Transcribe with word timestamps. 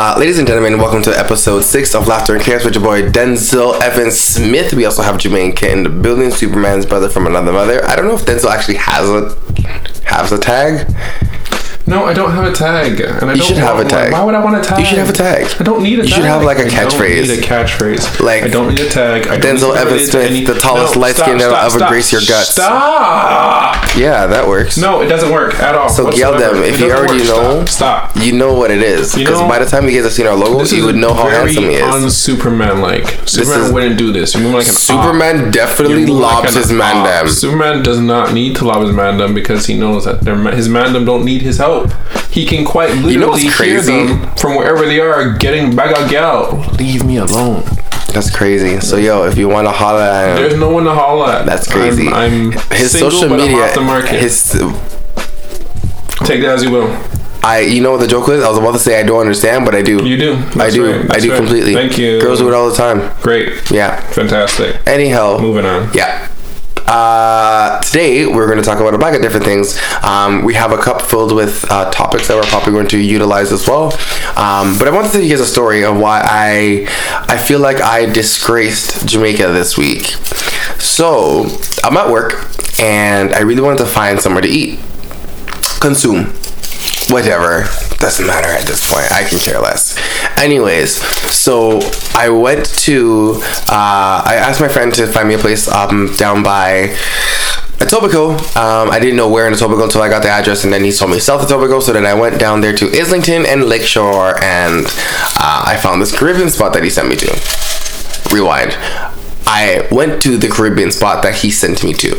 Uh, 0.00 0.14
ladies 0.16 0.38
and 0.38 0.46
gentlemen, 0.46 0.78
welcome 0.78 1.02
to 1.02 1.10
episode 1.18 1.62
six 1.62 1.92
of 1.92 2.06
Laughter 2.06 2.32
and 2.32 2.40
Chaos 2.40 2.64
with 2.64 2.72
your 2.72 2.84
boy 2.84 3.02
Denzel 3.02 3.82
Evan 3.82 4.12
Smith. 4.12 4.72
We 4.72 4.84
also 4.84 5.02
have 5.02 5.16
Jermaine 5.16 5.56
Kent 5.56 5.82
the 5.82 5.90
building, 5.90 6.30
Superman's 6.30 6.86
brother 6.86 7.08
from 7.08 7.26
another 7.26 7.52
mother. 7.52 7.84
I 7.84 7.96
don't 7.96 8.06
know 8.06 8.14
if 8.14 8.24
Denzel 8.24 8.48
actually 8.48 8.76
has 8.76 9.10
a 9.10 9.36
has 10.04 10.30
a 10.30 10.38
tag. 10.38 10.86
No, 11.88 12.04
I 12.04 12.12
don't 12.12 12.30
have 12.32 12.44
a 12.44 12.52
tag, 12.52 13.00
and 13.00 13.30
I 13.30 13.32
You 13.32 13.38
don't 13.40 13.46
should 13.48 13.56
have 13.56 13.78
a 13.78 13.84
tag. 13.84 14.12
One. 14.12 14.20
Why 14.20 14.24
would 14.26 14.34
I 14.34 14.44
want 14.44 14.56
a 14.56 14.60
tag? 14.60 14.78
You 14.78 14.84
should 14.84 14.98
have 14.98 15.08
a 15.08 15.12
tag. 15.12 15.46
I 15.58 15.64
don't 15.64 15.82
need 15.82 15.98
a 15.98 16.02
tag. 16.02 16.08
You 16.08 16.14
tag. 16.14 16.22
should 16.22 16.24
have, 16.26 16.42
like, 16.44 16.58
a 16.58 16.66
I 16.66 16.68
catchphrase. 16.68 17.26
Don't 17.26 17.36
need 17.36 17.38
a 17.38 17.42
catchphrase. 17.42 18.20
Like, 18.20 18.42
I 18.44 18.48
don't 18.48 18.68
need 18.68 18.80
a 18.80 18.88
tag. 18.90 19.26
I 19.28 19.38
Denzel 19.38 19.74
Evans 19.74 19.74
to 19.74 19.78
Evan 19.78 19.84
relate 19.94 20.04
to 20.04 20.10
Smith, 20.10 20.24
any- 20.30 20.44
the 20.44 20.54
tallest 20.54 20.94
No, 20.96 21.00
light 21.00 21.14
stop, 21.16 21.26
skin 21.28 21.38
to 21.38 21.44
ever 21.46 21.70
stop. 21.78 21.88
grace 21.88 22.12
your 22.12 22.20
guts. 22.20 22.50
Stop. 22.50 23.86
Yeah, 23.96 24.26
that 24.26 24.46
works. 24.46 24.76
No, 24.76 25.00
it 25.00 25.06
doesn't 25.08 25.30
work 25.32 25.54
at 25.60 25.74
all. 25.74 25.88
So 25.88 26.12
yell 26.12 26.36
them. 26.38 26.62
If 26.62 26.78
you 26.78 26.90
already 26.92 27.18
work. 27.20 27.26
know, 27.28 27.64
Stop. 27.64 28.12
You 28.16 28.32
know 28.32 28.54
what 28.54 28.70
it 28.70 28.82
is. 28.82 29.14
Because 29.14 29.40
by 29.48 29.58
the 29.58 29.66
time 29.66 29.86
you 29.88 29.92
guys 29.94 30.04
have 30.04 30.12
seen 30.12 30.26
our 30.26 30.34
logo, 30.36 30.64
you 30.64 30.84
would 30.84 30.96
know 30.96 31.14
how 31.14 31.28
handsome 31.28 31.64
he 31.64 31.76
is. 31.76 31.82
Un-Superman 31.82 32.80
like. 32.80 33.18
Superman 33.26 33.60
is- 33.64 33.72
wouldn't 33.72 33.96
do 33.98 34.12
this. 34.12 34.34
You 34.34 34.42
move 34.42 34.54
like 34.54 34.64
an 34.68 34.74
op. 34.74 34.78
Superman 34.78 35.50
definitely 35.50 36.02
You 36.02 36.06
move 36.08 36.18
like 36.20 36.34
lobs 36.44 36.54
his 36.54 36.70
man 36.70 36.98
op. 36.98 37.06
down. 37.06 37.28
Superman 37.28 37.82
does 37.82 37.98
not 37.98 38.32
need 38.34 38.56
to 38.56 38.64
lob 38.66 38.82
his 38.82 38.90
mandem 38.94 39.34
because 39.34 39.66
he 39.66 39.74
knows 39.74 40.04
that 40.04 40.20
their, 40.20 40.36
his 40.52 40.68
mandem 40.68 41.06
don't 41.06 41.24
need 41.24 41.42
his 41.42 41.56
help. 41.58 41.77
He 42.30 42.44
can 42.46 42.64
quite 42.64 42.90
literally 42.90 43.16
know 43.16 43.34
hear 43.34 43.80
them 43.80 44.34
from 44.36 44.56
wherever 44.56 44.86
they 44.86 45.00
are 45.00 45.36
getting 45.38 45.74
back 45.74 46.12
out. 46.12 46.78
Leave 46.78 47.04
me 47.04 47.16
alone. 47.16 47.64
That's 48.12 48.34
crazy. 48.34 48.80
So 48.80 48.96
yo, 48.96 49.24
if 49.24 49.36
you 49.36 49.48
want 49.48 49.66
to 49.66 49.72
holler 49.72 50.00
at 50.00 50.30
him, 50.30 50.42
There's 50.42 50.60
no 50.60 50.70
one 50.70 50.84
to 50.84 50.92
holler 50.92 51.32
at. 51.32 51.46
that's 51.46 51.70
crazy. 51.70 52.08
I'm, 52.08 52.52
I'm 52.52 52.52
his 52.70 52.92
single, 52.92 53.10
social 53.10 53.36
media, 53.36 53.56
off 53.56 53.74
the 53.74 53.80
market. 53.80 54.20
his 54.20 54.52
Take 56.26 56.40
that 56.42 56.54
as 56.56 56.64
you 56.64 56.70
will. 56.70 56.88
I, 57.42 57.60
you 57.60 57.80
know 57.80 57.92
what 57.92 58.00
the 58.00 58.06
joke 58.06 58.26
was? 58.26 58.42
I 58.42 58.48
was 58.48 58.58
about 58.58 58.72
to 58.72 58.78
say 58.78 58.98
I 58.98 59.04
don't 59.04 59.20
understand, 59.20 59.64
but 59.64 59.74
I 59.74 59.82
do. 59.82 60.04
You 60.04 60.16
do. 60.16 60.34
I 60.56 60.70
do. 60.70 61.00
right. 61.00 61.10
I 61.10 61.20
do 61.20 61.30
right. 61.30 61.36
completely. 61.36 61.74
Thank 61.74 61.96
you. 61.96 62.20
Girls 62.20 62.40
do 62.40 62.48
it 62.48 62.54
all 62.54 62.68
the 62.68 62.74
time. 62.76 63.14
Great. 63.22 63.70
Yeah. 63.70 64.00
Fantastic. 64.10 64.84
Anyhow, 64.86 65.38
Moving 65.38 65.64
on. 65.64 65.88
Yeah. 65.94 66.28
Uh, 66.88 67.78
today 67.82 68.26
we're 68.26 68.46
going 68.46 68.56
to 68.56 68.64
talk 68.64 68.80
about 68.80 68.94
a 68.94 68.98
bag 68.98 69.14
of 69.14 69.20
different 69.20 69.44
things. 69.44 69.78
Um, 70.02 70.42
we 70.42 70.54
have 70.54 70.72
a 70.72 70.78
cup 70.78 71.02
filled 71.02 71.34
with 71.34 71.70
uh, 71.70 71.90
topics 71.90 72.28
that 72.28 72.36
we're 72.36 72.48
probably 72.48 72.72
going 72.72 72.88
to 72.88 72.98
utilize 72.98 73.52
as 73.52 73.68
well. 73.68 73.92
Um, 74.38 74.78
but 74.78 74.88
I 74.88 74.90
want 74.90 75.04
to 75.06 75.12
tell 75.12 75.20
you 75.20 75.28
guys 75.28 75.40
a 75.40 75.46
story 75.46 75.84
of 75.84 75.98
why 75.98 76.22
I 76.24 76.86
I 77.28 77.36
feel 77.36 77.60
like 77.60 77.82
I 77.82 78.06
disgraced 78.06 79.06
Jamaica 79.06 79.48
this 79.48 79.76
week. 79.76 80.06
So 80.80 81.46
I'm 81.84 81.94
at 81.98 82.10
work 82.10 82.32
and 82.80 83.34
I 83.34 83.40
really 83.40 83.60
wanted 83.60 83.78
to 83.80 83.86
find 83.86 84.18
somewhere 84.18 84.40
to 84.40 84.48
eat, 84.48 84.80
consume, 85.80 86.32
whatever. 87.10 87.64
Doesn't 87.98 88.26
matter 88.26 88.48
at 88.48 88.66
this 88.66 88.92
point. 88.92 89.10
I 89.12 89.24
can 89.24 89.38
care 89.38 89.60
less. 89.60 89.98
Anyways, 90.38 91.02
so 91.30 91.80
I 92.14 92.28
went 92.28 92.66
to. 92.80 93.40
Uh, 93.68 94.22
I 94.24 94.36
asked 94.36 94.60
my 94.60 94.68
friend 94.68 94.92
to 94.94 95.06
find 95.06 95.28
me 95.28 95.34
a 95.34 95.38
place 95.38 95.68
um, 95.68 96.14
down 96.16 96.42
by 96.42 96.94
Etobicoke. 97.78 98.56
Um, 98.56 98.90
I 98.90 98.98
didn't 98.98 99.16
know 99.16 99.28
where 99.28 99.46
in 99.46 99.52
Etobicoke 99.52 99.84
until 99.84 100.02
I 100.02 100.08
got 100.08 100.22
the 100.22 100.28
address, 100.28 100.64
and 100.64 100.72
then 100.72 100.84
he 100.84 100.92
told 100.92 101.10
me 101.10 101.18
South 101.18 101.46
Etobicoke. 101.48 101.82
So 101.82 101.92
then 101.92 102.06
I 102.06 102.14
went 102.14 102.38
down 102.38 102.60
there 102.60 102.74
to 102.74 102.86
Islington 102.86 103.46
and 103.46 103.64
Lakeshore, 103.64 104.42
and 104.42 104.84
uh, 104.86 105.64
I 105.66 105.78
found 105.82 106.02
this 106.02 106.16
Caribbean 106.16 106.50
spot 106.50 106.72
that 106.74 106.82
he 106.82 106.90
sent 106.90 107.08
me 107.08 107.16
to. 107.16 108.34
Rewind. 108.34 108.76
I 109.46 109.88
went 109.90 110.20
to 110.22 110.36
the 110.36 110.48
Caribbean 110.48 110.90
spot 110.90 111.22
that 111.22 111.36
he 111.36 111.50
sent 111.50 111.82
me 111.82 111.94
to. 111.94 112.16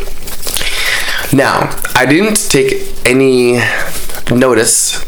Now, 1.32 1.70
I 1.94 2.08
didn't 2.08 2.50
take 2.50 2.96
any 3.06 3.60
notice 4.32 5.04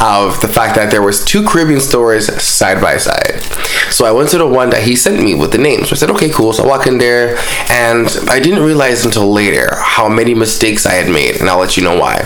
of 0.00 0.40
the 0.40 0.48
fact 0.48 0.74
that 0.76 0.90
there 0.90 1.02
was 1.02 1.24
two 1.24 1.46
Caribbean 1.46 1.80
stores 1.80 2.42
side 2.42 2.80
by 2.80 2.96
side. 2.96 3.40
So 3.92 4.04
I 4.04 4.12
went 4.12 4.30
to 4.30 4.38
the 4.38 4.46
one 4.46 4.70
that 4.70 4.82
he 4.82 4.96
sent 4.96 5.22
me 5.22 5.34
with 5.34 5.52
the 5.52 5.58
names. 5.58 5.88
So 5.88 5.94
I 5.94 5.96
said, 5.96 6.10
okay, 6.10 6.30
cool. 6.30 6.52
So 6.52 6.64
I 6.64 6.66
walk 6.66 6.86
in 6.86 6.98
there, 6.98 7.36
and 7.70 8.08
I 8.28 8.40
didn't 8.40 8.64
realize 8.64 9.04
until 9.04 9.30
later 9.30 9.68
how 9.76 10.08
many 10.08 10.34
mistakes 10.34 10.86
I 10.86 10.92
had 10.92 11.12
made, 11.12 11.36
and 11.36 11.48
I'll 11.48 11.58
let 11.58 11.76
you 11.76 11.82
know 11.82 11.98
why. 11.98 12.22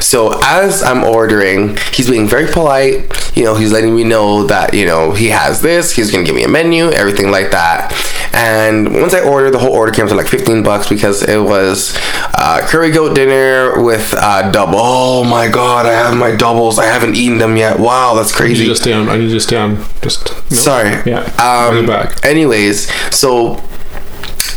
So 0.00 0.40
as 0.44 0.82
I'm 0.82 1.04
ordering, 1.04 1.76
he's 1.92 2.08
being 2.08 2.26
very 2.26 2.50
polite. 2.50 3.36
You 3.36 3.44
know, 3.44 3.54
he's 3.54 3.72
letting 3.72 3.94
me 3.94 4.04
know 4.04 4.44
that 4.46 4.74
you 4.74 4.86
know 4.86 5.12
he 5.12 5.28
has 5.28 5.60
this. 5.62 5.92
He's 5.92 6.10
gonna 6.10 6.24
give 6.24 6.34
me 6.34 6.44
a 6.44 6.48
menu, 6.48 6.90
everything 6.90 7.30
like 7.30 7.50
that. 7.50 7.92
And 8.32 8.94
once 8.94 9.12
I 9.12 9.20
ordered, 9.20 9.50
the 9.50 9.58
whole 9.58 9.72
order 9.72 9.92
came 9.92 10.06
to 10.08 10.14
like 10.14 10.28
15 10.28 10.62
bucks 10.62 10.88
because 10.88 11.22
it 11.22 11.40
was 11.42 11.96
uh, 12.34 12.60
curry 12.64 12.90
goat 12.90 13.14
dinner 13.14 13.82
with 13.82 14.14
uh, 14.16 14.50
double. 14.50 14.78
Oh 14.78 15.24
my 15.24 15.48
god, 15.48 15.86
I 15.86 15.92
have 15.92 16.16
my 16.16 16.34
doubles. 16.34 16.78
I 16.78 16.86
haven't 16.86 17.16
eaten 17.16 17.38
them 17.38 17.56
yet. 17.56 17.78
Wow, 17.78 18.14
that's 18.14 18.34
crazy. 18.34 18.64
I 18.64 18.66
need 18.66 18.74
to 18.74 18.76
stay 18.76 18.92
on. 18.92 19.08
I 19.08 19.16
need 19.16 19.40
stay 19.40 19.56
on. 19.56 19.84
Just 20.00 20.28
no. 20.50 20.56
Sorry. 20.56 20.90
Yeah. 21.10 21.22
Um, 21.42 21.86
back. 21.86 22.24
Anyways, 22.24 22.90
so 23.14 23.62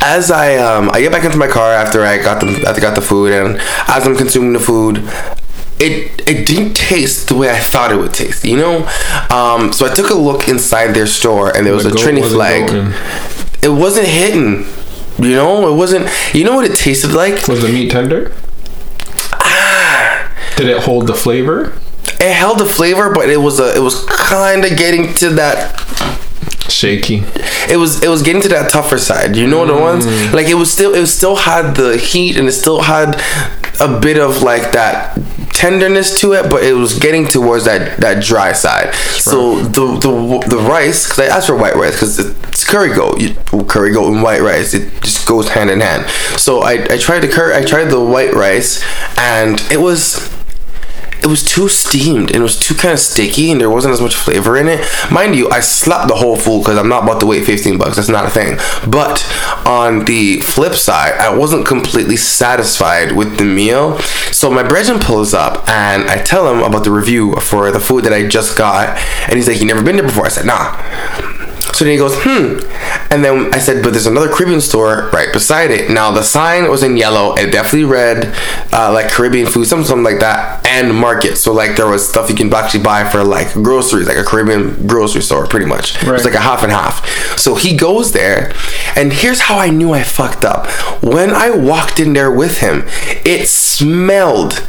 as 0.02 0.30
I 0.32 0.58
um 0.58 0.90
I 0.92 1.00
get 1.02 1.12
back 1.12 1.24
into 1.24 1.38
my 1.38 1.48
car 1.48 1.72
after 1.72 2.04
I 2.04 2.18
got 2.22 2.42
the 2.42 2.48
after 2.68 2.80
I 2.80 2.80
got 2.82 2.96
the 2.96 3.02
food 3.02 3.32
and 3.32 3.58
as 3.88 4.06
I'm 4.06 4.16
consuming 4.16 4.54
the 4.54 4.60
food, 4.60 4.98
it 5.80 6.28
it 6.28 6.46
didn't 6.46 6.76
taste 6.76 7.30
the 7.30 7.36
way 7.36 7.50
I 7.50 7.60
thought 7.60 7.92
it 7.92 7.98
would 7.98 8.14
taste. 8.14 8.44
You 8.46 8.58
know, 8.58 8.78
um. 9.30 9.74
So 9.74 9.86
I 9.86 9.94
took 9.94 10.10
a 10.10 10.16
look 10.16 10.48
inside 10.48 10.94
their 10.94 11.08
store 11.08 11.56
and 11.56 11.66
there 11.66 11.74
was 11.74 11.84
The 11.86 11.90
a 11.90 11.94
goat 11.94 12.02
Trini 12.02 12.22
wasn't 12.22 12.38
flag. 12.38 13.33
It 13.64 13.70
wasn't 13.70 14.08
hitting. 14.08 14.66
You 15.18 15.36
know, 15.36 15.72
it 15.72 15.76
wasn't. 15.76 16.10
You 16.34 16.44
know 16.44 16.56
what 16.56 16.70
it 16.70 16.76
tasted 16.76 17.12
like? 17.12 17.48
Was 17.48 17.62
the 17.62 17.70
meat 17.70 17.92
tender? 17.92 18.34
Ah. 19.34 20.32
Did 20.58 20.68
it 20.68 20.84
hold 20.84 21.08
the 21.08 21.14
flavor? 21.14 21.78
It 22.20 22.34
held 22.34 22.60
the 22.60 22.66
flavor, 22.66 23.14
but 23.14 23.30
it 23.30 23.38
was 23.38 23.60
a. 23.60 23.76
It 23.76 23.80
was 23.80 24.06
kind 24.06 24.66
of 24.66 24.78
getting 24.78 25.14
to 25.16 25.30
that 25.32 25.80
Shaky. 26.70 27.24
it 27.70 27.78
was 27.78 28.04
it 28.04 28.10
was 28.10 28.22
getting 28.22 28.42
to 28.42 28.50
that 28.50 28.72
tougher 28.72 28.98
side. 28.98 29.36
You 29.36 29.48
know 29.48 29.66
the 29.66 29.80
ones 29.80 30.06
mm. 30.06 30.34
like 30.34 30.48
it 30.48 30.56
was 30.56 30.72
still 30.72 30.94
it 30.94 31.06
still 31.08 31.36
had 31.36 31.76
the 31.76 31.98
heat 31.98 32.38
and 32.38 32.48
it 32.48 32.54
still 32.54 32.82
had 32.82 33.22
a 33.80 34.00
bit 34.00 34.18
of 34.18 34.42
like 34.42 34.72
that 34.74 35.18
tenderness 35.64 36.20
to 36.20 36.34
it, 36.34 36.50
but 36.50 36.62
it 36.62 36.74
was 36.74 37.00
getting 37.00 37.26
towards 37.26 37.64
that 37.64 37.98
that 38.02 38.22
dry 38.22 38.52
side. 38.52 38.94
So 38.96 39.62
the 39.62 39.98
the 39.98 40.46
the 40.50 40.58
rice 40.58 41.06
because 41.06 41.20
I 41.20 41.26
asked 41.34 41.48
for 41.48 41.56
white 41.56 41.76
rice 41.76 41.94
because 41.94 42.20
it's 42.20 42.66
curry 42.66 42.94
goat, 42.94 43.22
you, 43.22 43.34
curry 43.64 43.94
goat 43.94 44.12
and 44.12 44.22
white 44.22 44.42
rice. 44.42 44.74
It 44.74 44.92
just 45.02 45.26
goes 45.26 45.48
hand 45.48 45.70
in 45.70 45.80
hand. 45.80 46.10
So 46.38 46.64
I 46.64 46.74
I 46.90 46.98
tried 46.98 47.22
the 47.22 47.30
curry 47.30 47.56
I 47.56 47.64
tried 47.64 47.86
the 47.86 48.04
white 48.04 48.34
rice 48.34 48.84
and 49.18 49.62
it 49.72 49.80
was 49.80 50.33
it 51.24 51.28
was 51.28 51.42
too 51.42 51.70
steamed 51.70 52.32
and 52.32 52.38
it 52.38 52.44
was 52.44 52.60
too 52.60 52.76
kind 52.76 52.94
of 52.94 53.00
sticky 53.00 53.52
and 53.52 53.62
there 53.62 53.70
wasn't 53.70 53.94
as 53.94 54.02
much 54.02 54.16
flavor 54.16 54.58
in 54.58 54.68
it. 54.68 54.86
Mind 55.10 55.36
you, 55.36 55.50
I 55.50 55.62
slapped 55.62 56.10
the 56.10 56.16
whole 56.16 56.36
food 56.36 56.60
because 56.60 56.78
I'm 56.78 56.90
not 56.90 57.04
about 57.04 57.22
to 57.22 57.26
wait 57.26 57.46
15 57.46 57.78
bucks. 57.78 57.96
That's 57.96 58.10
not 58.10 58.26
a 58.26 58.30
thing. 58.30 58.58
But 58.90 59.26
on 59.66 60.04
the 60.04 60.42
flip 60.42 60.74
side, 60.74 61.14
I 61.14 61.34
wasn't 61.36 61.66
completely 61.66 62.18
satisfied 62.18 63.14
with 63.14 63.38
the 63.38 63.46
meal. 63.46 64.00
So 64.32 64.52
my 64.52 64.64
brethren 64.64 65.00
pulls 65.00 65.34
up 65.34 65.68
and 65.70 66.10
I 66.10 66.22
tell 66.22 66.54
him 66.54 66.62
about 66.62 66.84
the 66.84 66.92
review 66.92 67.36
for 67.38 67.72
the 67.72 67.80
food 67.80 68.04
that 68.04 68.12
I 68.14 68.28
just 68.28 68.58
got. 68.58 68.98
And 69.28 69.36
he's 69.36 69.48
like, 69.48 69.62
You 69.62 69.66
never 69.66 69.82
been 69.82 69.96
there 69.96 70.06
before? 70.06 70.26
I 70.26 70.30
said, 70.30 70.46
Nah. 70.46 71.43
So 71.74 71.86
then 71.86 71.92
he 71.94 71.98
goes, 71.98 72.14
hmm. 72.18 72.60
And 73.12 73.24
then 73.24 73.54
I 73.54 73.60
said, 73.60 73.84
but 73.84 73.92
there's 73.92 74.06
another 74.06 74.30
Caribbean 74.30 74.62
store 74.62 75.10
right 75.12 75.32
beside 75.34 75.72
it. 75.72 75.90
Now 75.92 76.12
the 76.12 76.24
sign 76.24 76.70
was 76.70 76.84
in 76.84 76.98
yellow. 76.98 77.36
It 77.36 77.52
definitely 77.52 77.86
read 77.86 78.34
uh, 78.72 78.92
like 78.94 79.10
Caribbean 79.12 79.48
food, 79.48 79.66
something, 79.66 79.86
something 79.88 80.04
like 80.04 80.20
that, 80.20 80.66
and 80.68 80.96
market. 80.96 81.36
So 81.38 81.52
like 81.54 81.76
there 81.76 81.88
was 81.88 82.08
stuff 82.08 82.30
you 82.30 82.36
can 82.36 82.54
actually 82.54 82.84
buy 82.84 83.08
for 83.10 83.24
like 83.24 83.54
groceries, 83.54 84.08
like 84.08 84.18
a 84.18 84.24
Caribbean 84.24 84.88
grocery 84.88 85.22
store, 85.22 85.46
pretty 85.48 85.66
much. 85.66 85.96
It 85.96 86.04
was 86.04 86.24
Right. 86.24 86.26
like 86.26 86.34
a 86.36 86.40
half 86.44 86.64
and 86.64 86.72
half. 86.72 87.06
So 87.40 87.56
he 87.56 87.76
goes 87.76 88.12
there, 88.14 88.54
and 88.96 89.12
here's 89.12 89.42
how 89.42 89.58
I 89.58 89.70
knew 89.70 89.94
I 89.94 90.04
fucked 90.04 90.46
up. 90.46 90.68
When 91.04 91.32
I 91.32 91.50
walked 91.52 92.00
in 92.00 92.14
there 92.14 92.32
with 92.32 92.60
him, 92.60 92.84
it 93.26 93.48
smelled 93.48 94.66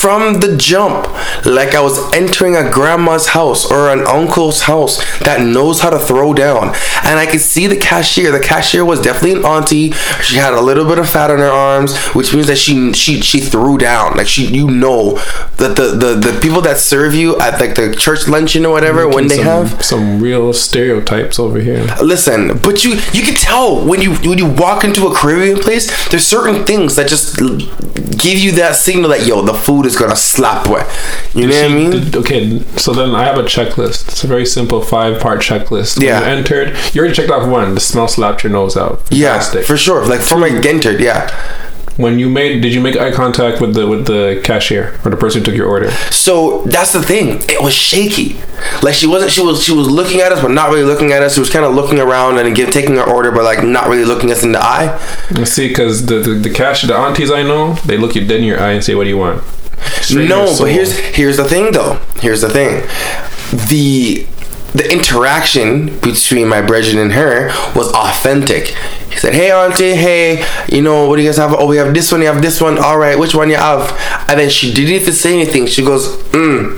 from 0.00 0.40
the 0.40 0.56
jump 0.56 1.06
like 1.46 1.74
I 1.74 1.80
was 1.80 2.12
entering 2.12 2.56
a 2.56 2.70
grandma's 2.70 3.28
house 3.28 3.70
or 3.70 3.90
an 3.90 4.06
uncle's 4.06 4.62
house 4.62 4.98
that 5.20 5.40
knows 5.40 5.80
how 5.80 5.90
to 5.90 5.98
throw 5.98 6.34
down. 6.34 6.74
And 7.04 7.18
I 7.18 7.26
could 7.26 7.40
see 7.40 7.66
the 7.66 7.76
cashier. 7.76 8.32
The 8.32 8.40
cashier 8.40 8.84
was 8.84 9.00
definitely 9.00 9.40
an 9.40 9.44
auntie. 9.44 9.92
She 10.22 10.36
had 10.36 10.52
a 10.52 10.60
little 10.60 10.84
bit 10.84 10.98
of 10.98 11.08
fat 11.08 11.30
on 11.30 11.38
her 11.38 11.50
arms, 11.50 11.96
which 12.08 12.34
means 12.34 12.46
that 12.48 12.58
she 12.58 12.92
she 12.92 13.20
she 13.20 13.40
threw 13.40 13.78
down. 13.78 14.16
Like 14.16 14.26
she 14.26 14.46
you 14.46 14.70
know 14.70 15.14
that 15.56 15.76
the 15.76 15.96
the, 15.96 16.32
the 16.32 16.38
people 16.40 16.60
that 16.62 16.78
serve 16.78 17.14
you 17.14 17.38
at 17.38 17.60
like 17.60 17.74
the 17.74 17.94
church 17.94 18.28
luncheon 18.28 18.66
or 18.66 18.72
whatever 18.72 19.08
when 19.08 19.28
they 19.28 19.36
some, 19.36 19.44
have 19.44 19.84
some 19.84 20.20
real 20.20 20.52
stereotypes 20.52 21.38
over 21.38 21.60
here. 21.60 21.86
Listen, 22.02 22.58
but 22.58 22.84
you 22.84 22.94
you 23.12 23.22
can 23.22 23.34
tell 23.34 23.84
when 23.84 24.00
you 24.00 24.14
when 24.16 24.38
you 24.38 24.46
walk 24.46 24.84
into 24.84 25.06
a 25.06 25.14
Caribbean 25.14 25.58
place, 25.58 26.08
there's 26.08 26.26
certain 26.26 26.64
things 26.64 26.96
that 26.96 27.08
just 27.08 27.38
give 27.38 28.38
you 28.38 28.52
that 28.52 28.76
signal 28.76 29.10
that 29.10 29.26
yo, 29.26 29.42
the 29.42 29.54
food 29.54 29.85
is 29.86 29.96
gonna 29.96 30.16
slap 30.16 30.66
wet. 30.68 30.86
You 31.34 31.46
know 31.46 31.54
what 31.62 31.70
I 31.70 31.74
mean? 31.74 32.16
okay, 32.16 32.58
so 32.76 32.92
then 32.92 33.14
I 33.14 33.24
have 33.24 33.38
a 33.38 33.42
checklist. 33.44 34.08
It's 34.08 34.24
a 34.24 34.26
very 34.26 34.44
simple 34.46 34.82
five 34.82 35.20
part 35.20 35.40
checklist. 35.40 35.96
When 35.98 36.06
Yeah. 36.06 36.20
you 36.20 36.26
entered, 36.26 36.76
you 36.92 37.00
already 37.00 37.14
checked 37.14 37.30
off 37.30 37.46
one. 37.48 37.74
The 37.74 37.80
smell 37.80 38.08
slapped 38.08 38.42
your 38.44 38.52
nose 38.52 38.76
out. 38.76 39.00
yeah, 39.10 39.40
for 39.40 39.76
sure. 39.76 40.04
Like 40.06 40.20
for 40.20 40.36
my 40.38 40.50
Gentard, 40.60 41.00
yeah. 41.00 41.30
When 41.96 42.18
you 42.18 42.28
made, 42.28 42.60
did 42.60 42.74
you 42.74 42.82
make 42.82 42.98
eye 42.98 43.10
contact 43.10 43.58
with 43.62 43.72
the 43.74 43.86
with 43.86 44.06
the 44.06 44.42
cashier 44.44 45.00
or 45.02 45.10
the 45.10 45.16
person 45.16 45.40
who 45.40 45.46
took 45.46 45.54
your 45.54 45.66
order? 45.66 45.90
So 46.10 46.62
that's 46.66 46.92
the 46.92 47.02
thing. 47.02 47.40
It 47.48 47.62
was 47.62 47.72
shaky. 47.72 48.36
Like 48.82 48.92
she 48.92 49.06
wasn't. 49.06 49.30
She 49.32 49.40
was. 49.40 49.62
She 49.64 49.72
was 49.72 49.88
looking 49.88 50.20
at 50.20 50.30
us, 50.30 50.42
but 50.42 50.50
not 50.50 50.68
really 50.68 50.84
looking 50.84 51.12
at 51.12 51.22
us. 51.22 51.32
She 51.34 51.40
was 51.40 51.48
kind 51.48 51.64
of 51.64 51.74
looking 51.74 51.98
around 51.98 52.36
and 52.36 52.54
give, 52.54 52.70
taking 52.70 52.98
our 52.98 53.08
order, 53.08 53.30
but 53.32 53.44
like 53.44 53.64
not 53.64 53.88
really 53.88 54.04
looking 54.04 54.30
us 54.30 54.42
in 54.42 54.52
the 54.52 54.62
eye. 54.62 54.88
You 55.34 55.46
see, 55.46 55.68
because 55.68 56.04
the, 56.04 56.16
the 56.18 56.32
the 56.34 56.50
cashier, 56.50 56.88
the 56.88 56.94
aunties 56.96 57.30
I 57.30 57.42
know, 57.42 57.72
they 57.86 57.96
look 57.96 58.14
you 58.14 58.26
dead 58.26 58.40
in 58.40 58.44
your 58.44 58.60
eye 58.60 58.72
and 58.72 58.84
say, 58.84 58.94
"What 58.94 59.04
do 59.04 59.08
you 59.10 59.16
want?" 59.16 59.42
No, 60.14 60.54
but 60.58 60.70
here's 60.70 60.96
here's 60.98 61.36
the 61.36 61.44
thing 61.44 61.72
though. 61.72 61.98
Here's 62.20 62.40
the 62.40 62.48
thing. 62.48 62.82
The 63.68 64.26
the 64.74 64.92
interaction 64.92 65.98
between 66.00 66.48
my 66.48 66.60
brethren 66.60 66.98
and 66.98 67.12
her 67.12 67.48
was 67.74 67.90
authentic. 67.92 68.68
He 69.10 69.16
said, 69.16 69.32
"Hey, 69.32 69.50
auntie, 69.50 69.94
hey, 69.94 70.44
you 70.68 70.82
know 70.82 71.06
what 71.08 71.16
do 71.16 71.22
you 71.22 71.28
guys 71.28 71.38
have? 71.38 71.54
Oh, 71.58 71.66
we 71.66 71.76
have 71.78 71.94
this 71.94 72.12
one. 72.12 72.20
You 72.20 72.26
have 72.28 72.42
this 72.42 72.60
one. 72.60 72.78
All 72.78 72.98
right, 72.98 73.18
which 73.18 73.34
one 73.34 73.48
you 73.48 73.56
have?" 73.56 73.90
And 74.28 74.38
then 74.38 74.50
she 74.50 74.72
didn't 74.72 74.92
even 75.02 75.12
say 75.14 75.32
anything. 75.34 75.66
She 75.66 75.82
goes, 75.82 76.16
"Mm," 76.32 76.76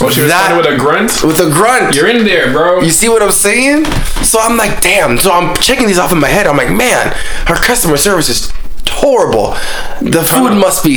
oh, 0.00 0.10
she 0.10 0.22
that- 0.22 0.56
with 0.56 0.66
a 0.66 0.76
grunt. 0.76 1.22
with 1.22 1.38
a 1.40 1.50
grunt. 1.50 1.94
You're 1.94 2.08
in 2.08 2.24
there, 2.24 2.50
bro. 2.52 2.80
You 2.80 2.90
see 2.90 3.08
what 3.08 3.22
I'm 3.22 3.30
saying? 3.32 3.84
So 4.22 4.38
I'm 4.40 4.56
like, 4.56 4.80
damn. 4.80 5.18
So 5.18 5.30
I'm 5.32 5.54
checking 5.56 5.86
these 5.86 5.98
off 5.98 6.12
in 6.12 6.18
my 6.20 6.28
head. 6.28 6.46
I'm 6.46 6.56
like, 6.56 6.70
man, 6.70 7.12
her 7.46 7.54
customer 7.56 7.96
service 7.96 8.28
is 8.28 8.52
horrible. 8.88 9.54
The 10.00 10.24
food 10.24 10.54
must 10.58 10.82
be 10.84 10.96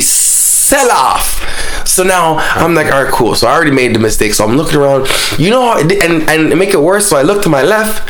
sell 0.72 0.90
off. 0.90 1.86
So 1.86 2.02
now 2.02 2.36
I'm 2.56 2.74
like, 2.74 2.92
all 2.92 3.04
right, 3.04 3.12
cool. 3.12 3.34
So 3.34 3.46
I 3.46 3.52
already 3.52 3.72
made 3.72 3.94
the 3.94 3.98
mistake. 3.98 4.32
So 4.32 4.44
I'm 4.44 4.56
looking 4.56 4.78
around. 4.78 5.08
You 5.38 5.50
know, 5.50 5.62
how, 5.62 5.78
and 5.80 6.22
and 6.28 6.58
make 6.58 6.72
it 6.72 6.80
worse. 6.80 7.06
So 7.08 7.16
I 7.16 7.22
look 7.22 7.42
to 7.42 7.50
my 7.50 7.62
left, 7.62 8.00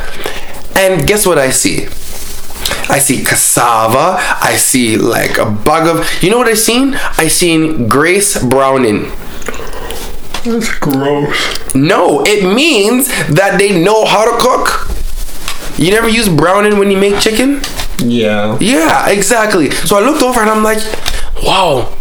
and 0.76 1.06
guess 1.06 1.26
what 1.26 1.38
I 1.38 1.50
see? 1.50 1.86
I 2.88 2.98
see 2.98 3.24
cassava. 3.24 4.16
I 4.40 4.56
see 4.56 4.96
like 4.96 5.38
a 5.38 5.46
bug 5.50 5.88
of. 5.88 6.22
You 6.22 6.30
know 6.30 6.38
what 6.38 6.48
I 6.48 6.54
seen? 6.54 6.94
I 7.18 7.28
seen 7.28 7.88
Grace 7.88 8.42
Browning. 8.42 9.10
That's 10.44 10.76
gross. 10.78 11.74
No, 11.74 12.22
it 12.26 12.42
means 12.44 13.08
that 13.38 13.58
they 13.58 13.82
know 13.82 14.04
how 14.04 14.24
to 14.24 14.36
cook. 14.38 14.88
You 15.78 15.90
never 15.90 16.08
use 16.08 16.28
browning 16.28 16.78
when 16.78 16.90
you 16.90 16.98
make 16.98 17.18
chicken? 17.20 17.62
Yeah. 17.98 18.58
Yeah, 18.60 19.08
exactly. 19.08 19.70
So 19.70 19.96
I 19.96 20.00
looked 20.00 20.22
over 20.22 20.40
and 20.40 20.50
I'm 20.50 20.62
like, 20.62 20.82
wow, 21.42 21.96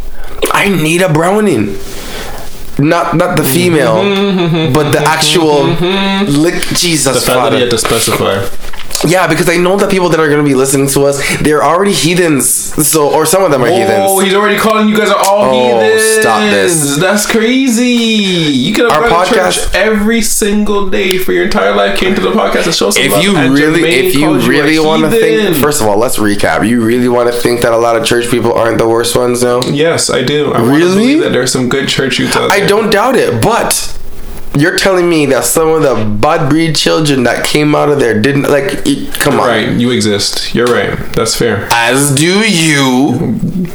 I 0.61 0.69
need 0.69 1.01
a 1.01 1.11
browning. 1.11 1.73
Not 2.77 3.15
not 3.15 3.35
the 3.35 3.43
female, 3.43 3.97
mm-hmm. 3.97 4.73
but 4.73 4.91
the 4.91 4.99
actual 4.99 5.65
mm-hmm. 5.73 6.29
lick 6.37 6.61
Jesus 6.77 7.15
The 7.15 7.21
fact 7.21 7.25
that 7.25 7.33
Father. 7.33 7.57
you 7.57 7.61
had 7.63 7.71
to 7.71 7.77
specify. 7.77 8.45
Yeah, 9.07 9.27
because 9.27 9.49
I 9.49 9.57
know 9.57 9.77
that 9.77 9.89
people 9.89 10.09
that 10.09 10.19
are 10.19 10.29
gonna 10.29 10.43
be 10.43 10.53
listening 10.53 10.87
to 10.89 11.05
us, 11.05 11.17
they're 11.41 11.63
already 11.63 11.91
heathens. 11.93 12.47
So 12.87 13.09
or 13.11 13.25
some 13.25 13.43
of 13.43 13.51
them 13.51 13.63
are 13.63 13.67
Oh, 13.67 13.75
heathens. 13.75 14.05
Oh, 14.07 14.19
he's 14.19 14.33
already 14.33 14.57
calling 14.57 14.87
you 14.89 14.95
guys 14.97 15.09
are 15.09 15.17
all 15.27 15.51
heathens. 15.51 15.73
Oh, 15.73 15.95
heathens. 15.97 16.21
stop 16.21 16.41
this. 16.51 16.97
That's 16.97 17.25
crazy. 17.25 17.85
You 17.85 18.73
could 18.73 18.91
have 18.91 19.01
Our 19.03 19.09
to 19.09 19.15
podcast- 19.15 19.65
church 19.65 19.75
every 19.75 20.21
single 20.21 20.89
day 20.89 21.17
for 21.17 21.31
your 21.31 21.45
entire 21.45 21.73
life. 21.75 21.97
Came 21.97 22.13
to 22.15 22.21
the 22.21 22.31
podcast 22.31 22.65
to 22.65 22.71
show 22.73 22.89
some 22.91 23.03
If 23.03 23.11
love, 23.11 23.23
you 23.23 23.35
and 23.35 23.53
really, 23.53 23.81
Jermaine 23.81 24.03
if 24.05 24.15
you 24.15 24.39
really 24.47 24.79
want 24.79 25.03
to 25.03 25.09
think, 25.09 25.55
first 25.57 25.81
of 25.81 25.87
all, 25.87 25.97
let's 25.97 26.17
recap. 26.17 26.67
You 26.67 26.81
really 26.83 27.07
want 27.09 27.31
to 27.33 27.39
think 27.39 27.61
that 27.61 27.73
a 27.73 27.77
lot 27.77 27.95
of 27.95 28.05
church 28.05 28.29
people 28.29 28.53
aren't 28.53 28.77
the 28.77 28.87
worst 28.87 29.15
ones, 29.15 29.41
though? 29.41 29.61
yes, 29.71 30.09
I 30.09 30.21
do. 30.23 30.53
I 30.53 30.61
Really? 30.61 31.19
that 31.19 31.31
there's 31.31 31.51
some 31.51 31.69
good 31.69 31.87
church 31.87 32.19
youth 32.19 32.35
out 32.35 32.51
I 32.51 32.65
don't 32.65 32.89
doubt 32.91 33.15
it, 33.15 33.41
but 33.41 33.97
you're 34.57 34.77
telling 34.77 35.09
me 35.09 35.25
that 35.27 35.45
some 35.45 35.69
of 35.69 35.81
the 35.83 36.03
bad 36.19 36.49
breed 36.49 36.75
children 36.75 37.23
that 37.23 37.45
came 37.45 37.73
out 37.75 37.89
of 37.89 37.99
there 37.99 38.19
didn't 38.21 38.43
like. 38.43 38.85
e- 38.85 39.09
Come 39.13 39.39
on, 39.39 39.47
Right, 39.47 39.69
you 39.79 39.91
exist. 39.91 40.53
You're 40.53 40.67
right. 40.67 40.97
That's 41.13 41.35
fair. 41.35 41.67
as 41.71 42.13
do 42.15 42.39
you, 42.47 43.67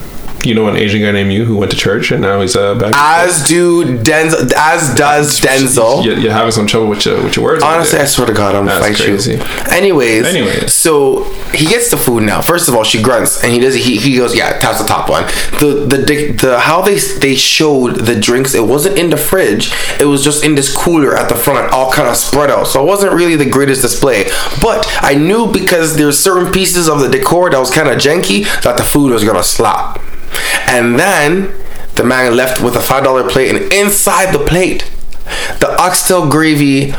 You 0.46 0.54
know 0.54 0.68
an 0.68 0.76
Asian 0.76 1.02
guy 1.02 1.12
named 1.12 1.32
you 1.32 1.44
who 1.44 1.56
went 1.56 1.70
to 1.72 1.76
church 1.76 2.10
and 2.12 2.20
now 2.22 2.40
he's 2.40 2.56
uh, 2.56 2.74
a 2.76 2.78
bad. 2.78 2.92
as 2.96 3.46
do 3.46 3.98
Denzel, 3.98 4.52
as 4.56 4.94
does 4.94 5.40
Denzel. 5.40 6.04
You're, 6.04 6.18
you're 6.18 6.32
having 6.32 6.52
some 6.52 6.66
trouble 6.66 6.88
with 6.88 7.04
your 7.04 7.22
with 7.22 7.36
your 7.36 7.44
words. 7.44 7.62
Honestly, 7.62 7.98
I 7.98 8.04
swear 8.04 8.26
to 8.28 8.32
God, 8.32 8.54
I'm 8.54 8.66
gonna 8.66 8.80
That's 8.80 8.98
fight 8.98 9.06
crazy. 9.06 9.32
you. 9.32 9.42
Anyways, 9.76 10.26
Anyways. 10.26 10.72
so 10.72 11.24
he 11.52 11.66
gets 11.66 11.90
the 11.90 11.96
food 11.96 12.22
now. 12.22 12.40
First 12.40 12.68
of 12.68 12.74
all, 12.74 12.84
she 12.84 13.02
grunts 13.02 13.42
and 13.42 13.52
he 13.52 13.58
does. 13.58 13.74
He, 13.74 13.96
he 13.98 14.16
goes, 14.16 14.36
yeah, 14.36 14.58
pass 14.58 14.80
the 14.80 14.86
top 14.86 15.08
one. 15.10 15.24
The 15.60 15.86
the 15.88 15.96
the, 15.98 16.32
the 16.32 16.58
how 16.60 16.80
they 16.82 16.98
they 16.98 17.34
showed 17.34 17.96
the 17.96 18.18
drinks. 18.18 18.54
It 18.54 18.64
wasn't 18.64 18.98
in 18.98 19.10
the 19.10 19.16
fridge. 19.16 19.72
It 20.00 20.04
was 20.06 20.22
just 20.22 20.44
in 20.44 20.54
this 20.54 20.74
cooler 20.74 21.16
at 21.16 21.28
the 21.28 21.34
front, 21.34 21.72
all 21.72 21.92
kind 21.92 22.08
of 22.08 22.16
spread 22.16 22.50
out. 22.50 22.66
So 22.68 22.82
it 22.82 22.86
wasn't 22.86 23.12
really 23.12 23.36
the 23.36 23.48
greatest 23.50 23.82
display. 23.82 24.24
But 24.62 24.86
I 25.02 25.14
knew 25.14 25.50
because 25.50 25.96
there's 25.96 26.18
certain 26.18 26.52
pieces 26.52 26.88
of 26.88 27.00
the 27.00 27.08
decor 27.08 27.50
that 27.50 27.58
was 27.58 27.70
kind 27.70 27.88
of 27.88 27.98
janky 27.98 28.44
that 28.62 28.76
the 28.76 28.84
food 28.84 29.12
was 29.12 29.24
gonna 29.24 29.42
slap. 29.42 30.00
And 30.66 30.98
then 30.98 31.54
the 31.94 32.04
man 32.04 32.36
left 32.36 32.62
with 32.62 32.76
a 32.76 32.80
five 32.80 33.04
dollar 33.04 33.28
plate, 33.28 33.54
and 33.54 33.72
inside 33.72 34.32
the 34.32 34.44
plate, 34.44 34.90
the 35.60 35.74
oxtail 35.78 36.28
gravy 36.28 36.92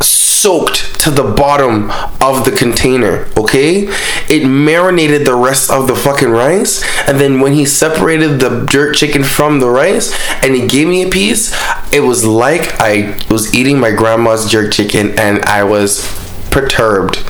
soaked 0.00 1.00
to 1.00 1.10
the 1.10 1.22
bottom 1.22 1.90
of 2.20 2.44
the 2.44 2.52
container, 2.56 3.26
okay? 3.36 3.88
It 4.28 4.46
marinated 4.46 5.26
the 5.26 5.34
rest 5.34 5.70
of 5.70 5.88
the 5.88 5.96
fucking 5.96 6.30
rice, 6.30 6.82
and 7.08 7.20
then 7.20 7.40
when 7.40 7.52
he 7.52 7.64
separated 7.64 8.40
the 8.40 8.64
jerk 8.66 8.94
chicken 8.94 9.24
from 9.24 9.60
the 9.60 9.68
rice 9.68 10.14
and 10.42 10.54
he 10.54 10.66
gave 10.66 10.86
me 10.86 11.02
a 11.02 11.08
piece, 11.08 11.52
it 11.92 12.00
was 12.00 12.24
like 12.24 12.80
I 12.80 13.18
was 13.30 13.54
eating 13.54 13.80
my 13.80 13.90
grandma's 13.90 14.50
jerk 14.50 14.72
chicken 14.72 15.18
and 15.18 15.44
I 15.44 15.64
was 15.64 16.06
perturbed. 16.50 17.24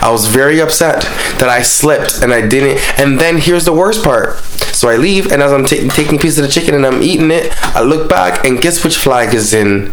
I 0.00 0.10
was 0.10 0.26
very 0.26 0.60
upset 0.60 1.02
that 1.38 1.48
I 1.48 1.62
slipped 1.62 2.22
and 2.22 2.32
I 2.32 2.46
didn't. 2.46 2.78
And 2.98 3.18
then 3.18 3.38
here's 3.38 3.64
the 3.64 3.72
worst 3.72 4.04
part. 4.04 4.36
So 4.74 4.88
I 4.88 4.96
leave, 4.96 5.32
and 5.32 5.42
as 5.42 5.52
I'm 5.52 5.64
ta- 5.64 5.92
taking 5.94 6.16
a 6.16 6.18
piece 6.18 6.38
of 6.38 6.44
the 6.44 6.50
chicken 6.50 6.74
and 6.74 6.86
I'm 6.86 7.02
eating 7.02 7.30
it, 7.30 7.52
I 7.74 7.82
look 7.82 8.08
back, 8.08 8.44
and 8.44 8.60
guess 8.60 8.84
which 8.84 8.96
flag 8.96 9.34
is 9.34 9.52
in 9.52 9.92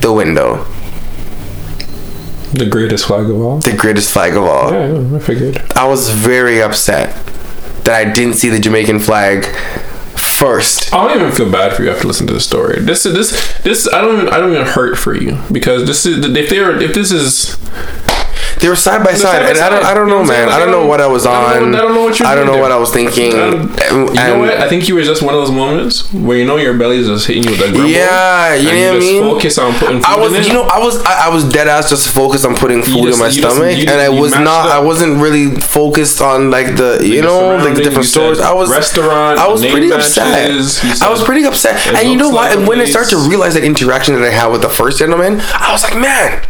the 0.00 0.12
window? 0.12 0.66
the 2.52 2.66
greatest 2.66 3.06
flag 3.06 3.28
of 3.28 3.40
all. 3.40 3.58
The 3.58 3.76
greatest 3.76 4.12
flag 4.12 4.34
of 4.34 4.44
all. 4.44 4.72
Yeah, 4.72 5.16
I 5.16 5.18
figured. 5.18 5.62
I 5.74 5.86
was 5.86 6.10
very 6.10 6.62
upset 6.62 7.14
that 7.84 7.94
I 7.94 8.10
didn't 8.10 8.34
see 8.34 8.48
the 8.48 8.58
Jamaican 8.58 9.00
flag 9.00 9.44
first. 10.18 10.92
I 10.94 11.08
don't 11.08 11.20
even 11.20 11.32
feel 11.32 11.50
bad 11.50 11.74
for 11.76 11.84
you 11.84 11.90
after 11.90 12.06
listening 12.06 12.28
to 12.28 12.34
the 12.34 12.40
story. 12.40 12.80
This 12.80 13.06
is 13.06 13.14
this 13.14 13.58
this 13.62 13.88
I 13.92 14.00
don't 14.00 14.14
even, 14.22 14.28
I 14.28 14.38
don't 14.38 14.52
even 14.52 14.66
hurt 14.66 14.98
for 14.98 15.14
you 15.14 15.38
because 15.52 15.86
this 15.86 16.06
is 16.06 16.24
if 16.24 16.48
they're 16.50 16.80
if 16.80 16.94
this 16.94 17.12
is 17.12 17.56
They 18.60 18.68
were 18.68 18.76
side 18.76 19.04
by 19.04 19.14
side, 19.14 19.42
and 19.42 19.58
I 19.58 19.68
don't, 19.68 19.84
I 19.84 19.94
don't 19.94 20.08
know, 20.08 20.24
man. 20.24 20.48
I 20.48 20.58
don't 20.58 20.70
know 20.70 20.86
what 20.86 21.00
I 21.00 21.06
was 21.06 21.26
on. 21.26 21.34
I 21.34 21.78
don't 21.78 21.94
know 21.94 22.02
what 22.02 22.18
you're 22.18 22.26
I 22.26 22.34
don't 22.34 22.46
know 22.46 22.58
what. 22.58 22.72
I 22.72 22.76
was 22.76 22.92
thinking. 22.92 23.32
You 23.32 24.14
know 24.14 24.38
what? 24.38 24.50
I 24.50 24.68
think 24.68 24.88
you 24.88 24.94
were 24.94 25.02
just 25.02 25.22
one 25.22 25.34
of 25.34 25.40
those 25.40 25.50
moments 25.50 26.12
where 26.12 26.36
you 26.36 26.44
know 26.44 26.56
your 26.56 26.76
belly's 26.76 27.06
just 27.06 27.26
hitting 27.26 27.44
you 27.44 27.50
with 27.52 27.60
a 27.60 27.70
grumble. 27.70 27.88
Yeah, 27.88 28.54
you 28.54 28.64
know 28.64 28.70
what 28.70 28.96
I 28.96 28.98
just 28.98 29.06
mean? 29.06 29.22
Focus 29.22 29.58
on 29.58 29.74
putting. 29.74 29.96
Food 29.98 30.06
I 30.06 30.16
was, 30.18 30.46
you 30.46 30.52
know, 30.52 30.62
I 30.62 30.78
was, 30.78 31.02
I, 31.04 31.28
was 31.28 31.48
dead 31.48 31.68
ass 31.68 31.88
just 31.88 32.08
focused 32.08 32.44
on 32.44 32.56
putting 32.56 32.82
food 32.82 33.12
in 33.12 33.18
my 33.18 33.26
you 33.26 33.32
stomach, 33.32 33.78
and 33.78 33.90
I 33.90 34.08
was 34.08 34.32
not. 34.32 34.68
I 34.68 34.80
wasn't 34.80 35.20
really 35.20 35.54
focused 35.60 36.20
on 36.20 36.50
like 36.50 36.76
the, 36.76 37.00
you 37.02 37.22
know, 37.22 37.56
like 37.56 37.74
the 37.74 37.82
different 37.82 38.04
you 38.04 38.10
stores. 38.10 38.40
I 38.40 38.52
was 38.52 38.70
restaurant, 38.70 39.38
I 39.38 39.48
was 39.48 39.64
pretty 39.64 39.92
upset. 39.92 40.50
I 41.02 41.08
was 41.08 41.22
pretty 41.22 41.44
upset, 41.44 41.86
and 41.86 42.08
you 42.08 42.16
know 42.16 42.30
what? 42.30 42.56
And 42.56 42.66
when 42.66 42.80
I 42.80 42.84
started 42.84 43.10
to 43.10 43.28
realize 43.28 43.54
that 43.54 43.64
interaction 43.64 44.14
that 44.14 44.24
I 44.24 44.30
had 44.30 44.48
with 44.48 44.62
the 44.62 44.68
first 44.70 44.98
gentleman, 44.98 45.40
I 45.40 45.70
was 45.72 45.82
like, 45.84 45.96
man. 45.96 46.42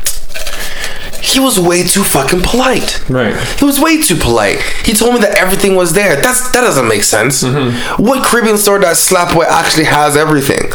He 1.33 1.41
was 1.41 1.59
way 1.59 1.83
too 1.83 2.03
fucking 2.03 2.43
polite. 2.43 3.09
Right. 3.09 3.37
He 3.59 3.65
was 3.65 3.79
way 3.81 4.03
too 4.03 4.17
polite. 4.17 4.61
He 4.85 4.93
told 4.93 5.15
me 5.15 5.21
that 5.21 5.37
everything 5.37 5.75
was 5.75 5.93
there. 5.93 6.17
That's 6.17 6.51
that 6.53 6.63
doesn't 6.63 6.89
make 6.89 7.03
sense. 7.03 7.43
Mm-hmm. 7.43 8.03
What 8.03 8.25
Caribbean 8.25 8.59
store 8.59 8.79
that 8.81 8.97
Slapway 8.97 9.45
actually 9.47 9.85
has 9.85 10.17
everything? 10.17 10.71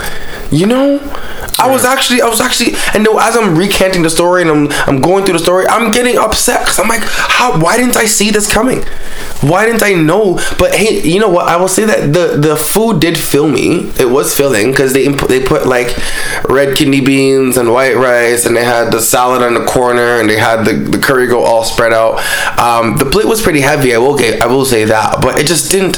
You 0.52 0.68
know, 0.68 1.00
I 1.60 1.70
was 1.70 1.86
actually, 1.86 2.22
I 2.22 2.28
was 2.28 2.42
actually, 2.42 2.74
and 2.94 3.06
though 3.06 3.20
as 3.20 3.38
I'm 3.38 3.56
recanting 3.58 4.02
the 4.02 4.10
story 4.10 4.42
and 4.42 4.52
I'm, 4.52 4.72
I'm 4.88 5.02
going 5.02 5.24
through 5.24 5.34
the 5.34 5.44
story, 5.44 5.66
I'm 5.68 5.92
getting 5.92 6.18
upset 6.18 6.62
because 6.62 6.80
I'm 6.80 6.88
like, 6.88 7.04
how? 7.04 7.60
Why 7.60 7.78
didn't 7.78 7.96
I 7.96 8.06
see 8.06 8.32
this 8.32 8.52
coming? 8.52 8.84
Why 9.42 9.66
didn't 9.66 9.84
I 9.84 9.94
know? 9.94 10.36
But 10.58 10.76
hey, 10.76 11.02
you 11.02 11.20
know 11.20 11.30
what? 11.30 11.48
I 11.48 11.58
will 11.58 11.68
say 11.68 11.86
that 11.86 12.14
the 12.14 12.38
the 12.38 12.56
food 12.56 13.00
did 13.00 13.18
fill 13.18 13.48
me. 13.48 13.92
It 14.00 14.10
was 14.10 14.36
filling 14.36 14.72
because 14.72 14.94
they 14.94 15.06
imp- 15.06 15.28
they 15.28 15.46
put 15.46 15.66
like 15.68 15.96
red 16.50 16.76
kidney 16.76 17.02
beans 17.02 17.58
and 17.58 17.72
white 17.72 17.96
rice, 17.96 18.46
and 18.46 18.56
they 18.56 18.64
had 18.64 18.92
the 18.92 19.02
salad 19.02 19.42
on 19.44 19.54
the 19.54 19.66
corner, 19.66 20.20
and 20.20 20.30
they 20.30 20.38
had 20.38 20.64
the, 20.66 20.74
the 20.74 20.98
curry 20.98 21.28
go 21.28 21.44
all 21.44 21.64
spread 21.64 21.94
out. 21.94 22.20
Um, 22.60 22.98
the 22.98 23.06
plate 23.06 23.28
was 23.28 23.42
pretty 23.42 23.62
heavy. 23.62 23.94
I 23.94 24.00
will 24.00 24.18
get, 24.18 24.42
I 24.42 24.48
will 24.48 24.66
say 24.66 24.86
that, 24.86 25.22
but 25.22 25.40
it 25.40 25.48
just 25.48 25.72
didn't 25.72 25.98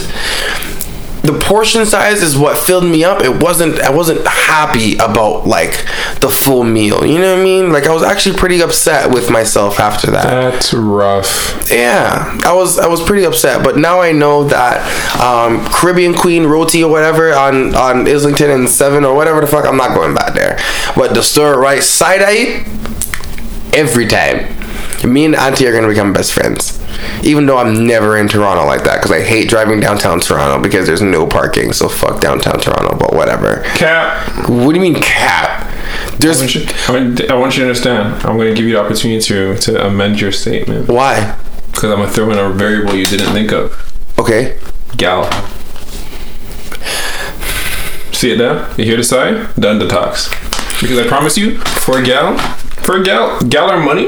the 1.25 1.37
portion 1.39 1.85
size 1.85 2.21
is 2.21 2.37
what 2.37 2.57
filled 2.57 2.83
me 2.85 3.03
up. 3.03 3.23
It 3.23 3.41
wasn't 3.41 3.79
I 3.79 3.89
wasn't 3.89 4.25
happy 4.27 4.95
about 4.95 5.47
like 5.47 5.85
the 6.19 6.29
full 6.29 6.63
meal. 6.63 7.05
You 7.05 7.19
know 7.19 7.33
what 7.33 7.39
I 7.39 7.43
mean? 7.43 7.71
Like 7.71 7.85
I 7.87 7.93
was 7.93 8.03
actually 8.03 8.37
pretty 8.37 8.61
upset 8.61 9.11
with 9.11 9.29
myself 9.31 9.79
after 9.79 10.11
that. 10.11 10.23
That's 10.23 10.73
rough. 10.73 11.69
Yeah, 11.71 12.37
I 12.43 12.53
was 12.53 12.77
I 12.77 12.87
was 12.87 13.01
pretty 13.01 13.25
upset, 13.25 13.63
but 13.63 13.77
now 13.77 14.01
I 14.01 14.11
know 14.11 14.43
that 14.45 14.81
um, 15.19 15.65
Caribbean 15.71 16.13
Queen 16.13 16.45
Roti 16.45 16.83
or 16.83 16.91
whatever 16.91 17.33
on 17.33 17.75
on 17.75 18.07
Islington 18.07 18.51
and 18.51 18.69
Seven 18.69 19.03
or 19.03 19.15
whatever 19.15 19.41
the 19.41 19.47
fuck, 19.47 19.65
I'm 19.65 19.77
not 19.77 19.95
going 19.95 20.13
back 20.13 20.33
there. 20.33 20.59
But 20.95 21.13
the 21.13 21.23
store 21.23 21.59
right 21.59 21.83
side 21.83 22.21
I 22.21 22.33
eat 22.33 23.73
every 23.73 24.07
time. 24.07 24.53
Me 25.03 25.25
and 25.25 25.35
Auntie 25.35 25.67
are 25.67 25.73
gonna 25.73 25.87
become 25.87 26.13
best 26.13 26.33
friends. 26.33 26.79
Even 27.23 27.45
though 27.45 27.57
I'm 27.57 27.85
never 27.85 28.17
in 28.17 28.27
Toronto 28.27 28.65
like 28.65 28.83
that 28.83 28.95
because 28.97 29.11
I 29.11 29.21
hate 29.21 29.49
driving 29.49 29.79
downtown 29.79 30.19
Toronto 30.19 30.61
because 30.61 30.87
there's 30.87 31.01
no 31.01 31.25
parking. 31.27 31.73
So 31.73 31.89
fuck 31.89 32.21
downtown 32.21 32.59
Toronto, 32.59 32.97
but 32.97 33.13
whatever. 33.13 33.63
Cap. 33.75 34.49
What 34.49 34.73
do 34.73 34.75
you 34.75 34.81
mean 34.81 35.01
cap? 35.01 35.71
I 35.71 36.17
There's 36.17 36.39
want, 36.39 36.55
you, 36.55 36.65
I, 36.87 36.91
want, 36.91 37.31
I 37.31 37.35
want 37.35 37.57
you 37.57 37.63
to 37.63 37.69
understand. 37.69 38.25
I'm 38.25 38.37
going 38.37 38.49
to 38.49 38.55
give 38.55 38.65
you 38.65 38.73
the 38.73 38.81
opportunity 38.81 39.21
to, 39.21 39.57
to 39.57 39.85
amend 39.87 40.19
your 40.21 40.31
statement 40.31 40.87
why? 40.87 41.37
because 41.67 41.91
I'm 41.91 41.97
going 41.97 42.07
to 42.07 42.13
throw 42.13 42.31
in 42.31 42.37
a 42.37 42.49
variable 42.53 42.95
you 42.95 43.05
didn't 43.05 43.33
think 43.33 43.51
of. 43.51 43.73
Okay. 44.17 44.57
Gal. 44.95 45.25
See 48.13 48.31
it 48.31 48.37
there? 48.37 48.69
You 48.77 48.85
hear 48.85 48.95
the 48.95 49.03
sigh? 49.03 49.51
Done 49.59 49.77
the 49.79 49.87
talks. 49.87 50.29
Because 50.81 50.97
I 50.99 51.07
promise 51.07 51.37
you, 51.37 51.57
for 51.59 51.99
a 51.99 52.03
gal, 52.03 52.37
for 52.85 53.01
gal, 53.03 53.39
gal 53.41 53.71
or 53.71 53.79
money, 53.79 54.05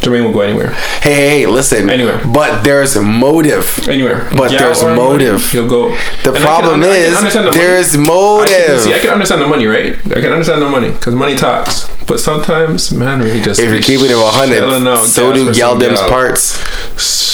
Jermaine 0.00 0.24
will 0.24 0.32
go 0.32 0.40
anywhere. 0.40 0.70
Hey, 1.02 1.12
hey, 1.14 1.28
hey, 1.40 1.46
listen. 1.46 1.90
Anywhere. 1.90 2.20
But 2.32 2.62
there's 2.62 2.96
motive. 2.96 3.86
Anywhere. 3.88 4.28
But 4.34 4.50
Gal 4.50 4.58
there's 4.60 4.82
or 4.82 4.94
money, 4.94 5.00
motive. 5.02 5.50
he'll 5.52 5.68
go. 5.68 5.90
The 5.90 5.94
And 5.94 5.98
I 6.28 6.32
can 6.32 6.42
problem 6.42 6.80
I 6.80 6.84
can 6.86 6.96
is 6.96 7.16
understand 7.18 7.46
the 7.46 7.50
money. 7.50 7.60
there's 7.62 7.88
I 7.92 7.96
can, 7.96 8.06
motive. 8.06 8.80
see, 8.80 8.94
I 8.94 8.98
can 8.98 9.10
understand 9.10 9.42
the 9.42 9.46
money, 9.46 9.66
right? 9.66 9.94
I 10.16 10.20
can 10.22 10.32
understand 10.32 10.62
the 10.62 10.70
money 10.70 10.90
because 10.90 11.14
money 11.14 11.36
talks. 11.36 11.86
But 12.06 12.18
sometimes, 12.18 12.92
man, 12.92 13.20
really 13.20 13.40
just 13.42 13.60
if 13.60 13.70
you're 13.70 13.82
keeping 13.82 14.06
it 14.06 14.16
shelling 14.16 14.84
100, 14.84 14.88
out 14.88 15.04
so 15.06 15.32
do 15.34 15.52
gal 15.52 15.76
them's 15.76 16.00
parts. 16.00 16.56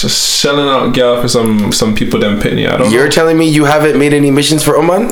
Shelling 0.09 0.67
out 0.67 0.93
gal 0.93 1.21
for 1.21 1.27
some 1.29 1.71
some 1.71 1.95
people 1.95 2.19
them 2.19 2.39
penny. 2.39 2.67
I 2.67 2.77
don't 2.77 2.91
You're 2.91 3.05
know. 3.05 3.09
telling 3.11 3.37
me 3.37 3.49
you 3.49 3.63
haven't 3.65 3.97
made 3.97 4.13
any 4.13 4.29
missions 4.29 4.63
for 4.63 4.75
Oman? 4.77 5.11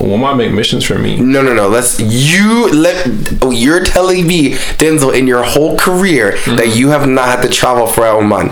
Woman 0.00 0.36
make 0.36 0.52
missions 0.52 0.84
for 0.84 0.98
me. 0.98 1.16
No, 1.18 1.42
no, 1.42 1.52
no. 1.54 1.68
Let's 1.68 1.98
you 2.00 2.70
let. 2.72 3.06
oh, 3.42 3.50
You're 3.50 3.84
telling 3.84 4.26
me, 4.26 4.52
Denzel, 4.78 5.14
in 5.16 5.26
your 5.26 5.42
whole 5.42 5.76
career 5.76 6.32
Mm-hmm. 6.32 6.56
that 6.56 6.76
you 6.76 6.88
have 6.88 7.06
not 7.08 7.26
had 7.28 7.42
to 7.42 7.48
travel 7.48 7.86
for 7.86 8.04
Oman. 8.06 8.50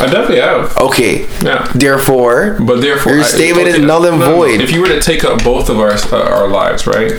I 0.00 0.06
definitely 0.06 0.40
have. 0.40 0.76
Okay. 0.76 1.22
Yeah. 1.42 1.66
Therefore, 1.74 2.56
But 2.60 2.80
therefore, 2.80 3.14
your 3.14 3.24
I- 3.24 3.26
statement 3.26 3.66
is 3.68 3.78
null 3.80 4.04
and 4.06 4.18
no, 4.20 4.36
void. 4.36 4.60
If 4.60 4.70
you 4.70 4.80
were 4.80 4.86
to 4.88 5.00
take 5.00 5.24
up 5.24 5.42
both 5.42 5.68
of 5.68 5.78
our 5.80 5.90
uh, 5.92 6.30
our 6.30 6.48
lives, 6.48 6.86
right? 6.86 7.12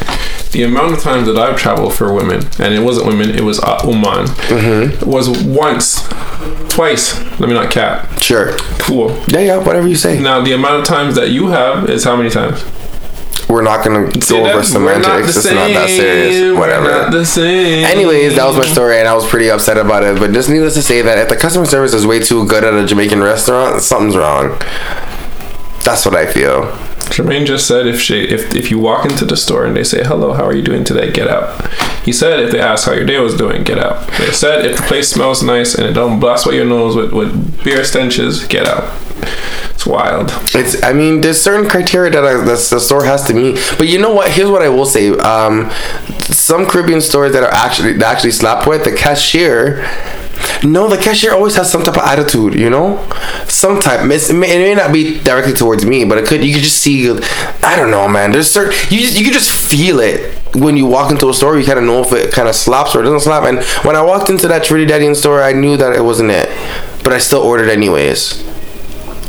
The 0.51 0.63
amount 0.63 0.93
of 0.93 0.99
times 1.01 1.27
that 1.27 1.37
I've 1.37 1.57
traveled 1.57 1.93
for 1.93 2.11
women, 2.13 2.41
and 2.59 2.73
it 2.73 2.79
wasn't 2.79 3.05
women, 3.07 3.29
it 3.31 3.41
was 3.43 3.59
uh, 3.59 3.79
Oman, 3.83 4.25
Mm-hmm. 4.49 5.09
was 5.09 5.29
once, 5.43 6.07
twice. 6.73 7.19
Let 7.39 7.49
me 7.49 7.53
not 7.53 7.69
cap. 7.69 8.19
sure. 8.19 8.53
Cool. 8.79 9.09
Yeah, 9.27 9.39
yeah. 9.41 9.57
Whatever 9.57 9.87
you 9.87 9.95
say. 9.95 10.19
Now 10.19 10.41
the 10.41 10.53
amount 10.53 10.79
of 10.81 10.85
times 10.85 11.15
that 11.15 11.29
you 11.31 11.47
have 11.49 11.89
is 11.89 12.03
how 12.05 12.15
many 12.15 12.29
times? 12.29 12.63
We're 13.49 13.63
not 13.63 13.83
gonna 13.83 14.05
go 14.05 14.43
that? 14.43 14.55
over 14.55 14.63
semantics. 14.63 15.35
It's 15.37 15.45
not 15.45 15.69
that 15.69 15.89
serious. 15.89 16.35
same. 16.35 16.57
Whatever. 16.57 16.87
not 16.87 17.11
the 17.11 17.25
same. 17.25 17.83
Anyways, 17.85 18.35
that 18.35 18.45
was 18.45 18.55
my 18.55 18.65
story, 18.65 18.99
and 18.99 19.07
I 19.07 19.15
was 19.15 19.25
pretty 19.27 19.49
upset 19.49 19.77
about 19.77 20.03
it. 20.03 20.19
But 20.19 20.33
just 20.33 20.49
needless 20.49 20.75
to 20.75 20.83
say 20.83 21.01
that 21.01 21.17
if 21.17 21.29
the 21.29 21.35
customer 21.35 21.65
service 21.65 21.93
is 21.93 22.05
way 22.05 22.19
too 22.19 22.45
good 22.47 22.63
at 22.63 22.73
a 22.75 22.85
Jamaican 22.85 23.21
restaurant, 23.23 23.81
something's 23.81 24.15
wrong. 24.15 24.49
That's 25.83 26.05
what 26.05 26.15
I 26.15 26.27
feel. 26.27 26.65
Jermaine 27.09 27.47
just 27.47 27.65
said 27.67 27.87
if 27.87 27.99
she 27.99 28.21
if 28.21 28.53
if 28.53 28.69
you 28.69 28.77
walk 28.77 29.05
into 29.05 29.25
the 29.25 29.35
store 29.35 29.65
and 29.65 29.75
they 29.75 29.83
say 29.83 30.03
hello, 30.03 30.33
how 30.33 30.45
are 30.45 30.53
you 30.53 30.61
doing 30.61 30.83
today? 30.83 31.11
Get 31.11 31.27
out. 31.27 31.49
He 32.09 32.13
said 32.13 32.39
if 32.39 32.51
they 32.51 32.59
ask 32.59 32.87
how 32.87 32.93
your 32.93 33.05
day 33.05 33.19
was 33.19 33.35
doing, 33.35 33.63
get 33.63 33.77
out. 33.77 34.07
They 34.17 34.31
said 34.31 34.65
if 34.65 34.77
the 34.77 34.81
place 34.81 35.11
smells 35.11 35.43
nice 35.43 35.75
and 35.75 35.85
it 35.85 35.93
don't 35.93 36.19
blast 36.19 36.47
away 36.47 36.55
your 36.55 36.65
nose 36.65 36.95
with, 36.95 37.13
with 37.13 37.63
beer 37.63 37.83
stenches, 37.83 38.47
get 38.47 38.65
out. 38.65 38.99
It's 39.69 39.85
wild. 39.85 40.31
It's. 40.55 40.83
I 40.83 40.91
mean, 40.91 41.21
there's 41.21 41.39
certain 41.39 41.69
criteria 41.69 42.09
that, 42.13 42.25
I, 42.25 42.33
that 42.37 42.67
the 42.71 42.79
store 42.79 43.05
has 43.05 43.27
to 43.27 43.35
meet. 43.35 43.59
But 43.77 43.89
you 43.89 43.99
know 43.99 44.11
what? 44.11 44.31
Here's 44.31 44.49
what 44.49 44.63
I 44.63 44.69
will 44.69 44.87
say. 44.87 45.11
Um, 45.19 45.69
some 46.31 46.65
Caribbean 46.65 46.99
stores 46.99 47.31
that 47.33 47.43
are 47.43 47.53
actually 47.53 47.93
that 47.93 48.15
actually 48.15 48.31
slap 48.31 48.65
with 48.65 48.85
the 48.85 48.91
cashier. 48.91 49.83
No, 50.63 50.87
the 50.87 50.97
cashier 50.97 51.33
always 51.33 51.55
has 51.55 51.71
some 51.71 51.83
type 51.83 51.97
of 51.97 52.03
attitude. 52.03 52.55
You 52.55 52.69
know, 52.69 52.97
some 53.47 53.79
type. 53.79 54.01
It's, 54.11 54.29
it, 54.29 54.33
may, 54.33 54.55
it 54.55 54.59
may 54.59 54.75
not 54.75 54.91
be 54.91 55.19
directly 55.19 55.53
towards 55.53 55.85
me, 55.85 56.05
but 56.05 56.17
it 56.17 56.25
could. 56.25 56.43
You 56.43 56.53
could 56.53 56.63
just 56.63 56.77
see. 56.77 57.09
I 57.63 57.75
don't 57.75 57.91
know, 57.91 58.07
man. 58.07 58.31
There's 58.31 58.51
certain. 58.51 58.73
You 58.89 59.07
you 59.07 59.23
could 59.23 59.33
just 59.33 59.51
feel 59.51 59.99
it 59.99 60.35
when 60.55 60.77
you 60.77 60.85
walk 60.85 61.11
into 61.11 61.29
a 61.29 61.33
store. 61.33 61.57
You 61.57 61.65
kind 61.65 61.79
of 61.79 61.85
know 61.85 62.01
if 62.01 62.11
it 62.13 62.33
kind 62.33 62.47
of 62.47 62.55
slaps 62.55 62.95
or 62.95 63.01
doesn't 63.01 63.21
slap. 63.21 63.43
And 63.43 63.63
when 63.85 63.95
I 63.95 64.01
walked 64.01 64.29
into 64.29 64.47
that 64.47 64.63
Trinidadian 64.63 65.15
store, 65.15 65.41
I 65.41 65.53
knew 65.53 65.77
that 65.77 65.95
it 65.95 66.01
wasn't 66.01 66.31
it. 66.31 66.49
But 67.03 67.13
I 67.13 67.19
still 67.19 67.41
ordered 67.41 67.69
anyways. 67.69 68.43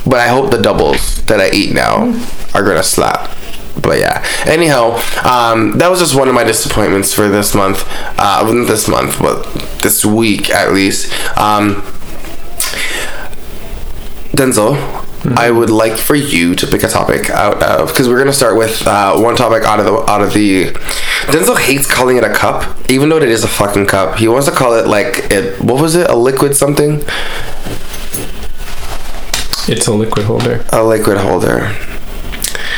But 0.04 0.20
I 0.20 0.28
hope 0.28 0.50
the 0.50 0.60
doubles 0.60 1.22
that 1.26 1.40
I 1.40 1.50
eat 1.50 1.72
now 1.72 2.12
are 2.54 2.64
gonna 2.64 2.82
slap. 2.82 3.36
But 3.82 3.99
yeah. 3.99 4.25
Anyhow, 4.46 5.00
um, 5.25 5.78
that 5.78 5.88
was 5.88 6.00
just 6.00 6.14
one 6.14 6.28
of 6.28 6.34
my 6.34 6.44
disappointments 6.44 7.14
for 7.14 7.28
this 7.28 7.54
month. 7.54 7.84
Uh, 8.18 8.42
not 8.52 8.66
this 8.66 8.88
month, 8.88 9.18
but 9.18 9.44
this 9.82 10.04
week 10.04 10.50
at 10.50 10.72
least. 10.72 11.12
Um, 11.38 11.82
Denzel, 14.32 14.76
I 15.37 15.50
would 15.50 15.70
like 15.70 15.99
for 15.99 16.14
you 16.14 16.54
to 16.54 16.66
pick 16.66 16.82
a 16.82 16.88
topic 16.88 17.28
out 17.30 17.62
of 17.62 17.88
because 17.88 18.08
we're 18.08 18.18
gonna 18.18 18.32
start 18.32 18.56
with 18.56 18.87
uh, 18.87 19.18
one 19.18 19.37
topic 19.37 19.64
out 19.64 19.80
of 19.80 19.87
the 19.87 19.92
out 20.10 20.22
of 20.22 20.32
the. 20.32 20.66
Denzel 21.26 21.58
hates 21.58 21.87
calling 21.87 22.16
it 22.16 22.25
a 22.25 22.32
cup, 22.32 22.90
even 22.90 23.08
though 23.08 23.18
it 23.18 23.25
is 23.25 23.44
a 23.44 23.49
fucking 23.49 23.87
cup. 23.87 24.16
He 24.16 24.28
wants 24.28 24.46
to 24.46 24.52
call 24.52 24.75
it 24.75 24.87
like 24.87 25.30
it. 25.30 25.60
What 25.60 25.80
was 25.80 25.94
it? 25.94 26.08
A 26.08 26.14
liquid 26.14 26.56
something? 26.56 27.02
It's 29.68 29.87
a 29.87 29.92
liquid 29.92 30.25
holder. 30.25 30.64
A 30.72 30.82
liquid 30.82 31.18
holder. 31.18 31.76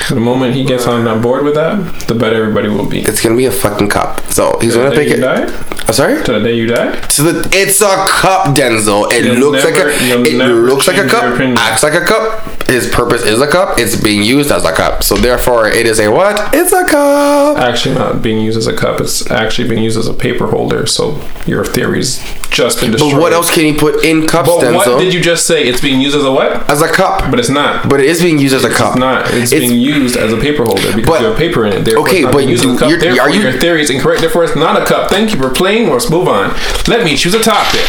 The 0.08 0.20
moment 0.20 0.54
he 0.54 0.64
gets 0.64 0.86
on 0.86 1.20
board 1.22 1.44
with 1.44 1.54
that, 1.54 2.08
the 2.08 2.14
better 2.14 2.36
everybody 2.42 2.68
will 2.68 2.88
be. 2.88 3.00
It's 3.00 3.22
gonna 3.22 3.36
be 3.36 3.46
a 3.46 3.52
fucking 3.52 3.88
cop. 3.88 4.20
So 4.32 4.58
he's 4.60 4.74
gonna 4.74 4.90
pick 4.90 5.08
it. 5.08 5.20
die? 5.20 5.46
I'm 5.92 5.96
sorry. 5.96 6.24
To 6.24 6.32
the 6.32 6.40
day 6.40 6.54
you 6.56 6.66
die? 6.68 6.98
So 7.08 7.22
the, 7.24 7.46
it's 7.52 7.82
a 7.82 8.06
cup, 8.08 8.56
Denzel. 8.56 9.12
It 9.12 9.26
You'll 9.26 9.50
looks 9.52 9.62
never- 9.62 9.88
like 9.90 10.00
a. 10.00 10.24
It 10.24 10.48
looks 10.64 10.86
like 10.88 10.96
a 10.96 11.06
cup. 11.06 11.38
Acts 11.58 11.82
like 11.82 11.92
a 11.92 12.00
cup. 12.00 12.48
His 12.66 12.88
purpose 12.88 13.22
is 13.24 13.38
a 13.42 13.46
cup. 13.46 13.78
It's 13.78 14.00
being 14.00 14.22
used 14.22 14.50
as 14.50 14.64
a 14.64 14.72
cup. 14.72 15.02
So 15.02 15.16
therefore, 15.16 15.68
it 15.68 15.84
is 15.84 16.00
a 16.00 16.08
what? 16.10 16.54
It's 16.54 16.72
a 16.72 16.86
cup. 16.88 17.58
Actually, 17.58 17.96
not 17.96 18.22
being 18.22 18.40
used 18.40 18.56
as 18.56 18.66
a 18.66 18.74
cup. 18.74 19.02
It's 19.02 19.30
actually 19.30 19.68
being 19.68 19.82
used 19.82 19.98
as 19.98 20.06
a 20.08 20.14
paper 20.14 20.46
holder. 20.46 20.86
So 20.86 21.20
your 21.44 21.62
theory's 21.62 22.16
just 22.48 22.80
been 22.80 22.92
destroyed. 22.92 23.12
But 23.12 23.20
what 23.20 23.32
else 23.34 23.52
can 23.54 23.66
you 23.66 23.74
put 23.78 24.02
in 24.04 24.26
cups, 24.26 24.48
But 24.48 24.60
Denzel? 24.64 24.74
what 24.94 25.00
did 25.00 25.12
you 25.12 25.20
just 25.20 25.46
say? 25.46 25.64
It's 25.64 25.82
being 25.82 26.00
used 26.00 26.16
as 26.16 26.24
a 26.24 26.32
what? 26.32 26.70
as 26.70 26.80
a 26.80 26.88
cup. 26.90 27.30
But 27.30 27.38
it's 27.38 27.50
not. 27.50 27.86
But 27.90 28.00
it 28.00 28.06
is 28.06 28.22
being 28.22 28.38
used 28.38 28.54
as 28.54 28.64
a 28.64 28.70
cup. 28.70 28.92
It's 28.92 28.98
not. 28.98 29.26
It's, 29.34 29.52
It's- 29.52 29.68
being 29.68 29.78
used 29.78 30.16
as 30.16 30.32
a 30.32 30.38
paper 30.38 30.64
holder 30.64 30.88
because 30.94 31.06
But- 31.06 31.20
you 31.20 31.26
have 31.26 31.36
paper 31.36 31.66
in 31.66 31.74
it. 31.74 31.84
Therefore, 31.84 32.08
Okay, 32.08 32.16
it's 32.18 32.24
not 32.24 32.32
but 32.32 32.38
being 32.38 32.48
used 32.48 32.64
as 32.64 32.70
a 32.70 32.88
you- 32.88 32.96
cup. 32.96 33.18
are 33.26 33.28
you- 33.30 33.42
your 33.42 33.52
theory 33.52 33.82
is 33.82 33.90
incorrect. 33.90 34.22
Therefore, 34.22 34.44
it's 34.44 34.56
not 34.56 34.80
a 34.80 34.86
cup. 34.86 35.10
Thank 35.10 35.32
you 35.34 35.36
for 35.38 35.50
playing. 35.50 35.81
Let's 35.90 36.10
move 36.10 36.28
on. 36.28 36.50
Let 36.88 37.04
me 37.04 37.16
choose 37.16 37.34
a 37.34 37.42
topic 37.42 37.86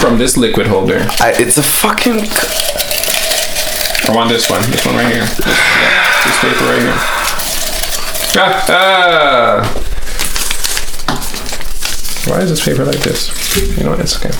from 0.00 0.18
this 0.18 0.36
liquid 0.36 0.66
holder. 0.66 0.98
I, 1.20 1.32
it's 1.38 1.58
a 1.58 1.62
fucking. 1.62 2.18
I 4.08 4.14
want 4.14 4.28
this 4.30 4.48
one. 4.50 4.60
This 4.70 4.84
one 4.84 4.96
right 4.96 5.12
here. 5.12 5.24
This, 5.24 5.36
this 5.36 6.40
paper 6.40 6.64
right 6.64 6.80
here. 6.82 6.94
Ah, 8.34 8.66
ah. 8.68 9.78
Why 12.28 12.40
is 12.40 12.50
this 12.50 12.64
paper 12.64 12.84
like 12.84 12.98
this? 13.00 13.30
You 13.76 13.84
know 13.84 13.90
what? 13.90 14.00
It's 14.00 14.16
okay. 14.16 14.30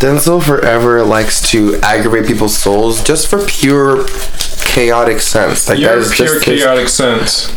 Denzel 0.00 0.42
forever 0.42 1.02
likes 1.04 1.42
to 1.50 1.76
aggravate 1.82 2.26
people's 2.26 2.56
souls 2.56 3.02
just 3.04 3.26
for 3.28 3.44
pure 3.46 4.06
chaotic 4.64 5.20
sense. 5.20 5.68
Like 5.68 5.78
that 5.80 5.98
is 5.98 6.12
pure 6.12 6.26
just 6.36 6.44
his- 6.46 6.62
chaotic 6.62 6.88
sense. 6.88 7.52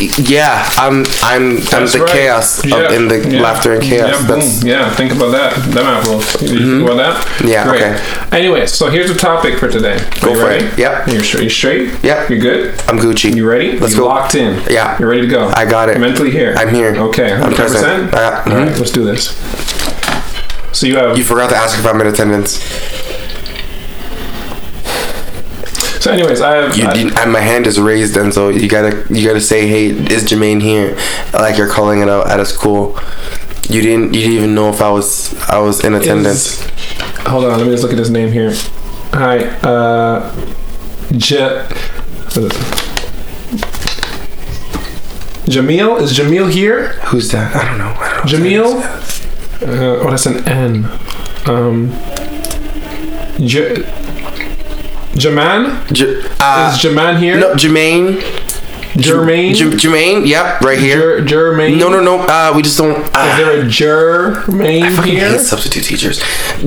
Yeah, 0.00 0.64
I'm 0.76 1.04
I'm 1.22 1.56
I'm 1.56 1.64
That's 1.64 1.92
the 1.94 2.00
right. 2.00 2.10
chaos 2.12 2.58
of, 2.64 2.92
in 2.92 3.08
the 3.08 3.28
yeah. 3.28 3.40
laughter 3.40 3.72
and 3.72 3.82
chaos. 3.82 4.20
Yeah, 4.20 4.26
That's 4.28 4.58
boom. 4.60 4.68
yeah, 4.68 4.94
think 4.94 5.12
about 5.12 5.32
that. 5.32 5.56
That 5.74 5.84
apple. 5.84 6.20
You 6.46 6.78
think 6.78 6.82
about 6.88 6.96
that? 6.98 7.26
Mm-hmm. 7.26 7.48
Yeah, 7.48 7.64
Great. 7.68 7.82
okay. 7.82 8.36
Anyway, 8.36 8.66
so 8.66 8.90
here's 8.90 9.12
the 9.12 9.18
topic 9.18 9.58
for 9.58 9.68
today. 9.68 9.98
Go 10.20 10.28
Are 10.28 10.34
you 10.34 10.40
for 10.40 10.46
ready? 10.46 10.64
it. 10.66 10.78
Yep. 10.78 11.08
You're 11.08 11.22
straight. 11.24 11.42
You 11.44 11.50
straight? 11.50 12.04
Yep. 12.04 12.30
You're 12.30 12.38
good. 12.38 12.80
I'm 12.82 12.98
Gucci. 12.98 13.34
You 13.34 13.48
ready? 13.48 13.78
Let's 13.78 13.94
you 13.94 14.00
go. 14.00 14.06
Locked 14.06 14.36
in. 14.36 14.62
Yeah. 14.70 14.96
You're 15.00 15.08
ready 15.08 15.22
to 15.22 15.28
go. 15.28 15.48
I 15.56 15.64
got 15.64 15.88
it. 15.88 15.92
You're 15.98 16.06
mentally 16.06 16.30
here. 16.30 16.54
I'm 16.56 16.72
here. 16.72 16.94
Okay. 16.96 17.32
I'm 17.32 17.50
100%? 17.52 17.56
present. 17.56 18.14
I 18.14 18.42
All 18.44 18.56
right. 18.56 18.78
Let's 18.78 18.92
do 18.92 19.04
this. 19.04 19.30
So 20.72 20.86
you 20.86 20.96
have. 20.96 21.18
You 21.18 21.24
forgot 21.24 21.50
to 21.50 21.56
ask 21.56 21.76
if 21.78 21.84
I'm 21.86 22.00
in 22.00 22.06
attendance. 22.06 22.58
So, 26.00 26.12
anyways, 26.12 26.40
I 26.40 26.56
have. 26.56 26.76
You, 26.76 26.86
I- 26.86 26.94
you, 26.94 27.32
my 27.32 27.40
hand 27.40 27.66
is 27.66 27.78
raised, 27.80 28.16
and 28.16 28.32
so 28.32 28.48
you 28.48 28.68
gotta 28.68 29.04
you 29.10 29.26
gotta 29.26 29.40
say, 29.40 29.66
"Hey, 29.66 29.86
is 29.88 30.24
Jermaine 30.24 30.60
here?" 30.62 30.96
Like 31.32 31.56
you're 31.58 31.68
calling 31.70 32.00
it 32.02 32.08
out 32.08 32.28
at 32.30 32.40
a 32.40 32.46
school. 32.46 32.98
You 33.68 33.82
didn't 33.82 34.14
you 34.14 34.20
didn't 34.22 34.36
even 34.36 34.54
know 34.54 34.70
if 34.70 34.80
I 34.80 34.90
was 34.90 35.34
I 35.48 35.58
was 35.58 35.84
in 35.84 35.94
attendance. 35.94 36.60
is- 36.60 36.70
hold 37.26 37.44
on. 37.44 37.58
Let 37.58 37.66
me 37.66 37.72
just 37.72 37.82
look 37.82 37.92
at 37.92 37.98
his 37.98 38.10
name 38.10 38.32
here. 38.32 38.52
Hi. 39.12 39.44
Uh. 39.62 40.34
Jet. 41.16 41.70
Jamil 45.46 46.00
is 46.00 46.12
Jamil 46.16 46.50
here? 46.50 46.88
Who's 47.06 47.30
that? 47.32 47.54
I 47.56 47.68
don't 47.68 47.78
know. 47.78 47.94
I 47.98 48.22
don't 48.22 48.32
know. 48.42 48.48
Jamil? 48.48 48.82
Uh, 49.62 50.06
oh, 50.06 50.10
that's 50.10 50.26
an 50.26 50.46
N. 50.46 50.84
Um, 51.46 51.90
J- 53.46 53.82
Jaman? 55.18 55.86
J- 55.92 56.22
uh, 56.40 56.70
Is 56.72 56.78
Jaman 56.80 57.16
here? 57.16 57.38
no, 57.38 57.54
Jermaine. 57.54 58.20
Jermaine. 58.98 59.54
J- 59.54 59.64
Jermaine. 59.70 60.26
Yep, 60.26 60.60
right 60.62 60.78
here. 60.78 61.20
Jer- 61.20 61.52
Jermaine. 61.52 61.78
no, 61.78 61.88
no, 61.88 62.00
no. 62.00 62.18
Uh, 62.20 62.52
we 62.54 62.62
just 62.62 62.76
don't. 62.78 63.00
Is 63.02 63.10
Uh, 63.14 63.36
there 63.36 63.60
a 63.60 63.64
Jermaine 63.64 64.82
I 64.82 64.90
fucking 64.90 65.12
here? 65.14 65.28
hate 65.30 65.40
substitute 65.40 65.84
teachers. 65.84 66.18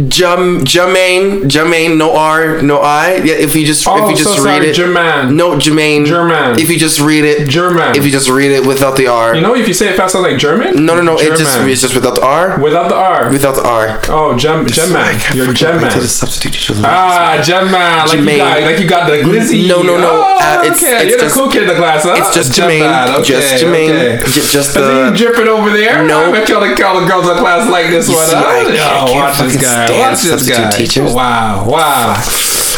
Jam, 0.07 0.63
Jermaine, 0.65 1.43
Jermaine, 1.43 1.97
no 1.97 2.15
R, 2.15 2.61
no 2.61 2.77
I. 2.79 3.15
Yeah, 3.23 3.35
if 3.35 3.55
you 3.55 3.65
just 3.65 3.81
if 3.81 3.87
Oh, 3.87 4.09
you 4.09 4.15
just 4.15 4.35
so 4.35 4.43
read 4.43 4.61
sorry, 4.63 4.69
it. 4.69 4.75
Jermaine. 4.75 5.33
No, 5.33 5.51
Jermaine. 5.57 6.05
Jermaine. 6.05 6.57
If 6.57 6.69
you 6.69 6.77
just 6.79 6.99
read 6.99 7.23
it. 7.25 7.47
Jermaine. 7.47 7.95
If 7.95 8.05
you 8.05 8.11
just 8.11 8.29
read 8.29 8.51
it 8.51 8.65
without 8.65 8.95
the 8.95 9.07
R. 9.07 9.35
You 9.35 9.41
know, 9.41 9.55
if 9.55 9.67
you 9.67 9.73
say 9.73 9.89
it 9.89 9.95
fast, 9.97 10.13
sounds 10.13 10.25
like 10.27 10.37
German. 10.37 10.85
no, 10.85 10.95
no, 10.95 11.01
no. 11.01 11.17
It 11.19 11.37
just 11.37 11.57
it's 11.61 11.81
just 11.81 11.93
without 11.95 12.15
the 12.15 12.23
R. 12.23 12.59
without 12.59 12.87
the 12.89 12.95
R. 12.95 13.29
Without 13.29 13.55
the 13.55 13.63
R. 13.63 13.99
oh, 14.09 14.37
Gem 14.37 14.65
Gemman. 14.65 15.35
You're 15.35 15.47
Gemman. 15.47 15.91
substitute 16.07 16.53
teachers. 16.53 16.81
Ah, 16.83 17.37
Gemman. 17.41 17.71
Like 18.07 18.13
you 18.13 18.19
Jermaine. 18.25 18.37
got, 18.37 18.61
like 18.63 18.79
you 18.79 18.87
got 18.87 19.09
the 19.09 19.17
glizzy. 19.17 19.67
No, 19.67 19.81
no, 19.81 19.97
no. 19.97 20.09
Oh, 20.11 20.37
Uh, 20.41 20.61
it's- 20.63 20.81
okay. 20.83 20.95
it's 21.03 21.09
You're 21.11 21.19
just- 21.19 21.35
the 21.35 21.41
cool 21.41 21.49
kid 21.51 21.63
in 21.63 21.67
the 21.67 21.75
class, 21.75 22.03
huh? 22.03 22.15
It's 22.27 22.35
just. 22.35 22.51
Jermaine. 22.59 23.19
Okay, 23.19 23.23
Just 23.23 23.63
Jermaine. 23.63 24.19
okay. 24.21 24.31
J- 24.31 24.41
just 24.51 24.77
I 24.77 25.05
you 25.05 25.11
the. 25.11 25.17
dripping 25.17 25.47
over 25.47 25.69
there. 25.71 26.05
No. 26.05 26.29
I 26.29 26.31
bet 26.31 26.49
you 26.49 26.55
all 26.55 26.61
the, 26.61 26.83
all 26.85 26.99
the 27.01 27.07
girls 27.07 27.27
in 27.27 27.37
class 27.37 27.69
like 27.69 27.87
this 27.87 28.07
one. 28.07 28.25
see? 28.27 28.35
I 28.35 28.41
I 28.41 29.01
oh, 29.01 29.07
can't 29.07 29.15
watch 29.15 29.39
this 29.39 29.61
guy. 29.61 29.99
Watch 29.99 30.21
this 30.21 30.49
guy. 30.49 30.71
teachers. 30.71 31.13
Wow, 31.13 31.65
wow. 31.67 32.15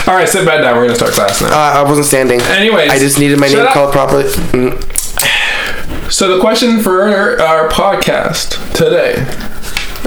All 0.07 0.15
right, 0.15 0.27
sit 0.27 0.45
back 0.45 0.61
down. 0.61 0.75
We're 0.75 0.83
gonna 0.85 0.95
start 0.95 1.13
class 1.13 1.41
now. 1.41 1.47
Uh, 1.47 1.79
I 1.79 1.83
wasn't 1.83 2.07
standing. 2.07 2.41
Anyways, 2.41 2.91
I 2.91 2.99
just 2.99 3.19
needed 3.19 3.39
my 3.39 3.47
name 3.47 3.59
up. 3.59 3.73
called 3.73 3.93
properly. 3.93 4.25
Mm. 4.25 6.11
So 6.11 6.35
the 6.35 6.41
question 6.41 6.79
for 6.81 7.07
our, 7.41 7.69
podcast 7.69 8.57
today, 8.75 9.25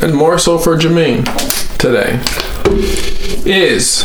and 0.03 0.15
more 0.15 0.39
so 0.39 0.59
for 0.59 0.77
Jermaine 0.77 1.25
today, 1.79 2.21
is 3.51 4.03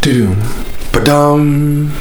doom 0.00 0.38
But 0.92 1.08
um. 1.08 1.92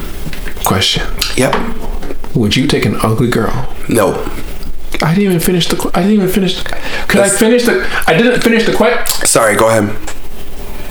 question. 0.63 1.03
Yep. 1.41 2.35
Would 2.35 2.55
you 2.55 2.67
take 2.67 2.85
an 2.85 2.97
ugly 3.01 3.27
girl? 3.27 3.75
No. 3.89 4.13
I 5.01 5.15
didn't 5.15 5.23
even 5.23 5.39
finish 5.39 5.67
the. 5.67 5.91
I 5.95 6.01
didn't 6.03 6.17
even 6.17 6.29
finish. 6.29 6.61
Could 6.61 7.19
I 7.19 7.29
finish 7.29 7.65
the? 7.65 7.83
I 8.05 8.15
didn't 8.15 8.41
finish 8.41 8.67
the 8.67 8.75
question. 8.75 9.25
Sorry. 9.25 9.55
Go 9.55 9.67
ahead. 9.67 9.89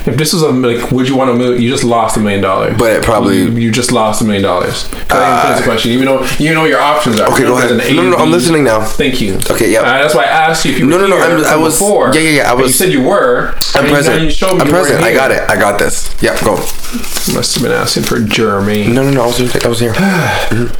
If 0.05 0.17
this 0.17 0.33
was 0.33 0.41
a 0.41 0.49
like, 0.49 0.91
would 0.91 1.07
you 1.07 1.15
want 1.15 1.29
to 1.29 1.35
million? 1.35 1.61
You 1.61 1.69
just 1.69 1.83
lost 1.83 2.17
a 2.17 2.19
million 2.19 2.41
dollars. 2.41 2.75
But 2.77 2.91
it 2.93 3.03
probably- 3.03 3.37
you, 3.37 3.49
you 3.51 3.71
just 3.71 3.91
lost 3.91 4.21
a 4.21 4.25
million 4.25 4.43
dollars. 4.43 4.85
Even 4.93 5.05
finish 5.05 5.57
the 5.59 5.63
question? 5.63 5.91
Even 5.91 6.05
though 6.07 6.25
you 6.39 6.53
know 6.53 6.65
your 6.65 6.79
options 6.79 7.19
are. 7.19 7.27
Okay, 7.31 7.43
You 7.43 7.49
know 7.49 7.55
go 7.57 7.57
ahead. 7.65 7.95
No, 7.95 8.01
no, 8.03 8.09
no, 8.11 8.17
I'm 8.17 8.31
listening 8.31 8.63
now. 8.63 8.81
Thank 8.83 9.21
you. 9.21 9.35
Okay, 9.49 9.71
yeah. 9.71 9.81
Uh, 9.81 10.01
that's 10.01 10.15
why 10.15 10.23
I 10.23 10.27
asked 10.49 10.65
you 10.65 10.71
if 10.73 10.79
you 10.79 10.85
No, 10.87 10.95
were 10.97 11.03
no, 11.03 11.07
no, 11.09 11.15
here 11.17 11.37
I'm- 11.37 11.45
I 11.45 11.55
was- 11.55 11.77
before. 11.79 12.11
yeah, 12.15 12.21
yeah, 12.21 12.29
yeah, 12.29 12.47
I 12.47 12.51
And 12.51 12.59
You 12.59 12.63
was- 12.65 12.75
said 12.75 12.91
you 12.91 13.01
were. 13.03 13.53
I'm 13.75 13.85
present. 13.89 14.21
You 14.23 14.29
showed 14.31 14.55
me 14.55 14.61
I'm 14.61 14.67
present. 14.69 15.03
I 15.03 15.13
got 15.13 15.31
it. 15.31 15.43
I 15.49 15.55
got 15.55 15.77
this. 15.77 16.09
Yep. 16.21 16.39
Go. 16.41 16.55
Must 16.55 17.53
have 17.53 17.63
been 17.63 17.71
asking 17.71 18.03
for 18.03 18.19
Jeremy. 18.19 18.87
No, 18.87 19.03
no, 19.03 19.11
no. 19.11 19.23
I 19.23 19.25
was. 19.27 19.65
I 19.65 19.67
was 19.67 19.79
here. 19.79 19.93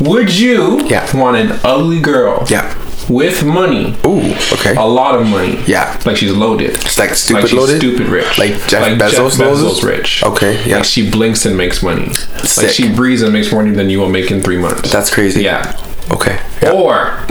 Would 0.00 0.34
you 0.36 0.84
Yeah. 0.86 1.16
want 1.16 1.36
an 1.36 1.58
ugly 1.64 2.00
girl 2.00 2.44
Yeah. 2.50 2.74
With 3.08 3.44
money? 3.44 3.96
Ooh. 4.06 4.34
Okay. 4.54 4.74
A 4.76 4.82
lot 4.84 5.20
of 5.20 5.26
money. 5.26 5.62
Yeah. 5.66 6.00
Like 6.04 6.16
she's 6.16 6.32
loaded. 6.32 6.70
It's 6.70 6.98
like 6.98 7.10
stupid 7.14 7.40
like 7.42 7.50
she's 7.50 7.58
loaded. 7.58 7.78
stupid 7.78 8.06
rich. 8.08 8.38
Like 8.38 8.52
Jeff 8.66 8.98
Bezos 8.98 9.38
loaded? 9.38 9.84
rich. 9.84 10.22
Okay, 10.22 10.66
yeah. 10.68 10.76
Like 10.76 10.84
she 10.84 11.10
blinks 11.10 11.46
and 11.46 11.56
makes 11.56 11.82
money. 11.82 12.12
Sick. 12.14 12.64
Like 12.64 12.72
she 12.72 12.92
breathes 12.92 13.22
and 13.22 13.32
makes 13.32 13.52
more 13.52 13.62
money 13.62 13.74
than 13.74 13.90
you 13.90 14.00
will 14.00 14.08
make 14.08 14.30
in 14.30 14.40
three 14.42 14.58
months. 14.58 14.90
That's 14.90 15.12
crazy. 15.12 15.42
yeah. 15.42 15.78
Okay. 16.10 16.40
Yeah. 16.62 16.72
Or 16.72 17.24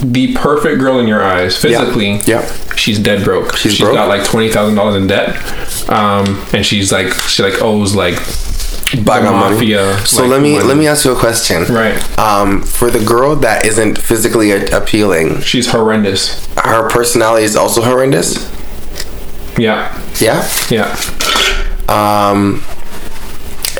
the 0.00 0.34
perfect 0.34 0.78
girl 0.78 0.98
in 0.98 1.08
your 1.08 1.22
eyes 1.22 1.56
physically. 1.56 2.20
Yeah. 2.26 2.44
She's 2.76 2.98
dead 2.98 3.24
broke. 3.24 3.56
She's 3.56 3.72
she's 3.72 3.80
broke? 3.80 3.94
got 3.94 4.08
like 4.08 4.24
twenty 4.24 4.50
thousand 4.50 4.74
dollars 4.76 4.96
in 4.96 5.06
debt, 5.06 5.36
um, 5.90 6.44
and 6.52 6.64
she's 6.64 6.92
like 6.92 7.12
she 7.12 7.42
like 7.42 7.62
owes 7.62 7.94
like 7.94 8.18
The 8.92 9.20
mafia. 9.22 9.98
So 10.06 10.22
like, 10.22 10.30
let 10.30 10.42
me 10.42 10.52
money. 10.54 10.64
let 10.64 10.76
me 10.76 10.86
ask 10.86 11.04
you 11.04 11.12
a 11.12 11.18
question. 11.18 11.64
Right. 11.64 11.96
Um, 12.18 12.62
for 12.62 12.90
the 12.90 13.04
girl 13.04 13.34
that 13.36 13.66
isn't 13.66 13.98
physically 13.98 14.52
a- 14.52 14.76
appealing, 14.76 15.40
She's 15.40 15.70
horrendous. 15.70 16.46
her 16.56 16.88
personality 16.88 17.44
is 17.44 17.56
also 17.56 17.82
horrendous. 17.82 18.50
Yeah. 19.58 19.90
Yeah. 20.20 20.48
Yeah. 20.70 20.96
Um, 21.88 22.62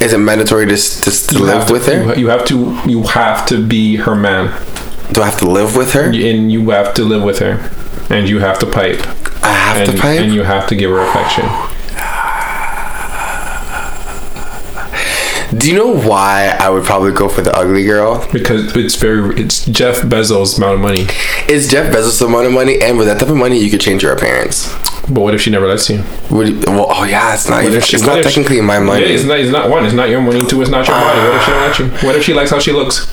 is 0.01 0.13
it 0.13 0.19
mandatory 0.19 0.67
to 0.67 0.77
to, 0.77 1.11
to 1.11 1.39
live 1.43 1.67
to- 1.67 1.73
with 1.73 1.87
her? 1.87 2.15
You 2.15 2.29
have 2.29 2.45
to. 2.47 2.79
You 2.87 3.03
have 3.05 3.47
to 3.47 3.65
be 3.67 3.97
her 3.97 4.15
man, 4.15 4.49
Do 5.13 5.23
I 5.23 5.27
have 5.27 5.39
to 5.39 5.47
live 5.51 5.77
with 5.77 5.93
her? 5.93 6.05
and 6.11 6.51
you 6.53 6.71
have 6.71 6.95
to 6.95 7.05
live 7.05 7.23
with 7.23 7.39
her, 7.39 7.71
and 8.11 8.29
you 8.29 8.39
have 8.41 8.59
to 8.61 8.67
pipe, 8.67 9.01
I 9.45 9.53
have 9.53 9.77
and, 9.89 9.93
to 9.97 10.03
pipe. 10.03 10.21
and 10.21 10.35
you 10.35 10.43
have 10.43 10.67
to 10.69 10.75
give 10.75 10.91
her 10.91 10.99
affection. 11.01 11.45
Do 15.57 15.71
you 15.71 15.77
know 15.77 15.95
why 15.95 16.57
I 16.61 16.69
would 16.71 16.85
probably 16.85 17.13
go 17.13 17.29
for 17.29 17.41
the 17.41 17.57
ugly 17.57 17.85
girl? 17.85 18.27
because 18.33 18.75
it's 18.77 18.97
very 18.97 19.41
it's 19.41 19.65
Jeff 19.67 19.99
Bezos' 20.03 20.59
amount 20.59 20.75
of 20.75 20.81
money. 20.81 21.07
It's 21.49 21.69
Jeff 21.69 21.95
Bezos 21.95 22.21
amount 22.27 22.47
of 22.47 22.53
money, 22.53 22.83
and 22.83 22.99
with 22.99 23.07
that 23.07 23.21
type 23.21 23.29
of 23.29 23.37
money, 23.37 23.59
you 23.59 23.71
could 23.71 23.81
change 23.81 24.03
your 24.03 24.13
appearance. 24.13 24.73
But 25.09 25.21
what 25.21 25.35
if 25.35 25.41
she 25.41 25.51
never 25.51 25.69
lets 25.69 25.89
you? 25.89 26.03
Would 26.31 26.49
you- 26.49 26.61
well, 26.67 26.87
oh 26.91 27.05
yeah, 27.05 27.33
it's 27.35 27.49
not. 27.49 27.63
What 27.63 27.73
if 27.75 27.85
she- 27.85 27.97
it's 27.97 28.05
not 28.05 28.19
if 28.19 28.27
she- 28.29 28.35
technically 28.35 28.61
my 28.61 28.81
money. 28.81 29.03
Yeah, 29.03 29.15
it's 29.15 29.25
not. 29.25 29.39
It's 29.39 29.53
not 29.53 29.71
one. 29.71 29.85
It's 29.85 29.95
not 29.95 30.09
your 30.09 30.21
money. 30.21 30.45
Two. 30.47 30.61
It's 30.63 30.71
not 30.71 30.87
your 30.87 30.97
body. 30.97 31.21
What 31.21 31.37
if 31.37 31.45
she 31.45 31.51
don't 31.53 31.63
let 31.63 31.79
you? 32.03 32.07
What 32.09 32.17
if 32.17 32.23
she 32.25 32.35
likes 32.35 32.51
how 32.51 32.59
she 32.59 32.73
looks? 32.73 33.07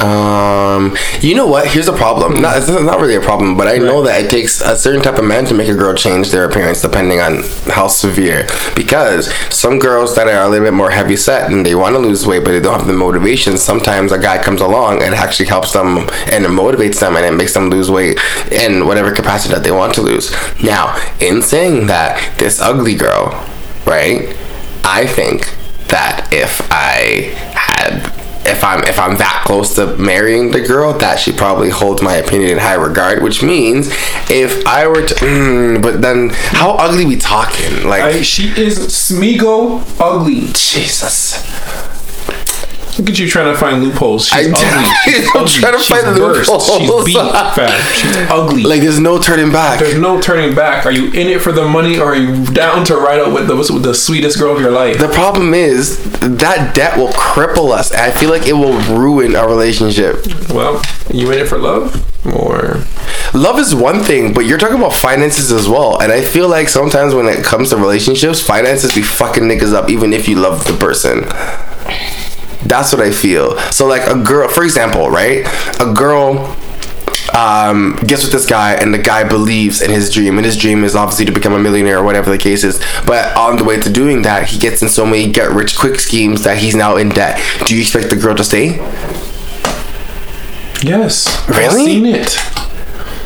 Um, 0.00 0.96
you 1.20 1.34
know 1.34 1.46
what? 1.46 1.66
Here's 1.66 1.88
a 1.88 1.92
problem. 1.92 2.40
Not, 2.40 2.58
it's 2.58 2.68
not 2.68 3.00
really 3.00 3.16
a 3.16 3.20
problem, 3.20 3.56
but 3.56 3.66
I 3.66 3.78
know 3.78 4.02
that 4.02 4.24
it 4.24 4.30
takes 4.30 4.60
a 4.60 4.76
certain 4.76 5.02
type 5.02 5.18
of 5.18 5.24
man 5.24 5.44
to 5.46 5.54
make 5.54 5.68
a 5.68 5.74
girl 5.74 5.94
change 5.94 6.30
their 6.30 6.44
appearance 6.44 6.82
depending 6.82 7.20
on 7.20 7.42
how 7.66 7.88
severe. 7.88 8.46
Because 8.76 9.32
some 9.52 9.78
girls 9.78 10.14
that 10.16 10.28
are 10.28 10.44
a 10.44 10.48
little 10.48 10.66
bit 10.66 10.74
more 10.74 10.90
heavy 10.90 11.16
set 11.16 11.50
and 11.50 11.66
they 11.66 11.74
want 11.74 11.96
to 11.96 11.98
lose 11.98 12.26
weight, 12.26 12.44
but 12.44 12.52
they 12.52 12.60
don't 12.60 12.78
have 12.78 12.86
the 12.86 12.92
motivation. 12.92 13.58
Sometimes 13.58 14.12
a 14.12 14.18
guy 14.18 14.42
comes 14.42 14.60
along 14.60 15.02
and 15.02 15.14
actually 15.14 15.46
helps 15.46 15.72
them 15.72 15.98
and 16.30 16.44
it 16.44 16.50
motivates 16.50 17.00
them 17.00 17.16
and 17.16 17.26
it 17.26 17.32
makes 17.32 17.54
them 17.54 17.70
lose 17.70 17.90
weight 17.90 18.18
in 18.52 18.86
whatever 18.86 19.12
capacity 19.12 19.54
that 19.54 19.64
they 19.64 19.72
want 19.72 19.94
to 19.94 20.02
lose. 20.02 20.32
Now, 20.62 20.96
in 21.20 21.42
saying 21.42 21.88
that, 21.88 22.38
this 22.38 22.60
ugly 22.60 22.94
girl, 22.94 23.30
right? 23.84 24.36
I 24.84 25.06
think 25.06 25.54
that 25.88 26.28
if 26.32 26.60
I 26.70 27.34
had 27.54 28.17
if 28.48 28.64
I'm 28.64 28.82
if 28.84 28.98
I'm 28.98 29.16
that 29.18 29.44
close 29.46 29.74
to 29.76 29.96
marrying 29.96 30.50
the 30.50 30.60
girl, 30.60 30.92
that 30.98 31.18
she 31.18 31.32
probably 31.32 31.70
holds 31.70 32.02
my 32.02 32.14
opinion 32.14 32.50
in 32.52 32.58
high 32.58 32.74
regard. 32.74 33.22
Which 33.22 33.42
means 33.42 33.88
if 34.30 34.66
I 34.66 34.86
were 34.86 35.06
to, 35.06 35.14
mm, 35.14 35.82
but 35.82 36.00
then 36.00 36.30
how 36.32 36.72
ugly 36.72 37.04
we 37.04 37.16
talking? 37.16 37.84
Like 37.86 38.02
I, 38.02 38.22
she 38.22 38.48
is 38.60 38.78
Smeagol 38.78 39.82
ugly. 40.00 40.48
Jesus, 40.54 41.42
Look 42.98 43.10
at 43.10 43.18
you 43.18 43.28
trying 43.28 43.52
to 43.52 43.58
find 43.58 43.82
loopholes. 43.82 44.26
She's 44.26 44.34
I'm 44.48 44.54
ugly. 44.54 44.60
trying- 44.68 44.94
She's 45.04 45.28
I'm 45.28 45.36
ugly. 45.42 45.60
trying 45.60 45.72
to 45.72 45.78
She's 45.78 45.88
find 45.88 46.18
burst. 46.18 46.50
loopholes. 46.50 46.78
She's 46.78 47.04
beat, 47.04 47.54
fam. 47.54 47.92
She's 47.94 48.16
ugly. 48.30 48.62
like 48.64 48.80
there's 48.80 48.98
no 48.98 49.18
turning 49.20 49.52
back. 49.52 49.78
There's 49.78 49.98
no 49.98 50.20
turning 50.20 50.54
back. 50.54 50.84
Are 50.84 50.90
you 50.90 51.06
in 51.12 51.28
it 51.28 51.40
for 51.40 51.52
the 51.52 51.64
money, 51.66 51.98
or 51.98 52.06
are 52.12 52.16
you 52.16 52.44
down 52.46 52.84
to 52.86 52.96
ride 52.96 53.20
out 53.20 53.32
with 53.32 53.46
the 53.46 53.54
with 53.56 53.82
the 53.84 53.94
sweetest 53.94 54.38
girl 54.38 54.54
of 54.54 54.60
your 54.60 54.70
life? 54.72 54.98
The 54.98 55.08
problem 55.08 55.54
is 55.54 55.98
that 56.20 56.74
debt 56.74 56.96
will 56.98 57.08
cripple 57.10 57.70
us. 57.70 57.92
I 57.92 58.10
feel 58.10 58.30
like 58.30 58.46
it 58.46 58.54
will 58.54 58.78
ruin 58.98 59.36
our 59.36 59.48
relationship. 59.48 60.26
Well, 60.50 60.82
you 61.12 61.30
in 61.30 61.38
it 61.38 61.46
for 61.48 61.58
love, 61.58 62.04
or 62.26 62.82
Love 63.34 63.58
is 63.58 63.74
one 63.74 64.00
thing, 64.02 64.32
but 64.32 64.46
you're 64.46 64.58
talking 64.58 64.78
about 64.78 64.92
finances 64.94 65.52
as 65.52 65.68
well. 65.68 66.00
And 66.00 66.10
I 66.10 66.22
feel 66.22 66.48
like 66.48 66.68
sometimes 66.68 67.14
when 67.14 67.26
it 67.26 67.44
comes 67.44 67.68
to 67.70 67.76
relationships, 67.76 68.40
finances 68.40 68.94
be 68.94 69.02
fucking 69.02 69.42
niggas 69.44 69.74
up 69.74 69.90
even 69.90 70.12
if 70.14 70.26
you 70.28 70.36
love 70.36 70.64
the 70.66 70.72
person. 70.72 71.24
That's 72.64 72.92
what 72.92 73.00
I 73.02 73.10
feel. 73.10 73.56
So 73.72 73.86
like 73.86 74.02
a 74.06 74.20
girl, 74.22 74.48
for 74.48 74.64
example, 74.64 75.10
right? 75.10 75.46
A 75.80 75.92
girl 75.94 76.56
um, 77.34 77.96
gets 78.06 78.24
with 78.24 78.32
this 78.32 78.46
guy, 78.46 78.74
and 78.74 78.92
the 78.92 78.98
guy 78.98 79.26
believes 79.28 79.80
in 79.80 79.90
his 79.90 80.12
dream, 80.12 80.38
and 80.38 80.44
his 80.44 80.56
dream 80.56 80.82
is 80.82 80.96
obviously 80.96 81.24
to 81.26 81.32
become 81.32 81.52
a 81.52 81.58
millionaire 81.58 81.98
or 81.98 82.02
whatever 82.02 82.30
the 82.30 82.38
case 82.38 82.64
is. 82.64 82.82
But 83.06 83.36
on 83.36 83.56
the 83.58 83.64
way 83.64 83.78
to 83.80 83.90
doing 83.92 84.22
that, 84.22 84.48
he 84.48 84.58
gets 84.58 84.82
in 84.82 84.88
so 84.88 85.06
many 85.06 85.30
get 85.30 85.50
rich 85.52 85.78
quick 85.78 86.00
schemes 86.00 86.42
that 86.44 86.58
he's 86.58 86.74
now 86.74 86.96
in 86.96 87.10
debt. 87.10 87.40
Do 87.66 87.74
you 87.76 87.82
expect 87.82 88.10
the 88.10 88.16
girl 88.16 88.34
to 88.34 88.44
stay? 88.44 88.76
yes, 90.82 91.48
Really? 91.48 91.64
I've 91.64 91.72
seen 91.72 92.06
it. 92.06 92.34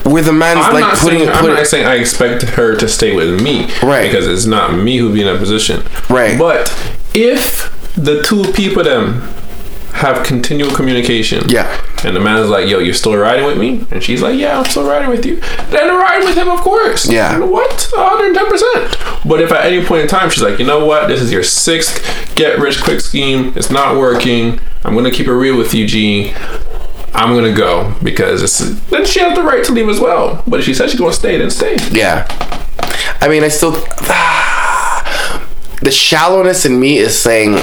Where 0.04 0.22
the 0.22 0.32
man's 0.32 0.60
I'm 0.66 0.74
like 0.74 0.98
putting, 0.98 1.20
saying 1.20 1.30
I'm 1.30 1.46
not 1.46 1.66
saying 1.66 1.86
I 1.86 1.94
expect 1.94 2.42
her 2.42 2.74
to 2.76 2.88
stay 2.88 3.14
with 3.14 3.40
me, 3.40 3.70
Right. 3.82 4.10
Because 4.10 4.26
it's 4.26 4.46
not 4.46 4.74
me 4.74 4.98
who 4.98 5.12
be 5.12 5.20
in 5.20 5.26
that 5.28 5.38
position, 5.38 5.82
Right. 6.10 6.36
But 6.36 6.68
if 7.14 7.71
the 7.96 8.22
two 8.22 8.44
people 8.52 8.82
them 8.84 9.22
have 9.94 10.24
continual 10.26 10.74
communication, 10.74 11.44
Yeah. 11.48 11.68
and 12.02 12.16
the 12.16 12.20
man 12.20 12.38
is 12.38 12.48
like, 12.48 12.66
"Yo, 12.66 12.78
you're 12.78 12.94
still 12.94 13.14
riding 13.16 13.44
with 13.44 13.58
me," 13.58 13.84
and 13.90 14.02
she's 14.02 14.22
like, 14.22 14.38
"Yeah, 14.38 14.58
I'm 14.58 14.64
still 14.64 14.84
riding 14.88 15.10
with 15.10 15.24
you," 15.26 15.40
then 15.70 15.88
ride 15.94 16.24
with 16.24 16.34
him, 16.36 16.48
of 16.48 16.60
course. 16.60 17.06
Yeah. 17.06 17.38
What? 17.38 17.88
110 17.94 18.46
percent. 18.48 18.96
But 19.26 19.40
if 19.42 19.52
at 19.52 19.66
any 19.66 19.84
point 19.84 20.02
in 20.02 20.08
time 20.08 20.30
she's 20.30 20.42
like, 20.42 20.58
"You 20.58 20.64
know 20.64 20.84
what? 20.84 21.08
This 21.08 21.20
is 21.20 21.30
your 21.30 21.42
sixth 21.42 22.02
get 22.34 22.58
rich 22.58 22.82
quick 22.82 23.00
scheme. 23.00 23.52
It's 23.54 23.70
not 23.70 23.96
working. 23.96 24.58
I'm 24.84 24.94
gonna 24.94 25.10
keep 25.10 25.26
it 25.28 25.32
real 25.34 25.56
with 25.56 25.74
you, 25.74 25.86
G." 25.86 26.32
I'm 27.14 27.34
gonna 27.34 27.52
go 27.52 27.92
because 28.02 28.42
it's 28.42 28.58
then 28.90 29.04
she 29.04 29.20
has 29.20 29.34
the 29.36 29.42
right 29.42 29.62
to 29.64 29.72
leave 29.72 29.90
as 29.90 30.00
well. 30.00 30.42
But 30.46 30.60
if 30.60 30.64
she 30.66 30.72
says 30.72 30.90
she's 30.90 30.98
gonna 30.98 31.12
stay, 31.12 31.36
then 31.36 31.50
stay. 31.50 31.76
Yeah. 31.90 32.26
I 33.20 33.28
mean, 33.28 33.44
I 33.44 33.48
still. 33.48 33.76
The 35.82 35.90
shallowness 35.90 36.64
in 36.64 36.78
me 36.78 36.98
is 36.98 37.18
saying 37.20 37.54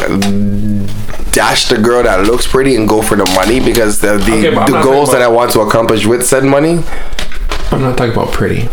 dash 1.31 1.69
the 1.69 1.77
girl 1.77 2.03
that 2.03 2.25
looks 2.25 2.47
pretty 2.47 2.75
and 2.75 2.87
go 2.87 3.01
for 3.01 3.15
the 3.15 3.25
money 3.35 3.59
because 3.59 4.01
the 4.01 4.17
the, 4.17 4.47
Okay, 4.49 4.49
the 4.51 4.81
goals 4.83 5.11
that 5.11 5.21
I 5.21 5.27
want 5.27 5.51
to 5.53 5.61
accomplish 5.61 6.05
with 6.05 6.25
said 6.25 6.43
money. 6.43 6.79
I'm 7.71 7.81
not 7.81 7.97
talking 7.97 8.13
about 8.13 8.31
pretty. 8.33 8.67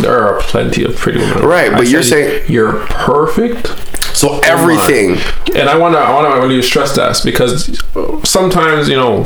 There 0.00 0.18
are 0.20 0.40
plenty 0.42 0.84
of 0.84 0.96
pretty 0.96 1.18
women. 1.20 1.44
Right, 1.44 1.72
I 1.72 1.76
but 1.76 1.88
you're 1.88 2.02
saying- 2.02 2.44
you're 2.48 2.84
perfect. 2.86 3.68
So 4.16 4.38
everything. 4.40 5.16
And 5.56 5.68
I 5.68 5.76
wanna, 5.78 5.98
I 5.98 6.12
wanna 6.12 6.40
really 6.46 6.62
stress 6.62 6.94
that 6.96 7.20
because 7.24 7.80
sometimes 8.28 8.88
you 8.88 8.96
know 8.96 9.24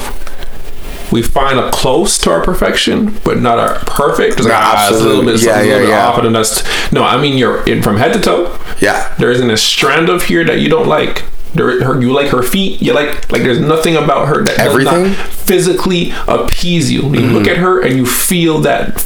we 1.12 1.22
find 1.22 1.58
a 1.58 1.70
close 1.70 2.18
to 2.18 2.30
our 2.30 2.42
perfection, 2.42 3.18
but 3.24 3.38
not 3.40 3.58
our 3.58 3.78
perfect. 3.80 4.34
It's 4.34 4.42
like, 4.42 4.52
No, 4.52 4.58
ah, 4.58 4.88
it's 4.90 5.00
a 5.00 5.04
little 5.04 5.24
bit. 5.24 5.42
Yeah, 5.42 5.60
little 5.62 5.88
yeah, 5.88 6.06
off, 6.08 6.22
and 6.22 6.34
that's 6.34 6.62
no. 6.92 7.02
I 7.02 7.20
mean, 7.20 7.38
you're 7.38 7.64
in 7.64 7.82
from 7.82 7.96
head 7.96 8.12
to 8.14 8.20
toe. 8.20 8.58
Yeah. 8.80 9.14
There 9.18 9.30
isn't 9.30 9.50
a 9.50 9.56
strand 9.56 10.08
of 10.08 10.24
here 10.24 10.44
that 10.44 10.60
you 10.60 10.68
don't 10.68 10.88
like. 10.88 11.24
There, 11.54 11.82
her, 11.82 12.00
you 12.00 12.12
like 12.12 12.28
her 12.28 12.42
feet. 12.42 12.82
You 12.82 12.92
like 12.92 13.32
like. 13.32 13.42
There's 13.42 13.60
nothing 13.60 13.96
about 13.96 14.28
her 14.28 14.44
that 14.44 14.58
Everything? 14.58 15.12
physically 15.14 16.12
appease 16.26 16.92
you. 16.92 17.02
You 17.14 17.26
look 17.28 17.48
at 17.48 17.56
her 17.56 17.80
and 17.80 17.96
you 17.96 18.04
feel 18.04 18.58
that 18.60 19.00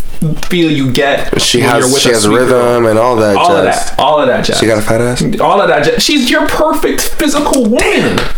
feel 0.49 0.71
you 0.71 0.93
get. 0.93 1.41
She 1.41 1.61
when 1.61 1.69
has 1.71 1.85
you're 1.85 1.93
with 1.93 2.03
she 2.03 2.09
has 2.11 2.29
rhythm 2.29 2.87
and 2.87 2.99
all 2.99 3.17
that 3.17 3.37
All 3.37 3.57
of 3.57 3.65
that. 3.65 3.99
All 3.99 4.21
of 4.21 4.27
that 4.27 4.45
jazz. 4.45 4.59
She 4.59 4.67
got 4.67 4.79
a 4.79 4.83
fat 4.83 5.01
ass. 5.01 5.23
All 5.41 5.61
of 5.61 5.69
that. 5.69 5.85
jazz. 5.85 6.03
She's 6.03 6.31
your 6.31 6.47
perfect 6.49 7.01
physical 7.01 7.63
woman. 7.63 7.79
Damn. 7.81 8.35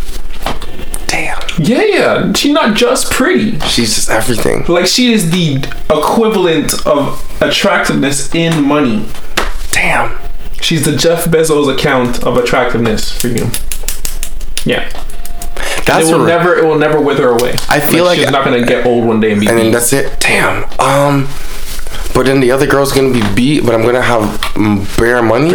Yeah, 1.58 1.82
yeah. 1.82 2.32
She's 2.32 2.52
not 2.52 2.76
just 2.76 3.12
pretty. 3.12 3.58
She's 3.60 3.94
just 3.94 4.10
everything. 4.10 4.64
Like 4.66 4.86
she 4.86 5.12
is 5.12 5.30
the 5.30 5.56
equivalent 5.90 6.86
of 6.86 7.20
attractiveness 7.40 8.34
in 8.34 8.64
money. 8.64 9.06
Damn. 9.70 10.18
She's 10.60 10.84
the 10.84 10.96
Jeff 10.96 11.26
Bezos 11.26 11.72
account 11.72 12.24
of 12.24 12.36
attractiveness 12.36 13.10
for 13.20 13.28
you. 13.28 13.46
Yeah. 14.64 14.88
That's 15.86 16.08
it 16.08 16.12
will 16.16 16.24
never 16.24 16.56
it 16.56 16.64
will 16.64 16.78
never 16.78 17.00
wither 17.00 17.28
away. 17.30 17.54
I 17.68 17.78
feel 17.80 18.04
like- 18.04 18.18
she's 18.18 18.30
not 18.30 18.44
gonna 18.44 18.64
get 18.64 18.86
old 18.86 19.04
one 19.06 19.20
day 19.20 19.32
and 19.32 19.40
be 19.40 19.46
and 19.46 19.58
then 19.58 19.70
that's 19.70 19.92
it. 19.92 20.18
Damn. 20.20 20.64
Um. 20.80 21.28
But 22.14 22.26
then 22.26 22.40
the 22.40 22.52
other 22.52 22.66
girl's 22.66 22.92
gonna 22.92 23.12
be 23.12 23.22
beat, 23.34 23.66
but 23.66 23.74
I'm 23.74 23.82
gonna 23.82 24.00
have 24.00 24.40
bare 24.96 25.20
money. 25.22 25.50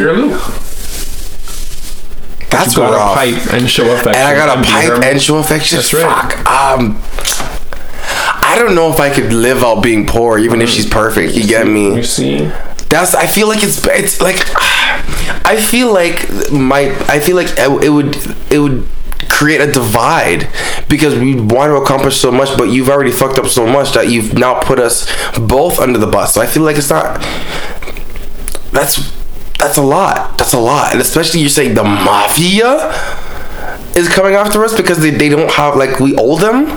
That's 2.49 2.73
You 2.75 2.81
got 2.81 2.93
rough. 2.93 3.11
a 3.11 3.15
pipe 3.15 3.53
and 3.53 3.69
show 3.69 3.85
affection. 3.91 4.15
and 4.15 4.23
I 4.27 4.33
got 4.35 4.57
a 4.57 4.61
pipe 4.63 5.03
and 5.03 5.21
show 5.21 5.37
affection. 5.37 5.77
That's 5.77 5.93
right. 5.93 6.33
Fuck. 6.33 6.45
Um. 6.49 7.01
I 8.41 8.55
don't 8.57 8.73
know 8.73 8.91
if 8.91 8.99
I 8.99 9.13
could 9.13 9.31
live 9.31 9.63
out 9.63 9.83
being 9.83 10.07
poor, 10.07 10.39
even 10.39 10.61
if 10.61 10.69
she's 10.69 10.87
perfect. 10.89 11.33
You 11.35 11.45
get 11.45 11.67
me? 11.67 11.95
You 11.97 12.03
see, 12.03 12.39
That's. 12.89 13.13
I 13.13 13.27
feel 13.27 13.47
like 13.47 13.61
it's. 13.63 13.85
It's 13.85 14.19
like. 14.21 14.37
I 15.45 15.57
feel 15.61 15.93
like 15.93 16.27
my. 16.51 16.89
I 17.07 17.19
feel 17.19 17.35
like 17.35 17.49
it 17.57 17.89
would. 17.91 18.15
It 18.51 18.59
would 18.59 18.87
create 19.29 19.61
a 19.61 19.71
divide 19.71 20.47
because 20.89 21.13
we 21.17 21.35
want 21.35 21.69
to 21.69 21.75
accomplish 21.75 22.17
so 22.19 22.31
much, 22.31 22.49
but 22.57 22.65
you've 22.65 22.89
already 22.89 23.11
fucked 23.11 23.37
up 23.37 23.45
so 23.45 23.65
much 23.67 23.91
that 23.93 24.09
you've 24.09 24.33
now 24.33 24.59
put 24.59 24.79
us 24.79 25.05
both 25.37 25.79
under 25.79 25.99
the 25.99 26.07
bus. 26.07 26.33
So 26.33 26.41
I 26.41 26.47
feel 26.47 26.63
like 26.63 26.77
it's 26.77 26.89
not. 26.89 27.21
That's 28.71 28.97
that's 29.59 29.77
a 29.77 29.81
lot. 29.83 30.37
That's 30.37 30.53
a 30.53 30.59
lot, 30.59 30.91
and 30.93 31.01
especially 31.01 31.41
you're 31.41 31.49
saying 31.49 31.75
the 31.75 31.83
mafia 31.83 32.93
is 33.95 34.07
coming 34.07 34.35
after 34.35 34.63
us 34.63 34.75
because 34.75 34.99
they, 34.99 35.09
they 35.11 35.29
don't 35.29 35.51
have 35.51 35.75
like 35.75 35.99
we 35.99 36.15
owe 36.17 36.37
them. 36.37 36.67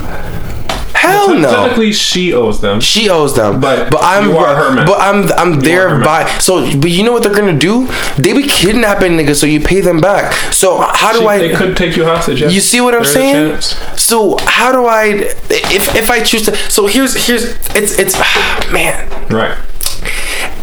Hell 0.94 1.34
no. 1.34 1.50
technically 1.50 1.92
she 1.92 2.32
owes 2.32 2.60
them. 2.60 2.78
She 2.80 3.10
owes 3.10 3.34
them, 3.34 3.60
But 3.60 3.90
but 3.90 4.00
I'm 4.04 4.28
you 4.30 4.36
are 4.36 4.54
her 4.54 4.72
man. 4.72 4.86
but 4.86 5.00
I'm 5.00 5.32
I'm 5.32 5.58
there 5.60 5.98
by 6.00 6.28
so 6.38 6.60
but 6.78 6.90
you 6.90 7.02
know 7.02 7.10
what 7.12 7.24
they're 7.24 7.34
gonna 7.34 7.58
do? 7.58 7.88
They 8.18 8.32
be 8.32 8.44
kidnapping 8.44 9.12
niggas 9.12 9.34
so 9.40 9.46
you 9.46 9.58
pay 9.58 9.80
them 9.80 10.00
back. 10.00 10.32
So 10.52 10.78
how 10.80 11.12
do 11.12 11.20
She- 11.20 11.26
I? 11.26 11.38
they 11.38 11.54
could 11.54 11.76
take 11.76 11.96
you 11.96 12.04
hostage. 12.04 12.40
yes. 12.40 12.54
You 12.54 12.60
see 12.60 12.80
what 12.80 12.94
I'm 12.94 13.04
saying? 13.04 13.60
So 13.96 14.36
how 14.42 14.70
do 14.70 14.86
I 14.86 15.06
if 15.50 15.96
if 15.96 16.08
I 16.08 16.20
choose 16.22 16.44
to? 16.44 16.54
So 16.70 16.86
here's 16.86 17.26
here's 17.26 17.46
it's 17.74 17.98
it's 17.98 18.16
man. 18.72 19.08
Right. 19.28 19.58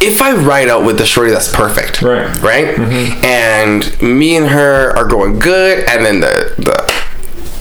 If 0.01 0.21
I 0.21 0.33
ride 0.33 0.69
out 0.69 0.85
with 0.85 0.97
the 0.97 1.05
shorty 1.05 1.31
that's 1.31 1.53
perfect, 1.53 2.01
Right. 2.01 2.27
right, 2.41 2.75
mm-hmm. 2.75 3.25
and 3.25 4.01
me 4.01 4.37
and 4.37 4.47
her 4.47 4.95
are 4.95 5.05
going 5.05 5.39
good, 5.39 5.87
and 5.89 6.05
then 6.05 6.21
the 6.21 6.53
the 6.57 6.99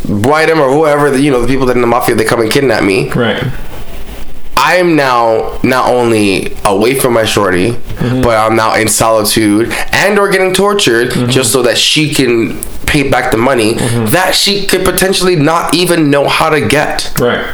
Whitem 0.08 0.60
or 0.60 0.72
whoever 0.72 1.10
the 1.10 1.20
you 1.20 1.30
know 1.30 1.42
the 1.42 1.48
people 1.48 1.66
that 1.66 1.76
in 1.76 1.82
the 1.82 1.86
mafia 1.86 2.14
they 2.14 2.24
come 2.24 2.40
and 2.40 2.50
kidnap 2.50 2.82
me. 2.82 3.10
Right. 3.10 3.42
I'm 4.56 4.96
now 4.96 5.60
not 5.62 5.88
only 5.88 6.56
away 6.64 6.98
from 6.98 7.12
my 7.12 7.24
shorty, 7.24 7.70
mm-hmm. 7.70 8.22
but 8.22 8.36
I'm 8.36 8.56
now 8.56 8.74
in 8.74 8.88
solitude 8.88 9.72
and 9.92 10.18
or 10.18 10.30
getting 10.30 10.52
tortured 10.52 11.10
mm-hmm. 11.10 11.30
just 11.30 11.52
so 11.52 11.62
that 11.62 11.78
she 11.78 12.12
can 12.12 12.60
pay 12.86 13.08
back 13.08 13.30
the 13.30 13.36
money 13.36 13.74
that 13.74 14.34
she 14.34 14.66
could 14.66 14.84
potentially 14.84 15.36
not 15.36 15.74
even 15.74 16.10
know 16.10 16.26
how 16.26 16.48
to 16.48 16.66
get 16.66 17.12
Right. 17.20 17.44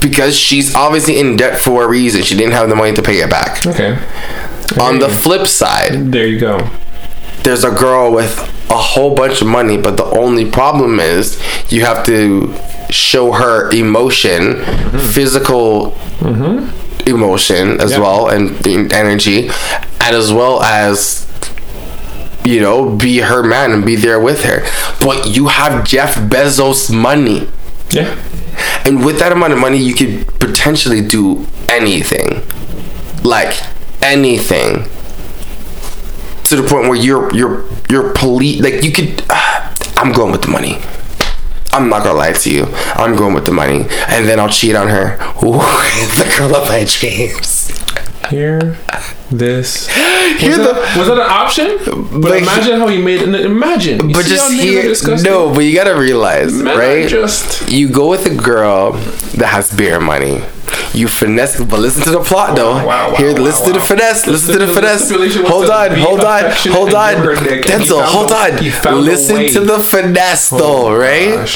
Because 0.00 0.36
she's 0.36 0.74
obviously 0.74 1.18
in 1.18 1.36
debt 1.36 1.60
for 1.60 1.84
a 1.84 1.88
reason. 1.88 2.22
She 2.22 2.36
didn't 2.36 2.52
have 2.52 2.68
the 2.68 2.76
money 2.76 2.94
to 2.94 3.02
pay 3.02 3.20
it 3.20 3.30
back. 3.30 3.66
Okay. 3.66 3.98
On 4.80 4.98
the 4.98 5.08
flip 5.08 5.46
side, 5.46 6.12
There 6.12 6.26
you 6.26 6.40
go. 6.40 6.68
there's 7.42 7.64
a 7.64 7.70
girl 7.70 8.12
with 8.12 8.38
a 8.70 8.76
whole 8.76 9.14
bunch 9.14 9.40
of 9.40 9.46
money, 9.46 9.76
but 9.76 9.96
the 9.96 10.04
only 10.04 10.50
problem 10.50 10.98
is 11.00 11.40
you 11.70 11.84
have 11.84 12.04
to 12.06 12.52
show 12.90 13.32
her 13.32 13.70
emotion, 13.70 14.54
mm-hmm. 14.54 14.98
physical 14.98 15.92
mm-hmm. 16.18 17.08
emotion 17.08 17.80
as 17.80 17.92
Yeah. 17.92 18.00
well, 18.00 18.28
and 18.28 18.50
the 18.58 18.88
energy, 18.94 19.48
and 20.00 20.16
as 20.16 20.32
well 20.32 20.62
as 20.62 21.26
you 22.44 22.60
know, 22.60 22.88
be 22.96 23.18
her 23.18 23.42
man 23.42 23.72
and 23.72 23.84
be 23.84 23.96
there 23.96 24.20
with 24.20 24.44
her. 24.44 24.64
But 25.00 25.26
you 25.34 25.48
have 25.48 25.84
Jeff 25.84 26.14
Bezos' 26.14 26.94
money. 26.94 27.48
Yeah. 27.90 28.16
And 28.84 29.04
with 29.04 29.18
that 29.18 29.32
amount 29.32 29.52
of 29.52 29.58
money, 29.58 29.78
you 29.78 29.94
could 29.94 30.26
potentially 30.38 31.06
do 31.06 31.46
anything. 31.68 32.42
Like 33.22 33.54
anything. 34.02 34.84
To 36.44 36.56
the 36.56 36.68
point 36.68 36.88
where 36.88 36.94
you're 36.94 37.34
you're 37.34 37.64
you're 37.90 38.12
police 38.12 38.60
like 38.60 38.84
you 38.84 38.92
could 38.92 39.24
I'm 39.96 40.12
going 40.12 40.32
with 40.32 40.42
the 40.42 40.48
money. 40.48 40.78
I'm 41.72 41.88
not 41.88 42.04
gonna 42.04 42.18
lie 42.18 42.32
to 42.32 42.50
you. 42.50 42.66
I'm 42.94 43.16
going 43.16 43.34
with 43.34 43.44
the 43.44 43.52
money. 43.52 43.86
And 44.08 44.26
then 44.26 44.38
I'll 44.40 44.48
cheat 44.48 44.76
on 44.76 44.88
her. 44.88 45.16
Ooh, 45.44 45.52
the 46.16 46.34
girl 46.38 46.56
of 46.56 46.68
my 46.68 46.84
dreams. 46.84 47.85
Hear 48.30 48.76
this. 49.30 49.88
Hear 50.38 50.50
was, 50.50 50.58
the 50.58 50.64
that, 50.64 50.96
was 50.98 51.06
that 51.08 51.18
an 51.18 51.30
option? 51.30 51.76
But 52.20 52.30
Like- 52.30 52.42
imagine 52.42 52.78
how 52.80 52.88
he 52.88 53.00
made 53.00 53.22
it. 53.22 53.28
Imagine. 53.34 54.12
But 54.12 54.24
just 54.26 54.42
how 54.42 54.50
niggas 54.50 55.06
are 55.06 55.16
hear 55.16 55.24
no, 55.24 55.52
but 55.54 55.60
you 55.60 55.74
gotta 55.74 55.94
realize, 55.98 56.52
right? 56.62 57.08
just 57.08 57.68
you 57.70 57.88
go 57.88 58.08
with 58.10 58.26
a 58.26 58.34
girl 58.34 58.92
that 59.38 59.48
has 59.48 59.72
beer 59.74 60.00
money. 60.00 60.42
You 60.92 61.08
finesse, 61.08 61.58
but 61.62 61.78
listen 61.80 62.02
to 62.04 62.10
the 62.10 62.20
plot 62.22 62.56
though. 62.56 62.74
wow, 62.74 63.10
wow, 63.10 63.14
Here, 63.16 63.32
wow, 63.34 63.40
listen 63.40 63.66
to 63.66 63.72
the 63.74 63.80
finesse. 63.84 64.26
Listen 64.26 64.54
to 64.54 64.58
the 64.60 64.66
The 64.66 64.74
finesse. 64.74 65.10
Hold 65.10 65.70
on, 65.70 65.90
hold 65.98 66.20
on, 66.20 66.44
hold 66.52 66.94
on. 66.94 67.14
give 67.14 67.24
her 67.24 67.30
a 67.32 67.40
dick, 67.40 67.70
and 67.70 67.82
he 67.82 67.88
Denzel, 67.88 68.02
hold 68.02 68.32
on. 68.32 69.04
Listen 69.04 69.46
to 69.52 69.60
the 69.60 69.82
finesse 69.82 70.48
though, 70.50 70.88
Oh, 70.88 70.96
right? 70.96 71.46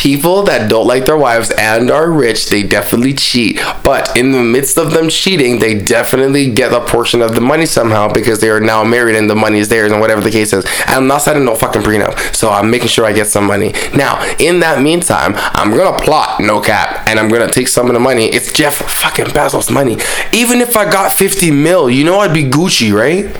People 0.00 0.44
that 0.44 0.70
don't 0.70 0.86
like 0.86 1.04
their 1.04 1.18
wives 1.18 1.50
and 1.58 1.90
are 1.90 2.10
rich, 2.10 2.48
they 2.48 2.62
definitely 2.62 3.12
cheat. 3.12 3.60
But 3.84 4.16
in 4.16 4.32
the 4.32 4.42
midst 4.42 4.78
of 4.78 4.92
them 4.92 5.10
cheating, 5.10 5.58
they 5.58 5.78
definitely 5.78 6.50
get 6.50 6.72
a 6.72 6.80
portion 6.80 7.20
of 7.20 7.34
the 7.34 7.42
money 7.42 7.66
somehow 7.66 8.10
because 8.10 8.40
they 8.40 8.48
are 8.48 8.60
now 8.60 8.82
married 8.82 9.14
and 9.14 9.28
the 9.28 9.34
money 9.34 9.58
is 9.58 9.68
theirs 9.68 9.92
and 9.92 10.00
whatever 10.00 10.22
the 10.22 10.30
case 10.30 10.54
is. 10.54 10.64
And 10.86 10.94
I'm 10.94 11.06
not 11.06 11.18
signing 11.20 11.44
no 11.44 11.54
fucking 11.54 11.82
prenup, 11.82 12.34
so 12.34 12.48
I'm 12.48 12.70
making 12.70 12.88
sure 12.88 13.04
I 13.04 13.12
get 13.12 13.26
some 13.26 13.44
money. 13.44 13.74
Now, 13.94 14.24
in 14.38 14.60
that 14.60 14.80
meantime, 14.80 15.34
I'm 15.36 15.76
gonna 15.76 15.98
plot 15.98 16.40
no 16.40 16.62
cap 16.62 17.06
and 17.06 17.20
I'm 17.20 17.28
gonna 17.28 17.52
take 17.52 17.68
some 17.68 17.88
of 17.88 17.92
the 17.92 18.00
money. 18.00 18.24
It's 18.24 18.54
Jeff 18.54 18.76
fucking 18.76 19.26
Bezos' 19.26 19.70
money. 19.70 19.98
Even 20.32 20.62
if 20.62 20.78
I 20.78 20.90
got 20.90 21.12
50 21.12 21.50
mil, 21.50 21.90
you 21.90 22.06
know 22.06 22.20
I'd 22.20 22.32
be 22.32 22.44
Gucci, 22.44 22.90
right? 22.90 23.36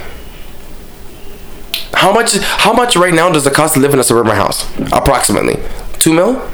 How 1.94 2.12
much? 2.12 2.36
How 2.36 2.74
much 2.74 2.96
right 2.96 3.14
now 3.14 3.30
does 3.30 3.46
it 3.46 3.54
cost 3.54 3.74
to 3.74 3.80
live 3.80 3.94
in 3.94 3.98
a 3.98 4.04
suburban 4.04 4.36
house? 4.36 4.70
Approximately 4.92 5.56
two 6.00 6.12
mil. 6.12 6.50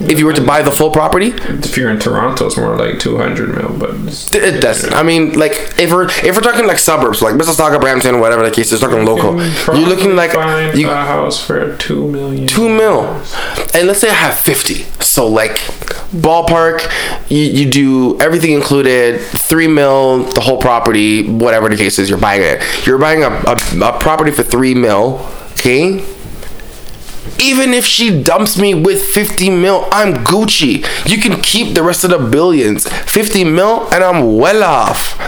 If 0.00 0.18
you 0.18 0.26
were 0.26 0.32
to 0.32 0.44
buy 0.44 0.62
the 0.62 0.72
full 0.72 0.90
property, 0.90 1.28
if 1.28 1.76
you're 1.76 1.88
in 1.88 2.00
Toronto, 2.00 2.46
it's 2.46 2.56
more 2.56 2.76
like 2.76 2.98
200 2.98 3.50
mil. 3.56 3.78
But 3.78 4.34
it 4.34 4.60
doesn't. 4.60 4.92
I 4.92 5.04
mean, 5.04 5.38
like 5.38 5.52
if 5.78 5.92
we're 5.92 6.08
if 6.08 6.34
we're 6.34 6.40
talking 6.40 6.66
like 6.66 6.78
suburbs, 6.78 7.22
like 7.22 7.34
Mississauga, 7.36 7.80
Brampton, 7.80 8.18
whatever 8.18 8.42
the 8.42 8.50
case 8.50 8.72
is, 8.72 8.80
talking 8.80 9.04
local. 9.04 9.40
You're 9.76 9.88
looking 9.88 10.16
like 10.16 10.32
you 10.76 10.90
a 10.90 10.94
house 10.94 11.40
for 11.44 11.76
two 11.76 12.08
million. 12.08 12.48
two 12.48 12.68
mil, 12.68 13.04
and 13.74 13.86
let's 13.86 14.00
say 14.00 14.10
I 14.10 14.14
have 14.14 14.40
fifty. 14.40 14.84
So 15.00 15.28
like 15.28 15.58
ballpark, 16.12 16.80
you, 17.30 17.38
you 17.38 17.70
do 17.70 18.20
everything 18.20 18.52
included, 18.52 19.20
three 19.20 19.68
mil, 19.68 20.24
the 20.24 20.40
whole 20.40 20.60
property, 20.60 21.28
whatever 21.30 21.68
the 21.68 21.76
case 21.76 22.00
is, 22.00 22.10
you're 22.10 22.18
buying 22.18 22.42
it. 22.42 22.86
You're 22.86 22.98
buying 22.98 23.22
a, 23.22 23.28
a, 23.28 23.56
a 23.84 23.98
property 24.00 24.32
for 24.32 24.42
three 24.42 24.74
mil, 24.74 25.24
okay? 25.52 26.04
Even 27.42 27.74
if 27.74 27.84
she 27.84 28.22
dumps 28.22 28.56
me 28.56 28.72
with 28.74 29.00
50 29.04 29.50
mil, 29.50 29.88
I'm 29.90 30.14
Gucci. 30.24 30.86
You 31.10 31.18
can 31.18 31.40
keep 31.42 31.74
the 31.74 31.82
rest 31.82 32.04
of 32.04 32.10
the 32.10 32.18
billions. 32.18 32.88
50 32.88 33.42
mil, 33.44 33.92
and 33.92 34.04
I'm 34.04 34.36
well 34.36 34.62
off. 34.62 35.18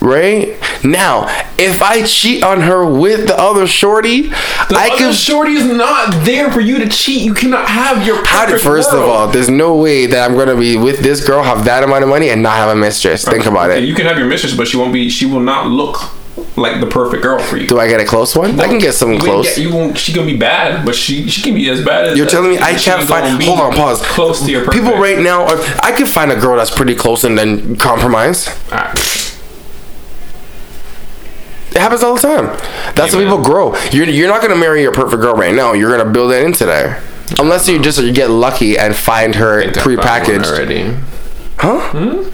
Right? 0.00 0.56
Now, 0.84 1.26
if 1.58 1.82
I 1.82 2.04
cheat 2.06 2.44
on 2.44 2.60
her 2.60 2.86
with 2.86 3.26
the 3.26 3.36
other 3.36 3.66
shorty, 3.66 4.28
The 4.28 4.76
I 4.76 4.86
other 4.92 4.96
can. 4.96 5.12
shorty 5.12 5.52
is 5.54 5.64
not 5.66 6.24
there 6.24 6.52
for 6.52 6.60
you 6.60 6.78
to 6.78 6.88
cheat. 6.88 7.22
You 7.22 7.34
cannot 7.34 7.68
have 7.68 8.06
your 8.06 8.24
How 8.24 8.46
did, 8.46 8.60
first 8.60 8.92
of 8.92 9.00
all, 9.00 9.26
there's 9.26 9.50
no 9.50 9.74
way 9.74 10.06
that 10.06 10.30
I'm 10.30 10.36
gonna 10.36 10.54
be 10.56 10.76
with 10.76 11.00
this 11.00 11.26
girl, 11.26 11.42
have 11.42 11.64
that 11.64 11.82
amount 11.82 12.04
of 12.04 12.08
money, 12.10 12.28
and 12.30 12.42
not 12.44 12.54
have 12.56 12.68
a 12.70 12.76
mistress. 12.76 13.24
Think 13.24 13.46
about 13.46 13.70
Okay, 13.70 13.82
it. 13.82 13.88
You 13.88 13.94
can 13.94 14.06
have 14.06 14.16
your 14.18 14.28
mistress, 14.28 14.54
but 14.54 14.68
she 14.68 14.76
won't 14.76 14.92
be. 14.92 15.08
She 15.10 15.26
will 15.26 15.40
not 15.40 15.66
look 15.66 15.96
like 16.58 16.80
the 16.80 16.86
perfect 16.86 17.22
girl 17.22 17.38
for 17.38 17.56
you. 17.56 17.66
Do 17.66 17.78
I 17.80 17.88
get 17.88 18.00
a 18.00 18.04
close 18.04 18.36
one? 18.36 18.58
I 18.60 18.66
can 18.66 18.78
get 18.78 18.92
someone 18.94 19.20
close. 19.20 19.46
get- 19.46 19.58
you 19.58 19.72
won't. 19.74 19.96
She 19.98 20.12
can 20.12 20.26
be 20.26 20.36
bad, 20.36 20.84
but 20.84 20.94
she 20.94 21.28
she 21.28 21.42
can 21.42 21.54
be 21.54 21.68
as 21.70 21.84
bad 21.84 22.06
as. 22.06 22.18
You're 22.18 22.26
telling 22.26 22.50
me 22.50 22.58
I 22.58 22.74
can't 22.74 23.06
find. 23.08 23.42
Hold 23.42 23.60
on, 23.60 23.72
pause. 23.74 24.00
Close 24.02 24.44
to 24.44 24.50
your 24.50 24.64
perfect. 24.64 24.82
People 24.84 24.98
right 25.00 25.18
now, 25.18 25.42
are, 25.46 25.58
I 25.82 25.92
could 25.96 26.08
find 26.08 26.30
a 26.32 26.36
girl 26.40 26.56
that's 26.56 26.70
pretty 26.70 26.94
close 26.94 27.24
and 27.24 27.36
then 27.38 27.76
compromise. 27.76 28.48
Ah, 28.72 28.92
It 31.70 31.78
happens 31.78 32.02
all 32.02 32.14
the 32.14 32.20
time. 32.20 32.46
That's 32.94 33.12
how 33.12 33.20
people 33.20 33.42
grow. 33.42 33.76
You're 33.92 34.06
you're 34.08 34.28
not 34.28 34.40
gonna 34.42 34.56
marry 34.56 34.82
your 34.82 34.92
perfect 34.92 35.20
girl 35.22 35.34
right 35.34 35.54
now. 35.54 35.74
You're 35.74 35.94
gonna 35.96 36.10
build 36.10 36.32
that 36.32 36.42
into 36.42 36.64
there. 36.64 37.02
Unless 37.38 37.68
you 37.68 37.78
just 37.78 38.00
you 38.02 38.12
get 38.12 38.30
lucky 38.30 38.78
and 38.78 38.96
find 38.96 39.34
her 39.34 39.60
I 39.62 39.70
found 39.72 39.76
one 39.76 39.96
prepackaged. 39.96 40.46
already. 40.46 40.96
Huh? 41.58 42.30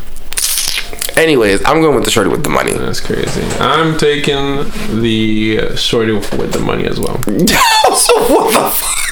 Anyways, 1.16 1.64
I'm 1.64 1.80
going 1.80 1.94
with 1.94 2.04
the 2.04 2.10
shorty 2.10 2.30
with 2.30 2.42
the 2.42 2.50
money. 2.50 2.72
That's 2.72 3.00
crazy. 3.00 3.42
I'm 3.60 3.96
taking 3.96 4.64
the 5.00 5.76
shorty 5.76 6.12
with 6.12 6.52
the 6.52 6.58
money 6.58 6.86
as 6.86 6.98
well. 6.98 7.22
so 7.22 8.14
what 8.32 8.52
the 8.52 8.70
fuck? 8.70 9.04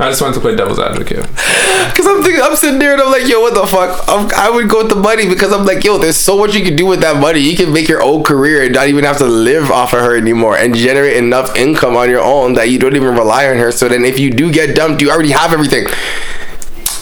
I 0.00 0.10
just 0.10 0.22
wanted 0.22 0.34
to 0.34 0.40
play 0.40 0.54
devil's 0.54 0.78
advocate. 0.78 1.22
Because 1.22 2.06
I'm 2.06 2.22
thinking, 2.22 2.40
I'm 2.40 2.54
sitting 2.54 2.78
there 2.78 2.92
and 2.92 3.02
I'm 3.02 3.10
like, 3.10 3.26
yo, 3.26 3.40
what 3.40 3.54
the 3.54 3.66
fuck? 3.66 4.04
I'm, 4.06 4.30
I 4.36 4.48
would 4.48 4.68
go 4.68 4.84
with 4.84 4.90
the 4.90 5.00
money 5.00 5.28
because 5.28 5.52
I'm 5.52 5.64
like, 5.64 5.82
yo, 5.82 5.98
there's 5.98 6.16
so 6.16 6.38
much 6.38 6.54
you 6.54 6.62
can 6.62 6.76
do 6.76 6.86
with 6.86 7.00
that 7.00 7.20
money. 7.20 7.40
You 7.40 7.56
can 7.56 7.72
make 7.72 7.88
your 7.88 8.00
own 8.00 8.22
career 8.22 8.62
and 8.62 8.74
not 8.74 8.86
even 8.86 9.02
have 9.04 9.18
to 9.18 9.26
live 9.26 9.72
off 9.72 9.94
of 9.94 10.00
her 10.00 10.16
anymore 10.16 10.56
and 10.56 10.74
generate 10.76 11.16
enough 11.16 11.56
income 11.56 11.96
on 11.96 12.08
your 12.10 12.22
own 12.22 12.54
that 12.54 12.70
you 12.70 12.78
don't 12.78 12.94
even 12.94 13.14
rely 13.14 13.48
on 13.48 13.56
her. 13.56 13.72
So 13.72 13.88
then 13.88 14.04
if 14.04 14.20
you 14.20 14.30
do 14.30 14.52
get 14.52 14.76
dumped, 14.76 15.02
you 15.02 15.10
already 15.10 15.32
have 15.32 15.52
everything. 15.52 15.86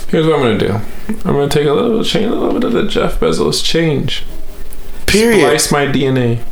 Here's 0.09 0.26
what 0.26 0.37
I'm 0.37 0.42
gonna 0.42 0.59
do. 0.59 0.72
I'm 1.28 1.35
gonna 1.35 1.48
take 1.48 1.66
a 1.66 1.72
little 1.72 2.02
change, 2.02 2.26
a 2.26 2.35
little 2.35 2.54
bit 2.54 2.64
of 2.64 2.72
the 2.72 2.87
Jeff 2.88 3.20
Bezos 3.20 3.62
change. 3.62 4.24
Period. 5.20 5.61
Slice 5.61 5.72
my 5.72 5.87
DNA. 5.87 6.42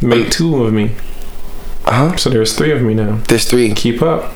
Make 0.00 0.30
two 0.30 0.64
of 0.64 0.72
me. 0.72 0.92
Uh-huh. 1.84 2.16
So 2.16 2.30
there's 2.30 2.56
three 2.56 2.72
of 2.72 2.82
me 2.82 2.94
now. 2.94 3.16
There's 3.28 3.44
three. 3.48 3.72
Keep 3.74 4.02
up. 4.02 4.32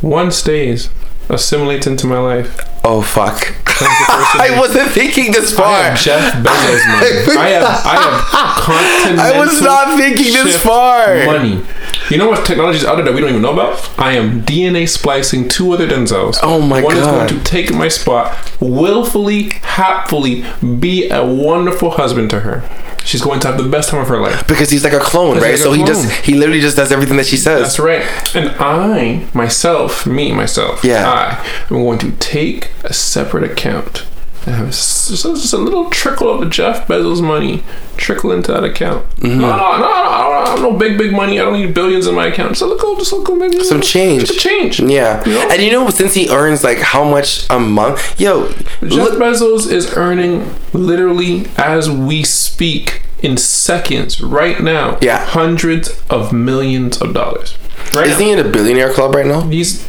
One 0.00 0.30
stays, 0.30 0.90
assimilates 1.28 1.86
into 1.86 2.06
my 2.06 2.18
life. 2.18 2.60
Oh, 2.84 3.02
fuck. 3.02 3.40
Comes 3.64 3.98
the 3.98 4.04
person 4.06 4.40
I 4.40 4.58
wasn't 4.58 4.90
thinking 4.90 5.32
this 5.32 5.52
I 5.52 5.56
far. 5.56 5.82
have 5.82 5.98
Jeff 5.98 6.34
Bezos 6.34 6.86
money. 6.88 7.38
I 7.38 7.48
have 7.48 7.64
I 7.84 7.96
have 8.02 8.62
continental. 8.62 9.20
I 9.24 9.38
was 9.44 9.60
not 9.60 9.98
thinking 9.98 10.32
this 10.32 10.62
far. 10.62 11.26
Money. 11.26 11.62
You 12.10 12.18
know 12.18 12.28
what 12.28 12.46
technology 12.46 12.78
is 12.78 12.84
out 12.84 12.96
there 12.96 13.04
that 13.04 13.14
we 13.14 13.20
don't 13.20 13.30
even 13.30 13.42
know 13.42 13.52
about? 13.52 13.98
I 13.98 14.12
am 14.12 14.42
DNA 14.42 14.88
splicing 14.88 15.48
two 15.48 15.72
other 15.72 15.88
Denzels. 15.88 16.38
Oh 16.42 16.60
my 16.60 16.80
god. 16.80 16.86
One 16.86 16.96
is 16.96 17.04
going 17.04 17.28
to 17.28 17.40
take 17.44 17.72
my 17.74 17.88
spot, 17.88 18.52
willfully, 18.60 19.50
happily 19.62 20.44
be 20.78 21.08
a 21.10 21.24
wonderful 21.26 21.90
husband 21.92 22.30
to 22.30 22.40
her. 22.40 22.62
She's 23.04 23.22
going 23.22 23.40
to 23.40 23.48
have 23.48 23.56
the 23.62 23.68
best 23.68 23.90
time 23.90 24.00
of 24.00 24.08
her 24.08 24.20
life. 24.20 24.46
Because 24.48 24.70
he's 24.70 24.82
like 24.84 24.92
a 24.92 24.98
clone, 24.98 25.38
right? 25.38 25.52
like 25.52 25.56
so 25.58 25.72
he 25.72 25.82
clone. 25.82 25.86
just 25.88 26.10
he 26.24 26.34
literally 26.34 26.60
just 26.60 26.76
does 26.76 26.90
everything 26.90 27.16
that 27.18 27.26
she 27.26 27.36
says. 27.36 27.62
That's 27.62 27.78
right. 27.78 28.04
And 28.36 28.50
I, 28.58 29.26
myself, 29.32 30.06
me, 30.06 30.32
myself, 30.32 30.84
Yeah. 30.84 31.08
I 31.08 31.74
am 31.74 31.82
going 31.82 31.98
to 32.00 32.12
take 32.12 32.70
a 32.84 32.92
separate 32.92 33.44
account 33.44 34.06
and 34.46 34.54
have 34.54 34.68
s- 34.68 35.08
just, 35.08 35.52
a 35.52 35.56
little 35.58 35.90
trickle 35.90 36.42
of 36.42 36.48
Jeff 36.50 36.86
Bezos 36.86 37.22
money 37.22 37.64
trickle 37.96 38.30
into 38.32 38.52
that 38.52 38.62
account. 38.64 39.08
Mm-hmm. 39.16 39.40
No, 39.40 39.50
no, 39.50 39.56
no, 39.56 39.78
no, 39.78 39.86
I 39.86 40.44
don't 40.44 40.46
have 40.48 40.60
no 40.60 40.78
big, 40.78 40.96
big 40.96 41.12
money. 41.12 41.40
I 41.40 41.44
don't 41.44 41.60
need 41.60 41.74
billions 41.74 42.06
in 42.06 42.14
my 42.14 42.26
account. 42.26 42.60
A 42.60 42.66
little, 42.66 42.96
just 42.96 43.12
little, 43.12 43.36
maybe 43.36 43.62
Some 43.64 43.80
change. 43.80 44.26
Just 44.26 44.34
a 44.38 44.40
change. 44.40 44.80
Yeah. 44.80 45.24
You 45.26 45.34
know? 45.34 45.48
And 45.50 45.62
you 45.62 45.72
know, 45.72 45.90
since 45.90 46.14
he 46.14 46.28
earns 46.30 46.62
like 46.62 46.78
how 46.78 47.04
much 47.04 47.46
a 47.50 47.58
month? 47.58 48.20
Yo, 48.20 48.48
Jeff 48.48 48.82
look, 48.82 49.18
Bezos 49.18 49.70
is 49.70 49.96
earning 49.96 50.54
literally 50.72 51.46
as 51.56 51.90
we 51.90 52.22
speak 52.22 53.02
in 53.22 53.36
seconds 53.36 54.20
right 54.20 54.60
now. 54.62 54.98
Yeah. 55.02 55.24
hundreds 55.24 56.00
of 56.08 56.32
millions 56.32 57.00
of 57.00 57.14
dollars. 57.14 57.58
Right 57.94 58.08
isn't 58.08 58.22
he 58.22 58.30
in 58.30 58.38
a 58.38 58.44
billionaire 58.48 58.92
club 58.92 59.14
right 59.14 59.26
now? 59.26 59.42
he's 59.42 59.86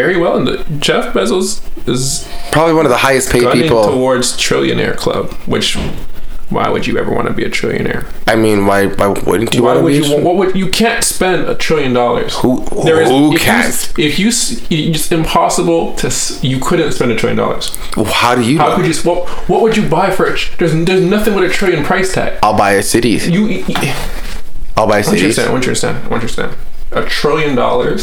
very 0.00 0.16
well 0.22 0.34
And 0.36 0.82
Jeff 0.82 1.14
Bezos 1.14 1.48
is 1.88 2.26
Probably 2.52 2.74
one 2.74 2.86
of 2.88 2.90
the 2.90 3.02
highest 3.08 3.30
paid 3.30 3.46
people. 3.52 3.84
towards 3.84 4.26
trillionaire 4.44 4.96
club 4.96 5.32
which 5.52 5.76
why 6.50 6.68
would 6.68 6.86
you 6.86 6.98
ever 6.98 7.10
want 7.18 7.26
to 7.26 7.32
be 7.40 7.44
a 7.44 7.50
trillionaire 7.50 8.02
I 8.26 8.36
mean, 8.44 8.66
why 8.66 8.86
why 9.00 9.08
wouldn't 9.28 9.54
you 9.54 9.62
why 9.66 9.76
would 9.84 9.90
be? 9.92 9.96
you 10.06 10.20
what 10.26 10.34
would 10.38 10.54
you 10.62 10.68
can't 10.68 11.02
spend 11.02 11.38
a 11.52 11.54
trillion 11.54 11.92
dollars 12.02 12.30
Who- 12.42 12.64
there 12.84 13.00
is 13.04 13.08
who 13.08 13.32
if 13.34 13.40
can't? 13.40 13.92
you, 13.96 14.04
if 14.08 14.18
you 14.18 14.28
it's 14.94 15.10
impossible 15.20 15.94
to 16.02 16.06
you 16.50 16.58
couldn't 16.66 16.92
spend 16.92 17.10
a 17.12 17.16
trillion 17.16 17.38
dollars 17.44 17.64
How 18.22 18.34
do 18.34 18.42
you 18.42 18.58
how 18.58 18.68
know? 18.68 18.76
could 18.76 18.86
you 18.90 18.94
what, 19.08 19.20
what 19.48 19.62
would 19.62 19.74
you 19.76 19.84
buy 19.88 20.10
for 20.16 20.26
it 20.32 20.38
there's 20.58 20.74
there's 20.88 21.04
nothing 21.16 21.34
with 21.34 21.50
a 21.50 21.52
trillion 21.58 21.82
price 21.90 22.12
tag 22.16 22.30
I'll 22.42 22.58
buy 22.64 22.72
a 22.72 22.82
city. 22.82 23.10
you, 23.36 23.42
you 23.46 23.64
I'll 24.76 24.86
buy 24.92 25.00
want 25.00 25.18
you 25.18 25.26
understand 25.28 25.50
I 25.50 25.54
understand 25.54 25.96
I 26.08 26.14
understand 26.18 26.50
a 26.92 27.02
trillion 27.18 27.54
dollars 27.64 28.02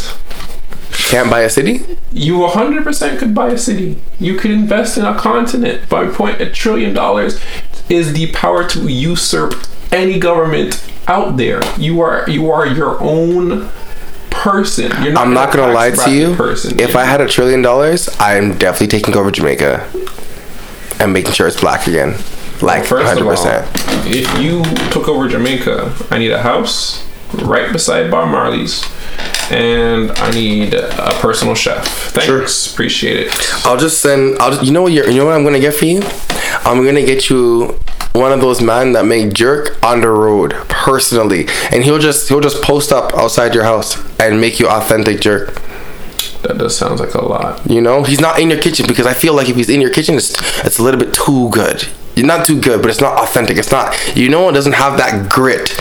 Can't 1.09 1.29
buy 1.29 1.41
a 1.41 1.49
city? 1.49 1.97
You 2.11 2.39
100% 2.39 3.19
could 3.19 3.35
buy 3.35 3.49
a 3.49 3.57
city. 3.57 4.01
You 4.19 4.37
could 4.37 4.51
invest 4.51 4.97
in 4.97 5.05
a 5.05 5.17
continent. 5.17 5.89
By 5.89 6.07
point, 6.07 6.41
a 6.41 6.49
trillion 6.49 6.93
dollars 6.93 7.39
is 7.89 8.13
the 8.13 8.31
power 8.31 8.67
to 8.69 8.87
usurp 8.87 9.53
any 9.91 10.19
government 10.19 10.81
out 11.07 11.37
there. 11.37 11.61
You 11.77 12.01
are 12.01 12.29
you 12.29 12.49
are 12.51 12.65
your 12.65 13.01
own 13.01 13.69
person. 14.29 14.91
You're 15.03 15.13
not 15.13 15.27
I'm 15.27 15.33
not 15.33 15.53
gonna 15.53 15.73
lie 15.73 15.91
to 15.91 16.11
you. 16.11 16.35
Person. 16.35 16.79
If 16.79 16.95
I 16.95 17.03
had 17.03 17.19
a 17.21 17.27
trillion 17.27 17.61
dollars, 17.61 18.09
I'm 18.19 18.57
definitely 18.57 18.87
taking 18.87 19.15
over 19.15 19.31
Jamaica 19.31 19.89
and 20.99 21.11
making 21.11 21.33
sure 21.33 21.47
it's 21.47 21.59
black 21.59 21.87
again. 21.87 22.15
Like 22.61 22.85
First 22.85 23.07
hundred 23.07 23.21
of 23.21 23.27
all, 23.27 23.31
percent. 23.35 23.67
if 24.05 24.39
you 24.39 24.63
took 24.91 25.07
over 25.07 25.27
Jamaica, 25.27 25.93
I 26.11 26.19
need 26.19 26.31
a 26.31 26.41
house 26.41 27.03
right 27.33 27.71
beside 27.71 28.11
Bob 28.11 28.29
Marley's, 28.29 28.83
and 29.51 30.11
I 30.11 30.31
need 30.31 30.73
a 30.73 31.11
personal 31.19 31.55
chef. 31.55 31.87
Thanks, 32.11 32.71
appreciate 32.71 33.27
it. 33.27 33.65
I'll 33.65 33.77
just 33.77 34.01
send. 34.01 34.37
I'll. 34.39 34.51
Just, 34.51 34.63
you 34.65 34.71
know 34.71 34.83
what? 34.83 34.91
You're, 34.91 35.09
you 35.09 35.17
know 35.17 35.25
what 35.25 35.35
I'm 35.35 35.43
gonna 35.43 35.59
get 35.59 35.73
for 35.73 35.85
you? 35.85 36.01
I'm 36.65 36.83
gonna 36.85 37.05
get 37.05 37.29
you 37.29 37.79
one 38.13 38.33
of 38.33 38.41
those 38.41 38.61
men 38.61 38.91
that 38.93 39.05
make 39.05 39.33
jerk 39.33 39.81
on 39.83 40.01
the 40.01 40.09
road 40.09 40.51
personally, 40.67 41.47
and 41.71 41.83
he'll 41.83 41.99
just 41.99 42.27
he'll 42.29 42.41
just 42.41 42.61
post 42.61 42.91
up 42.91 43.13
outside 43.13 43.53
your 43.55 43.63
house 43.63 43.97
and 44.19 44.39
make 44.41 44.59
you 44.59 44.67
authentic 44.67 45.21
jerk. 45.21 45.61
That 46.43 46.57
does 46.57 46.75
sounds 46.75 46.99
like 46.99 47.13
a 47.13 47.23
lot. 47.23 47.69
You 47.69 47.81
know, 47.81 48.03
he's 48.03 48.19
not 48.19 48.39
in 48.39 48.49
your 48.49 48.59
kitchen 48.59 48.87
because 48.87 49.05
I 49.05 49.13
feel 49.13 49.35
like 49.35 49.47
if 49.47 49.55
he's 49.55 49.69
in 49.69 49.79
your 49.79 49.91
kitchen, 49.91 50.15
it's 50.15 50.33
it's 50.65 50.79
a 50.79 50.83
little 50.83 50.99
bit 50.99 51.13
too 51.13 51.49
good. 51.51 51.87
You're 52.15 52.27
not 52.27 52.45
too 52.45 52.59
good, 52.59 52.81
but 52.81 52.89
it's 52.89 52.99
not 52.99 53.17
authentic. 53.19 53.57
It's 53.57 53.71
not. 53.71 53.95
You 54.15 54.27
know, 54.27 54.49
it 54.49 54.53
doesn't 54.53 54.73
have 54.73 54.97
that 54.97 55.29
grit. 55.31 55.73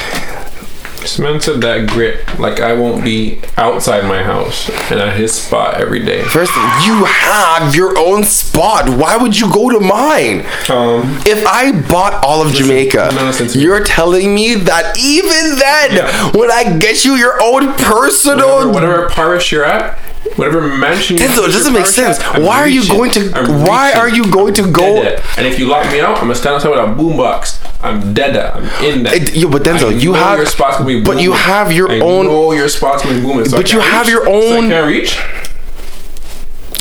Said 1.07 1.61
that 1.63 1.89
grit, 1.89 2.39
like 2.39 2.61
I 2.61 2.75
won't 2.75 3.03
be 3.03 3.41
outside 3.57 4.05
my 4.05 4.23
house 4.23 4.69
and 4.91 5.01
at 5.01 5.17
his 5.17 5.33
spot 5.33 5.81
every 5.81 6.05
day. 6.05 6.23
First, 6.25 6.53
you 6.85 7.05
have 7.05 7.75
your 7.75 7.99
own 7.99 8.23
spot. 8.25 8.89
Why 8.91 9.17
would 9.17 9.39
you 9.39 9.51
go 9.53 9.71
to 9.71 9.81
mine? 9.81 10.41
Um, 10.69 11.19
If 11.25 11.47
I 11.47 11.73
bought 11.89 12.23
all 12.23 12.45
of 12.47 12.53
Jamaica, 12.53 13.11
listen 13.15 13.47
me. 13.47 13.65
you're 13.65 13.83
telling 13.83 14.35
me 14.35 14.55
that 14.57 14.97
even 14.99 15.57
then, 15.59 15.97
Yeah. 15.97 16.31
when 16.33 16.51
I 16.51 16.77
get 16.79 17.05
you 17.05 17.15
your 17.15 17.43
own 17.43 17.73
personal, 17.75 18.69
whatever, 18.71 18.73
whatever 18.73 19.09
parish 19.09 19.51
you're 19.53 19.65
at, 19.65 19.99
whatever 20.37 20.61
mansion 20.69 21.17
you 21.17 21.25
Denzel, 21.25 21.49
it 21.49 21.53
doesn't 21.53 21.73
make 21.73 21.87
sense. 21.87 22.19
I'm 22.23 22.43
Why 22.45 22.59
are 22.59 22.69
you 22.69 22.87
going 22.87 23.11
to? 23.13 23.33
I'm 23.35 23.63
Why 23.65 23.87
reaching. 23.89 24.01
are 24.01 24.09
you 24.11 24.31
going 24.31 24.53
to 24.55 24.71
go? 24.71 25.03
And 25.39 25.47
if 25.47 25.59
you 25.59 25.67
lock 25.67 25.91
me 25.91 26.01
out, 26.01 26.17
I'm 26.17 26.25
gonna 26.25 26.35
stand 26.35 26.57
outside 26.57 26.71
with 26.71 26.79
a 26.79 26.83
boombox. 26.83 27.59
I'm 27.83 28.13
dead. 28.13 28.37
I'm 28.37 28.65
in 28.85 29.03
that. 29.05 29.15
It- 29.15 29.35
yo, 29.37 29.49
but 29.49 29.63
Denzel, 29.63 29.91
I 29.91 29.95
you 29.95 30.13
have- 30.15 30.37
your 30.39 30.47
spot's 30.47 30.77
gonna 30.79 30.87
be 30.89 31.01
but 31.01 31.21
you 31.21 31.33
have 31.33 31.73
your 31.73 31.91
I 31.91 32.01
own- 32.01 32.27
know 32.27 32.53
your 32.53 32.69
spot's 32.69 33.03
gonna 33.03 33.17
be 33.17 33.23
booming. 33.23 33.49
So 33.49 33.57
But 33.57 33.73
you 33.73 33.81
have 33.81 34.07
reach. 34.07 34.15
your 34.15 34.25
So 34.25 34.33
own- 34.57 34.69
can't 34.69 34.87
reach. 34.87 35.19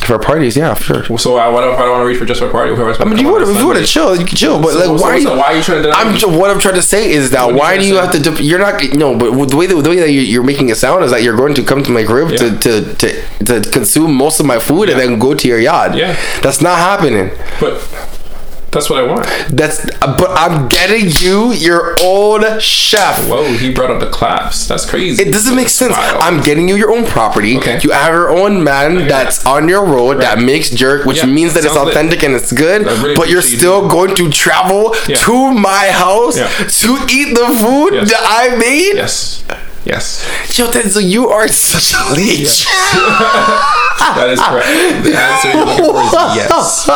For 0.05 0.17
parties, 0.17 0.57
yeah, 0.57 0.73
sure. 0.73 1.03
So 1.19 1.37
I, 1.37 1.47
what 1.49 1.63
if 1.67 1.75
I 1.77 1.83
don't 1.83 1.91
want 1.91 2.01
to 2.01 2.07
reach 2.07 2.17
for 2.17 2.25
just 2.25 2.39
for 2.39 2.47
a 2.47 2.51
party? 2.51 2.71
I 2.73 3.05
mean, 3.05 3.19
you 3.19 3.31
would 3.31 3.43
if 3.47 3.55
you 3.55 3.67
want 3.67 3.77
to 3.77 3.85
chill, 3.85 4.15
you 4.15 4.25
can 4.25 4.35
chill. 4.35 4.59
But 4.59 4.71
So- 4.73 4.79
like, 4.79 4.99
so 4.99 5.05
why 5.05 5.11
are 5.11 5.17
you? 5.19 5.29
Why 5.29 5.43
are 5.53 5.55
you 5.57 5.61
trying 5.61 5.83
to 5.83 5.89
deny 5.89 6.01
I'm 6.01 6.13
me? 6.15 6.19
what 6.39 6.49
I'm 6.49 6.59
trying 6.59 6.73
to 6.75 6.81
say 6.81 7.11
is 7.11 7.29
that 7.29 7.47
you 7.47 7.55
why 7.55 7.77
do 7.77 7.85
you 7.85 7.95
have 7.97 8.11
to? 8.11 8.43
You're 8.43 8.57
not 8.57 8.81
no, 8.95 9.13
but 9.15 9.49
the 9.49 9.55
way 9.55 9.67
the, 9.67 9.75
the 9.79 9.89
way 9.89 9.97
that 9.99 10.09
you- 10.09 10.21
you're 10.21 10.41
making 10.43 10.69
it 10.69 10.77
sound 10.77 11.03
is 11.05 11.11
that 11.11 11.21
you're 11.21 11.35
going 11.37 11.53
to 11.53 11.61
come 11.63 11.83
to 11.83 11.91
my 11.91 12.03
crib 12.03 12.35
to, 12.37 12.45
Yeah. 12.45 12.57
to 12.57 12.71
to 12.95 13.61
to 13.61 13.69
consume 13.69 14.11
most 14.15 14.39
of 14.39 14.47
my 14.47 14.57
food 14.57 14.89
and 14.89 14.99
then 14.99 15.19
go 15.19 15.35
to 15.35 15.47
your 15.47 15.59
yard. 15.59 15.93
Yeah. 15.93 16.15
that's 16.41 16.59
not 16.59 16.79
happening. 16.79 17.29
But 17.59 17.79
That's 18.71 18.87
what 18.89 18.99
I 18.99 19.07
want. 19.07 19.25
That's 19.49 19.83
but 19.99 20.29
I'm 20.31 20.67
getting 20.67 21.09
you 21.19 21.51
your 21.53 21.95
own 22.03 22.59
chef. 22.59 23.27
Whoa, 23.27 23.43
he 23.53 23.73
brought 23.73 23.89
up 23.89 23.99
the 23.99 24.09
claps. 24.09 24.67
That's 24.67 24.87
crazy. 24.87 25.23
It 25.23 25.31
doesn't 25.31 25.55
make 25.55 25.69
sense. 25.69 25.93
Wild. 25.97 26.17
I'm 26.21 26.41
getting 26.41 26.69
you 26.69 26.75
your 26.75 26.91
own 26.91 27.05
property. 27.05 27.57
Okay. 27.57 27.79
You 27.81 27.91
have 27.91 28.13
your 28.13 28.29
own 28.29 28.63
man 28.63 29.07
that's 29.07 29.45
on 29.45 29.67
your 29.67 29.83
road 29.85 30.21
that 30.21 30.37
makes 30.39 30.69
jerk, 30.69 31.05
which 31.05 31.17
Yeah. 31.17 31.25
means 31.25 31.53
that 31.55 31.65
it's 31.65 31.73
Sounds 31.73 31.87
lit. 31.87 31.95
authentic 31.95 32.23
and 32.23 32.35
it's 32.35 32.51
good. 32.51 32.85
Really 32.85 33.15
but 33.15 33.27
you're 33.29 33.39
appreciate 33.39 33.51
you 33.53 33.57
still 33.57 33.87
going 33.87 34.15
to 34.15 34.29
travel 34.29 34.95
Yeah. 35.07 35.15
to 35.17 35.51
my 35.51 35.87
house 35.89 36.37
Yeah. 36.37 36.47
to 36.49 36.97
eat 37.09 37.33
the 37.35 37.47
food 37.47 37.93
Yes. 37.95 38.11
that 38.11 38.21
I 38.23 38.55
made. 38.55 38.95
Yes. 38.95 39.43
Yes. 39.89 40.21
Yo, 40.57 40.67
Denzel, 40.69 41.01
you 41.09 41.29
are 41.29 41.47
such 41.47 41.93
a 41.97 42.13
leech. 42.13 42.65
That 43.99 44.29
is 44.31 44.39
correct. 44.41 44.65
The 45.03 45.11
answer 45.13 45.51
you're 45.53 45.65
looking 45.67 45.85
for 45.85 46.01
is 46.01 46.13
yes. 46.39 46.87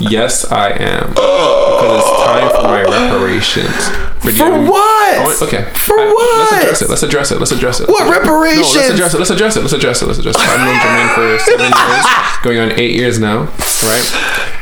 Yes, 0.00 0.50
I 0.52 0.70
am. 0.70 1.10
Because 1.10 2.00
it's 2.00 2.22
time 2.24 2.48
for 2.54 2.62
my 2.64 2.82
reparations. 2.86 3.88
For 4.22 4.30
the- 4.30 4.70
what? 4.70 5.18
Oh, 5.18 5.20
I 5.20 5.24
want- 5.26 5.42
okay. 5.42 5.64
For 5.74 5.98
I- 5.98 6.06
what? 6.06 6.78
Let's 6.78 6.80
address 6.80 6.80
it. 6.82 6.88
Let's 6.88 7.02
address 7.02 7.30
it. 7.32 7.38
Let's 7.40 7.52
address 7.52 7.80
it. 7.80 7.88
What 7.88 8.08
reparations? 8.08 8.74
No, 8.74 8.80
let's 8.80 8.90
address 8.94 9.12
it. 9.14 9.18
Let's 9.18 9.30
address 9.30 9.56
it. 9.56 9.60
Let's 9.60 9.72
address 9.74 10.02
it. 10.02 10.06
Let's 10.06 10.18
address 10.20 10.36
it. 10.36 10.42
I've 10.48 10.60
known 10.64 10.78
Jermaine 10.80 11.10
for 11.14 11.38
seven 11.44 11.66
years, 11.76 12.06
going 12.42 12.58
on 12.60 12.78
eight 12.80 12.94
years 12.94 13.18
now, 13.18 13.38
right? 13.82 14.06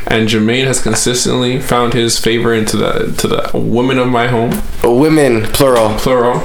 And 0.07 0.27
Jermaine 0.27 0.65
has 0.65 0.81
consistently 0.81 1.59
found 1.61 1.93
his 1.93 2.17
favor 2.19 2.53
into 2.53 2.75
the 2.77 3.13
to 3.19 3.27
the 3.27 3.51
women 3.53 3.99
of 3.99 4.07
my 4.07 4.27
home 4.27 4.51
Women, 4.83 5.43
plural. 5.53 5.95
plural, 5.99 6.39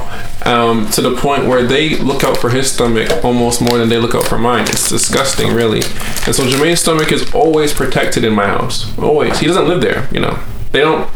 um, 0.47 0.89
to 0.93 1.03
the 1.03 1.17
point 1.17 1.47
where 1.47 1.65
they 1.65 1.97
look 1.97 2.23
out 2.23 2.37
for 2.37 2.51
his 2.51 2.71
stomach 2.71 3.25
almost 3.25 3.61
more 3.61 3.79
than 3.79 3.89
they 3.89 3.99
look 3.99 4.15
out 4.15 4.25
for 4.25 4.39
mine. 4.39 4.63
It's 4.63 4.89
disgusting, 4.89 5.53
really. 5.53 5.83
And 6.25 6.35
so 6.35 6.49
Jermaine's 6.49 6.81
stomach 6.81 7.11
is 7.13 7.35
always 7.35 7.73
protected 7.73 8.25
in 8.25 8.33
my 8.33 8.47
house. 8.47 8.97
Always. 8.99 9.39
He 9.41 9.47
doesn't 9.47 9.67
live 9.67 9.81
there. 9.81 10.09
You 10.13 10.21
know. 10.21 10.39
They 10.73 10.81
don't. 10.81 11.11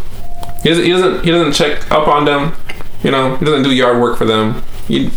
He 0.63 0.71
doesn't. 0.71 0.85
He 0.85 0.91
doesn't. 0.91 1.25
He 1.25 1.31
doesn't 1.31 1.53
check 1.53 1.91
up 1.91 2.09
on 2.09 2.25
them. 2.25 2.55
You 3.03 3.13
know. 3.13 3.37
He 3.37 3.45
doesn't 3.45 3.63
do 3.63 3.75
yard 3.75 4.01
work 4.01 4.19
for 4.19 4.25
them. 4.25 4.63
You. 4.89 5.11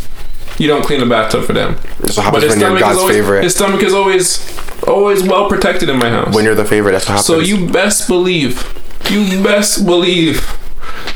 You 0.60 0.68
don't 0.68 0.86
clean 0.86 1.00
the 1.00 1.08
bathtub 1.08 1.46
for 1.46 1.54
them. 1.54 1.78
That's 2.00 2.16
what 2.16 2.26
happens 2.26 2.46
when 2.46 2.60
you're 2.60 2.76
is 2.76 2.80
God's 2.80 3.00
always, 3.00 3.16
favorite. 3.16 3.44
His 3.44 3.56
stomach 3.56 3.82
is 3.82 3.92
always, 3.92 4.84
always 4.88 5.24
well 5.24 5.50
protected 5.50 5.90
in 5.90 5.98
my 5.98 6.12
house. 6.12 6.36
When 6.36 6.46
you're 6.46 6.54
the 6.54 6.64
favorite, 6.64 6.92
that's 6.92 7.06
what 7.06 7.14
happens. 7.14 7.26
So 7.26 7.40
you 7.40 7.72
best 7.72 8.08
believe, 8.08 8.62
you 9.10 9.42
best 9.44 9.84
believe 9.84 10.46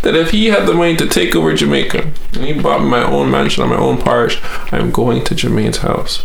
that 0.03 0.15
if 0.15 0.31
he 0.31 0.47
had 0.47 0.67
the 0.67 0.73
money 0.73 0.95
to 0.97 1.07
take 1.07 1.35
over 1.35 1.53
Jamaica 1.53 2.11
and 2.33 2.43
he 2.45 2.53
bought 2.53 2.79
my 2.81 3.03
own 3.03 3.29
mansion 3.31 3.63
on 3.63 3.69
my 3.69 3.77
own 3.77 3.97
parish, 4.01 4.39
I'm 4.71 4.91
going 4.91 5.23
to 5.25 5.35
Jermaine's 5.35 5.77
house. 5.77 6.23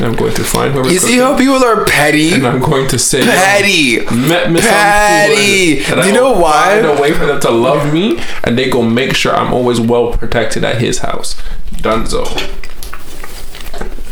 I'm 0.00 0.14
going 0.16 0.34
to 0.34 0.44
find 0.44 0.72
whoever's 0.72 0.92
You 0.94 0.98
see 0.98 1.18
how 1.18 1.36
people 1.36 1.62
are 1.62 1.84
petty? 1.84 2.32
and 2.32 2.46
I'm 2.46 2.60
going 2.60 2.88
to 2.88 2.98
say, 2.98 3.22
Petty. 3.22 3.96
Met 4.06 4.50
me 4.50 4.60
Petty. 4.60 5.84
Do 5.84 6.06
you 6.06 6.14
know 6.14 6.32
why? 6.32 6.80
Find 6.80 6.98
a 6.98 7.00
way 7.02 7.12
for 7.12 7.26
them 7.26 7.38
to 7.40 7.50
love 7.50 7.92
me, 7.92 8.18
and 8.44 8.56
they 8.56 8.70
go 8.70 8.82
make 8.82 9.14
sure 9.14 9.34
I'm 9.34 9.52
always 9.52 9.78
well 9.78 10.12
protected 10.12 10.64
at 10.64 10.80
his 10.80 11.00
house. 11.00 11.34
Dunzo. 11.72 12.24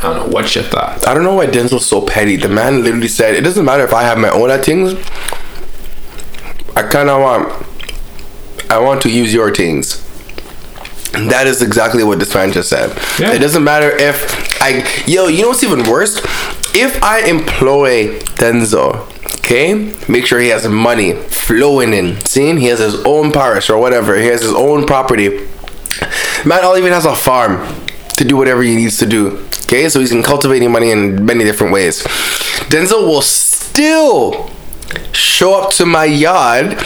I 0.00 0.02
don't 0.02 0.16
know 0.16 0.32
what 0.32 0.54
you 0.54 0.62
thought. 0.62 1.06
I 1.08 1.14
don't 1.14 1.24
know 1.24 1.34
why 1.34 1.46
Denzel's 1.46 1.86
so 1.86 2.02
petty. 2.06 2.36
The 2.36 2.48
man 2.48 2.82
literally 2.84 3.08
said, 3.08 3.34
"It 3.34 3.40
doesn't 3.40 3.64
matter 3.64 3.84
if 3.84 3.92
I 3.94 4.02
have 4.02 4.18
my 4.18 4.30
own 4.30 4.60
things. 4.62 4.92
I 6.76 6.82
kind 6.82 7.08
of 7.08 7.20
want, 7.20 7.66
I 8.70 8.78
want 8.78 9.02
to 9.02 9.10
use 9.10 9.32
your 9.32 9.54
things." 9.54 10.04
That 11.12 11.46
is 11.46 11.62
exactly 11.62 12.04
what 12.04 12.18
this 12.18 12.34
man 12.34 12.52
just 12.52 12.68
said. 12.68 12.90
Yeah. 13.18 13.32
It 13.32 13.38
doesn't 13.38 13.64
matter 13.64 13.90
if 13.90 14.62
I, 14.62 14.86
yo, 15.06 15.26
you 15.28 15.42
know 15.42 15.48
what's 15.48 15.64
even 15.64 15.88
worse? 15.88 16.18
If 16.74 17.02
I 17.02 17.20
employ 17.20 18.18
Denzel, 18.36 19.08
okay, 19.38 19.94
make 20.06 20.26
sure 20.26 20.38
he 20.38 20.48
has 20.48 20.68
money 20.68 21.14
flowing 21.14 21.94
in. 21.94 22.20
Seeing 22.26 22.58
he 22.58 22.66
has 22.66 22.78
his 22.78 22.94
own 23.06 23.32
parish 23.32 23.70
or 23.70 23.78
whatever, 23.78 24.16
he 24.16 24.26
has 24.26 24.42
his 24.42 24.52
own 24.52 24.86
property. 24.86 25.48
Man, 26.44 26.64
all 26.64 26.76
even 26.76 26.92
has 26.92 27.06
a 27.06 27.16
farm 27.16 27.66
to 28.16 28.24
do 28.24 28.36
whatever 28.36 28.62
he 28.62 28.76
needs 28.76 28.98
to 28.98 29.06
do. 29.06 29.38
Okay, 29.62 29.88
so 29.88 30.00
he's 30.00 30.12
in 30.12 30.22
cultivating 30.22 30.70
money 30.70 30.90
in 30.90 31.24
many 31.24 31.44
different 31.44 31.72
ways. 31.72 32.02
Denzel 32.68 33.06
will 33.06 33.22
still 33.22 34.50
show 35.12 35.62
up 35.62 35.72
to 35.72 35.86
my 35.86 36.04
yard 36.04 36.82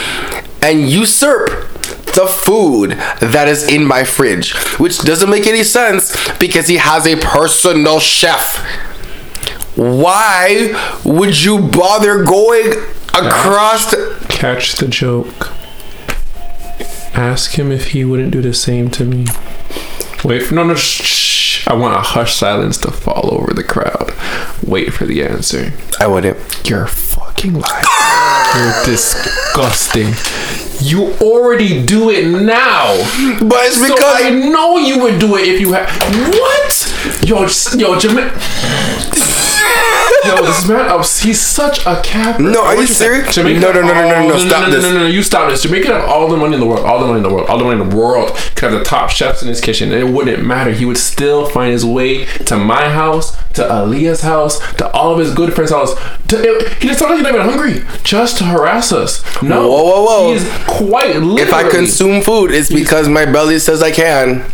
and 0.61 0.89
usurp 0.89 1.72
the 2.15 2.25
food 2.27 2.91
that 3.21 3.47
is 3.47 3.67
in 3.67 3.85
my 3.85 4.03
fridge, 4.03 4.53
which 4.79 4.99
doesn't 4.99 5.29
make 5.29 5.47
any 5.47 5.63
sense 5.63 6.15
because 6.37 6.67
he 6.67 6.77
has 6.77 7.05
a 7.07 7.15
personal 7.17 7.99
chef. 7.99 8.57
Why 9.75 10.99
would 11.03 11.41
you 11.43 11.59
bother 11.59 12.23
going 12.23 12.73
across? 13.13 13.89
The- 13.91 14.13
Catch 14.29 14.75
the 14.75 14.87
joke. 14.87 15.49
Ask 17.15 17.51
him 17.57 17.71
if 17.71 17.89
he 17.89 18.03
wouldn't 18.05 18.31
do 18.31 18.41
the 18.41 18.53
same 18.53 18.89
to 18.91 19.05
me. 19.05 19.25
Wait 20.23 20.41
for 20.43 20.55
no 20.55 20.63
no 20.63 20.75
shh, 20.75 21.01
shh. 21.03 21.67
I 21.67 21.73
want 21.73 21.95
a 21.95 21.99
hush 22.01 22.35
silence 22.35 22.77
to 22.79 22.91
fall 22.91 23.29
over 23.33 23.53
the 23.53 23.63
crowd. 23.63 24.13
Wait 24.65 24.93
for 24.93 25.05
the 25.05 25.23
answer. 25.23 25.73
I 25.99 26.07
wouldn't. 26.07 26.37
You're 26.69 26.87
fucking 26.87 27.53
lying. 27.53 27.85
You're 28.55 28.85
disgusting. 28.85 30.13
You 30.83 31.13
already 31.21 31.85
do 31.85 32.09
it 32.09 32.27
now. 32.27 32.87
But 33.39 33.67
it's 33.67 33.77
So 33.77 33.87
because 33.87 34.21
I 34.21 34.31
know 34.31 34.77
you 34.77 34.99
would 34.99 35.17
do 35.17 35.37
it 35.37 35.47
if 35.47 35.61
you 35.61 35.71
had. 35.71 35.87
What? 36.27 37.23
Yo, 37.25 37.39
yo, 37.79 37.95
Jermaine. 37.97 38.29
Yo, 40.25 40.45
this 40.45 40.67
man, 40.67 40.87
oh, 40.89 40.99
he's 40.99 41.41
such 41.41 41.85
a 41.85 42.01
cap. 42.01 42.39
No, 42.39 42.63
are 42.63 42.75
you 42.75 42.87
serious? 42.87 43.35
Jamaica 43.35 43.59
No, 43.59 43.71
no, 43.71 43.81
no, 43.81 43.93
no, 43.93 44.09
no, 44.09 44.27
no, 44.27 44.33
oh, 44.35 44.37
stop 44.37 44.67
no, 44.67 44.71
this. 44.71 44.83
No, 44.83 44.93
no, 44.93 44.99
no, 44.99 45.07
you 45.07 45.21
stop 45.21 45.49
this. 45.49 45.63
Jamaica 45.63 45.87
have 45.87 46.09
all 46.09 46.29
the 46.29 46.37
money 46.37 46.53
in 46.53 46.59
the 46.59 46.65
world, 46.65 46.85
all 46.85 46.99
the 46.99 47.05
money 47.05 47.17
in 47.17 47.23
the 47.23 47.33
world, 47.33 47.49
all 47.49 47.57
the 47.57 47.63
money 47.63 47.81
in 47.81 47.89
the 47.89 47.95
world. 47.95 48.29
Could 48.55 48.71
have 48.71 48.79
the 48.79 48.83
top 48.85 49.09
chefs 49.09 49.41
in 49.41 49.47
his 49.47 49.59
kitchen, 49.59 49.91
and 49.91 50.01
it 50.01 50.11
wouldn't 50.13 50.45
matter. 50.45 50.71
He 50.71 50.85
would 50.85 50.97
still 50.97 51.45
find 51.49 51.71
his 51.71 51.85
way 51.85 52.25
to 52.25 52.57
my 52.57 52.89
house, 52.89 53.35
to 53.53 53.63
Aaliyah's 53.63 54.21
house, 54.21 54.59
to 54.75 54.89
all 54.91 55.13
of 55.13 55.19
his 55.19 55.33
good 55.33 55.53
friends' 55.53 55.71
house. 55.71 55.93
To, 56.29 56.37
he 56.79 56.87
just 56.87 56.99
sounds 56.99 57.09
like 57.09 57.17
he's 57.17 57.23
not 57.23 57.35
even 57.35 57.41
hungry, 57.41 57.85
just 58.03 58.37
to 58.37 58.45
harass 58.45 58.91
us. 58.91 59.23
No, 59.41 59.67
Whoa, 59.67 59.83
whoa, 59.83 60.05
whoa. 60.05 60.33
He's 60.33 60.49
quite 60.67 61.15
literally. 61.17 61.41
if 61.41 61.53
I 61.53 61.69
consume 61.69 62.21
food, 62.21 62.51
it's 62.51 62.69
because 62.69 63.09
my 63.09 63.25
belly 63.25 63.59
says 63.59 63.83
I 63.83 63.91
can. 63.91 64.45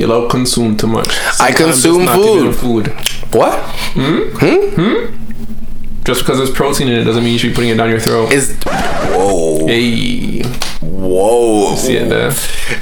You 0.00 0.06
love 0.06 0.30
consume 0.30 0.78
too 0.78 0.86
much. 0.86 1.14
I 1.38 1.52
consume 1.52 2.06
food. 2.06 2.54
food. 2.56 2.86
What? 3.34 3.60
Hmm? 3.92 4.30
Hmm? 4.38 4.80
Hmm? 4.80 6.02
Just 6.04 6.22
because 6.22 6.38
there's 6.38 6.50
protein 6.50 6.88
in 6.88 6.94
it 6.94 7.04
doesn't 7.04 7.22
mean 7.22 7.34
you 7.34 7.38
should 7.38 7.50
be 7.50 7.54
putting 7.54 7.70
it 7.70 7.76
down 7.76 7.90
your 7.90 8.00
throat. 8.00 8.32
Is 8.32 8.58
whoa, 8.64 9.66
Hey, 9.66 10.40
whoa. 10.80 11.76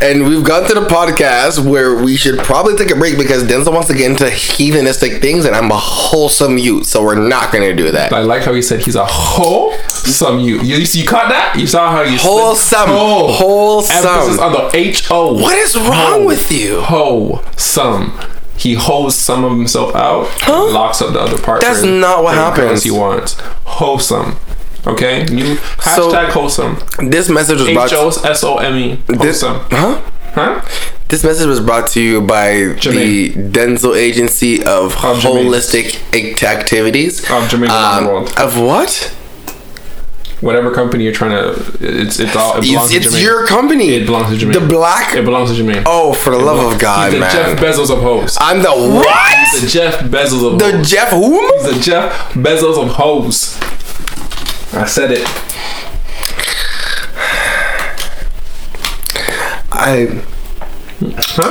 And 0.01 0.29
we've 0.29 0.45
got 0.45 0.69
to 0.69 0.75
the 0.75 0.87
podcast 0.87 1.65
where 1.69 2.03
we 2.03 2.17
should 2.17 2.39
probably 2.39 2.77
take 2.77 2.91
a 2.91 2.97
break 2.97 3.19
because 3.19 3.45
Denzel 3.45 3.73
wants 3.73 3.89
to 3.89 3.95
get 3.95 4.11
into 4.11 4.25
heathenistic 4.25 5.21
things, 5.21 5.45
and 5.45 5.55
I'm 5.55 5.71
a 5.71 5.77
wholesome 5.79 6.59
youth, 6.59 6.87
so 6.87 7.03
we're 7.03 7.15
not 7.17 7.53
gonna 7.53 7.75
do 7.75 7.91
that. 7.91 8.13
I 8.13 8.21
like 8.21 8.43
how 8.43 8.55
he 8.55 8.63
said 8.63 8.81
he's 8.81 8.97
a 8.97 9.07
wholesome 9.07 10.41
you. 10.41 10.61
You, 10.63 10.77
you 10.77 11.07
caught 11.07 11.29
that? 11.31 11.57
You 11.59 11.67
saw 11.67 11.91
how 11.91 12.03
you 12.03 12.19
Wholesome. 12.19 12.89
Ho. 12.89 13.33
Wholesome. 13.33 14.07
Emphasis 14.07 14.39
on 14.39 14.53
the 14.53 14.71
H 14.75 15.11
O. 15.11 15.35
What 15.35 15.57
is 15.59 15.77
wrong 15.77 16.25
with 16.25 16.51
you? 16.53 16.81
Wholesome. 16.81 18.19
He 18.57 18.75
holds 18.75 19.15
some 19.15 19.45
of 19.45 19.53
himself 19.53 19.95
out, 19.95 20.29
and 20.49 20.73
locks 20.73 21.01
up 21.01 21.13
the 21.13 21.21
other 21.21 21.39
part. 21.39 21.61
That's 21.61 21.83
not 21.83 22.25
what 22.25 22.35
happens. 22.35 22.83
He 22.83 22.91
wants 22.91 23.37
wholesome. 23.65 24.37
Okay, 24.87 25.27
you 25.31 25.57
So- 25.83 26.11
wholesome. 26.31 26.79
This 27.01 27.29
message 27.29 27.59
was 27.59 27.69
H 27.69 27.75
brought. 27.75 27.93
O 27.93 28.09
S 28.09 28.45
O 28.45 28.57
M 28.57 28.75
E. 28.77 28.99
This, 29.07 29.43
Wholesome. 29.43 29.61
huh? 29.71 29.99
Huh? 30.35 30.61
This 31.09 31.25
message 31.25 31.47
was 31.47 31.61
brought 31.61 31.89
to 31.89 32.01
you 32.01 32.21
by 32.21 32.51
the 32.83 33.33
Denzel 33.33 33.97
Agency 33.97 34.63
of 34.63 34.93
Of 35.05 35.19
Jermaine. 35.21 35.47
Holistic 35.47 35.99
Act- 36.15 36.43
Activities. 36.43 37.21
Of 37.23 37.49
Jermaine 37.49 37.69
the 37.69 37.75
Um, 37.75 38.07
world. 38.07 38.33
Of 38.39 38.59
what? 38.59 39.11
Whatever 40.41 40.71
company 40.71 41.03
you're 41.03 41.13
trying 41.13 41.33
to, 41.33 41.61
it's 41.81 42.21
it's 42.21 42.37
all. 42.37 42.57
It 42.59 42.61
belongs 42.63 42.93
It's, 42.93 43.07
to 43.07 43.09
it's 43.09 43.17
Jermaine. 43.17 43.23
your 43.25 43.47
company. 43.49 43.95
It 43.97 44.07
belongs 44.07 44.39
to 44.39 44.47
Jermaine. 44.47 44.53
The 44.53 44.61
black. 44.61 45.17
It 45.17 45.25
belongs 45.25 45.51
to 45.57 45.61
Jermaine. 45.61 45.83
Oh, 45.85 46.13
for 46.13 46.31
the 46.31 46.39
love 46.39 46.61
of 46.73 46.79
God, 46.79 47.13
He's 47.13 47.21
the 47.21 47.27
Jeff! 47.29 47.59
Bezos 47.59 47.91
of 47.91 48.01
hoes. 48.01 48.37
I'm 48.41 48.63
the 48.63 48.71
what? 48.71 49.29
He's 49.51 49.63
the 49.63 49.67
Jeff 49.67 49.99
Bezos 50.05 50.53
of 50.53 50.59
The 50.61 50.71
hoes. 50.77 50.89
Jeff 50.91 51.09
whom? 51.09 51.51
He's 51.59 51.75
the 51.75 51.81
Jeff 51.81 52.13
Bezos 52.35 52.81
of 52.81 52.89
hoes. 52.91 53.59
I 54.73 54.85
said 54.87 55.11
it. 55.13 55.27
I 59.71 60.23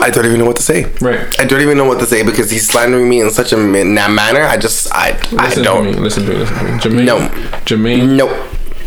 I 0.01 0.09
don't 0.09 0.25
even 0.25 0.39
know 0.39 0.45
what 0.45 0.57
to 0.57 0.61
say. 0.63 0.85
Right. 1.01 1.25
I 1.39 1.45
don't 1.45 1.61
even 1.61 1.77
know 1.77 1.85
what 1.85 1.99
to 1.99 2.05
say 2.05 2.23
because 2.23 2.51
he's 2.51 2.67
slandering 2.67 3.09
me 3.09 3.21
in 3.21 3.29
such 3.29 3.53
a 3.53 3.57
ma- 3.57 3.83
manner. 4.07 4.41
I 4.41 4.57
just 4.57 4.91
I 4.93 5.17
I 5.37 5.45
Listen 5.47 5.63
don't. 5.63 5.85
to 5.85 5.91
me. 5.93 5.97
Listen 5.97 6.25
to 6.25 6.31
me. 6.31 6.37
Listen 6.39 6.57
to 6.57 6.89
me. 6.89 7.03
Jermaine. 7.03 7.05
No. 7.05 7.17
Jermaine. 7.65 8.15
Nope. 8.17 8.31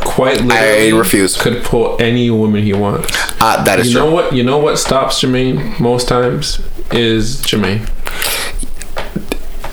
Quite 0.01 0.41
literally. 0.43 0.93
I 0.93 0.97
refuse. 0.97 1.37
Could 1.41 1.63
pull 1.65 1.97
any 2.01 2.31
woman 2.31 2.63
he 2.63 2.73
wants. 2.73 3.09
Uh, 3.41 3.63
that 3.65 3.81
is 3.81 3.89
You 3.89 3.93
true. 3.99 4.05
know 4.09 4.13
what? 4.15 4.33
You 4.35 4.43
know 4.43 4.59
what 4.59 4.79
stops 4.79 5.21
Jermaine 5.23 5.79
most 5.81 6.09
times 6.09 6.61
is 6.93 7.41
Jermaine. 7.43 7.89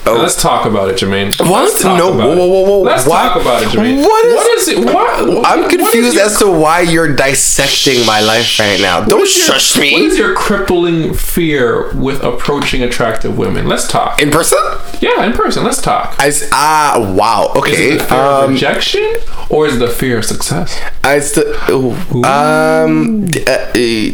Oh. 0.07 0.21
Let's 0.21 0.41
talk 0.41 0.65
about 0.65 0.89
it, 0.89 0.95
Jermaine. 0.97 1.37
What? 1.39 1.63
Let's 1.65 1.81
talk 1.81 1.97
No, 1.97 2.13
about 2.13 2.29
whoa, 2.29 2.35
whoa, 2.35 2.47
whoa, 2.47 2.61
whoa. 2.63 2.81
It. 2.81 2.85
Let's 2.85 3.05
What? 3.05 3.21
talk 3.33 3.41
about 3.41 3.63
it, 3.63 3.69
Jermaine. 3.69 4.01
What 4.03 4.25
is- 4.25 4.33
what 4.35 4.57
is 4.57 4.67
it? 4.69 4.79
What? 4.79 5.45
I'm 5.45 5.67
confused 5.69 6.15
your- 6.15 6.25
as 6.25 6.37
to 6.39 6.47
why 6.47 6.81
you're 6.81 7.13
dissecting 7.13 8.05
my 8.05 8.21
life 8.21 8.57
right 8.59 8.79
now. 8.79 9.01
Don't 9.01 9.23
is 9.23 9.35
your- 9.35 9.45
shush 9.47 9.77
me. 9.77 9.91
What 9.93 10.01
is 10.03 10.17
your 10.17 10.33
crippling 10.33 11.13
fear 11.13 11.91
with 11.95 12.23
approaching 12.23 12.81
attractive 12.83 13.37
women? 13.37 13.67
Let's 13.67 13.87
talk. 13.87 14.21
In 14.21 14.31
person? 14.31 14.57
yeah, 15.01 15.23
in 15.25 15.33
person. 15.33 15.63
Let's 15.63 15.81
talk. 15.81 16.15
Ah 16.53 16.97
wow. 17.13 17.51
Is 17.55 17.59
Okay. 17.59 17.89
it 17.91 17.97
the 17.99 18.03
fear 18.05 18.17
of 18.19 18.43
Um, 18.45 18.53
rejection 18.53 19.07
or 19.49 19.67
is 19.67 19.75
it 19.75 19.79
the 19.79 19.87
fear 19.89 20.17
of 20.19 20.25
success? 20.25 20.75
I 21.03 21.19
still. 21.19 21.95
Um. 22.25 23.27
uh, 23.47 23.57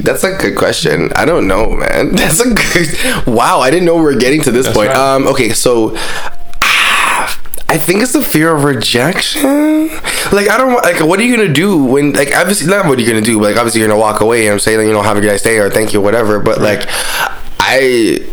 that's 0.01 0.23
a 0.23 0.31
good 0.39 0.55
question. 0.55 1.11
I 1.15 1.25
don't 1.25 1.47
know, 1.47 1.69
man. 1.71 2.15
That's 2.15 2.39
a 2.39 2.49
good. 2.53 3.27
Wow. 3.27 3.59
I 3.61 3.69
didn't 3.69 3.85
know 3.85 3.95
we 3.95 4.01
were 4.03 4.13
getting 4.15 4.41
to 4.43 4.51
this 4.51 4.67
point. 4.67 4.89
right. 4.89 4.97
Um. 4.97 5.27
Okay. 5.27 5.49
So. 5.53 5.82
I 5.91 7.77
think 7.77 8.03
it's 8.03 8.13
the 8.13 8.23
fear 8.23 8.55
of 8.55 8.63
rejection. 8.63 9.87
Like 10.31 10.49
I 10.49 10.57
don't 10.57 10.73
like. 10.75 10.99
What 10.99 11.19
are 11.19 11.23
you 11.23 11.35
gonna 11.35 11.53
do 11.53 11.83
when 11.83 12.13
like 12.13 12.35
obviously 12.35 12.67
not 12.67 12.85
what 12.85 12.97
are 12.97 13.01
you 13.01 13.07
gonna 13.07 13.25
do? 13.25 13.41
Like 13.41 13.57
obviously 13.57 13.81
you're 13.81 13.89
gonna 13.89 13.99
walk 13.99 14.21
away 14.21 14.47
and 14.47 14.61
say 14.61 14.77
like, 14.77 14.85
you 14.85 14.93
know 14.93 15.01
have 15.01 15.17
a 15.17 15.21
nice 15.21 15.41
day 15.41 15.57
or 15.57 15.69
thank 15.69 15.93
you 15.93 15.99
whatever. 15.99 16.39
But 16.39 16.61
like, 16.61 16.85
I 17.59 18.25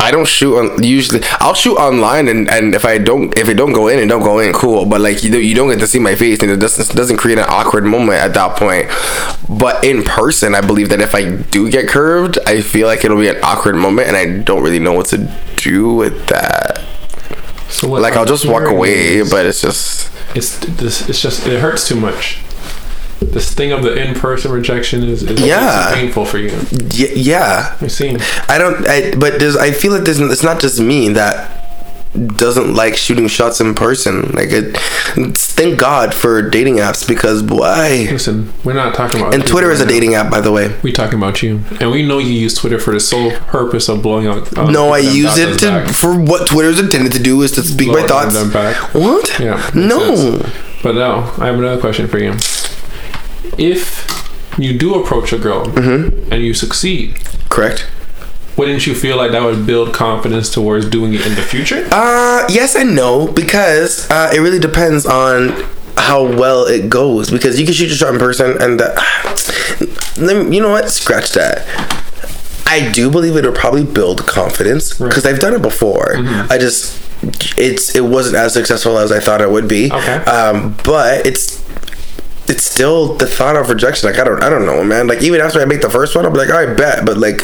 I 0.00 0.10
don't 0.10 0.26
shoot 0.26 0.56
on 0.58 0.82
usually. 0.82 1.20
I'll 1.40 1.54
shoot 1.54 1.76
online, 1.76 2.26
and, 2.28 2.48
and 2.48 2.74
if 2.74 2.84
I 2.86 2.96
don't 2.98 3.36
if 3.36 3.48
it 3.48 3.54
don't 3.54 3.72
go 3.74 3.88
in, 3.88 3.98
it 3.98 4.06
don't 4.06 4.22
go 4.22 4.38
in. 4.38 4.52
Cool, 4.54 4.86
but 4.86 5.00
like 5.00 5.22
you 5.22 5.30
don't- 5.30 5.44
you 5.44 5.54
don't 5.54 5.68
get 5.68 5.78
to 5.80 5.86
see 5.86 5.98
my 5.98 6.14
face, 6.14 6.40
and 6.40 6.50
it 6.50 6.56
doesn't 6.56 6.96
doesn't 6.96 7.18
create 7.18 7.38
an 7.38 7.44
awkward 7.48 7.84
moment 7.84 8.18
at 8.18 8.32
that 8.34 8.56
point. 8.56 8.88
But 9.48 9.84
in 9.84 10.02
person, 10.02 10.54
I 10.54 10.62
believe 10.62 10.88
that 10.88 11.00
if 11.00 11.14
I 11.14 11.28
do 11.30 11.70
get 11.70 11.86
curved, 11.88 12.38
I 12.46 12.60
feel 12.62 12.86
like 12.86 13.04
it'll 13.04 13.18
be 13.20 13.28
an 13.28 13.40
awkward 13.42 13.76
moment, 13.76 14.08
and 14.08 14.16
I 14.16 14.24
don't 14.42 14.62
really 14.62 14.78
know 14.78 14.92
what 14.94 15.06
to 15.08 15.18
do 15.56 15.94
with 15.94 16.26
that. 16.28 16.80
So 17.68 17.86
what 17.88 18.00
Like 18.02 18.16
I'll 18.16 18.24
just 18.24 18.46
walk 18.46 18.64
away, 18.68 19.16
is- 19.18 19.30
but 19.30 19.44
it's 19.46 19.60
just 19.60 20.08
it's 20.34 20.56
this 20.58 21.08
it's 21.08 21.20
just 21.20 21.46
it 21.46 21.60
hurts 21.60 21.86
too 21.88 21.96
much 21.96 22.38
the 23.20 23.40
thing 23.40 23.70
of 23.72 23.82
the 23.82 23.94
in-person 23.94 24.50
rejection 24.50 25.02
is, 25.04 25.22
is 25.22 25.40
Yeah. 25.40 25.92
painful 25.94 26.24
for 26.24 26.38
you 26.38 26.48
y- 26.98 27.12
yeah. 27.14 27.76
i 27.80 27.86
see 27.86 28.16
I 28.48 28.58
don't. 28.58 28.86
I 28.88 29.14
but 29.16 29.38
there's. 29.38 29.56
I 29.56 29.70
feel 29.72 29.92
like 29.92 30.04
there's. 30.04 30.18
It's 30.20 30.42
not 30.42 30.60
just 30.60 30.80
me 30.80 31.10
that 31.10 31.56
doesn't 32.36 32.74
like 32.74 32.96
shooting 32.96 33.28
shots 33.28 33.60
in 33.60 33.74
person. 33.74 34.32
Like 34.32 34.48
it. 34.50 34.76
Thank 35.36 35.78
God 35.78 36.14
for 36.14 36.40
dating 36.42 36.76
apps 36.76 37.06
because 37.06 37.42
why? 37.42 38.08
listen 38.10 38.50
we're 38.64 38.72
not 38.72 38.94
talking 38.94 39.20
about 39.20 39.34
And 39.34 39.46
Twitter 39.46 39.70
is 39.70 39.80
a 39.80 39.84
right 39.84 39.90
now. 39.90 39.94
dating 40.00 40.14
app, 40.14 40.30
by 40.30 40.40
the 40.40 40.50
way. 40.50 40.74
we 40.82 40.90
talking 40.90 41.18
about 41.18 41.42
you 41.42 41.60
and 41.80 41.90
we 41.90 42.02
know 42.04 42.18
you 42.18 42.32
use 42.32 42.54
twitter 42.54 42.78
for 42.78 42.92
the 42.94 43.00
sole 43.00 43.30
purpose 43.32 43.88
of 43.90 44.02
blowing 44.02 44.26
out 44.26 44.56
um, 44.56 44.72
No, 44.72 44.90
I 44.90 44.98
use 44.98 45.36
it 45.36 45.58
to 45.60 45.66
back. 45.66 45.88
for 45.94 46.18
what 46.18 46.46
Twitter's 46.48 46.80
intended 46.80 47.12
to 47.12 47.22
do 47.22 47.42
is 47.42 47.52
to 47.52 47.62
speak 47.62 47.88
my 47.88 48.02
thoughts. 48.06 48.34
What? 48.94 49.38
Yeah, 49.38 49.70
No. 49.74 50.16
sense. 50.16 50.54
but 50.82 50.94
now 50.94 51.30
i 51.38 51.46
have 51.46 51.56
another 51.58 51.80
question 51.80 52.08
for 52.08 52.18
you 52.18 52.32
if 53.58 54.06
you 54.58 54.76
do 54.78 54.94
approach 55.00 55.32
a 55.32 55.38
girl 55.38 55.64
Mm-hmm. 55.66 56.32
and 56.32 56.42
you 56.42 56.54
succeed 56.54 57.16
Correct. 57.48 57.86
wouldn't 58.56 58.86
you 58.86 58.94
feel 58.94 59.16
like 59.16 59.32
that 59.32 59.42
would 59.42 59.66
build 59.66 59.94
confidence 59.94 60.50
towards 60.50 60.88
doing 60.88 61.14
it 61.14 61.26
in 61.26 61.34
the 61.34 61.42
future? 61.42 61.86
Uh, 61.92 62.46
yes 62.50 62.74
and 62.76 62.94
no 62.94 63.26
because 63.32 64.10
uh, 64.10 64.30
it 64.34 64.40
really 64.40 64.58
depends 64.58 65.06
on 65.06 65.50
how 65.96 66.24
well 66.24 66.64
it 66.66 66.88
goes 66.90 67.30
because 67.30 67.58
you 67.60 67.64
can 67.66 67.74
shoot 67.74 67.86
your 67.88 67.96
shot 67.96 68.12
in 68.12 68.18
person 68.18 68.60
and 68.60 68.80
uh, 68.80 68.94
me- 70.18 70.54
you 70.56 70.62
know 70.62 70.70
what? 70.70 70.90
Scratch 70.90 71.30
that. 71.32 71.66
I 72.66 72.90
do 72.92 73.10
believe 73.10 73.36
it'll 73.36 73.52
probably 73.52 73.84
build 73.84 74.26
confidence 74.28 74.96
because 74.96 75.26
i've 75.26 75.40
done 75.40 75.54
it 75.54 75.62
before. 75.62 76.14
I 76.16 76.56
just 76.58 77.00
it's 77.58 77.94
it 77.96 78.04
wasn't 78.04 78.36
as 78.36 78.52
successful 78.54 78.96
as 78.96 79.10
i 79.12 79.18
thought 79.20 79.40
it 79.40 79.50
would 79.50 79.66
be. 79.68 79.90
Okay. 79.92 80.14
um 80.24 80.76
but 80.84 81.26
it's 81.26 81.60
it's 82.50 82.64
still 82.64 83.14
the 83.14 83.26
thought 83.26 83.56
of 83.56 83.70
rejection 83.70 84.10
like 84.10 84.18
i 84.18 84.24
don't 84.24 84.42
i 84.42 84.50
don't 84.50 84.66
know 84.66 84.82
man 84.82 85.06
like 85.06 85.22
even 85.22 85.40
after 85.40 85.60
i 85.60 85.64
make 85.64 85.80
the 85.80 85.88
first 85.88 86.14
one 86.16 86.26
i'll 86.26 86.32
be 86.32 86.38
like 86.38 86.50
i 86.50 86.66
bet 86.74 87.06
but 87.06 87.16
like 87.16 87.40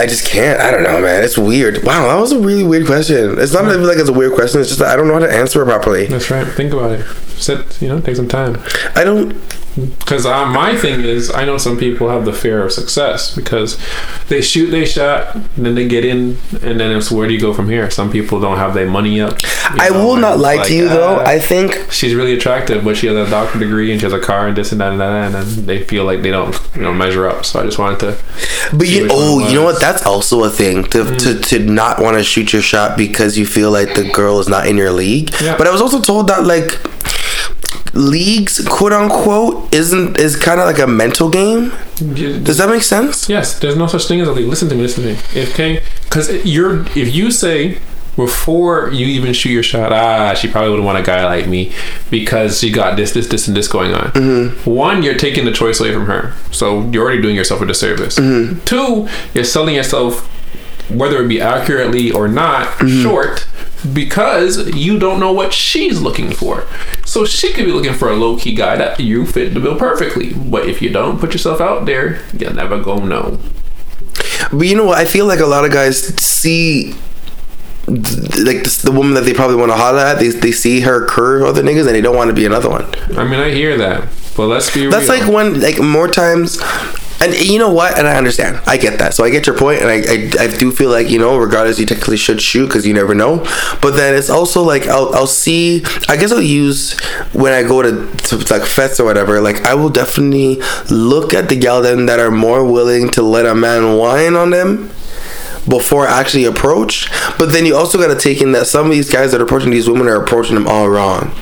I 0.00 0.06
just 0.06 0.24
can't. 0.24 0.60
I 0.60 0.70
don't 0.70 0.84
know, 0.84 1.00
man. 1.00 1.24
It's 1.24 1.36
weird. 1.36 1.82
Wow, 1.82 2.06
that 2.06 2.20
was 2.20 2.30
a 2.30 2.38
really 2.38 2.62
weird 2.62 2.86
question. 2.86 3.36
It's 3.40 3.52
not 3.52 3.64
even 3.64 3.82
like 3.82 3.98
it's 3.98 4.08
a 4.08 4.12
weird 4.12 4.32
question. 4.32 4.60
It's 4.60 4.68
just 4.68 4.78
that 4.78 4.90
I 4.90 4.94
don't 4.96 5.08
know 5.08 5.14
how 5.14 5.26
to 5.26 5.32
answer 5.32 5.60
it 5.60 5.66
properly. 5.66 6.06
that's 6.06 6.30
right 6.30 6.46
think 6.46 6.72
about 6.72 6.92
it 6.92 7.04
sit 7.36 7.82
you 7.82 7.88
know 7.88 8.00
take 8.00 8.14
some 8.14 8.28
time 8.28 8.62
I 8.94 9.02
don't. 9.02 9.32
Because 9.98 10.26
uh, 10.26 10.46
my 10.46 10.76
thing 10.76 11.00
is, 11.02 11.30
I 11.30 11.44
know 11.44 11.58
some 11.58 11.76
people 11.78 12.08
have 12.08 12.24
the 12.24 12.32
fear 12.32 12.64
of 12.64 12.72
success 12.72 13.34
because 13.34 13.78
they 14.28 14.40
shoot 14.40 14.70
they 14.70 14.84
shot, 14.84 15.34
and 15.34 15.66
then 15.66 15.74
they 15.74 15.86
get 15.86 16.04
in, 16.04 16.38
and 16.62 16.80
then 16.80 16.96
it's 16.96 17.10
where 17.10 17.28
do 17.28 17.34
you 17.34 17.40
go 17.40 17.52
from 17.54 17.68
here? 17.68 17.90
Some 17.90 18.10
people 18.10 18.40
don't 18.40 18.56
have 18.58 18.74
their 18.74 18.88
money 18.88 19.20
up. 19.20 19.38
I 19.64 19.90
know, 19.90 20.04
will 20.06 20.16
not 20.16 20.38
lie 20.38 20.56
like, 20.56 20.68
to 20.68 20.74
you 20.74 20.88
though. 20.88 21.16
ah, 21.20 21.24
I 21.26 21.38
think 21.38 21.90
she's 21.92 22.14
really 22.14 22.34
attractive, 22.34 22.84
but 22.84 22.96
she 22.96 23.06
has 23.06 23.16
a 23.16 23.30
doctor 23.30 23.58
degree 23.58 23.92
and 23.92 24.00
she 24.00 24.04
has 24.06 24.12
a 24.12 24.20
car 24.20 24.48
and 24.48 24.56
this 24.56 24.72
and 24.72 24.80
that 24.80 24.92
and 24.92 25.00
that, 25.00 25.26
and 25.26 25.34
then 25.34 25.66
they 25.66 25.84
feel 25.84 26.04
like 26.04 26.22
they 26.22 26.30
don't, 26.30 26.58
you 26.74 26.82
know, 26.82 26.92
measure 26.92 27.28
up. 27.28 27.44
So 27.44 27.60
I 27.60 27.64
just 27.64 27.78
wanted 27.78 28.00
to. 28.00 28.18
But 28.76 28.88
you, 28.88 29.08
oh, 29.10 29.46
you 29.48 29.54
know 29.54 29.64
what? 29.64 29.80
That's 29.80 30.04
also 30.06 30.44
a 30.44 30.50
thing 30.50 30.84
to, 30.84 30.98
Mm. 30.98 31.18
to, 31.18 31.40
to 31.40 31.58
not 31.60 32.00
want 32.02 32.16
to 32.18 32.24
shoot 32.24 32.52
your 32.52 32.60
shot 32.62 32.96
because 32.98 33.38
you 33.38 33.46
feel 33.46 33.70
like 33.70 33.94
the 33.94 34.10
girl 34.12 34.40
is 34.40 34.48
not 34.48 34.66
in 34.66 34.76
your 34.76 34.90
league. 34.90 35.30
Yeah. 35.40 35.56
But 35.56 35.66
I 35.66 35.70
was 35.70 35.80
also 35.80 36.00
told 36.00 36.28
that 36.28 36.44
like 36.44 36.72
leagues, 37.94 38.66
quote 38.68 38.92
unquote, 38.92 39.72
isn't 39.74 40.18
is 40.18 40.36
kind 40.36 40.60
of 40.60 40.66
like 40.66 40.78
a 40.78 40.86
mental 40.86 41.28
game. 41.28 41.72
Does 41.96 42.58
that 42.58 42.68
make 42.68 42.82
sense? 42.82 43.28
Yes, 43.28 43.58
there's 43.58 43.76
no 43.76 43.86
such 43.86 44.06
thing 44.06 44.20
as 44.20 44.28
a 44.28 44.32
league. 44.32 44.46
Listen 44.48 44.68
to 44.68 44.74
me, 44.74 44.82
listen 44.82 45.02
to 45.04 45.12
me. 45.14 45.42
Okay, 45.50 45.82
because 46.04 46.44
you're 46.44 46.82
if 46.96 47.14
you 47.14 47.30
say 47.30 47.78
before 48.16 48.90
you 48.92 49.06
even 49.06 49.32
shoot 49.32 49.50
your 49.50 49.62
shot, 49.62 49.92
ah, 49.92 50.34
she 50.34 50.48
probably 50.48 50.70
wouldn't 50.70 50.86
want 50.86 50.98
a 50.98 51.02
guy 51.02 51.24
like 51.24 51.46
me 51.46 51.72
because 52.10 52.58
she 52.58 52.68
got 52.72 52.96
this, 52.96 53.12
this, 53.12 53.28
this, 53.28 53.46
and 53.46 53.56
this 53.56 53.68
going 53.68 53.94
on. 53.94 54.10
Mm-hmm. 54.10 54.68
One, 54.68 55.04
you're 55.04 55.14
taking 55.14 55.44
the 55.44 55.52
choice 55.52 55.78
away 55.78 55.92
from 55.92 56.06
her, 56.06 56.34
so 56.50 56.82
you're 56.90 57.04
already 57.04 57.22
doing 57.22 57.36
yourself 57.36 57.60
a 57.60 57.66
disservice. 57.66 58.18
Mm-hmm. 58.18 58.64
Two, 58.64 59.08
you're 59.34 59.44
selling 59.44 59.76
yourself, 59.76 60.26
whether 60.90 61.22
it 61.22 61.28
be 61.28 61.40
accurately 61.40 62.10
or 62.10 62.26
not, 62.26 62.66
Mm-hmm. 62.78 63.02
short. 63.04 63.46
Because 63.92 64.74
you 64.74 64.98
don't 64.98 65.20
know 65.20 65.32
what 65.32 65.52
she's 65.52 66.00
looking 66.00 66.32
for. 66.32 66.66
So 67.04 67.24
she 67.24 67.52
could 67.52 67.64
be 67.64 67.72
looking 67.72 67.94
for 67.94 68.10
a 68.10 68.16
low 68.16 68.36
key 68.36 68.54
guy 68.54 68.76
that 68.76 68.98
you 69.00 69.26
fit 69.26 69.54
the 69.54 69.60
bill 69.60 69.76
perfectly. 69.76 70.32
But 70.34 70.68
if 70.68 70.82
you 70.82 70.90
don't 70.90 71.18
put 71.18 71.32
yourself 71.32 71.60
out 71.60 71.86
there, 71.86 72.20
you'll 72.36 72.54
never 72.54 72.80
go 72.82 72.98
no. 72.98 73.38
But 74.52 74.62
you 74.66 74.76
know 74.76 74.84
what? 74.86 74.98
I 74.98 75.04
feel 75.04 75.26
like 75.26 75.40
a 75.40 75.46
lot 75.46 75.64
of 75.64 75.70
guys 75.72 75.98
see 76.22 76.94
like 77.88 78.62
this, 78.64 78.82
the 78.82 78.92
woman 78.92 79.14
that 79.14 79.22
they 79.22 79.32
probably 79.32 79.56
want 79.56 79.70
to 79.70 79.76
holler 79.76 80.00
at. 80.00 80.18
They, 80.18 80.28
they 80.28 80.52
see 80.52 80.80
her 80.80 81.06
curve 81.06 81.42
other 81.42 81.62
niggas 81.62 81.86
and 81.86 81.94
they 81.94 82.00
don't 82.00 82.16
want 82.16 82.28
to 82.28 82.34
be 82.34 82.44
another 82.46 82.68
one. 82.68 82.84
I 83.16 83.24
mean, 83.24 83.40
I 83.40 83.50
hear 83.50 83.76
that, 83.78 84.08
but 84.36 84.46
let's 84.46 84.72
be 84.72 84.86
That's 84.88 85.08
real. 85.08 85.20
like 85.20 85.32
when 85.32 85.60
like 85.60 85.80
more 85.80 86.08
times. 86.08 86.58
And 87.20 87.34
you 87.34 87.58
know 87.58 87.70
what? 87.70 87.98
And 87.98 88.06
I 88.06 88.16
understand. 88.16 88.60
I 88.66 88.76
get 88.76 88.98
that. 89.00 89.14
So 89.14 89.24
I 89.24 89.30
get 89.30 89.46
your 89.46 89.56
point, 89.56 89.82
and 89.82 89.88
I, 89.88 90.42
I, 90.42 90.44
I 90.44 90.56
do 90.56 90.70
feel 90.70 90.90
like 90.90 91.08
you 91.10 91.18
know, 91.18 91.36
regardless, 91.36 91.78
you 91.78 91.86
technically 91.86 92.16
should 92.16 92.40
shoot 92.40 92.66
because 92.66 92.86
you 92.86 92.94
never 92.94 93.14
know. 93.14 93.38
But 93.82 93.92
then 93.92 94.14
it's 94.14 94.30
also 94.30 94.62
like 94.62 94.86
I'll, 94.86 95.14
I'll 95.14 95.26
see. 95.26 95.82
I 96.08 96.16
guess 96.16 96.30
I'll 96.30 96.40
use 96.40 96.98
when 97.32 97.52
I 97.52 97.62
go 97.62 97.82
to, 97.82 97.90
to 97.90 98.36
like 98.36 98.62
fests 98.62 99.00
or 99.00 99.04
whatever. 99.04 99.40
Like 99.40 99.62
I 99.64 99.74
will 99.74 99.90
definitely 99.90 100.60
look 100.90 101.34
at 101.34 101.48
the 101.48 101.56
gal 101.56 101.82
then 101.82 102.06
that 102.06 102.20
are 102.20 102.30
more 102.30 102.64
willing 102.64 103.10
to 103.10 103.22
let 103.22 103.46
a 103.46 103.54
man 103.54 103.96
whine 103.96 104.34
on 104.34 104.50
them 104.50 104.90
before 105.68 106.06
I 106.06 106.20
actually 106.20 106.44
approach. 106.44 107.10
But 107.38 107.52
then 107.52 107.66
you 107.66 107.76
also 107.76 107.98
got 107.98 108.08
to 108.08 108.18
take 108.18 108.40
in 108.40 108.52
that 108.52 108.66
some 108.66 108.86
of 108.86 108.92
these 108.92 109.10
guys 109.10 109.32
that 109.32 109.40
are 109.40 109.44
approaching 109.44 109.70
these 109.70 109.88
women 109.88 110.06
are 110.08 110.22
approaching 110.22 110.54
them 110.54 110.66
all 110.66 110.88
wrong. 110.88 111.34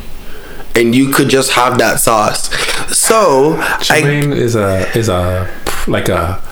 And 0.75 0.95
you 0.95 1.11
could 1.11 1.29
just 1.29 1.53
have 1.53 1.79
that 1.79 2.01
sauce. 2.01 2.49
So 2.95 3.57
I 3.57 4.03
Jermaine 4.03 4.37
is 4.37 4.55
a 4.57 4.91
is 4.97 5.09
a 5.09 5.51
like 5.87 6.09
a 6.09 6.43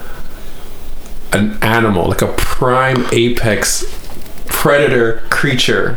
an 1.33 1.59
animal, 1.63 2.09
like 2.09 2.23
a 2.23 2.33
prime 2.35 3.07
apex 3.13 3.85
predator 4.47 5.23
creature 5.31 5.95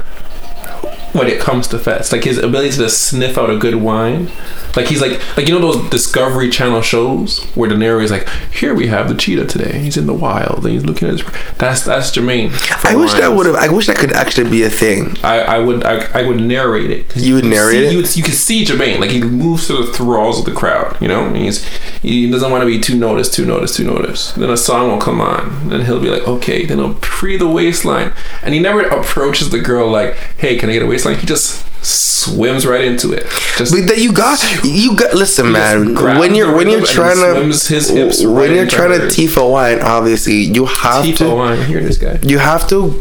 when 1.13 1.27
it 1.27 1.39
comes 1.39 1.67
to 1.67 1.79
fest. 1.79 2.11
Like 2.11 2.23
his 2.23 2.37
ability 2.37 2.71
to 2.77 2.89
sniff 2.89 3.37
out 3.37 3.49
a 3.49 3.57
good 3.57 3.75
wine. 3.75 4.31
Like 4.77 4.85
he's 4.85 5.01
like 5.01 5.19
like 5.35 5.47
you 5.47 5.59
know 5.59 5.71
those 5.71 5.89
Discovery 5.89 6.51
Channel 6.51 6.83
shows 6.83 7.43
where 7.55 7.67
the 7.67 7.75
narrator 7.75 8.03
is 8.03 8.11
like, 8.11 8.29
here 8.53 8.75
we 8.75 8.87
have 8.87 9.09
the 9.09 9.15
cheetah 9.15 9.47
today. 9.47 9.79
He's 9.79 9.97
in 9.97 10.05
the 10.05 10.13
wild 10.13 10.63
and 10.65 10.73
he's 10.73 10.85
looking 10.85 11.07
at 11.07 11.19
his 11.19 11.23
that's 11.57 11.83
that's 11.83 12.11
Jermaine. 12.11 12.51
I 12.85 12.95
wish 12.95 13.13
that 13.13 13.35
would 13.35 13.47
have. 13.47 13.55
I 13.55 13.69
wish 13.69 13.87
that 13.87 13.97
could 13.97 14.13
actually 14.13 14.49
be 14.51 14.63
a 14.63 14.69
thing. 14.69 15.17
I, 15.23 15.39
I 15.39 15.59
would 15.59 15.83
I, 15.83 16.19
I 16.19 16.27
would 16.27 16.39
narrate 16.39 16.91
it. 16.91 17.17
You 17.17 17.35
would 17.35 17.45
narrate 17.45 17.73
see, 17.73 17.85
it? 17.87 17.91
You, 17.91 18.21
you 18.21 18.23
can 18.23 18.33
see 18.33 18.63
Jermaine 18.63 18.99
like 18.99 19.09
he 19.09 19.21
moves 19.21 19.65
through 19.65 19.87
the 19.87 19.93
thralls 19.93 20.39
of 20.39 20.45
the 20.45 20.53
crowd. 20.53 20.95
You 21.01 21.07
know, 21.07 21.25
and 21.25 21.35
he's 21.35 21.67
he 22.01 22.29
doesn't 22.29 22.51
want 22.51 22.61
to 22.61 22.67
be 22.67 22.79
too 22.79 22.95
noticed, 22.95 23.33
too 23.33 23.45
noticed, 23.45 23.77
too 23.77 23.83
noticed. 23.83 24.35
Then 24.35 24.49
a 24.51 24.57
song 24.57 24.89
will 24.89 24.99
come 24.99 25.19
on, 25.19 25.73
and 25.73 25.83
he'll 25.83 25.99
be 25.99 26.09
like, 26.09 26.27
okay. 26.27 26.65
Then 26.65 26.77
he'll 26.77 26.93
pre 26.95 27.35
the 27.35 27.47
waistline, 27.47 28.13
and 28.43 28.53
he 28.53 28.59
never 28.59 28.81
approaches 28.81 29.49
the 29.49 29.59
girl 29.59 29.89
like, 29.89 30.13
hey, 30.37 30.57
can 30.57 30.69
I 30.69 30.73
get 30.73 30.83
a 30.83 30.87
waistline? 30.87 31.17
He 31.17 31.25
just 31.25 31.66
swims 31.81 32.65
right 32.65 32.83
into 32.85 33.13
it. 33.13 33.23
Just 33.57 33.73
But 33.73 33.87
that 33.87 33.97
you 33.99 34.11
got, 34.11 34.39
you 34.63 34.95
got. 34.95 35.13
Listen, 35.13 35.51
man. 35.51 35.95
When 35.95 36.35
you're 36.35 36.55
when 36.55 36.69
you're 36.69 36.85
trying 36.85 37.15
to 37.17 37.33
swims 37.39 37.67
his 37.67 37.89
hips 37.89 38.23
when 38.23 38.33
right 38.35 38.51
you're 38.51 38.67
trying 38.67 38.99
to. 38.99 39.07
Tifa 39.07 39.49
wine, 39.49 39.79
obviously 39.81 40.35
you 40.35 40.65
have 40.65 41.05
Tifo 41.05 41.17
to 41.17 41.35
wine. 41.35 41.65
Hear 41.65 41.81
this 41.81 41.97
guy. 41.97 42.19
you 42.23 42.39
have 42.39 42.67
to 42.69 42.93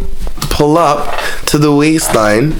pull 0.50 0.78
up 0.78 1.18
to 1.46 1.58
the 1.58 1.74
waistline 1.74 2.54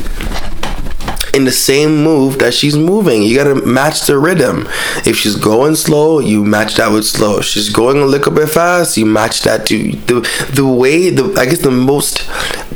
in 1.34 1.44
the 1.44 1.52
same 1.52 2.02
move 2.02 2.38
that 2.38 2.54
she's 2.54 2.76
moving. 2.76 3.22
You 3.22 3.36
gotta 3.36 3.54
match 3.66 4.06
the 4.06 4.18
rhythm. 4.18 4.66
If 5.04 5.16
she's 5.18 5.36
going 5.36 5.76
slow, 5.76 6.18
you 6.18 6.44
match 6.44 6.76
that 6.76 6.90
with 6.90 7.04
slow. 7.04 7.38
If 7.38 7.44
she's 7.44 7.68
going 7.68 7.98
a 7.98 8.06
little 8.06 8.32
bit 8.32 8.48
fast, 8.48 8.96
you 8.96 9.04
match 9.06 9.42
that 9.42 9.66
to 9.66 9.92
the 9.92 10.48
the 10.54 10.66
way 10.66 11.10
the 11.10 11.34
I 11.38 11.44
guess 11.44 11.58
the 11.60 11.70
most 11.70 12.26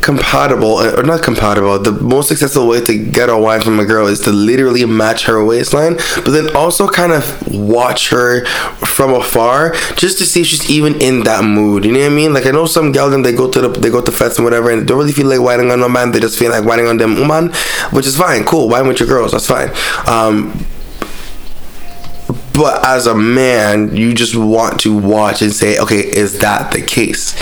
compatible 0.01 0.81
or 0.81 1.03
not 1.03 1.23
compatible, 1.23 1.77
the 1.79 1.91
most 1.91 2.27
successful 2.27 2.67
way 2.67 2.81
to 2.81 2.97
get 2.97 3.29
a 3.29 3.37
wine 3.37 3.61
from 3.61 3.79
a 3.79 3.85
girl 3.85 4.07
is 4.07 4.19
to 4.21 4.31
literally 4.31 4.85
match 4.85 5.25
her 5.25 5.43
waistline, 5.43 5.95
but 6.15 6.31
then 6.31 6.55
also 6.55 6.87
kind 6.87 7.11
of 7.11 7.53
watch 7.53 8.09
her 8.09 8.45
from 8.45 9.13
afar 9.13 9.73
just 9.95 10.17
to 10.17 10.25
see 10.25 10.41
if 10.41 10.47
she's 10.47 10.69
even 10.69 10.99
in 11.01 11.23
that 11.23 11.43
mood. 11.43 11.85
You 11.85 11.91
know 11.91 11.99
what 11.99 12.11
I 12.11 12.15
mean? 12.15 12.33
Like 12.33 12.45
I 12.45 12.51
know 12.51 12.65
some 12.65 12.91
gals 12.91 13.13
and 13.13 13.25
they 13.25 13.33
go 13.33 13.49
to 13.49 13.61
the 13.61 13.69
they 13.69 13.89
go 13.89 14.01
to 14.01 14.11
fest 14.11 14.37
and 14.37 14.45
whatever 14.45 14.71
and 14.71 14.87
don't 14.87 14.97
really 14.97 15.11
feel 15.11 15.27
like 15.27 15.39
whining 15.39 15.71
on 15.71 15.79
no 15.79 15.89
man. 15.89 16.11
They 16.11 16.19
just 16.19 16.37
feel 16.37 16.51
like 16.51 16.65
whining 16.65 16.87
on 16.87 16.97
them 16.97 17.15
woman, 17.15 17.51
which 17.91 18.07
is 18.07 18.17
fine. 18.17 18.43
Cool, 18.43 18.69
wine 18.69 18.87
with 18.87 18.99
your 18.99 19.07
girls. 19.07 19.31
That's 19.31 19.47
fine. 19.47 19.69
Um, 20.07 20.65
but 22.53 22.85
as 22.85 23.07
a 23.07 23.15
man, 23.15 23.95
you 23.95 24.13
just 24.13 24.35
want 24.35 24.79
to 24.81 24.97
watch 24.97 25.41
and 25.41 25.53
say, 25.53 25.77
okay, 25.79 25.99
is 25.99 26.39
that 26.39 26.71
the 26.71 26.81
case? 26.81 27.33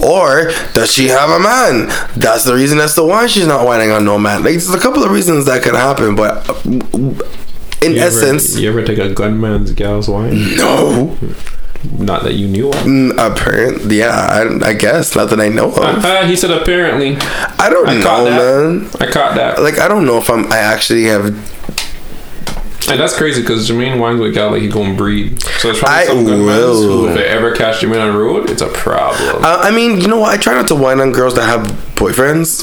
Or 0.00 0.50
does 0.72 0.92
she 0.92 1.08
have 1.08 1.30
a 1.30 1.38
man? 1.40 1.88
That's 2.16 2.44
the 2.44 2.54
reason 2.54 2.78
as 2.78 2.94
to 2.94 3.04
why 3.04 3.26
she's 3.26 3.46
not 3.46 3.64
whining 3.66 3.90
on 3.90 4.04
no 4.04 4.18
man. 4.18 4.38
Like, 4.42 4.52
there's 4.52 4.72
a 4.72 4.78
couple 4.78 5.02
of 5.04 5.10
reasons 5.10 5.46
that 5.46 5.62
could 5.62 5.74
happen, 5.74 6.14
but 6.14 6.48
uh, 6.48 6.54
in 7.82 7.92
You 7.94 8.00
essence, 8.00 8.52
ever, 8.52 8.62
you 8.62 8.68
ever 8.68 8.84
take 8.84 8.98
a 8.98 9.12
gunman's 9.12 9.72
gal's 9.72 10.08
wine? 10.08 10.56
no. 10.56 11.16
Not 11.98 12.22
that 12.22 12.34
you 12.34 12.46
knew 12.46 12.68
of. 12.68 12.76
Mm, 12.76 13.10
Apparently, 13.18 13.98
yeah, 13.98 14.10
I, 14.62 14.68
I 14.68 14.72
guess 14.72 15.16
not 15.16 15.30
that 15.30 15.40
I 15.40 15.48
know 15.48 15.70
of. 15.70 15.78
Uh, 15.78 16.24
he 16.26 16.36
said 16.36 16.52
apparently. 16.52 17.16
I 17.18 17.68
don't 17.68 17.88
I 17.88 17.94
know, 17.98 18.24
man. 18.80 18.88
I 19.00 19.10
caught 19.10 19.34
that. 19.34 19.60
Like, 19.60 19.80
I 19.80 19.88
don't 19.88 20.06
know 20.06 20.18
if 20.18 20.30
I'm. 20.30 20.46
I 20.52 20.58
actually 20.58 21.02
have. 21.06 21.24
And 22.92 23.00
that's 23.00 23.16
crazy 23.16 23.40
because 23.40 23.68
Jermaine 23.68 23.98
wines 23.98 24.20
with 24.20 24.34
gal 24.34 24.50
like 24.50 24.62
he 24.62 24.68
gonna 24.68 24.94
breed. 24.94 25.42
So 25.42 25.68
there's 25.68 25.78
probably 25.78 25.96
I 25.96 26.04
some 26.04 26.24
gunmans 26.26 26.46
will. 26.46 26.82
who, 26.82 27.08
if 27.08 27.14
they 27.14 27.26
ever 27.26 27.52
catch 27.54 27.76
Jermaine 27.80 28.06
on 28.06 28.12
the 28.12 28.18
road, 28.18 28.50
it's 28.50 28.60
a 28.62 28.68
problem. 28.68 29.42
Uh, 29.44 29.58
I 29.62 29.70
mean, 29.70 30.00
you 30.00 30.08
know 30.08 30.18
what? 30.18 30.38
I 30.38 30.40
try 30.40 30.52
not 30.54 30.68
to 30.68 30.74
whine 30.74 31.00
on 31.00 31.12
girls 31.12 31.34
that 31.36 31.46
have 31.46 31.66
boyfriends. 31.96 32.62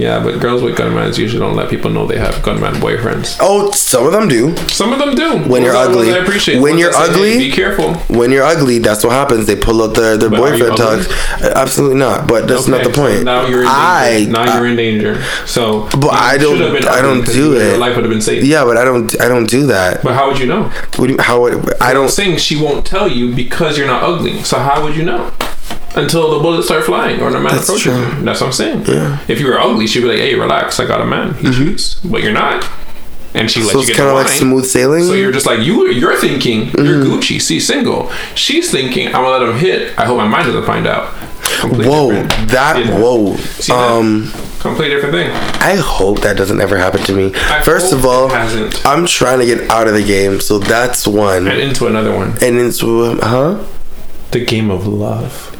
Yeah, 0.00 0.22
but 0.22 0.40
girls 0.40 0.62
with 0.62 0.76
gunmans 0.76 1.18
usually 1.18 1.40
don't 1.40 1.56
let 1.56 1.68
people 1.70 1.90
know 1.90 2.06
they 2.06 2.18
have 2.18 2.42
gunman 2.42 2.74
boyfriends. 2.74 3.36
Oh, 3.40 3.70
some 3.72 4.06
of 4.06 4.12
them 4.12 4.28
do. 4.28 4.56
Some 4.68 4.92
of 4.92 4.98
them 4.98 5.14
do. 5.14 5.38
When 5.50 5.62
you're 5.62 5.72
Those 5.72 5.88
are 5.88 5.92
the 5.92 5.96
ones 5.96 6.08
ugly. 6.08 6.14
I 6.14 6.22
appreciate. 6.22 6.60
When 6.60 6.78
you're 6.78 6.90
that 6.92 7.06
say, 7.06 7.12
ugly. 7.12 7.30
"Hey, 7.32 7.38
be 7.38 7.50
careful. 7.52 7.94
when 8.16 8.30
you're 8.30 8.44
ugly, 8.44 8.78
that's 8.78 9.04
what 9.04 9.12
happens. 9.12 9.46
They 9.46 9.56
pull 9.56 9.82
out 9.82 9.94
their, 9.94 10.16
their 10.16 10.30
But 10.30 10.38
boyfriend 10.38 10.78
ugly? 10.80 11.04
talks. 11.04 11.42
Uh, 11.42 11.52
Absolutely 11.56 11.96
not. 11.98 12.26
But 12.28 12.46
that's 12.48 12.66
not 12.68 12.80
Okay, 12.80 12.88
the 12.90 12.94
so 12.94 13.02
point. 13.02 13.24
now 13.24 13.46
you're 13.46 13.62
in 13.62 13.66
danger. 13.66 13.70
I 13.70 14.26
now 14.28 14.56
you're 14.56 14.66
in 14.66 14.76
danger. 14.76 15.22
So, 15.46 15.88
But 15.98 16.12
I 16.12 16.36
don't- 16.38 16.86
I 16.86 17.00
don't 17.02 17.24
do 17.26 17.54
it. 17.54 17.68
Your 17.70 17.78
life 17.78 17.94
would 17.96 18.04
have 18.04 18.12
been 18.12 18.20
safe. 18.20 18.44
yeah, 18.44 18.64
but 18.64 18.76
I 18.76 18.84
don't. 18.84 19.20
I 19.20 19.28
don't 19.28 19.46
do 19.48 19.66
that. 19.66 20.02
But 20.02 20.14
how 20.14 20.28
would 20.28 20.38
you 20.38 20.46
know? 20.46 20.70
You, 20.98 21.16
how 21.18 21.40
would 21.42 21.54
I 21.80 21.88
I'm 21.90 21.94
don't? 21.94 22.08
saying 22.10 22.38
she 22.38 22.56
won't 22.60 22.84
tell 22.86 23.08
you 23.08 23.34
because 23.34 23.76
you're 23.78 23.86
not 23.86 24.02
ugly. 24.02 24.42
So 24.42 24.58
how 24.58 24.82
would 24.82 24.96
you 24.96 25.04
know? 25.04 25.30
Until 25.96 26.30
the 26.32 26.40
bullets 26.40 26.66
start 26.66 26.84
flying 26.84 27.20
or 27.20 27.30
the 27.30 27.38
man 27.40 27.52
That's 27.54 27.68
approaches 27.68 27.82
true. 27.84 28.18
you. 28.18 28.24
That's 28.24 28.40
what 28.40 28.48
I'm 28.48 28.52
saying. 28.52 28.78
Yeah. 28.80 28.84
Mm-hmm. 29.18 29.30
If 29.32 29.40
you 29.40 29.46
were 29.46 29.58
ugly, 29.60 29.86
she'd 29.86 30.00
be 30.00 30.06
like, 30.08 30.18
"Hey, 30.18 30.34
relax. 30.34 30.80
I 30.80 30.86
got 30.86 31.00
a 31.00 31.06
man. 31.06 31.34
He 31.34 31.52
shoots." 31.52 31.94
But 32.04 32.22
you're 32.22 32.32
not, 32.32 32.68
and 33.34 33.50
she 33.50 33.60
So 33.62 33.78
lets 33.78 33.88
you 33.88 33.94
get 33.94 33.98
kind 33.98 34.08
of 34.10 34.16
like 34.16 34.28
smooth 34.28 34.64
sailing. 34.66 35.04
So 35.04 35.12
you're 35.14 35.32
just 35.32 35.46
like 35.46 35.60
you. 35.60 35.86
You're 35.88 36.16
thinking 36.16 36.66
you're 36.70 37.04
Mm-hmm. 37.04 37.12
Gucci. 37.12 37.40
See, 37.40 37.60
single. 37.60 38.10
She's 38.34 38.70
thinking 38.70 39.06
I'm 39.08 39.22
gonna 39.22 39.28
let 39.44 39.48
him 39.48 39.56
hit. 39.58 39.96
I 39.98 40.04
hope 40.04 40.16
my 40.16 40.26
mind 40.28 40.46
doesn't 40.46 40.64
find 40.66 40.86
out. 40.86 41.14
Completely 41.60 41.88
whoa, 41.88 42.10
different. 42.10 42.50
that 42.50 42.76
See 42.76 42.90
whoa. 42.92 43.36
See 43.36 43.72
that? 43.72 43.78
Um, 43.92 44.32
Completely 44.60 44.94
different 44.96 45.14
thing. 45.14 45.30
I 45.60 45.76
hope 45.76 46.20
that 46.22 46.38
doesn't 46.38 46.58
ever 46.58 46.78
happen 46.78 47.02
to 47.02 47.12
me. 47.12 47.32
I 47.34 47.62
First 47.62 47.92
of 47.92 48.06
all, 48.06 48.30
hasn't. 48.30 48.84
I'm 48.86 49.04
trying 49.06 49.38
to 49.40 49.44
get 49.46 49.70
out 49.70 49.86
of 49.86 49.92
the 49.94 50.02
game, 50.02 50.40
so 50.40 50.58
that's 50.58 51.06
one. 51.06 51.46
And 51.46 51.58
into 51.60 51.86
another 51.86 52.16
one. 52.16 52.30
And 52.42 52.58
it's 52.58 52.80
huh? 52.80 53.62
The 54.30 54.44
game 54.44 54.70
of 54.70 54.86
love. 54.86 55.53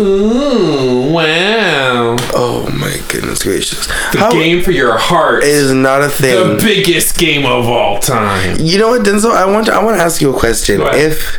Ooh, 0.00 1.12
wow. 1.12 2.16
Oh 2.34 2.68
my 2.78 3.00
goodness 3.08 3.42
gracious! 3.42 3.86
The 4.12 4.18
How 4.18 4.30
game 4.30 4.62
for 4.62 4.70
your 4.70 4.96
heart. 4.98 5.42
is 5.44 5.72
not 5.72 6.02
a 6.02 6.08
thing. 6.08 6.56
the 6.56 6.62
biggest 6.62 7.18
game 7.18 7.46
of 7.46 7.66
all 7.66 7.98
time. 7.98 8.56
You 8.60 8.78
know 8.78 8.88
what, 8.88 9.02
Denzel? 9.06 9.30
I 9.34 9.46
want 9.50 9.66
to, 9.66 9.74
I 9.74 9.82
want 9.82 9.96
to 9.96 10.02
ask 10.02 10.20
you 10.20 10.34
a 10.34 10.38
question. 10.38 10.80
If 10.82 11.38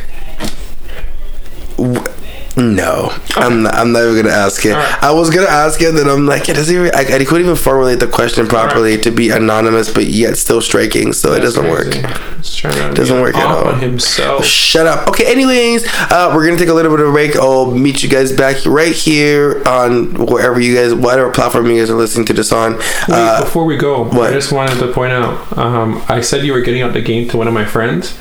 no, 2.58 3.10
I'm 3.36 3.62
not. 3.62 3.74
I'm 3.74 3.92
not 3.92 4.02
even 4.02 4.16
gonna 4.24 4.34
ask 4.34 4.64
it. 4.66 4.72
Alright. 4.72 5.02
I 5.02 5.12
was 5.12 5.30
gonna 5.30 5.46
ask 5.46 5.80
it, 5.80 5.92
then 5.92 6.08
I'm 6.08 6.26
like, 6.26 6.48
it 6.48 6.54
doesn't 6.54 6.74
even. 6.74 6.90
I, 6.94 7.00
I 7.00 7.24
couldn't 7.24 7.42
even 7.42 7.56
formulate 7.56 8.00
the 8.00 8.06
question 8.08 8.46
properly 8.48 8.98
to 8.98 9.10
be 9.10 9.30
anonymous, 9.30 9.92
but 9.92 10.06
yet 10.06 10.36
still 10.36 10.60
striking. 10.60 11.12
So 11.12 11.32
it 11.34 11.40
doesn't 11.40 11.68
work. 11.70 11.94
He's 11.94 12.54
trying 12.56 12.74
to 12.74 12.94
Doesn't 12.94 13.20
work 13.20 13.36
at 13.36 13.46
all. 13.46 13.74
himself. 13.74 14.44
Shut 14.44 14.86
up. 14.86 15.08
Okay. 15.08 15.30
Anyways, 15.30 15.86
uh, 16.10 16.32
we're 16.34 16.46
gonna 16.46 16.58
take 16.58 16.68
a 16.68 16.74
little 16.74 16.90
bit 16.90 17.00
of 17.00 17.08
a 17.08 17.12
break. 17.12 17.36
I'll 17.36 17.70
meet 17.70 18.02
you 18.02 18.08
guys 18.08 18.32
back 18.32 18.64
right 18.66 18.92
here 18.94 19.62
on 19.66 20.14
wherever 20.26 20.60
you 20.60 20.74
guys, 20.74 20.92
whatever 20.94 21.30
platform 21.30 21.66
you 21.70 21.78
guys 21.78 21.90
are 21.90 21.94
listening 21.94 22.26
to 22.26 22.32
this 22.32 22.52
on. 22.52 22.74
Wait, 22.76 22.82
Uh, 23.10 23.40
before 23.44 23.64
we 23.64 23.76
go, 23.76 24.04
what? 24.04 24.30
I 24.30 24.32
just 24.32 24.52
wanted 24.52 24.78
to 24.80 24.92
point 24.92 25.12
out. 25.12 25.56
Um, 25.56 26.02
I 26.08 26.20
said 26.20 26.44
you 26.44 26.52
were 26.52 26.60
getting 26.60 26.82
out 26.82 26.92
the 26.92 27.00
game 27.02 27.28
to 27.28 27.36
one 27.36 27.46
of 27.46 27.54
my 27.54 27.64
friends. 27.64 28.14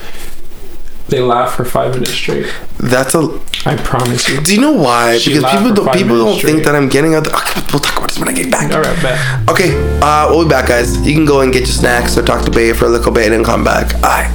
They 1.09 1.21
laugh 1.21 1.55
for 1.55 1.63
five 1.63 1.93
minutes 1.93 2.11
straight. 2.11 2.53
that's 2.79 3.15
a. 3.15 3.39
I 3.65 3.75
promise 3.77 4.27
you. 4.27 4.41
Do 4.41 4.53
you 4.53 4.61
know 4.61 4.73
why? 4.73 5.17
She 5.17 5.33
because 5.33 5.51
people 5.51 5.73
don't. 5.73 5.93
People 5.93 6.17
don't 6.17 6.41
think 6.41 6.63
that 6.65 6.75
I'm 6.75 6.89
getting 6.89 7.15
out. 7.15 7.23
The, 7.23 7.33
okay, 7.35 7.61
we'll 7.71 7.79
talk 7.79 7.97
about 7.97 8.09
this 8.09 8.19
when 8.19 8.27
I 8.27 8.33
get 8.33 8.51
back. 8.51 8.73
All 8.73 8.81
right, 8.81 9.01
bet. 9.01 9.49
Okay, 9.49 9.71
uh, 10.01 10.27
we'll 10.29 10.43
be 10.43 10.49
back, 10.49 10.67
guys. 10.67 10.99
You 11.07 11.13
can 11.13 11.25
go 11.25 11.41
and 11.41 11.51
get 11.53 11.61
your 11.61 11.67
snacks 11.67 12.17
or 12.17 12.23
talk 12.23 12.43
to 12.45 12.51
Bay 12.51 12.73
for 12.73 12.85
a 12.85 12.89
little 12.89 13.11
bit 13.11 13.25
and 13.25 13.33
then 13.33 13.43
come 13.43 13.63
back. 13.63 13.93
Aye. 14.03 14.31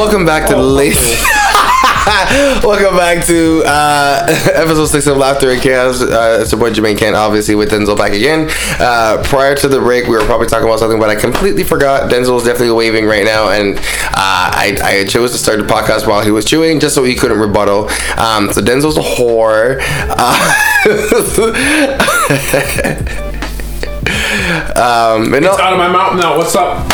Welcome 0.00 0.24
back 0.24 0.48
to 0.48 0.54
the 0.54 0.62
latest. 0.62 1.22
Welcome 2.64 2.96
back 2.96 3.26
to 3.26 3.62
uh, 3.66 4.24
episode 4.54 4.86
six 4.86 5.06
of 5.06 5.18
Laughter 5.18 5.50
and 5.50 5.60
Chaos. 5.60 6.00
Uh, 6.00 6.38
it's 6.40 6.50
your 6.52 6.58
boy 6.58 6.70
Jermaine 6.70 6.96
Kent, 6.96 7.16
obviously 7.16 7.54
with 7.54 7.70
Denzel 7.70 7.98
back 7.98 8.12
again. 8.14 8.48
Uh, 8.80 9.22
prior 9.26 9.54
to 9.56 9.68
the 9.68 9.78
break, 9.78 10.06
we 10.06 10.16
were 10.16 10.24
probably 10.24 10.46
talking 10.46 10.66
about 10.66 10.78
something, 10.78 10.98
but 10.98 11.10
I 11.10 11.16
completely 11.16 11.64
forgot. 11.64 12.10
Denzel 12.10 12.38
is 12.38 12.44
definitely 12.44 12.70
waving 12.74 13.04
right 13.04 13.26
now, 13.26 13.50
and 13.50 13.76
uh, 13.76 13.82
I, 14.16 14.78
I 14.82 15.04
chose 15.04 15.32
to 15.32 15.38
start 15.38 15.58
the 15.58 15.66
podcast 15.66 16.06
while 16.06 16.24
he 16.24 16.30
was 16.30 16.46
chewing, 16.46 16.80
just 16.80 16.94
so 16.94 17.04
he 17.04 17.14
couldn't 17.14 17.38
rebuttal. 17.38 17.90
Um, 18.16 18.50
so 18.54 18.62
Denzel's 18.62 18.96
a 18.96 19.02
whore. 19.02 19.80
Uh, 20.08 20.32
um, 24.80 25.34
and 25.34 25.44
no- 25.44 25.50
It's 25.52 25.60
out 25.60 25.74
of 25.74 25.78
my 25.78 25.92
mouth 25.92 26.18
now. 26.18 26.38
What's 26.38 26.56
up? 26.56 26.88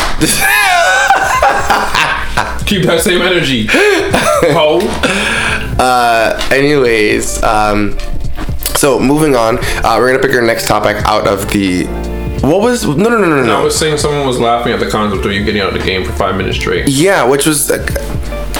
Keep 2.67 2.83
that 2.83 3.01
same 3.01 3.21
energy. 3.21 3.67
Ho. 3.71 4.79
uh, 5.79 6.49
anyways, 6.51 7.41
um, 7.43 7.97
so 8.75 8.99
moving 8.99 9.35
on, 9.35 9.57
uh, 9.83 9.95
we're 9.97 10.11
gonna 10.11 10.21
pick 10.21 10.35
our 10.35 10.41
next 10.45 10.67
topic 10.67 10.97
out 11.05 11.27
of 11.27 11.49
the. 11.51 11.85
What 12.41 12.61
was 12.61 12.85
no 12.85 12.93
no 13.09 13.17
no 13.17 13.27
no 13.29 13.43
no. 13.43 13.61
I 13.61 13.63
was 13.63 13.77
saying 13.77 13.97
someone 13.97 14.27
was 14.27 14.39
laughing 14.39 14.71
at 14.73 14.79
the 14.79 14.89
concept 14.89 15.25
of 15.25 15.31
you 15.31 15.43
getting 15.43 15.61
out 15.61 15.73
of 15.73 15.79
the 15.79 15.85
game 15.85 16.03
for 16.05 16.11
five 16.13 16.35
minutes 16.35 16.57
straight. 16.57 16.87
Yeah, 16.87 17.23
which 17.23 17.45
was. 17.45 17.71
Uh, 17.71 17.85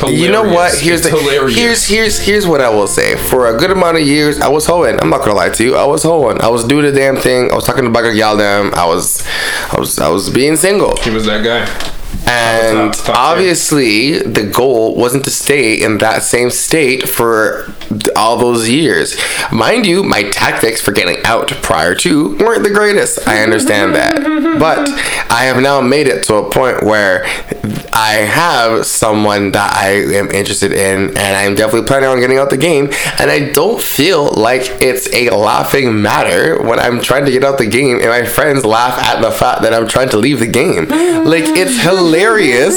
you 0.07 0.31
know 0.31 0.43
what? 0.43 0.77
Here's 0.77 1.05
It's 1.05 1.09
the 1.11 1.19
hilarious. 1.19 1.55
here's 1.57 1.87
here's 1.87 2.19
here's 2.19 2.47
what 2.47 2.61
I 2.61 2.69
will 2.69 2.87
say. 2.87 3.15
For 3.17 3.55
a 3.55 3.57
good 3.59 3.71
amount 3.71 3.97
of 3.97 4.03
years, 4.07 4.39
I 4.39 4.47
was 4.47 4.65
hoeing. 4.65 4.99
I'm 5.01 5.09
not 5.09 5.19
gonna 5.21 5.33
lie 5.35 5.49
to 5.49 5.63
you. 5.63 5.75
I 5.75 5.85
was 5.85 6.03
hoeing. 6.03 6.39
I 6.41 6.47
was 6.47 6.63
doing 6.63 6.85
the 6.85 6.91
damn 6.91 7.17
thing. 7.17 7.51
I 7.51 7.55
was 7.55 7.65
talking 7.65 7.83
to 7.83 7.89
Bagger 7.89 8.11
Yaldam. 8.13 8.73
I 8.73 8.85
was, 8.85 9.25
I 9.71 9.79
was, 9.79 9.99
I 9.99 10.07
was 10.09 10.29
being 10.29 10.55
single. 10.55 10.95
He 10.97 11.09
was 11.09 11.25
that 11.25 11.43
guy. 11.43 11.65
And 12.27 12.93
Top- 12.93 13.05
top 13.05 13.05
tier. 13.05 13.15
obviously, 13.17 14.19
the 14.19 14.43
goal 14.43 14.95
wasn't 14.95 15.23
to 15.25 15.31
stay 15.31 15.73
in 15.81 15.97
that 15.99 16.23
same 16.23 16.49
state 16.51 17.07
for 17.07 17.71
all 18.15 18.37
those 18.37 18.69
years. 18.69 19.17
Mind 19.51 19.85
you, 19.85 20.03
my 20.03 20.23
tactics 20.23 20.81
for 20.81 20.91
getting 20.91 21.23
out 21.25 21.49
prior 21.61 21.95
to 21.95 22.37
weren't 22.37 22.63
the 22.63 22.69
greatest. 22.69 23.27
I 23.27 23.43
understand 23.43 23.95
that. 23.95 24.37
But 24.57 24.89
I 25.29 25.43
have 25.43 25.61
now 25.61 25.81
made 25.81 26.07
it 26.07 26.23
to 26.23 26.35
a 26.35 26.49
point 26.49 26.81
where 26.81 27.25
I 27.93 28.25
have 28.27 28.87
someone 28.87 29.51
that 29.51 29.75
I 29.77 29.89
am 30.17 30.31
interested 30.31 30.71
in, 30.71 31.15
and 31.15 31.37
I'm 31.37 31.53
definitely 31.53 31.87
planning 31.87 32.09
on 32.09 32.19
getting 32.19 32.39
out 32.39 32.49
the 32.49 32.57
game. 32.57 32.89
And 33.19 33.29
I 33.29 33.51
don't 33.51 33.79
feel 33.79 34.31
like 34.31 34.63
it's 34.81 35.13
a 35.13 35.29
laughing 35.29 36.01
matter 36.01 36.59
when 36.63 36.79
I'm 36.79 37.01
trying 37.01 37.25
to 37.25 37.31
get 37.31 37.43
out 37.43 37.59
the 37.59 37.67
game 37.67 37.97
and 37.97 38.07
my 38.09 38.23
friends 38.23 38.65
laugh 38.65 38.97
at 38.97 39.21
the 39.21 39.29
fact 39.31 39.61
that 39.61 39.73
I'm 39.75 39.87
trying 39.87 40.09
to 40.09 40.17
leave 40.17 40.39
the 40.39 40.47
game. 40.47 40.87
Like, 40.87 41.43
it's 41.45 41.79
hilarious 41.83 42.75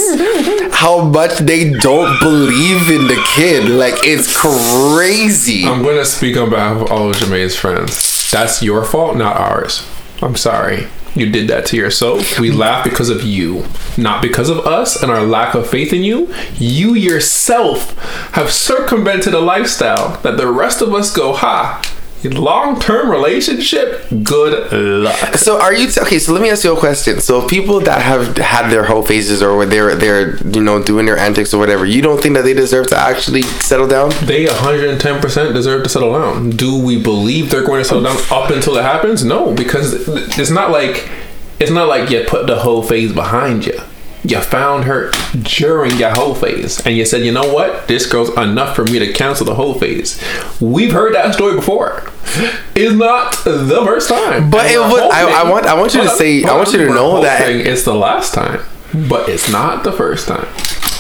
how 0.75 1.05
much 1.05 1.39
they 1.39 1.71
don't 1.71 2.19
believe 2.21 2.91
in 2.91 3.07
the 3.07 3.23
kid. 3.35 3.71
Like, 3.71 3.95
it's 4.05 4.37
crazy. 4.37 5.00
I'm 5.65 5.83
gonna 5.83 6.05
speak 6.05 6.37
on 6.37 6.51
behalf 6.51 6.83
of 6.83 6.91
all 6.93 7.09
of 7.11 7.17
Jermaine's 7.17 7.57
friends. 7.57 8.31
That's 8.31 8.63
your 8.63 8.85
fault, 8.85 9.17
not 9.17 9.37
ours. 9.37 9.89
I'm 10.21 10.37
sorry. 10.37 10.89
You 11.15 11.31
did 11.31 11.49
that 11.49 11.67
to 11.67 11.77
yourself. 11.77 12.39
We 12.39 12.51
laugh 12.53 12.85
because 12.85 13.09
of 13.09 13.25
you, 13.25 13.65
not 13.97 14.21
because 14.23 14.49
of 14.49 14.59
us 14.59 15.03
and 15.03 15.11
our 15.11 15.23
lack 15.23 15.55
of 15.55 15.69
faith 15.69 15.93
in 15.93 16.03
you. 16.05 16.33
You 16.55 16.95
yourself 16.95 17.99
have 18.35 18.53
circumvented 18.53 19.35
a 19.35 19.41
lifestyle 19.41 20.21
that 20.23 20.37
the 20.37 20.47
rest 20.47 20.83
of 20.83 20.93
us 20.95 21.15
go, 21.15 21.33
ha, 21.33 21.83
long 22.25 22.79
term 22.81 23.11
relationship, 23.11 24.05
good 24.23 24.73
luck. 24.73 25.35
So 25.37 25.61
are 25.61 25.75
you 25.75 25.89
okay? 25.99 26.19
So 26.19 26.33
let 26.33 26.43
me 26.43 26.51
ask 26.51 26.65
you 26.65 26.77
a 26.77 26.79
question. 26.79 27.21
So 27.21 27.47
people 27.47 27.81
that 27.81 28.03
have 28.03 28.37
had 28.37 28.71
their 28.71 28.85
whole 28.85 29.03
phases 29.03 29.43
or 29.43 29.65
they're 29.67 29.95
they're 29.95 30.37
you 30.47 30.63
know 30.63 30.83
doing 30.83 31.07
their 31.07 31.19
antics 31.19 31.55
or 31.55 31.59
whatever, 31.59 31.85
you 31.85 32.03
don't 32.03 32.21
think 32.23 32.35
that 32.35 32.43
they 32.43 32.55
deserve 32.55 32.89
to 32.89 32.97
actually 32.97 33.43
settle 33.43 33.89
down? 33.89 34.11
They 34.23 34.47
110% 34.47 35.55
deserve 35.55 35.83
to 35.85 35.89
settle 35.89 36.13
down. 36.13 36.51
Do 36.51 36.79
we 36.83 37.03
believe 37.03 37.51
they're 37.51 37.65
going 37.65 37.83
to 37.83 37.89
settle 37.89 38.03
down 38.03 38.19
up 38.31 38.51
until 38.51 38.77
it 38.77 38.83
happens? 38.83 39.25
No, 39.25 39.55
because 39.55 40.09
it's 40.39 40.51
not 40.51 40.71
like 40.71 41.09
it's 41.59 41.71
not 41.71 41.89
like 41.89 42.11
you 42.11 42.25
put 42.27 42.47
the 42.47 42.59
whole 42.59 42.83
phase 42.83 43.13
behind 43.13 43.67
you. 43.67 43.81
You 44.23 44.41
found 44.41 44.85
her 44.85 45.11
during 45.43 45.97
your 45.97 46.11
whole 46.11 46.35
phase, 46.35 46.85
and 46.85 46.95
you 46.97 47.05
said, 47.07 47.23
"You 47.23 47.33
know 47.33 47.51
what? 47.53 47.89
This 47.89 48.05
girl's 48.07 48.29
enough 48.37 48.77
for 48.77 48.85
me 48.85 48.99
to 48.99 49.13
cancel 49.13 49.47
the 49.47 49.55
whole 49.55 49.75
phase." 49.75 50.21
We've 50.61 50.93
heard 50.93 51.15
that 51.15 51.35
story 51.35 51.55
before. 51.57 52.03
It's 52.75 52.93
not 52.95 53.33
the 53.45 53.83
first 53.85 54.09
time, 54.09 54.51
But 54.51 54.67
And 54.67 54.75
it 54.75 54.79
would- 54.93 55.11
I- 55.11 55.41
I 55.41 55.51
want- 55.51 55.67
I 55.67 55.75
want 55.75 55.95
you 55.95 56.03
to 56.03 56.09
say- 56.11 56.45
I 56.45 56.55
want 56.55 56.73
you 56.73 56.79
to 56.87 56.93
know 56.93 57.23
that- 57.23 57.49
it's 57.49 57.83
the 57.85 57.95
last 57.95 58.35
time, 58.35 58.61
but 58.95 59.29
it's 59.29 59.49
not 59.49 59.85
the 59.85 59.93
first 59.93 60.29
time. 60.29 60.47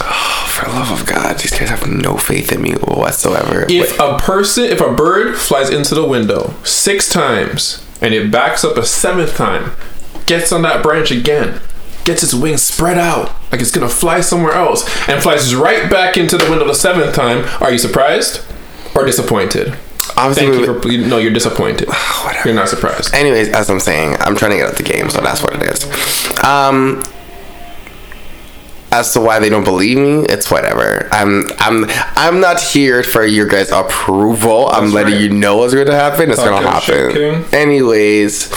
Oh, 0.02 0.44
for 0.48 0.70
love 0.70 0.90
of 0.90 1.04
God, 1.06 1.38
these 1.38 1.50
guys 1.52 1.68
have 1.68 1.86
no 1.86 2.16
faith 2.16 2.50
in 2.52 2.62
me 2.62 2.72
whatsoever. 2.72 3.66
If 3.68 3.98
a 4.00 4.14
person, 4.18 4.64
if 4.64 4.80
a 4.80 4.90
bird 4.90 5.36
flies 5.36 5.68
into 5.68 5.94
the 5.94 6.04
window 6.04 6.54
six 6.64 7.08
times 7.08 7.80
and 8.00 8.14
it 8.14 8.30
backs 8.30 8.64
up 8.64 8.78
a 8.78 8.84
seventh 8.86 9.36
time, 9.36 9.72
gets 10.26 10.52
on 10.52 10.62
that 10.62 10.82
branch 10.82 11.10
again, 11.10 11.60
gets 12.10 12.22
its 12.24 12.34
wings 12.34 12.62
spread 12.62 12.98
out 12.98 13.32
like 13.52 13.60
it's 13.60 13.70
gonna 13.70 13.88
fly 13.88 14.20
somewhere 14.20 14.52
else, 14.52 14.84
and 15.08 15.22
flies 15.22 15.54
right 15.54 15.90
back 15.90 16.16
into 16.16 16.36
the 16.36 16.48
window 16.50 16.66
the 16.66 16.74
seventh 16.74 17.14
time, 17.14 17.44
are 17.60 17.70
you 17.72 17.78
surprised 17.78 18.44
or 18.94 19.04
disappointed? 19.04 19.76
Obviously, 20.16 20.56
Thank 20.56 20.66
you 20.66 20.80
for 20.80 21.08
no, 21.08 21.18
you're 21.18 21.32
disappointed. 21.32 21.88
Whatever. 21.88 22.48
You're 22.48 22.56
not 22.56 22.68
surprised. 22.68 23.14
Anyways, 23.14 23.48
as 23.50 23.70
I'm 23.70 23.80
saying, 23.80 24.16
I'm 24.20 24.36
trying 24.36 24.52
to 24.52 24.56
get 24.58 24.68
out 24.68 24.76
the 24.76 24.82
game, 24.82 25.08
so 25.08 25.20
that's 25.20 25.42
what 25.42 25.54
it 25.54 25.62
is. 25.62 26.44
Um, 26.44 27.02
as 28.92 29.12
to 29.12 29.20
why 29.20 29.38
they 29.38 29.48
don't 29.48 29.64
believe 29.64 29.98
me, 29.98 30.24
it's 30.28 30.50
whatever. 30.50 31.08
I'm 31.12 31.44
I'm 31.58 31.86
I'm 32.16 32.40
not 32.40 32.60
here 32.60 33.02
for 33.02 33.24
your 33.24 33.46
guys' 33.46 33.70
approval. 33.70 34.68
I'm 34.68 34.84
That's 34.84 34.94
letting 34.94 35.14
right. 35.14 35.22
you 35.22 35.30
know 35.30 35.58
what's 35.58 35.74
gonna 35.74 35.94
happen. 35.94 36.30
It's 36.30 36.40
gonna 36.40 36.68
happen. 36.68 37.44
Anyways, 37.54 38.52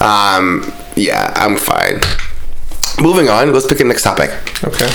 um, 0.00 0.72
yeah, 0.96 1.32
I'm 1.36 1.56
fine. 1.56 2.00
Moving 3.00 3.28
on, 3.28 3.52
let's 3.52 3.66
pick 3.66 3.80
a 3.80 3.84
next 3.84 4.02
topic. 4.02 4.30
Okay. 4.64 4.88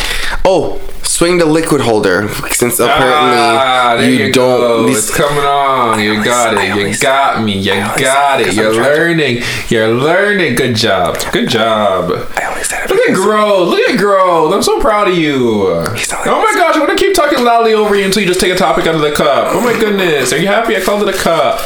Oh, 0.43 0.81
swing 1.03 1.37
the 1.37 1.45
liquid 1.45 1.81
holder. 1.81 2.27
Since 2.49 2.79
apparently 2.79 3.37
ah, 3.37 3.99
you, 3.99 4.09
you, 4.09 4.31
don't. 4.31 4.59
go. 4.59 4.87
these- 4.87 5.07
It's 5.09 5.15
coming 5.15 5.43
on. 5.45 5.99
You 5.99 6.13
always- 6.13 6.25
got 6.25 6.57
I 6.57 6.63
it. 6.63 6.65
You 6.67 6.71
always- 6.81 6.99
got 6.99 7.43
me. 7.43 7.57
You 7.59 7.73
got 7.75 8.41
it. 8.41 8.53
You're 8.55 8.69
I'm 8.69 8.73
trying 8.73 8.87
to- 8.93 8.99
learning. 8.99 9.43
You're 9.69 9.89
learning. 9.89 10.55
Good 10.55 10.75
job. 10.75 11.19
Good 11.31 11.47
job. 11.49 12.11
I 12.37 12.45
only 12.49 12.63
said 12.63 12.85
it 12.85 12.89
Look 12.89 13.07
at 13.07 13.13
growth. 13.13 13.67
Look 13.69 13.87
at 13.89 13.99
growth. 13.99 14.51
I'm 14.53 14.63
so 14.63 14.79
proud 14.81 15.07
of 15.07 15.15
you. 15.15 15.67
Oh 15.67 15.83
my 15.93 16.53
gosh, 16.55 16.75
I'm 16.75 16.79
gonna 16.87 16.95
keep 16.95 17.13
talking 17.13 17.43
loudly 17.43 17.73
over 17.75 17.95
you 17.95 18.05
until 18.05 18.23
you 18.23 18.27
just 18.27 18.39
take 18.39 18.51
a 18.51 18.57
topic 18.57 18.87
out 18.87 18.95
of 18.95 19.01
the 19.01 19.11
cup. 19.11 19.49
Oh 19.53 19.61
my 19.61 19.73
goodness. 19.79 20.33
Are 20.33 20.37
you 20.37 20.47
happy 20.47 20.75
I 20.75 20.81
called 20.81 21.07
it 21.07 21.13
a 21.13 21.17
cup? 21.17 21.59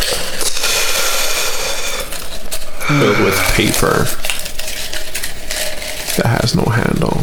Filled 2.90 3.20
with 3.24 3.36
paper 3.56 4.06
that 6.18 6.42
has 6.42 6.56
no 6.56 6.64
handle. 6.64 7.22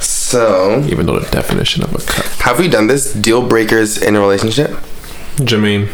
So, 0.00 0.82
Even 0.88 1.06
though 1.06 1.18
the 1.18 1.30
definition 1.30 1.82
of 1.82 1.92
a 1.94 1.98
cup. 1.98 2.24
have 2.42 2.58
we 2.58 2.68
done 2.68 2.86
this? 2.86 3.12
Deal 3.12 3.46
breakers 3.46 4.00
in 4.00 4.14
a 4.16 4.20
relationship? 4.20 4.70
Jermaine, 5.36 5.88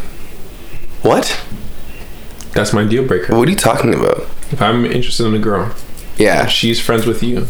What? 1.02 1.40
that's 2.52 2.72
my 2.72 2.84
deal 2.84 3.06
breaker. 3.06 3.36
What 3.36 3.48
are 3.48 3.50
you 3.50 3.56
talking 3.56 3.94
about? 3.94 4.22
If 4.50 4.60
I'm 4.62 4.84
interested 4.86 5.26
in 5.26 5.34
a 5.34 5.38
girl, 5.38 5.74
Yeah. 6.16 6.46
she's 6.46 6.80
friends 6.80 7.06
with 7.06 7.22
you. 7.22 7.48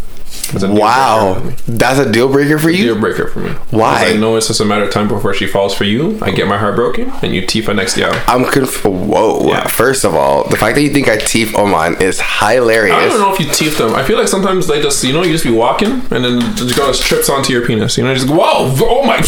Wow, 0.55 1.35
breaker 1.41 1.57
for 1.57 1.71
me. 1.71 1.77
that's 1.79 1.99
a 1.99 2.11
deal 2.11 2.31
breaker 2.31 2.59
for 2.59 2.71
you. 2.71 2.85
Deal 2.85 3.01
breaker 3.01 3.29
for 3.29 3.41
me. 3.41 3.51
Why? 3.71 4.07
I 4.07 4.17
know 4.17 4.37
it's 4.37 4.49
just 4.49 4.61
a 4.61 4.65
matter 4.65 4.85
of 4.85 4.91
time 4.91 5.09
before 5.09 5.35
she 5.35 5.47
falls 5.47 5.75
for 5.75 5.85
you. 5.85 6.19
I 6.23 6.31
get 6.31 6.47
my 6.49 6.59
heart 6.59 6.77
broken, 6.77 7.11
and 7.23 7.35
you 7.35 7.43
Tifa 7.43 7.75
next 7.75 7.97
year. 7.97 8.11
I'm 8.29 8.45
conf- 8.45 8.85
Whoa. 8.85 9.49
Yeah. 9.49 9.67
First 9.69 10.05
of 10.05 10.15
all, 10.15 10.45
the 10.49 10.57
fact 10.57 10.77
that 10.77 10.83
you 10.83 10.91
think 10.91 11.09
I 11.09 11.17
teeth 11.17 11.55
oh 11.57 11.63
Oman 11.67 12.01
is 12.01 12.21
hilarious. 12.21 12.95
I 12.97 13.09
don't 13.09 13.21
know 13.21 13.33
if 13.35 13.41
you 13.41 13.51
teeth 13.53 13.79
them. 13.79 13.95
I 13.95 14.03
feel 14.05 14.19
like 14.19 14.29
sometimes 14.29 14.67
they 14.67 14.81
just, 14.83 15.03
you 15.05 15.13
know, 15.13 15.23
you 15.23 15.33
just 15.33 15.45
be 15.45 15.51
walking, 15.51 15.91
and 15.91 16.25
then 16.25 16.39
the 16.39 16.73
girl 16.77 16.89
just 16.89 17.03
trips 17.03 17.29
onto 17.29 17.53
your 17.53 17.67
penis. 17.67 17.97
You 17.99 18.05
know, 18.05 18.15
just 18.15 18.29
whoa, 18.29 18.39
oh 18.81 19.05
my, 19.05 19.21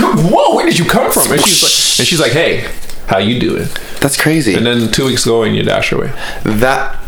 whoa, 0.00 0.54
where 0.56 0.66
did 0.66 0.78
you 0.78 0.84
come 0.84 1.10
from? 1.12 1.30
And 1.32 1.40
she's 1.42 1.62
like, 1.62 1.98
and 2.00 2.06
she's 2.08 2.20
like, 2.20 2.32
hey, 2.32 2.70
how 3.06 3.18
you 3.18 3.38
doing? 3.38 3.68
That's 4.00 4.20
crazy. 4.20 4.54
And 4.54 4.66
then 4.66 4.90
two 4.90 5.06
weeks 5.06 5.24
ago, 5.26 5.42
and 5.42 5.54
you 5.54 5.62
dash 5.62 5.92
away. 5.92 6.08
that 6.44 6.98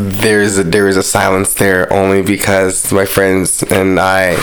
there's 0.00 0.58
a, 0.58 0.64
there 0.64 0.88
is 0.88 0.96
a 0.96 1.02
silence 1.02 1.54
there 1.54 1.92
only 1.92 2.22
because 2.22 2.92
my 2.92 3.04
friends 3.04 3.62
and 3.64 4.00
I, 4.00 4.36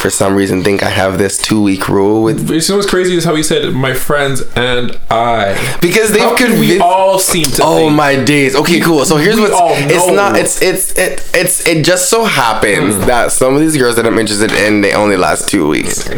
for 0.00 0.10
some 0.10 0.34
reason, 0.34 0.62
think 0.64 0.82
I 0.82 0.90
have 0.90 1.18
this 1.18 1.38
two 1.38 1.62
week 1.62 1.88
rule 1.88 2.22
with 2.22 2.50
you 2.50 2.60
know 2.68 2.76
what's 2.76 2.88
crazy 2.90 3.16
is 3.16 3.24
how 3.24 3.34
he 3.34 3.42
said, 3.42 3.72
my 3.74 3.94
friends 3.94 4.42
and 4.56 4.98
I. 5.10 5.78
because 5.80 6.10
they've 6.12 6.20
How 6.22 6.36
can 6.36 6.58
we 6.58 6.78
all 6.80 7.18
seem 7.18 7.44
to 7.44 7.62
Oh 7.64 7.76
think 7.76 7.92
my 7.96 8.22
days. 8.22 8.54
Okay, 8.56 8.80
cool. 8.80 9.04
So 9.04 9.16
here's 9.16 9.36
We 9.36 9.42
what's 9.42 9.54
it's 9.92 10.06
not 10.08 10.36
it's 10.36 10.60
it's 10.62 10.98
it 10.98 11.30
it's 11.34 11.66
it 11.66 11.84
just 11.84 12.08
so 12.10 12.24
happens 12.24 12.96
Hmm. 12.96 13.06
that 13.06 13.32
some 13.32 13.54
of 13.54 13.60
these 13.60 13.76
girls 13.76 13.96
that 13.96 14.06
I'm 14.06 14.18
interested 14.18 14.52
in 14.52 14.80
they 14.82 14.92
only 14.92 15.16
last 15.16 15.48
two 15.48 15.68
weeks. 15.68 16.08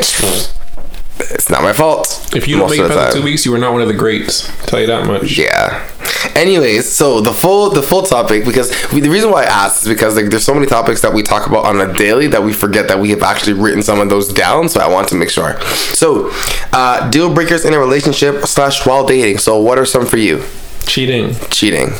It's 1.18 1.48
not 1.48 1.62
my 1.62 1.72
fault. 1.72 2.30
If 2.36 2.46
you 2.46 2.58
don't 2.58 2.70
make 2.70 2.80
it 2.80 2.88
past 2.88 3.16
two 3.16 3.22
weeks, 3.22 3.46
you 3.46 3.54
are 3.54 3.58
not 3.58 3.72
one 3.72 3.80
of 3.80 3.88
the 3.88 3.94
greats. 3.94 4.48
I'll 4.60 4.66
tell 4.66 4.80
you 4.80 4.86
that 4.86 5.06
much. 5.06 5.38
Yeah. 5.38 5.90
Anyways, 6.34 6.92
so 6.92 7.20
the 7.20 7.32
full 7.32 7.70
the 7.70 7.82
full 7.82 8.02
topic 8.02 8.44
because 8.44 8.70
we, 8.92 9.00
the 9.00 9.08
reason 9.08 9.30
why 9.30 9.42
I 9.44 9.46
asked 9.46 9.82
is 9.82 9.88
because 9.88 10.16
like 10.16 10.26
there's 10.26 10.44
so 10.44 10.52
many 10.54 10.66
topics 10.66 11.00
that 11.02 11.12
we 11.12 11.22
talk 11.22 11.46
about 11.46 11.64
on 11.64 11.80
a 11.80 11.92
daily 11.94 12.26
that 12.28 12.42
we 12.42 12.52
forget 12.52 12.88
that 12.88 12.98
we 13.00 13.10
have 13.10 13.22
actually 13.22 13.54
written 13.54 13.82
some 13.82 14.00
of 14.00 14.10
those 14.10 14.32
down. 14.32 14.68
So 14.68 14.80
I 14.80 14.88
want 14.88 15.08
to 15.08 15.14
make 15.14 15.30
sure. 15.30 15.58
So, 15.94 16.30
uh, 16.72 17.08
deal 17.10 17.32
breakers 17.32 17.64
in 17.64 17.72
a 17.72 17.78
relationship 17.78 18.46
slash 18.46 18.84
while 18.86 19.06
dating. 19.06 19.38
So 19.38 19.58
what 19.60 19.78
are 19.78 19.86
some 19.86 20.04
for 20.04 20.18
you? 20.18 20.44
Cheating. 20.86 21.34
Cheating. 21.50 21.90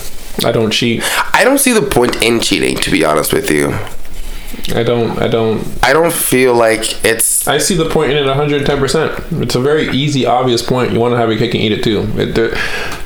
I 0.44 0.52
don't 0.52 0.70
cheat. 0.70 1.02
I 1.32 1.44
don't 1.44 1.58
see 1.58 1.72
the 1.72 1.82
point 1.82 2.22
in 2.22 2.40
cheating, 2.40 2.76
to 2.76 2.90
be 2.90 3.04
honest 3.04 3.32
with 3.32 3.50
you. 3.50 3.78
I 4.74 4.82
don't. 4.82 5.18
I 5.18 5.28
don't. 5.28 5.84
I 5.84 5.92
don't 5.92 6.12
feel 6.12 6.55
like 6.55 7.05
it's 7.05 7.47
I 7.47 7.59
see 7.59 7.76
the 7.76 7.88
point 7.88 8.12
in 8.12 8.18
it 8.18 8.26
110%. 8.26 9.42
It's 9.42 9.55
a 9.55 9.61
very 9.61 9.88
easy, 9.90 10.26
obvious 10.26 10.62
point. 10.62 10.92
You 10.92 11.01
want 11.01 11.12
to 11.12 11.18
have 11.18 11.28
your 11.28 11.38
cake 11.38 11.55
and 11.55 11.62
eat 11.62 11.72
it 11.72 11.84
too. 11.84 12.01
It, 12.16 12.34
there, 12.34 12.51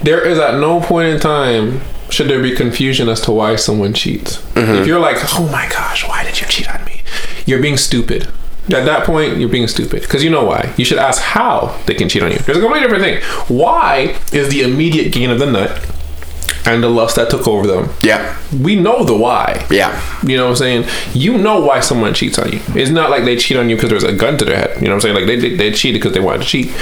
there 0.03 0.27
is 0.27 0.39
at 0.39 0.59
no 0.59 0.81
point 0.81 1.09
in 1.09 1.21
time 1.21 1.81
should 2.11 2.29
there 2.29 2.43
be 2.43 2.55
confusion 2.55 3.09
as 3.09 3.21
to 3.23 3.33
why 3.33 3.57
someone 3.57 3.93
cheats. 3.93 4.39
Mm-hmm. 4.55 4.83
If 4.83 4.87
you're 4.87 4.99
like, 4.99 5.17
oh 5.35 5.49
my 5.51 5.69
gosh, 5.69 6.07
why 6.09 6.25
did 6.25 6.41
you 6.41 6.47
cheat 6.49 6.69
on 6.69 6.85
me? 6.85 7.03
You're 7.47 7.63
being 7.63 7.77
stupid. 7.77 8.29
At 8.67 8.85
that 8.85 9.05
point, 9.05 9.39
you're 9.39 9.49
being 9.49 9.69
stupid 9.69 10.03
because 10.03 10.23
you 10.23 10.31
know 10.31 10.45
why. 10.45 10.73
You 10.77 10.85
should 10.85 10.99
ask 10.99 11.21
how 11.21 11.79
they 11.87 11.95
can 11.95 12.09
cheat 12.09 12.23
on 12.23 12.31
you. 12.31 12.39
There's 12.39 12.59
a 12.59 12.61
completely 12.61 12.89
different 12.89 13.05
thing. 13.05 13.23
Why 13.57 14.17
is 14.33 14.49
the 14.49 14.63
immediate 14.63 15.13
gain 15.13 15.31
of 15.31 15.39
the 15.39 15.47
nut 15.47 15.71
and 16.67 16.83
the 16.83 16.89
lust 16.89 17.17
that 17.17 17.31
took 17.31 17.47
over 17.49 17.67
them? 17.67 17.91
yeah, 18.03 18.39
We 18.63 18.77
know 18.77 19.05
the 19.05 19.17
why. 19.17 19.67
yeah, 19.71 20.01
You 20.23 20.37
know 20.37 20.45
what 20.45 20.51
I'm 20.51 20.57
saying? 20.57 20.85
You 21.15 21.39
know 21.39 21.61
why 21.61 21.81
someone 21.81 22.15
cheats 22.15 22.39
on 22.39 22.53
you. 22.53 22.61
It's 22.75 22.91
not 22.91 23.11
like 23.11 23.25
they 23.25 23.37
cheat 23.37 23.57
on 23.57 23.69
you 23.71 23.77
because 23.77 23.91
there's 23.91 24.05
a 24.05 24.13
gun 24.15 24.37
to 24.39 24.45
their 24.45 24.57
head. 24.57 24.77
You 24.81 24.89
know 24.89 24.95
what 24.95 24.95
I'm 24.97 25.01
saying? 25.01 25.15
Like 25.15 25.27
they 25.27 25.37
they, 25.37 25.57
they 25.57 25.73
cheated 25.73 26.01
because 26.01 26.15
they 26.15 26.21
wanted 26.21 26.43
to 26.43 26.49
cheat. 26.49 26.73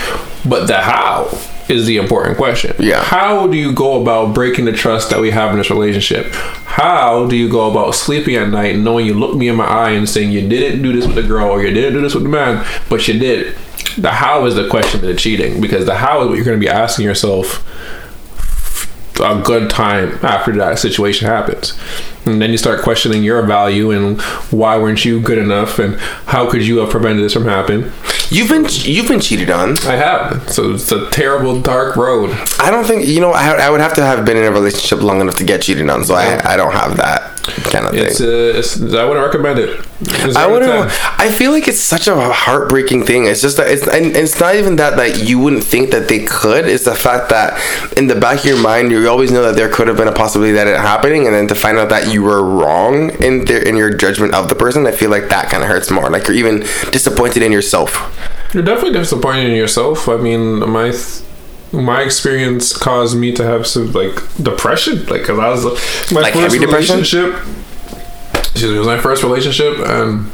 But 0.48 0.66
the 0.66 0.78
how 0.80 1.30
is 1.68 1.84
the 1.86 1.98
important 1.98 2.38
question. 2.38 2.74
Yeah. 2.78 3.02
How 3.02 3.46
do 3.46 3.56
you 3.58 3.74
go 3.74 4.00
about 4.00 4.34
breaking 4.34 4.64
the 4.64 4.72
trust 4.72 5.10
that 5.10 5.20
we 5.20 5.30
have 5.30 5.52
in 5.52 5.58
this 5.58 5.68
relationship? 5.70 6.32
How 6.64 7.26
do 7.26 7.36
you 7.36 7.48
go 7.50 7.70
about 7.70 7.94
sleeping 7.94 8.36
at 8.36 8.48
night 8.48 8.76
knowing 8.76 9.04
you 9.04 9.12
look 9.12 9.36
me 9.36 9.48
in 9.48 9.56
my 9.56 9.66
eye 9.66 9.90
and 9.90 10.08
saying 10.08 10.30
you 10.32 10.48
didn't 10.48 10.80
do 10.80 10.92
this 10.92 11.06
with 11.06 11.16
the 11.16 11.22
girl 11.22 11.50
or 11.50 11.62
you 11.62 11.74
didn't 11.74 11.92
do 11.92 12.00
this 12.00 12.14
with 12.14 12.22
the 12.22 12.28
man, 12.30 12.64
but 12.88 13.06
you 13.06 13.18
did? 13.18 13.54
The 13.98 14.10
how 14.10 14.46
is 14.46 14.54
the 14.54 14.66
question 14.68 15.00
of 15.00 15.06
the 15.06 15.14
cheating 15.14 15.60
because 15.60 15.84
the 15.84 15.94
how 15.96 16.22
is 16.22 16.28
what 16.28 16.36
you're 16.36 16.44
going 16.44 16.58
to 16.58 16.64
be 16.64 16.70
asking 16.70 17.04
yourself 17.04 17.64
a 19.20 19.40
good 19.44 19.70
time 19.70 20.18
after 20.24 20.52
that 20.56 20.78
situation 20.78 21.26
happens. 21.28 21.78
And 22.26 22.42
then 22.42 22.50
you 22.50 22.58
start 22.58 22.82
questioning 22.82 23.22
your 23.24 23.42
value 23.46 23.90
and 23.90 24.20
why 24.50 24.76
weren't 24.78 25.04
you 25.04 25.20
good 25.20 25.38
enough 25.38 25.78
and 25.78 25.98
how 26.26 26.50
could 26.50 26.66
you 26.66 26.78
have 26.78 26.90
prevented 26.90 27.24
this 27.24 27.32
from 27.32 27.44
happening? 27.44 27.90
You've 28.30 28.50
been 28.50 28.66
you've 28.70 29.08
been 29.08 29.20
cheated 29.20 29.48
on. 29.50 29.78
I 29.86 29.96
have. 29.96 30.48
So 30.52 30.72
it's 30.74 30.92
a 30.92 31.08
terrible 31.10 31.60
dark 31.62 31.96
road. 31.96 32.36
I 32.58 32.70
don't 32.70 32.84
think 32.84 33.06
you 33.06 33.20
know. 33.20 33.30
I, 33.32 33.52
I 33.52 33.70
would 33.70 33.80
have 33.80 33.94
to 33.94 34.02
have 34.04 34.26
been 34.26 34.36
in 34.36 34.44
a 34.44 34.50
relationship 34.52 35.00
long 35.02 35.22
enough 35.22 35.36
to 35.36 35.44
get 35.44 35.62
cheated 35.62 35.88
on. 35.88 36.04
So 36.04 36.14
I 36.14 36.38
I 36.52 36.56
don't 36.58 36.72
have 36.74 36.98
that 36.98 37.36
kind 37.72 37.86
of 37.86 37.94
It's, 37.94 38.18
thing. 38.18 38.28
uh, 38.28 38.58
it's 38.58 38.76
I 38.78 39.04
wouldn't 39.04 39.24
recommend 39.24 39.58
it. 39.60 39.80
I 40.36 40.46
wouldn't. 40.46 40.90
10. 40.90 41.12
I 41.18 41.28
feel 41.28 41.50
like 41.50 41.66
it's 41.66 41.80
such 41.80 42.06
a 42.06 42.14
heartbreaking 42.32 43.04
thing. 43.04 43.24
It's 43.24 43.42
just 43.42 43.56
that 43.56 43.68
it's 43.68 43.86
and 43.88 44.16
it's 44.16 44.38
not 44.38 44.54
even 44.54 44.76
that 44.76 44.96
that 44.96 45.24
you 45.28 45.40
wouldn't 45.40 45.64
think 45.64 45.90
that 45.90 46.06
they 46.08 46.24
could. 46.24 46.66
It's 46.66 46.84
the 46.84 46.94
fact 46.94 47.30
that 47.30 47.60
in 47.96 48.06
the 48.06 48.14
back 48.14 48.38
of 48.40 48.44
your 48.44 48.62
mind 48.62 48.92
you 48.92 49.08
always 49.08 49.32
know 49.32 49.42
that 49.42 49.56
there 49.56 49.68
could 49.68 49.88
have 49.88 49.96
been 49.96 50.06
a 50.06 50.12
possibility 50.12 50.52
that 50.52 50.68
it 50.68 50.76
happening, 50.78 51.26
and 51.26 51.34
then 51.34 51.48
to 51.48 51.54
find 51.56 51.78
out 51.78 51.88
that 51.88 52.12
you 52.12 52.22
were 52.22 52.44
wrong 52.44 53.10
in 53.22 53.44
their 53.46 53.60
in 53.66 53.74
your 53.76 53.92
judgment 53.92 54.34
of 54.34 54.48
the 54.48 54.54
person, 54.54 54.86
I 54.86 54.92
feel 54.92 55.10
like 55.10 55.28
that 55.30 55.50
kind 55.50 55.64
of 55.64 55.68
hurts 55.68 55.90
more. 55.90 56.08
Like 56.08 56.28
you're 56.28 56.36
even 56.36 56.60
disappointed 56.92 57.42
in 57.42 57.50
yourself. 57.50 57.96
You're 58.54 58.62
definitely 58.62 58.98
disappointed 59.00 59.46
in 59.50 59.56
yourself. 59.56 60.08
I 60.08 60.16
mean, 60.16 60.60
my 60.70 60.90
th- 60.92 61.22
my 61.72 62.02
experience 62.02 62.72
caused 62.72 63.18
me 63.18 63.32
to 63.32 63.42
have 63.44 63.66
some 63.66 63.92
like 63.92 64.14
depression, 64.40 65.04
like 65.06 65.22
because 65.22 65.38
I 65.40 65.48
was 65.50 65.64
my 66.12 66.20
Like 66.20 66.34
first 66.34 66.56
relationship. 66.56 67.32
depression? 67.32 67.64
Excuse 68.52 68.70
me, 68.70 68.76
it 68.76 68.78
was 68.78 68.86
my 68.88 68.98
first 68.98 69.22
relationship, 69.22 69.78
and 69.78 70.30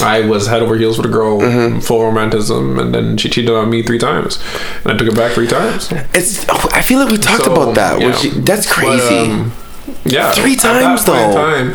I 0.00 0.20
was 0.26 0.46
head 0.46 0.62
over 0.62 0.76
heels 0.76 0.96
with 0.96 1.06
a 1.06 1.10
girl, 1.12 1.40
Mm-hmm. 1.40 1.80
full 1.80 2.02
romanticism, 2.04 2.78
and 2.78 2.94
then 2.94 3.16
she 3.18 3.28
cheated 3.28 3.50
on 3.54 3.68
me 3.70 3.82
three 3.82 3.98
times, 3.98 4.38
and 4.84 4.92
I 4.92 4.96
took 4.96 5.08
it 5.08 5.14
back 5.16 5.32
three 5.32 5.46
times. 5.46 5.88
It's. 6.14 6.48
I 6.48 6.80
feel 6.82 6.98
like 7.00 7.10
we 7.10 7.18
talked 7.18 7.44
So, 7.44 7.52
about 7.52 7.74
that. 7.74 8.00
yeah. 8.00 8.20
you- 8.22 8.40
that's 8.42 8.66
But, 8.66 8.74
crazy. 8.74 9.16
um, 9.30 9.52
yeah, 10.04 10.32
Three 10.32 10.56
times, 10.56 11.04
though. 11.04 11.12
Time, 11.34 11.74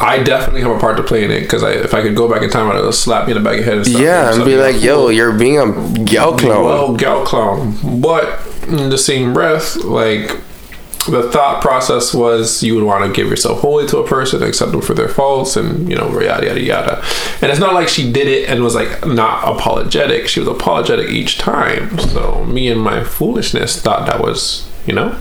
I 0.00 0.22
definitely 0.22 0.60
have 0.62 0.72
a 0.72 0.78
part 0.78 0.96
to 0.96 1.02
play 1.02 1.24
in 1.24 1.30
it 1.30 1.40
because 1.40 1.62
I, 1.62 1.70
if 1.70 1.94
I 1.94 2.02
could 2.02 2.16
go 2.16 2.28
back 2.28 2.42
in 2.42 2.50
time, 2.50 2.68
I'd 2.70 2.76
have 2.82 2.94
slapped 2.94 3.28
me 3.28 3.34
in 3.36 3.42
the 3.42 3.48
back 3.48 3.58
of 3.60 3.64
the 3.64 3.70
head. 3.70 3.78
And 3.78 3.86
stuff, 3.86 4.00
yeah, 4.02 4.34
and 4.34 4.44
be 4.44 4.56
like, 4.56 4.82
"Yo, 4.82 5.08
you're 5.08 5.32
being 5.32 5.58
a 5.58 6.04
gal 6.04 6.36
clown." 6.36 6.64
well, 6.64 6.94
gal 6.96 7.24
clown. 7.24 7.76
But 8.00 8.40
in 8.66 8.90
the 8.90 8.98
same 8.98 9.32
breath, 9.32 9.76
like 9.76 10.36
the 11.06 11.30
thought 11.30 11.62
process 11.62 12.14
was 12.14 12.62
you 12.62 12.74
would 12.74 12.84
want 12.84 13.04
to 13.04 13.12
give 13.12 13.28
yourself 13.28 13.60
wholly 13.60 13.86
to 13.88 13.98
a 13.98 14.06
person, 14.06 14.42
accept 14.42 14.72
them 14.72 14.80
for 14.80 14.94
their 14.94 15.08
faults, 15.08 15.56
and 15.56 15.88
you 15.88 15.96
know, 15.96 16.08
yada 16.20 16.46
yada 16.46 16.60
yada. 16.60 17.04
And 17.40 17.50
it's 17.50 17.60
not 17.60 17.74
like 17.74 17.88
she 17.88 18.10
did 18.10 18.28
it 18.28 18.48
and 18.48 18.62
was 18.62 18.74
like 18.74 19.06
not 19.06 19.44
apologetic. 19.56 20.28
She 20.28 20.40
was 20.40 20.48
apologetic 20.48 21.10
each 21.10 21.38
time. 21.38 21.98
So 21.98 22.44
me 22.44 22.68
and 22.68 22.80
my 22.80 23.04
foolishness 23.04 23.80
thought 23.80 24.06
that 24.06 24.20
was, 24.20 24.68
you 24.86 24.94
know, 24.94 25.18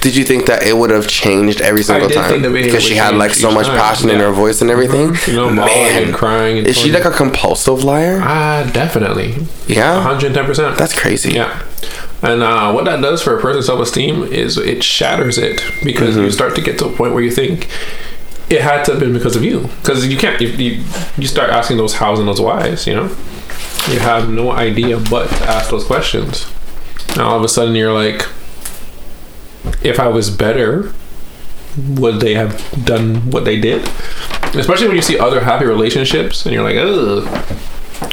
Did 0.00 0.16
you 0.16 0.24
think 0.24 0.46
that 0.46 0.64
it 0.64 0.76
would 0.76 0.90
have 0.90 1.06
changed 1.06 1.60
every 1.60 1.82
single 1.84 2.08
time 2.10 2.42
because 2.52 2.82
she 2.82 2.96
had 2.96 3.14
like 3.14 3.32
so 3.34 3.52
much 3.52 3.66
time, 3.68 3.78
passion 3.78 4.10
in 4.10 4.18
her 4.18 4.32
voice 4.32 4.60
and 4.60 4.70
everything? 4.70 5.14
you 5.28 5.34
know, 5.34 5.54
bawling 5.54 6.04
and 6.04 6.14
crying. 6.14 6.58
And 6.58 6.66
is 6.66 6.76
she 6.76 6.90
like 6.90 7.04
a 7.04 7.10
compulsive 7.12 7.84
liar? 7.84 8.20
ah 8.22 8.68
definitely 8.72 9.34
Yeah, 9.68 9.94
110 9.98 10.44
percent. 10.44 10.76
that's 10.76 10.98
crazy. 10.98 11.32
Yeah. 11.34 11.62
And 12.22 12.42
uh, 12.42 12.72
what 12.72 12.84
that 12.84 13.00
does 13.00 13.22
for 13.22 13.36
a 13.38 13.40
person's 13.40 13.66
self 13.66 13.80
esteem 13.80 14.22
is 14.24 14.56
it 14.58 14.82
shatters 14.82 15.38
it 15.38 15.62
because 15.84 16.14
Mm-hmm. 16.16 16.24
you 16.24 16.30
start 16.32 16.54
to 16.56 16.60
get 16.62 16.78
to 16.80 16.86
a 16.86 16.92
point 16.92 17.14
where 17.14 17.22
you 17.22 17.30
think 17.30 17.68
it 18.50 18.60
had 18.60 18.84
to 18.84 18.92
have 18.92 19.00
been 19.00 19.12
because 19.12 19.34
of 19.36 19.42
you. 19.44 19.60
Because 19.80 20.06
you 20.06 20.16
can't, 20.18 20.40
you, 20.40 20.48
you, 20.48 20.84
you 21.16 21.26
start 21.28 21.50
asking 21.50 21.76
those 21.78 21.94
hows 21.94 22.18
and 22.18 22.26
those 22.28 22.40
whys, 22.40 22.86
you 22.86 22.94
know? 22.94 23.06
You 23.88 23.98
have 24.00 24.28
no 24.28 24.50
idea 24.52 24.98
but 24.98 25.28
to 25.28 25.44
ask 25.44 25.70
those 25.70 25.84
questions. 25.84 26.46
And 27.10 27.20
all 27.22 27.36
of 27.38 27.44
a 27.44 27.48
sudden 27.48 27.74
you're 27.74 27.92
like, 27.94 28.26
if 29.84 30.00
I 30.00 30.08
was 30.08 30.30
better, 30.30 30.92
would 31.76 32.20
they 32.20 32.34
have 32.34 32.84
done 32.84 33.30
what 33.30 33.44
they 33.44 33.60
did? 33.60 33.88
Especially 34.54 34.86
when 34.86 34.96
you 34.96 35.02
see 35.02 35.18
other 35.18 35.40
happy 35.40 35.64
relationships 35.64 36.44
and 36.44 36.54
you're 36.54 36.62
like, 36.62 36.76
ugh, 36.76 37.24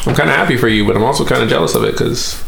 I'm 0.07 0.15
kind 0.15 0.29
of 0.29 0.35
happy 0.35 0.57
for 0.57 0.67
you, 0.67 0.85
but 0.85 0.95
I'm 0.95 1.03
also 1.03 1.25
kind 1.25 1.43
of 1.43 1.49
jealous 1.49 1.75
of 1.75 1.83
it 1.83 1.91
because 1.91 2.43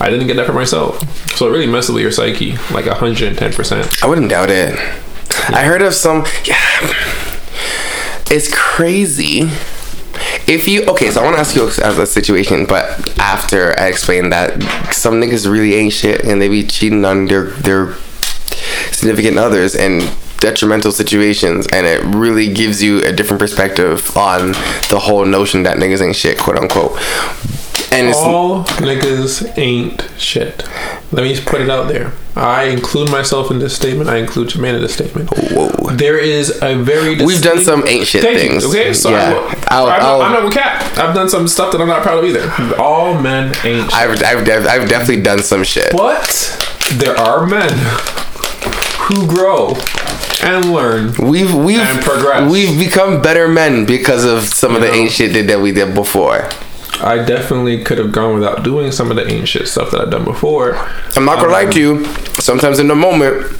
I 0.00 0.10
didn't 0.10 0.26
get 0.26 0.36
that 0.36 0.46
for 0.46 0.52
myself. 0.52 1.00
So 1.36 1.48
it 1.48 1.50
really 1.50 1.66
messes 1.66 1.94
with 1.94 2.02
your 2.02 2.12
psyche, 2.12 2.52
like 2.72 2.84
110%. 2.84 4.02
I 4.02 4.06
wouldn't 4.06 4.30
doubt 4.30 4.50
it. 4.50 4.78
I 5.48 5.64
heard 5.64 5.82
of 5.82 5.94
some. 5.94 6.24
Yeah, 6.44 6.56
it's 8.30 8.52
crazy. 8.54 9.50
If 10.48 10.68
you 10.68 10.84
okay, 10.86 11.10
so 11.10 11.20
I 11.20 11.24
want 11.24 11.36
to 11.36 11.40
ask 11.40 11.56
you 11.56 11.66
as 11.66 11.98
a 11.98 12.06
situation, 12.06 12.66
but 12.66 13.18
after 13.18 13.78
I 13.78 13.86
explain 13.86 14.30
that 14.30 14.62
some 14.92 15.14
niggas 15.14 15.50
really 15.50 15.74
ain't 15.74 15.92
shit 15.92 16.24
and 16.24 16.40
they 16.40 16.48
be 16.48 16.64
cheating 16.64 17.04
on 17.04 17.26
their 17.26 17.50
their 17.50 17.96
significant 18.92 19.38
others 19.38 19.74
in 19.74 20.08
detrimental 20.38 20.92
situations, 20.92 21.66
and 21.72 21.86
it 21.86 22.02
really 22.14 22.52
gives 22.52 22.82
you 22.82 23.02
a 23.04 23.12
different 23.12 23.40
perspective 23.40 24.14
on 24.16 24.52
the 24.90 24.98
whole 25.00 25.24
notion 25.24 25.62
that 25.64 25.78
niggas 25.78 26.00
ain't 26.04 26.16
shit, 26.16 26.38
quote 26.38 26.58
unquote. 26.58 26.92
And 27.92 28.08
it's 28.08 28.18
All 28.18 28.64
niggas 28.64 29.56
ain't 29.56 30.06
shit. 30.18 30.64
Let 31.12 31.22
me 31.22 31.32
just 31.34 31.46
put 31.46 31.60
it 31.60 31.70
out 31.70 31.88
there. 31.88 32.12
I 32.34 32.64
include 32.64 33.10
myself 33.10 33.50
in 33.50 33.58
this 33.60 33.74
statement. 33.74 34.10
I 34.10 34.16
include 34.18 34.48
Jermaine 34.48 34.74
in 34.74 34.82
this 34.82 34.92
statement. 34.92 35.30
whoa. 35.30 35.70
There 35.94 36.18
is 36.18 36.60
a 36.62 36.74
very 36.76 37.22
We've 37.24 37.40
done 37.40 37.60
some 37.62 37.86
ain't 37.86 38.06
shit 38.06 38.22
Thank 38.22 38.42
you. 38.42 38.48
things. 38.48 38.64
Okay, 38.66 38.92
so 38.92 39.10
Yeah. 39.10 39.28
I 39.28 39.32
will, 39.32 39.40
I'll- 39.68 39.86
I'm, 39.88 40.02
I'll- 40.02 40.18
not, 40.18 40.26
I'm 40.26 40.32
not 40.32 40.40
gonna 40.42 40.54
cap. 40.54 40.98
I've 40.98 41.14
done 41.14 41.28
some 41.30 41.48
stuff 41.48 41.72
that 41.72 41.80
I'm 41.80 41.86
not 41.88 42.02
proud 42.02 42.18
of 42.22 42.24
either. 42.24 42.74
All 42.82 43.18
men 43.18 43.54
ain't. 43.64 43.84
shit. 43.90 43.94
I've, 43.94 44.22
I've, 44.22 44.66
I've 44.66 44.88
definitely 44.88 45.22
done 45.22 45.38
some 45.42 45.62
shit. 45.64 45.92
But 45.92 46.28
there 46.96 47.16
are 47.16 47.46
men 47.46 47.70
who 49.08 49.26
grow 49.26 49.74
and 50.42 50.72
learn. 50.72 51.14
We've 51.18 51.54
we've 51.54 51.78
And 51.78 52.04
progress. 52.04 52.50
we've 52.50 52.78
become 52.78 53.22
better 53.22 53.48
men 53.48 53.86
because 53.86 54.24
of 54.24 54.42
some 54.44 54.74
of 54.74 54.80
the 54.82 54.88
know? 54.88 54.94
ain't 54.94 55.10
shit 55.12 55.46
that, 55.46 55.60
we 55.60 55.72
did 55.72 55.94
before. 55.94 56.48
I 57.00 57.22
definitely 57.24 57.84
could 57.84 57.98
have 57.98 58.10
gone 58.10 58.34
without 58.34 58.62
doing 58.64 58.90
some 58.90 59.10
of 59.10 59.16
the 59.16 59.30
ancient 59.30 59.68
stuff 59.68 59.90
that 59.90 60.00
I've 60.00 60.10
done 60.10 60.24
before, 60.24 60.76
I'm 61.16 61.24
not 61.24 61.38
gonna 61.40 61.52
lie 61.52 61.66
to 61.66 61.78
you. 61.78 62.04
Sometimes 62.40 62.78
in 62.78 62.88
the 62.88 62.94
moment, 62.94 63.52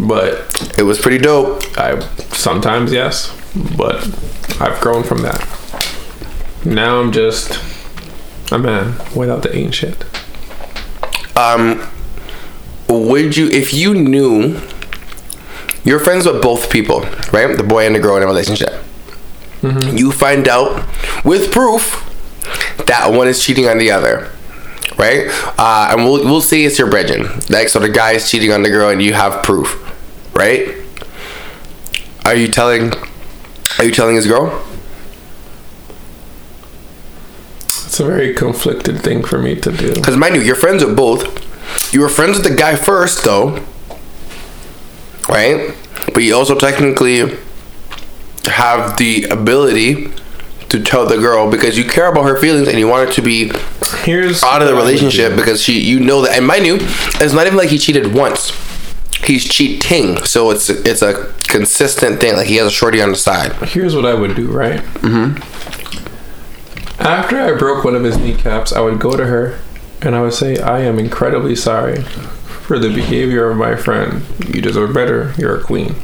but 0.00 0.72
it 0.78 0.82
was 0.82 0.98
pretty 0.98 1.18
dope. 1.18 1.62
I 1.78 2.00
sometimes 2.32 2.92
yes, 2.92 3.30
but 3.76 3.96
I've 4.60 4.80
grown 4.80 5.02
from 5.02 5.18
that. 5.22 5.38
Now 6.64 7.00
I'm 7.00 7.12
just 7.12 7.60
a 8.52 8.58
man 8.58 8.94
without 9.14 9.42
the 9.42 9.54
ancient. 9.54 10.04
Um, 11.36 11.86
would 12.88 13.36
you 13.36 13.48
if 13.48 13.72
you 13.74 13.94
knew 13.94 14.60
you're 15.84 15.98
friends 15.98 16.26
with 16.26 16.40
both 16.42 16.70
people, 16.70 17.00
right? 17.32 17.56
The 17.56 17.64
boy 17.64 17.86
and 17.86 17.94
the 17.94 18.00
girl 18.00 18.16
in 18.16 18.22
a 18.22 18.26
relationship. 18.26 18.72
You 19.62 20.10
find 20.10 20.48
out 20.48 20.84
with 21.24 21.52
proof 21.52 22.08
that 22.86 23.12
one 23.12 23.28
is 23.28 23.42
cheating 23.44 23.68
on 23.68 23.78
the 23.78 23.92
other, 23.92 24.30
right? 24.98 25.28
Uh, 25.56 25.88
and 25.92 26.04
we'll 26.04 26.24
we'll 26.24 26.40
say 26.40 26.64
it's 26.64 26.78
your 26.80 26.90
bridging. 26.90 27.24
Like 27.48 27.68
so, 27.68 27.78
the 27.78 27.88
guy 27.88 28.12
is 28.12 28.28
cheating 28.28 28.50
on 28.52 28.62
the 28.62 28.70
girl, 28.70 28.90
and 28.90 29.00
you 29.00 29.12
have 29.14 29.42
proof, 29.44 29.78
right? 30.34 30.74
Are 32.24 32.34
you 32.34 32.48
telling? 32.48 32.92
Are 33.78 33.84
you 33.84 33.92
telling 33.92 34.16
his 34.16 34.26
girl? 34.26 34.64
It's 37.66 38.00
a 38.00 38.04
very 38.04 38.34
conflicted 38.34 39.00
thing 39.00 39.22
for 39.22 39.38
me 39.38 39.54
to 39.60 39.70
do. 39.70 39.94
Because 39.94 40.16
mind 40.16 40.34
you, 40.34 40.40
you're 40.40 40.56
friends 40.56 40.84
with 40.84 40.96
both. 40.96 41.22
You 41.92 42.00
were 42.00 42.08
friends 42.08 42.38
with 42.38 42.48
the 42.48 42.56
guy 42.56 42.74
first, 42.74 43.22
though, 43.24 43.64
right? 45.32 45.74
But 46.12 46.22
you 46.22 46.34
also 46.34 46.56
technically 46.56 47.36
have 48.44 48.96
the 48.98 49.24
ability 49.24 50.10
to 50.68 50.82
tell 50.82 51.06
the 51.06 51.18
girl 51.18 51.50
because 51.50 51.76
you 51.76 51.84
care 51.84 52.10
about 52.10 52.24
her 52.24 52.38
feelings 52.38 52.68
and 52.68 52.78
you 52.78 52.88
want 52.88 53.08
her 53.08 53.14
to 53.14 53.22
be 53.22 53.52
Here's 54.04 54.42
out 54.42 54.62
of 54.62 54.68
the 54.68 54.74
what 54.74 54.82
I 54.82 54.84
would 54.84 54.92
relationship 54.92 55.36
because 55.36 55.62
she, 55.62 55.80
you 55.80 56.00
know 56.00 56.22
that. 56.22 56.36
And 56.36 56.46
mind 56.46 56.66
you, 56.66 56.78
it's 56.80 57.34
not 57.34 57.46
even 57.46 57.58
like 57.58 57.68
he 57.68 57.78
cheated 57.78 58.14
once. 58.14 58.52
He's 59.24 59.44
cheating, 59.48 60.16
so 60.24 60.50
it's 60.50 60.68
it's 60.68 61.02
a 61.02 61.32
consistent 61.46 62.20
thing. 62.20 62.34
Like 62.34 62.48
he 62.48 62.56
has 62.56 62.66
a 62.66 62.70
shorty 62.72 63.00
on 63.00 63.10
the 63.10 63.16
side. 63.16 63.52
Here's 63.68 63.94
what 63.94 64.04
I 64.04 64.14
would 64.14 64.34
do, 64.34 64.50
right? 64.50 64.80
Mm-hmm. 64.80 65.40
After 67.00 67.40
I 67.40 67.56
broke 67.56 67.84
one 67.84 67.94
of 67.94 68.02
his 68.02 68.18
kneecaps, 68.18 68.72
I 68.72 68.80
would 68.80 68.98
go 68.98 69.16
to 69.16 69.26
her 69.26 69.60
and 70.00 70.16
I 70.16 70.22
would 70.22 70.34
say, 70.34 70.58
I 70.58 70.80
am 70.80 70.98
incredibly 70.98 71.54
sorry 71.54 72.04
for 72.72 72.78
the 72.78 72.88
behavior 72.88 73.50
of 73.50 73.58
my 73.58 73.76
friend. 73.76 74.24
You 74.48 74.62
deserve 74.62 74.94
better. 74.94 75.34
You're 75.36 75.58
a 75.58 75.62
queen. 75.62 75.94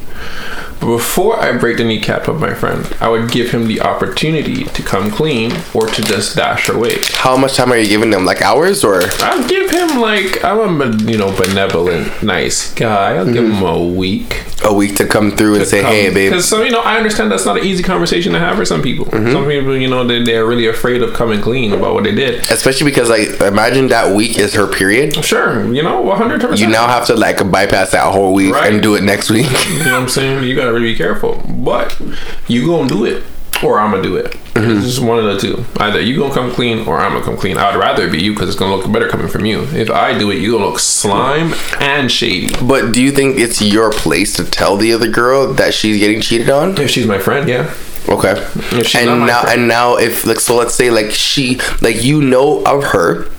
Before 0.79 1.39
I 1.39 1.57
break 1.57 1.77
the 1.77 1.83
kneecap 1.83 2.27
of 2.27 2.39
my 2.39 2.53
friend, 2.53 2.87
I 3.01 3.09
would 3.09 3.31
give 3.31 3.51
him 3.51 3.67
the 3.67 3.81
opportunity 3.81 4.63
to 4.63 4.81
come 4.81 5.11
clean 5.11 5.51
or 5.73 5.87
to 5.87 6.01
just 6.01 6.35
dash 6.35 6.69
away. 6.69 6.97
How 7.13 7.35
much 7.35 7.55
time 7.55 7.71
are 7.71 7.77
you 7.77 7.87
giving 7.87 8.09
them? 8.11 8.25
Like 8.25 8.41
hours 8.41 8.83
or? 8.83 9.01
I'll 9.19 9.47
give 9.47 9.69
him 9.71 9.99
like 9.99 10.43
I'm 10.43 10.81
a 10.81 10.95
you 10.95 11.17
know 11.17 11.35
benevolent, 11.37 12.23
nice 12.23 12.73
guy. 12.73 13.15
I'll 13.15 13.25
give 13.31 13.43
him 13.45 13.61
a 13.63 13.83
week. 13.83 14.45
A 14.65 14.73
week 14.73 14.97
to 14.97 15.05
come 15.07 15.31
through 15.37 15.55
and 15.55 15.65
say, 15.65 15.81
"Hey, 15.81 16.13
babe." 16.13 16.31
Because 16.31 16.45
so 16.47 16.63
you 16.63 16.71
know, 16.71 16.81
I 16.81 16.97
understand 16.97 17.31
that's 17.31 17.45
not 17.45 17.57
an 17.57 17.63
easy 17.65 17.81
conversation 17.81 18.33
to 18.33 18.39
have 18.39 18.57
for 18.57 18.65
some 18.65 18.81
people. 18.81 19.05
Mm-hmm. 19.05 19.31
Some 19.31 19.45
people, 19.47 19.77
you 19.77 19.89
know, 19.89 20.05
they 20.05 20.21
they're 20.21 20.45
really 20.45 20.67
afraid 20.67 21.01
of 21.01 21.13
coming 21.13 21.39
clean 21.39 21.71
about 21.71 21.93
what 21.93 22.03
they 22.03 22.13
did. 22.13 22.39
Especially 22.51 22.89
because 22.91 23.09
like 23.09 23.39
imagine 23.41 23.87
that 23.87 24.13
week 24.13 24.37
is 24.37 24.53
her 24.55 24.67
period. 24.67 25.23
Sure, 25.23 25.73
you 25.73 25.81
know, 25.81 26.01
one 26.01 26.17
hundred 26.17 26.41
percent. 26.41 26.59
You 26.59 26.67
now 26.67 26.87
have 26.87 27.05
to 27.07 27.15
like 27.15 27.37
bypass 27.49 27.91
that 27.91 28.11
whole 28.11 28.33
week 28.33 28.53
Right. 28.53 28.73
and 28.73 28.83
do 28.83 28.95
it 28.95 29.03
next 29.03 29.29
week. 29.29 29.45
You 29.69 29.79
know 29.79 29.93
what 29.93 30.01
I'm 30.01 30.09
saying? 30.09 30.43
You 30.43 30.55
gotta 30.69 30.79
really 30.79 30.93
be 30.93 30.97
careful. 30.97 31.41
But 31.47 31.99
you 32.47 32.67
gonna 32.67 32.89
do 32.89 33.05
it, 33.05 33.23
or 33.63 33.79
I'm 33.79 33.91
gonna 33.91 34.03
do 34.03 34.15
it. 34.17 34.31
Mm-hmm. 34.53 34.77
It's 34.77 34.85
just 34.85 35.01
one 35.01 35.19
of 35.19 35.25
the 35.25 35.37
two. 35.39 35.65
Either 35.77 35.99
you 35.99 36.17
gonna 36.17 36.33
come 36.33 36.51
clean, 36.51 36.87
or 36.87 36.99
I'm 36.99 37.13
gonna 37.13 37.25
come 37.25 37.37
clean. 37.37 37.57
I'd 37.57 37.75
rather 37.75 38.05
it 38.05 38.11
be 38.11 38.21
you 38.21 38.33
because 38.33 38.49
it's 38.49 38.57
gonna 38.57 38.75
look 38.75 38.91
better 38.91 39.07
coming 39.07 39.27
from 39.27 39.45
you. 39.45 39.63
If 39.71 39.89
I 39.89 40.17
do 40.17 40.31
it, 40.31 40.39
you 40.39 40.53
gonna 40.53 40.65
look 40.65 40.79
slime 40.79 41.53
and 41.79 42.11
shady. 42.11 42.53
but 42.65 42.91
do 42.91 43.01
you 43.01 43.11
think 43.11 43.37
it's 43.39 43.61
your 43.61 43.91
place 43.91 44.35
to 44.35 44.45
tell 44.45 44.77
the 44.77 44.93
other 44.93 45.09
girl 45.09 45.53
that 45.53 45.73
she's 45.73 45.97
getting 45.99 46.21
cheated 46.21 46.49
on? 46.49 46.77
If 46.77 46.89
she's 46.89 47.07
my 47.07 47.19
friend, 47.19 47.47
yeah. 47.47 47.73
Okay. 48.07 48.31
If 48.31 48.87
she's 48.87 49.07
and 49.07 49.25
now 49.25 49.41
friend. 49.41 49.59
and 49.59 49.67
now 49.67 49.95
if 49.97 50.25
like 50.25 50.39
so 50.39 50.55
let's 50.55 50.73
say 50.73 50.89
like 50.89 51.11
she 51.11 51.59
like 51.81 52.03
you 52.03 52.21
know 52.21 52.63
of 52.63 52.83
her 52.85 53.29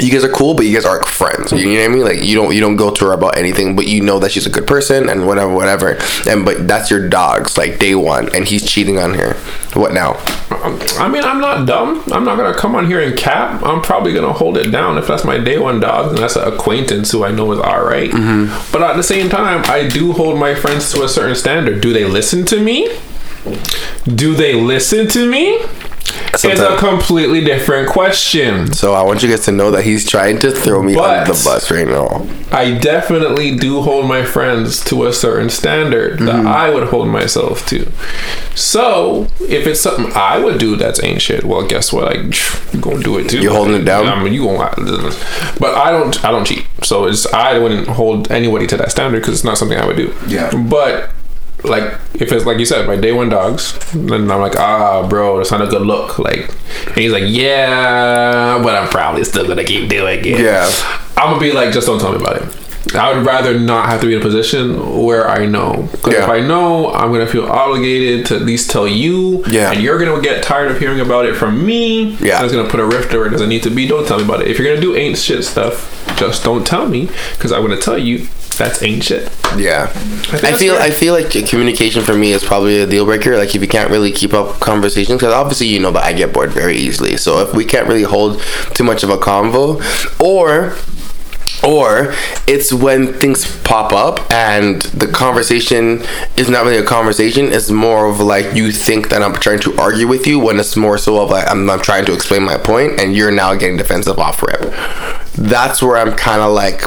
you 0.00 0.10
guys 0.10 0.24
are 0.24 0.28
cool 0.28 0.54
but 0.54 0.66
you 0.66 0.74
guys 0.74 0.84
aren't 0.84 1.06
friends 1.06 1.52
you 1.52 1.66
know 1.66 1.80
what 1.80 1.84
i 1.84 1.88
mean 1.88 2.04
like 2.04 2.22
you 2.22 2.34
don't 2.34 2.54
you 2.54 2.60
don't 2.60 2.76
go 2.76 2.90
to 2.90 3.06
her 3.06 3.12
about 3.12 3.36
anything 3.36 3.74
but 3.74 3.86
you 3.86 4.00
know 4.00 4.18
that 4.18 4.30
she's 4.30 4.46
a 4.46 4.50
good 4.50 4.66
person 4.66 5.08
and 5.08 5.26
whatever 5.26 5.52
whatever 5.52 5.98
and 6.28 6.44
but 6.44 6.66
that's 6.68 6.90
your 6.90 7.08
dog's 7.08 7.56
like 7.58 7.78
day 7.78 7.94
one 7.94 8.34
and 8.34 8.46
he's 8.46 8.64
cheating 8.64 8.98
on 8.98 9.14
her 9.14 9.34
what 9.74 9.92
now 9.92 10.16
I 10.98 11.08
mean, 11.08 11.24
I'm 11.24 11.40
not 11.40 11.66
dumb. 11.66 12.02
I'm 12.12 12.24
not 12.24 12.36
gonna 12.36 12.56
come 12.56 12.74
on 12.74 12.86
here 12.86 13.00
and 13.00 13.16
cap. 13.16 13.62
I'm 13.62 13.80
probably 13.80 14.12
gonna 14.12 14.32
hold 14.32 14.58
it 14.58 14.70
down 14.70 14.98
if 14.98 15.06
that's 15.06 15.24
my 15.24 15.38
day 15.38 15.58
one 15.58 15.80
dog 15.80 16.10
and 16.10 16.18
that's 16.18 16.36
an 16.36 16.52
acquaintance 16.52 17.10
who 17.12 17.24
I 17.24 17.30
know 17.30 17.50
is 17.52 17.58
all 17.60 17.82
right. 17.82 18.10
Mm-hmm. 18.10 18.72
But 18.72 18.82
at 18.82 18.96
the 18.96 19.02
same 19.02 19.30
time, 19.30 19.62
I 19.66 19.88
do 19.88 20.12
hold 20.12 20.38
my 20.38 20.54
friends 20.54 20.92
to 20.92 21.04
a 21.04 21.08
certain 21.08 21.36
standard. 21.36 21.80
Do 21.80 21.92
they 21.92 22.04
listen 22.04 22.44
to 22.46 22.60
me? 22.60 22.88
Do 24.06 24.34
they 24.34 24.54
listen 24.54 25.08
to 25.08 25.28
me? 25.30 25.58
It's 26.32 26.44
a 26.44 26.76
completely 26.78 27.44
different 27.44 27.88
question. 27.88 28.72
so 28.72 28.94
i 28.94 29.02
want 29.02 29.22
you 29.22 29.28
guys 29.28 29.44
to 29.44 29.52
know 29.52 29.70
that 29.70 29.84
he's 29.84 30.08
trying 30.08 30.38
to 30.40 30.50
throw 30.50 30.82
me 30.82 30.94
But- 30.94 31.20
under 31.20 31.32
the 31.32 31.42
bus 31.44 31.70
right 31.70 31.86
now 31.86 32.26
I 32.50 32.72
definitely 32.78 33.56
do 33.56 33.80
hold 33.80 34.06
my 34.06 34.24
friends 34.24 34.82
to 34.86 35.06
a 35.06 35.12
certain 35.12 35.50
standard 35.50 36.18
that 36.20 36.34
Mm-hmm. 36.34 36.48
I 36.48 36.70
would 36.70 36.88
hold 36.88 37.08
myself 37.08 37.64
to. 37.66 37.86
So 38.56 39.28
if 39.40 39.66
it's 39.68 39.80
something 39.80 40.10
I 40.14 40.38
would 40.38 40.58
do 40.58 40.74
that's 40.76 41.00
ain't 41.02 41.22
shit, 41.22 41.44
well, 41.44 41.64
guess 41.66 41.92
what? 41.92 42.08
I 42.08 42.14
you 42.72 42.80
gonna 42.80 43.02
do 43.02 43.18
it 43.18 43.28
too. 43.30 43.40
You're 43.40 43.52
holding 43.52 43.74
it 43.74 43.84
down? 43.84 44.06
I 44.06 44.20
mean, 44.22 44.32
you 44.32 44.44
gonna. 44.44 44.68
But 45.60 45.76
I 45.76 45.90
don't. 45.92 46.24
I 46.24 46.30
don't 46.32 46.44
cheat. 46.44 46.66
So 46.82 47.06
it's 47.06 47.24
I 47.32 47.58
wouldn't 47.58 47.86
hold 47.86 48.30
anybody 48.32 48.66
to 48.68 48.76
that 48.78 48.90
standard 48.90 49.20
because 49.20 49.34
it's 49.34 49.44
not 49.44 49.56
something 49.58 49.78
I 49.78 49.86
would 49.86 49.96
do. 49.96 50.12
Yeah. 50.26 50.50
But 50.68 51.10
like 51.64 51.84
if 52.14 52.32
it's 52.32 52.44
like 52.46 52.58
you 52.58 52.66
said, 52.66 52.86
my 52.86 52.96
day 52.96 53.12
one 53.12 53.28
dogs, 53.28 53.78
then 53.92 54.30
I'm 54.30 54.40
like, 54.40 54.56
ah, 54.56 55.06
bro, 55.08 55.38
that's 55.38 55.50
not 55.50 55.62
a 55.62 55.66
good 55.66 55.82
look. 55.82 56.18
Like, 56.18 56.48
and 56.86 56.96
he's 56.96 57.12
like, 57.12 57.24
yeah, 57.26 58.60
but 58.62 58.74
I'm 58.76 58.88
probably 58.88 59.24
still 59.24 59.46
gonna 59.46 59.64
keep 59.64 59.88
doing 59.88 60.20
it. 60.24 60.40
Yeah. 60.40 60.70
I'm 61.16 61.28
gonna 61.30 61.40
be 61.40 61.52
like, 61.52 61.72
just 61.72 61.86
don't 61.86 62.00
tell 62.00 62.12
me 62.12 62.18
about 62.20 62.36
it. 62.36 62.56
I 62.94 63.12
would 63.14 63.24
rather 63.26 63.58
not 63.58 63.86
have 63.90 64.00
to 64.00 64.06
be 64.06 64.14
in 64.14 64.20
a 64.20 64.22
position 64.22 65.02
where 65.04 65.28
I 65.28 65.44
know. 65.44 65.88
'Cause 66.02 66.14
Yeah. 66.14 66.24
if 66.24 66.28
I 66.30 66.40
know, 66.40 66.90
I'm 66.92 67.12
gonna 67.12 67.26
feel 67.26 67.44
obligated 67.44 68.24
to 68.26 68.36
at 68.36 68.42
least 68.42 68.70
tell 68.70 68.88
you. 68.88 69.44
Yeah. 69.48 69.70
And 69.70 69.80
you're 69.82 69.98
gonna 69.98 70.20
get 70.22 70.42
tired 70.42 70.70
of 70.70 70.78
hearing 70.80 70.98
about 71.00 71.26
it 71.26 71.36
from 71.36 71.64
me. 71.64 72.16
Yeah. 72.20 72.36
And 72.36 72.46
it's 72.46 72.54
gonna 72.54 72.68
put 72.70 72.80
a 72.80 72.84
rift 72.84 73.12
where 73.12 73.26
it 73.26 73.30
doesn't 73.30 73.50
need 73.50 73.62
to 73.64 73.70
be. 73.70 73.86
Don't 73.86 74.06
tell 74.08 74.16
me 74.18 74.24
about 74.24 74.40
it. 74.40 74.48
If 74.48 74.58
you're 74.58 74.66
gonna 74.66 74.80
do 74.80 74.96
ain't 74.96 75.18
shit 75.18 75.44
stuff, 75.44 75.94
just 76.16 76.42
don't 76.42 76.66
tell 76.66 76.86
me, 76.88 77.08
because 77.36 77.52
I'm 77.52 77.60
gonna 77.62 77.76
tell 77.76 77.98
you 77.98 78.26
that's 78.60 78.82
ancient. 78.82 79.24
Yeah, 79.56 79.90
I, 80.32 80.38
that's 80.38 80.58
feel. 80.58 80.74
I 80.74 80.90
feel 80.90 81.14
like 81.14 81.30
communication 81.48 82.04
for 82.04 82.14
me 82.14 82.32
is 82.32 82.44
probably 82.44 82.80
a 82.80 82.86
deal 82.86 83.06
breaker. 83.06 83.38
Like 83.38 83.54
if 83.54 83.62
you 83.62 83.68
can't 83.68 83.90
really 83.90 84.12
keep 84.12 84.34
up 84.34 84.60
conversations, 84.60 85.18
because 85.18 85.32
obviously 85.32 85.68
you 85.68 85.80
know 85.80 85.90
that 85.92 86.04
I 86.04 86.12
get 86.12 86.34
bored 86.34 86.50
very 86.50 86.76
easily. 86.76 87.16
So 87.16 87.40
if 87.40 87.54
we 87.54 87.64
can't 87.64 87.88
really 87.88 88.02
hold 88.02 88.42
too 88.74 88.84
much 88.84 89.02
of 89.02 89.08
a 89.08 89.16
convo, 89.16 89.80
or 90.20 90.76
or 91.64 92.14
it's 92.46 92.72
when 92.72 93.14
things 93.14 93.60
pop 93.62 93.92
up 93.92 94.30
and 94.30 94.82
the 94.82 95.06
conversation 95.06 96.02
is 96.36 96.48
not 96.48 96.64
really 96.64 96.78
a 96.78 96.84
conversation 96.84 97.46
it's 97.52 97.70
more 97.70 98.06
of 98.08 98.18
like 98.18 98.54
you 98.54 98.72
think 98.72 99.10
that 99.10 99.22
i'm 99.22 99.34
trying 99.34 99.58
to 99.58 99.76
argue 99.76 100.08
with 100.08 100.26
you 100.26 100.38
when 100.38 100.58
it's 100.58 100.74
more 100.74 100.96
so 100.96 101.22
of 101.22 101.28
like 101.28 101.46
i'm, 101.50 101.68
I'm 101.68 101.80
trying 101.80 102.06
to 102.06 102.14
explain 102.14 102.44
my 102.44 102.56
point 102.56 102.98
and 102.98 103.14
you're 103.14 103.30
now 103.30 103.54
getting 103.54 103.76
defensive 103.76 104.18
off 104.18 104.42
rip 104.42 104.72
that's 105.34 105.82
where 105.82 105.98
i'm 105.98 106.16
kind 106.16 106.40
of 106.40 106.52
like 106.52 106.82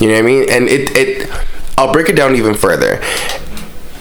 you 0.00 0.08
know 0.08 0.14
what 0.14 0.18
i 0.18 0.22
mean 0.22 0.50
and 0.50 0.68
it 0.68 0.96
it 0.96 1.30
i'll 1.78 1.92
break 1.92 2.08
it 2.08 2.16
down 2.16 2.34
even 2.34 2.54
further 2.54 3.00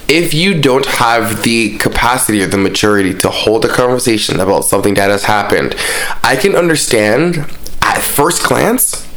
if 0.10 0.34
you 0.34 0.60
don't 0.60 0.88
have 0.88 1.44
the 1.44 1.78
capacity 1.78 2.42
or 2.42 2.48
the 2.48 2.58
maturity 2.58 3.14
to 3.14 3.30
hold 3.30 3.64
a 3.64 3.68
conversation 3.68 4.40
about 4.40 4.66
something 4.66 4.96
that 4.96 5.12
has 5.12 5.26
happened, 5.26 5.76
I 6.24 6.36
can 6.36 6.56
understand 6.56 7.38
at 7.84 8.02
first 8.02 8.44
glance 8.44 9.08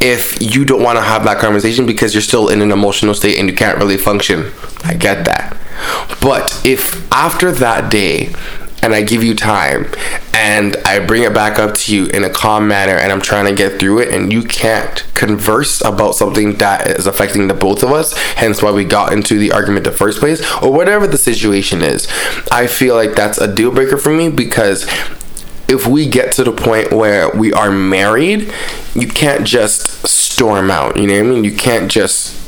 if 0.00 0.36
you 0.42 0.64
don't 0.64 0.82
want 0.82 0.98
to 0.98 1.02
have 1.02 1.22
that 1.24 1.38
conversation 1.38 1.86
because 1.86 2.12
you're 2.12 2.22
still 2.22 2.48
in 2.48 2.60
an 2.60 2.72
emotional 2.72 3.14
state 3.14 3.38
and 3.38 3.48
you 3.48 3.54
can't 3.54 3.78
really 3.78 3.96
function. 3.96 4.50
I 4.82 4.94
get 4.94 5.24
that. 5.26 5.56
But 6.20 6.60
if 6.64 7.10
after 7.12 7.52
that 7.52 7.90
day, 7.90 8.32
and 8.82 8.94
I 8.94 9.02
give 9.02 9.24
you 9.24 9.34
time 9.34 9.86
and 10.32 10.76
I 10.84 11.04
bring 11.04 11.22
it 11.22 11.34
back 11.34 11.58
up 11.58 11.74
to 11.74 11.94
you 11.94 12.06
in 12.06 12.24
a 12.24 12.30
calm 12.30 12.68
manner 12.68 12.92
and 12.92 13.10
I'm 13.10 13.20
trying 13.20 13.46
to 13.46 13.54
get 13.54 13.80
through 13.80 14.00
it 14.00 14.14
and 14.14 14.32
you 14.32 14.42
can't 14.42 15.04
converse 15.14 15.80
about 15.80 16.14
something 16.14 16.56
that 16.58 16.86
is 16.98 17.06
affecting 17.06 17.48
the 17.48 17.54
both 17.54 17.82
of 17.82 17.90
us, 17.90 18.16
hence 18.34 18.62
why 18.62 18.70
we 18.70 18.84
got 18.84 19.12
into 19.12 19.38
the 19.38 19.52
argument 19.52 19.84
the 19.84 19.92
first 19.92 20.20
place, 20.20 20.40
or 20.62 20.72
whatever 20.72 21.06
the 21.06 21.18
situation 21.18 21.82
is, 21.82 22.06
I 22.52 22.66
feel 22.66 22.94
like 22.94 23.14
that's 23.14 23.38
a 23.38 23.52
deal 23.52 23.72
breaker 23.72 23.96
for 23.96 24.10
me 24.10 24.28
because 24.28 24.86
if 25.68 25.86
we 25.86 26.08
get 26.08 26.32
to 26.34 26.44
the 26.44 26.52
point 26.52 26.92
where 26.92 27.30
we 27.30 27.52
are 27.52 27.72
married, 27.72 28.52
you 28.94 29.08
can't 29.08 29.46
just 29.46 30.06
storm 30.06 30.70
out. 30.70 30.96
You 30.96 31.06
know 31.08 31.14
what 31.14 31.26
I 31.26 31.30
mean? 31.30 31.44
You 31.44 31.56
can't 31.56 31.90
just 31.90 32.45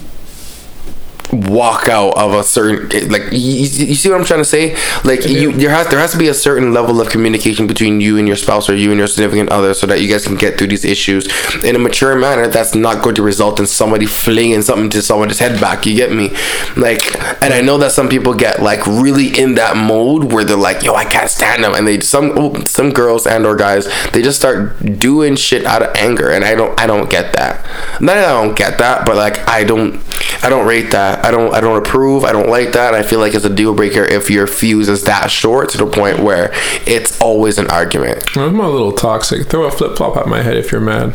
walk 1.32 1.88
out 1.88 2.16
of 2.16 2.32
a 2.32 2.42
certain 2.42 3.10
like 3.10 3.22
you, 3.32 3.60
you 3.60 3.94
see 3.94 4.08
what 4.08 4.18
I'm 4.18 4.24
trying 4.24 4.40
to 4.40 4.44
say? 4.44 4.74
Like 5.04 5.26
you 5.26 5.52
there 5.52 5.70
has 5.70 5.88
there 5.88 5.98
has 5.98 6.12
to 6.12 6.18
be 6.18 6.28
a 6.28 6.34
certain 6.34 6.72
level 6.72 7.00
of 7.00 7.10
communication 7.10 7.66
between 7.66 8.00
you 8.00 8.16
and 8.16 8.26
your 8.26 8.36
spouse 8.36 8.68
or 8.68 8.74
you 8.74 8.90
and 8.90 8.98
your 8.98 9.06
significant 9.06 9.50
other 9.50 9.74
so 9.74 9.86
that 9.86 10.00
you 10.00 10.08
guys 10.08 10.26
can 10.26 10.36
get 10.36 10.58
through 10.58 10.68
these 10.68 10.84
issues 10.84 11.28
in 11.62 11.76
a 11.76 11.78
mature 11.78 12.16
manner 12.16 12.46
that's 12.46 12.74
not 12.74 13.02
going 13.02 13.14
to 13.14 13.22
result 13.22 13.60
in 13.60 13.66
somebody 13.66 14.06
flinging 14.06 14.62
something 14.62 14.88
to 14.90 15.02
someone's 15.02 15.38
head 15.38 15.60
back. 15.60 15.84
You 15.86 15.94
get 15.94 16.12
me? 16.12 16.30
Like 16.76 17.14
and 17.42 17.52
I 17.52 17.60
know 17.60 17.78
that 17.78 17.92
some 17.92 18.08
people 18.08 18.34
get 18.34 18.62
like 18.62 18.86
really 18.86 19.38
in 19.38 19.54
that 19.56 19.76
mode 19.76 20.32
where 20.32 20.44
they're 20.44 20.56
like 20.56 20.82
yo 20.82 20.94
I 20.94 21.04
can't 21.04 21.30
stand 21.30 21.64
them. 21.64 21.74
And 21.74 21.86
they 21.86 22.00
some 22.00 22.32
oh, 22.36 22.64
some 22.64 22.90
girls 22.90 23.26
and 23.26 23.44
or 23.44 23.54
guys 23.54 23.86
they 24.12 24.22
just 24.22 24.38
start 24.38 24.78
doing 24.98 25.36
shit 25.36 25.66
out 25.66 25.82
of 25.82 25.94
anger. 25.96 26.30
And 26.30 26.44
I 26.44 26.54
don't 26.54 26.78
I 26.80 26.86
don't 26.86 27.10
get 27.10 27.34
that. 27.34 27.64
Not 28.00 28.14
that 28.14 28.28
I 28.30 28.42
don't 28.42 28.56
get 28.56 28.78
that 28.78 29.04
but 29.04 29.16
like 29.16 29.46
I 29.46 29.64
don't 29.64 30.02
I 30.42 30.48
don't 30.48 30.66
rate 30.66 30.90
that 30.92 31.17
I 31.24 31.30
don't 31.30 31.54
I 31.54 31.60
don't 31.60 31.78
approve 31.78 32.24
I 32.24 32.32
don't 32.32 32.48
like 32.48 32.72
that 32.72 32.94
I 32.94 33.02
feel 33.02 33.18
like 33.20 33.34
it's 33.34 33.44
a 33.44 33.54
deal 33.54 33.74
breaker 33.74 34.04
if 34.04 34.30
your 34.30 34.46
fuse 34.46 34.88
is 34.88 35.04
that 35.04 35.30
short 35.30 35.70
to 35.70 35.78
the 35.78 35.86
point 35.86 36.20
where 36.20 36.50
it's 36.86 37.20
always 37.20 37.58
an 37.58 37.68
argument 37.68 38.36
I'm 38.36 38.60
a 38.60 38.68
little 38.68 38.92
toxic. 38.92 39.48
Throw 39.48 39.64
a 39.64 39.70
flip 39.70 39.96
flop 39.96 40.16
at 40.16 40.26
my 40.26 40.42
head 40.42 40.56
if 40.56 40.72
you're 40.72 40.80
mad. 40.80 41.14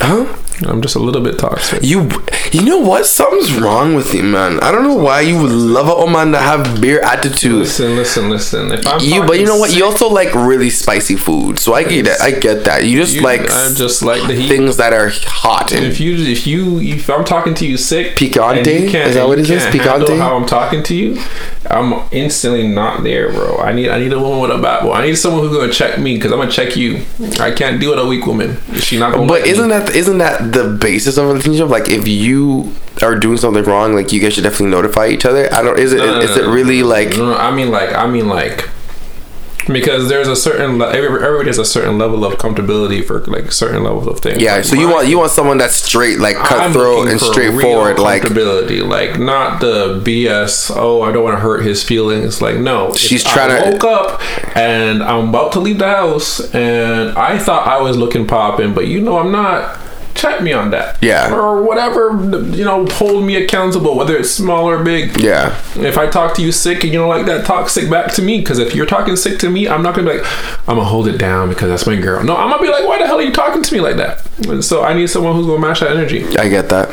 huh 0.00 0.36
I'm 0.66 0.82
just 0.82 0.94
a 0.94 0.98
little 0.98 1.22
bit 1.22 1.38
toxic. 1.38 1.82
You, 1.82 2.10
you 2.52 2.62
know 2.64 2.78
what? 2.78 3.06
Something's 3.06 3.52
wrong 3.58 3.94
with 3.94 4.12
you, 4.14 4.22
man. 4.22 4.60
I 4.60 4.70
don't 4.70 4.82
know 4.84 4.94
why 4.96 5.20
you 5.22 5.40
would 5.40 5.50
love 5.52 5.88
a 5.88 6.10
man 6.10 6.32
that 6.32 6.42
have 6.42 6.80
beer 6.80 7.00
attitude. 7.02 7.52
Listen, 7.52 7.96
listen, 7.96 8.28
listen. 8.30 8.72
If 8.72 8.86
I'm 8.86 9.00
You, 9.00 9.24
but 9.24 9.38
you 9.38 9.46
know 9.46 9.56
what? 9.56 9.74
You 9.74 9.84
also 9.84 10.08
like 10.08 10.34
really 10.34 10.70
spicy 10.70 11.16
food, 11.16 11.58
so 11.58 11.74
I 11.74 11.84
get 11.84 12.04
that. 12.06 12.20
I 12.20 12.32
get 12.32 12.64
that. 12.64 12.84
You 12.84 12.98
just 13.00 13.14
You- 13.16 13.22
like 13.22 13.42
I'm 13.50 13.74
just 13.74 14.02
like 14.02 14.26
the 14.26 14.34
heat. 14.34 14.48
things 14.48 14.76
that 14.76 14.92
are 14.92 15.10
hot 15.26 15.72
and 15.72 15.84
if 15.86 16.00
you 16.00 16.16
if 16.16 16.46
you 16.46 16.78
if 16.80 17.08
I'm 17.08 17.24
talking 17.24 17.54
to 17.54 17.66
you 17.66 17.76
sick 17.76 18.16
Picante? 18.16 18.58
and 18.58 18.66
you 18.66 18.90
can't- 18.90 19.08
Is 19.08 19.14
that 19.14 19.26
what 19.28 19.38
it 19.38 19.48
is? 19.48 19.62
Picante? 19.64 20.18
How 20.18 20.36
I'm 20.36 20.46
talking 20.46 20.82
to 20.84 20.94
you, 20.94 21.20
I'm 21.70 21.94
instantly 22.12 22.66
not 22.68 23.02
there, 23.02 23.32
bro. 23.32 23.58
I 23.58 23.72
need 23.72 23.88
I 23.88 23.98
need 23.98 24.12
a 24.12 24.18
woman 24.18 24.40
with 24.40 24.50
a 24.50 24.58
backbone. 24.58 24.96
I 24.96 25.06
need 25.06 25.14
someone 25.16 25.42
who's 25.46 25.56
gonna 25.56 25.72
check 25.72 25.98
me 25.98 26.16
because 26.16 26.32
I'm 26.32 26.38
gonna 26.38 26.50
check 26.50 26.76
you. 26.76 27.02
I 27.38 27.50
can't 27.50 27.80
deal 27.80 27.90
with 27.90 27.98
a 28.00 28.06
weak 28.06 28.26
woman. 28.26 28.58
She 28.80 28.98
not 28.98 29.14
gonna. 29.14 29.26
But 29.26 29.46
isn't 29.46 29.68
me. 29.68 29.74
that 29.74 29.94
isn't 29.94 30.18
that 30.18 30.49
the 30.52 30.76
basis 30.80 31.16
of 31.16 31.24
a 31.24 31.28
relationship? 31.28 31.68
Like 31.68 31.88
if 31.88 32.06
you 32.08 32.72
are 33.02 33.18
doing 33.18 33.36
something 33.38 33.64
wrong, 33.64 33.94
like 33.94 34.12
you 34.12 34.20
guys 34.20 34.34
should 34.34 34.44
definitely 34.44 34.70
notify 34.70 35.08
each 35.08 35.24
other. 35.24 35.52
I 35.52 35.62
don't. 35.62 35.78
Is 35.78 35.92
it 35.92 35.98
No, 35.98 36.06
no, 36.14 36.20
is 36.20 36.36
no, 36.36 36.42
it 36.42 36.54
really 36.54 36.82
like 36.82 37.16
I 37.18 37.50
mean 37.54 37.70
like 37.70 37.92
I 37.94 38.06
mean 38.06 38.28
like 38.28 38.68
because 39.68 40.08
there's 40.08 40.26
a 40.26 40.34
certain 40.34 40.78
le- 40.78 40.90
every- 40.90 41.22
everybody 41.22 41.48
has 41.48 41.58
a 41.58 41.64
certain 41.64 41.96
level 41.96 42.24
of 42.24 42.32
comfortability 42.38 43.04
for 43.04 43.20
like 43.26 43.52
certain 43.52 43.84
levels 43.84 44.06
of 44.08 44.18
things. 44.18 44.42
Yeah, 44.42 44.56
Like, 44.56 44.64
so 44.64 44.74
you 44.74 44.88
want 44.88 45.06
you 45.06 45.18
want 45.18 45.30
someone 45.30 45.58
that's 45.58 45.76
straight, 45.76 46.18
like 46.18 46.34
cutthroat 46.36 47.08
and 47.08 47.20
straightforward, 47.20 47.98
like 48.00 48.22
comfortability, 48.22 48.84
like 48.84 49.20
not 49.20 49.60
the 49.60 50.00
BS. 50.04 50.72
Oh, 50.74 51.02
I 51.02 51.12
don't 51.12 51.22
want 51.22 51.36
to 51.36 51.40
hurt 51.40 51.64
his 51.64 51.84
feelings. 51.84 52.40
Like 52.42 52.56
no, 52.56 52.92
She's 52.94 53.22
trying 53.22 53.50
I 53.52 53.70
woke 53.70 53.84
up 53.84 54.56
and 54.56 55.02
I'm 55.02 55.28
about 55.28 55.52
to 55.52 55.60
leave 55.60 55.78
the 55.78 55.86
house, 55.88 56.40
and 56.54 57.16
I 57.16 57.38
thought 57.38 57.68
I 57.68 57.80
was 57.80 57.96
looking 57.96 58.26
popping, 58.26 58.74
but 58.74 58.88
you 58.88 59.00
know 59.00 59.18
I'm 59.18 59.30
not. 59.30 59.78
Check 60.20 60.42
me 60.42 60.52
on 60.52 60.70
that. 60.72 60.98
Yeah. 61.02 61.32
Or 61.34 61.62
whatever, 61.62 62.10
you 62.54 62.62
know, 62.62 62.84
hold 62.86 63.24
me 63.24 63.36
accountable, 63.36 63.96
whether 63.96 64.14
it's 64.18 64.30
small 64.30 64.68
or 64.68 64.84
big. 64.84 65.16
yeah, 65.18 65.56
If 65.76 65.96
I 65.96 66.08
talk 66.08 66.34
to 66.34 66.42
you 66.42 66.52
sick 66.52 66.84
and 66.84 66.92
you 66.92 66.98
don't 66.98 67.08
like 67.08 67.24
that, 67.24 67.46
talk 67.46 67.70
sick 67.70 67.88
back 67.88 68.12
to 68.16 68.22
me. 68.22 68.38
Because 68.40 68.58
if 68.58 68.74
you're 68.74 68.84
talking 68.84 69.16
sick 69.16 69.38
to 69.38 69.48
me, 69.48 69.66
I'm 69.66 69.82
not 69.82 69.94
gonna 69.94 70.10
be 70.12 70.18
like, 70.18 70.26
I'm 70.68 70.76
gonna 70.76 70.84
hold 70.84 71.08
it 71.08 71.16
down 71.16 71.48
because 71.48 71.70
that's 71.70 71.86
my 71.86 71.96
girl. 71.96 72.22
No, 72.22 72.36
I'm 72.36 72.50
gonna 72.50 72.60
be 72.62 72.68
like, 72.68 72.86
why 72.86 72.98
the 72.98 73.06
hell 73.06 73.18
are 73.18 73.22
you 73.22 73.32
talking 73.32 73.62
to 73.62 73.74
me 73.74 73.80
like 73.80 73.96
that? 73.96 74.26
And 74.46 74.62
so 74.62 74.82
I 74.82 74.92
need 74.92 75.08
someone 75.08 75.34
who's 75.36 75.46
gonna 75.46 75.58
match 75.66 75.80
that 75.80 75.92
energy. 75.92 76.26
I 76.36 76.50
get 76.50 76.68
that. 76.68 76.88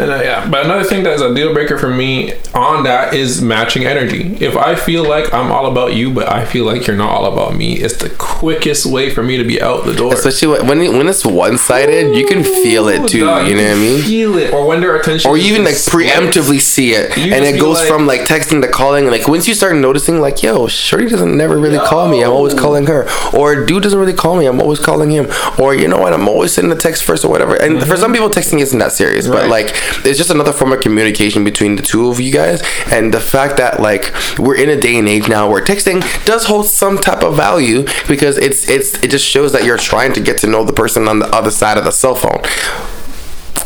And 0.00 0.10
uh, 0.10 0.16
yeah, 0.22 0.48
but 0.48 0.64
another 0.64 0.84
thing 0.84 1.02
that's 1.02 1.22
a 1.22 1.34
deal 1.34 1.52
breaker 1.52 1.78
for 1.78 1.88
me 1.88 2.32
on 2.54 2.84
that 2.84 3.14
is 3.14 3.42
matching 3.42 3.84
energy. 3.84 4.36
If 4.40 4.56
I 4.56 4.74
feel 4.74 5.06
like 5.08 5.32
I'm 5.32 5.50
all 5.52 5.66
about 5.70 5.94
you, 5.94 6.12
but 6.12 6.28
I 6.30 6.44
feel 6.44 6.64
like 6.64 6.86
you're 6.86 6.96
not 6.96 7.10
all 7.10 7.32
about 7.32 7.54
me, 7.54 7.74
it's 7.74 7.96
the 7.96 8.10
quickest 8.10 8.86
way 8.86 9.10
for 9.10 9.22
me 9.22 9.36
to 9.36 9.44
be 9.44 9.60
out 9.60 9.84
the 9.84 9.94
door. 9.94 10.14
Especially 10.14 10.48
when 10.48 10.96
when, 10.96 11.06
it's 11.08 11.24
one 11.24 11.58
sided, 11.58 12.14
you 12.16 12.26
can 12.26 12.42
feel 12.42 12.88
it 12.88 13.08
too. 13.08 13.20
Dog, 13.26 13.46
you 13.48 13.54
know 13.56 13.62
what 13.62 13.72
I 13.72 13.80
mean? 13.80 14.02
Feel 14.02 14.38
it, 14.38 14.52
or 14.52 14.66
when 14.66 14.80
their 14.80 14.96
attention, 14.96 15.30
or 15.30 15.36
even 15.36 15.64
like 15.64 15.74
preemptively 15.74 16.60
see 16.60 16.92
it 16.92 17.16
You 17.16 17.32
and 17.34 17.44
it 17.44 17.60
goes 17.60 17.78
like- 17.78 17.88
from 17.88 18.06
like 18.06 18.22
texting 18.22 18.62
to 18.62 18.68
calling 18.68 19.04
and 19.04 19.12
like 19.12 19.28
once 19.28 19.46
you 19.48 19.54
start 19.54 19.74
noticing 19.76 20.20
like 20.20 20.42
yo 20.42 20.66
shorty 20.68 21.08
doesn't 21.08 21.36
never 21.36 21.58
really 21.58 21.78
call 21.78 22.08
me 22.08 22.22
i'm 22.22 22.30
always 22.30 22.54
calling 22.54 22.86
her 22.86 23.06
or 23.34 23.64
dude 23.66 23.82
doesn't 23.82 23.98
really 23.98 24.12
call 24.12 24.36
me 24.36 24.46
i'm 24.46 24.60
always 24.60 24.78
calling 24.78 25.10
him 25.10 25.26
or 25.58 25.74
you 25.74 25.88
know 25.88 25.98
what 25.98 26.12
i'm 26.12 26.28
always 26.28 26.52
sending 26.52 26.72
a 26.72 26.80
text 26.80 27.02
first 27.04 27.24
or 27.24 27.28
whatever 27.30 27.54
and 27.56 27.82
for 27.86 27.96
some 27.96 28.12
people 28.12 28.28
texting 28.30 28.60
isn't 28.60 28.78
that 28.78 28.92
serious 28.92 29.26
but 29.26 29.40
Mm-hmm. 29.40 29.50
Like 29.50 29.74
it's 30.04 30.18
just 30.18 30.30
another 30.30 30.52
form 30.52 30.72
of 30.72 30.80
communication 30.80 31.44
between 31.44 31.76
the 31.76 31.82
two 31.82 32.08
of 32.08 32.20
you 32.20 32.32
guys. 32.32 32.62
And 32.90 33.12
the 33.12 33.20
fact 33.20 33.56
that 33.58 33.80
like 33.80 34.12
we're 34.38 34.56
in 34.56 34.68
a 34.68 34.80
day 34.80 34.98
and 34.98 35.08
age 35.08 35.28
now 35.28 35.50
where 35.50 35.62
texting 35.62 36.00
does 36.24 36.46
hold 36.46 36.66
some 36.66 36.98
type 36.98 37.22
of 37.22 37.36
value 37.36 37.84
because 38.08 38.38
it's 38.38 38.68
it's 38.68 38.94
it 39.02 39.10
just 39.10 39.24
shows 39.24 39.52
that 39.52 39.64
you're 39.64 39.78
trying 39.78 40.12
to 40.14 40.20
get 40.20 40.38
to 40.38 40.46
know 40.46 40.64
the 40.64 40.72
person 40.72 41.08
on 41.08 41.18
the 41.18 41.28
other 41.28 41.50
side 41.50 41.78
of 41.78 41.84
the 41.84 41.90
cell 41.90 42.14
phone. 42.14 42.42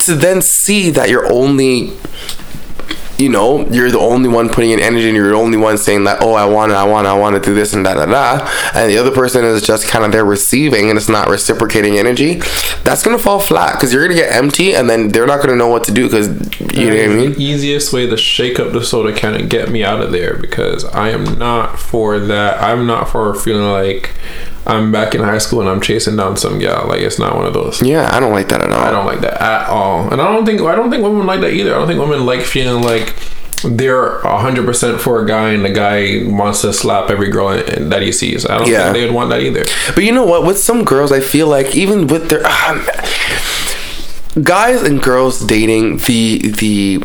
To 0.04 0.14
then 0.14 0.42
see 0.42 0.90
that 0.90 1.08
you're 1.08 1.32
only 1.32 1.94
you 3.18 3.28
know 3.28 3.66
you're 3.68 3.90
the 3.90 3.98
only 3.98 4.28
one 4.28 4.48
putting 4.48 4.70
in 4.70 4.80
energy 4.80 5.06
and 5.06 5.16
you're 5.16 5.30
the 5.30 5.36
only 5.36 5.56
one 5.56 5.78
saying 5.78 6.04
that 6.04 6.22
oh 6.22 6.34
i 6.34 6.44
want 6.44 6.70
to 6.70 6.76
i 6.76 6.84
want 6.84 7.04
to 7.04 7.10
i 7.10 7.14
want 7.14 7.34
to 7.36 7.40
do 7.40 7.54
this 7.54 7.72
and 7.72 7.84
da 7.84 7.94
da 7.94 8.06
da 8.06 8.50
and 8.74 8.90
the 8.90 8.98
other 8.98 9.10
person 9.12 9.44
is 9.44 9.62
just 9.62 9.86
kind 9.86 10.04
of 10.04 10.12
there 10.12 10.24
receiving 10.24 10.88
and 10.88 10.96
it's 10.96 11.08
not 11.08 11.28
reciprocating 11.28 11.98
energy 11.98 12.40
that's 12.82 13.02
gonna 13.02 13.18
fall 13.18 13.38
flat 13.38 13.74
because 13.74 13.92
you're 13.92 14.02
gonna 14.02 14.18
get 14.18 14.34
empty 14.34 14.74
and 14.74 14.90
then 14.90 15.08
they're 15.08 15.26
not 15.26 15.40
gonna 15.40 15.56
know 15.56 15.68
what 15.68 15.84
to 15.84 15.92
do 15.92 16.06
because 16.06 16.28
you 16.74 16.90
know 16.90 16.96
what 16.96 17.04
i 17.04 17.08
mean 17.08 17.32
The 17.32 17.42
easiest 17.42 17.92
way 17.92 18.06
to 18.06 18.16
shake 18.16 18.58
up 18.58 18.72
the 18.72 18.84
soda 18.84 19.12
can 19.12 19.34
and 19.34 19.48
get 19.48 19.70
me 19.70 19.84
out 19.84 20.00
of 20.00 20.12
there 20.12 20.36
because 20.36 20.84
I 20.84 21.10
am 21.10 21.38
not 21.38 21.78
for 21.78 22.18
that. 22.18 22.62
I'm 22.62 22.86
not 22.86 23.08
for 23.08 23.34
feeling 23.34 23.70
like 23.70 24.14
I'm 24.66 24.90
back 24.92 25.14
in 25.14 25.20
high 25.22 25.38
school 25.38 25.60
and 25.60 25.68
I'm 25.68 25.80
chasing 25.80 26.16
down 26.16 26.36
some 26.36 26.58
gal. 26.58 26.86
Like 26.88 27.00
it's 27.00 27.18
not 27.18 27.36
one 27.36 27.44
of 27.46 27.52
those. 27.52 27.82
yeah 27.82 28.08
i 28.16 28.18
don't 28.20 28.32
like 28.32 28.48
that 28.48 28.62
at 28.62 28.72
all 28.72 28.80
I 28.82 28.90
don't 28.90 29.06
like 29.06 29.20
that 29.20 29.40
at 29.40 29.68
all, 29.68 30.10
and 30.12 30.20
I 30.20 30.32
don't 30.32 30.46
think 30.46 30.60
I 30.62 30.74
don't 30.74 30.90
think 30.90 31.02
women 31.02 31.26
like 31.26 31.40
that 31.42 31.52
either. 31.52 31.74
I 31.74 31.78
don't 31.78 31.86
think 31.88 32.00
women 32.00 32.24
like 32.26 32.40
feeling 32.42 32.82
like 32.82 33.14
they're 33.62 34.18
hundred 34.20 34.66
percent 34.66 35.00
for 35.00 35.22
a 35.22 35.26
guy 35.26 35.50
and 35.50 35.64
the 35.64 35.70
guy 35.70 36.22
wants 36.26 36.60
to 36.62 36.72
slap 36.72 37.10
every 37.10 37.30
girl 37.30 37.48
that 37.48 38.02
he 38.02 38.12
sees. 38.12 38.44
I 38.44 38.58
don't 38.58 38.68
Yeah. 38.68 38.84
think 38.84 38.94
they 38.94 39.04
would 39.06 39.14
want 39.14 39.30
that 39.30 39.40
either. 39.40 39.64
But 39.94 40.04
you 40.04 40.12
know 40.12 40.24
what? 40.26 40.44
With 40.44 40.58
some 40.58 40.84
girls, 40.84 41.10
I 41.12 41.20
feel 41.20 41.46
like 41.46 41.74
even 41.74 42.06
with 42.06 42.28
their 42.28 42.44
um, 42.46 42.86
guys 44.42 44.82
and 44.82 45.02
girls 45.02 45.40
dating, 45.40 45.98
the 45.98 46.38
the 46.58 47.04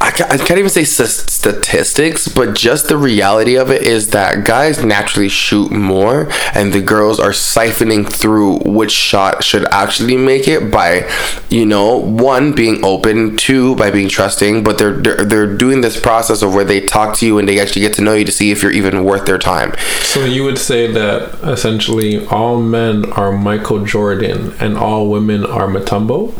I 0.00 0.12
can't, 0.12 0.30
I 0.30 0.38
can't 0.38 0.58
even 0.58 0.70
say 0.70 0.84
statistics, 0.84 2.28
but 2.28 2.54
just 2.54 2.86
the 2.86 2.96
reality 2.96 3.56
of 3.56 3.70
it 3.70 3.82
is 3.82 4.10
that 4.10 4.44
guys 4.44 4.84
naturally 4.84 5.28
shoot 5.28 5.72
more, 5.72 6.28
and 6.54 6.72
the 6.72 6.80
girls 6.80 7.18
are 7.18 7.30
siphoning 7.30 8.08
through 8.08 8.58
which 8.58 8.92
shot 8.92 9.42
should 9.42 9.64
actually 9.66 10.16
make 10.16 10.46
it 10.46 10.70
by, 10.70 11.10
you 11.50 11.66
know, 11.66 11.96
one 11.96 12.52
being 12.52 12.84
open, 12.84 13.36
two 13.36 13.74
by 13.74 13.90
being 13.90 14.08
trusting. 14.08 14.62
But 14.62 14.78
they're 14.78 14.92
they're, 14.92 15.24
they're 15.24 15.56
doing 15.56 15.80
this 15.80 15.98
process 16.00 16.42
of 16.42 16.54
where 16.54 16.64
they 16.64 16.80
talk 16.80 17.16
to 17.18 17.26
you 17.26 17.38
and 17.38 17.48
they 17.48 17.58
actually 17.58 17.82
get 17.82 17.94
to 17.94 18.02
know 18.02 18.14
you 18.14 18.24
to 18.24 18.32
see 18.32 18.52
if 18.52 18.62
you're 18.62 18.72
even 18.72 19.04
worth 19.04 19.26
their 19.26 19.38
time. 19.38 19.74
So 20.02 20.24
you 20.24 20.44
would 20.44 20.58
say 20.58 20.86
that 20.92 21.34
essentially 21.42 22.24
all 22.26 22.60
men 22.60 23.10
are 23.12 23.32
Michael 23.32 23.84
Jordan 23.84 24.54
and 24.60 24.76
all 24.76 25.10
women 25.10 25.44
are 25.44 25.66
Mutombo, 25.66 26.32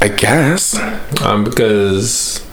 I 0.00 0.08
guess. 0.08 0.78
um, 1.22 1.44
because 1.44 2.44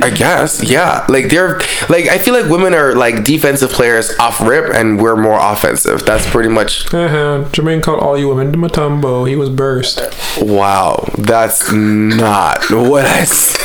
I 0.00 0.10
guess, 0.10 0.62
yeah. 0.62 1.04
Like 1.08 1.28
they're 1.28 1.58
like 1.88 2.06
I 2.06 2.18
feel 2.18 2.32
like 2.34 2.48
women 2.50 2.72
are 2.74 2.94
like 2.94 3.24
defensive 3.24 3.70
players 3.70 4.16
off 4.20 4.40
rip, 4.40 4.72
and 4.72 5.00
we're 5.02 5.16
more 5.16 5.38
offensive. 5.40 6.04
That's 6.04 6.28
pretty 6.30 6.48
much 6.48 6.86
Uh-huh. 6.94 7.48
Jermaine 7.52 7.82
called 7.82 8.00
all 8.00 8.16
you 8.16 8.28
women 8.28 8.52
to 8.52 8.58
Mutombo. 8.58 9.28
He 9.28 9.34
was 9.34 9.50
burst. 9.50 10.00
wow. 10.40 11.04
That's 11.18 11.72
not 11.72 12.70
what 12.70 13.06
I 13.06 13.24
said. 13.24 13.57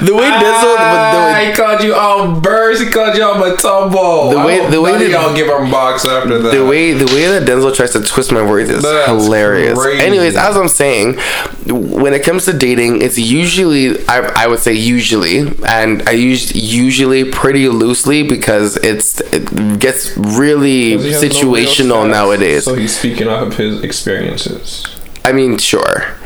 The 0.00 0.14
way 0.14 0.24
Denzel, 0.30 0.76
Ah, 0.78 1.34
the, 1.38 1.46
he 1.46 1.52
called 1.52 1.82
you 1.82 1.94
all 1.94 2.40
burst. 2.40 2.82
He 2.82 2.90
called 2.90 3.16
you 3.16 3.22
all 3.24 3.34
Mutombo. 3.34 4.30
The 4.32 4.38
way- 4.46 4.70
the 4.70 4.80
way 4.80 4.92
that- 4.98 5.10
y'all 5.10 5.34
give 5.34 5.48
him 5.48 5.70
box 5.70 6.04
after 6.04 6.38
that. 6.38 6.52
the, 6.54 6.64
way 6.64 6.92
the 6.92 7.06
way 7.06 7.26
that 7.26 7.44
Denzel 7.48 7.74
tries 7.74 7.92
to 7.92 8.00
twist 8.02 8.32
my 8.32 8.42
words 8.42 8.70
is 8.70 8.82
That's 8.82 9.06
hilarious. 9.08 9.78
crazy. 9.78 10.04
Anyways, 10.04 10.36
as 10.36 10.56
I'm 10.56 10.68
saying, 10.68 11.18
when 11.66 12.12
it 12.14 12.22
comes 12.24 12.44
to 12.46 12.52
dating, 12.52 13.02
it's 13.02 13.18
usually 13.18 13.98
I, 14.08 14.44
I 14.44 14.46
would 14.46 14.58
say 14.60 14.72
usually, 14.72 15.38
and 15.66 16.02
I 16.08 16.12
use 16.12 16.54
usually 16.54 17.24
pretty 17.30 17.68
loosely 17.68 18.22
because 18.22 18.76
it's 18.78 19.20
it 19.32 19.78
gets 19.78 20.16
really 20.16 20.92
has 20.92 21.22
no 21.22 21.28
situational 21.28 22.08
nowadays. 22.08 22.64
So 22.64 22.74
he's 22.74 22.96
speaking 22.98 23.28
off 23.28 23.42
of 23.48 23.56
his 23.56 23.82
experiences. 23.82 24.86
I 25.24 25.32
mean, 25.32 25.58
sure. 25.58 26.16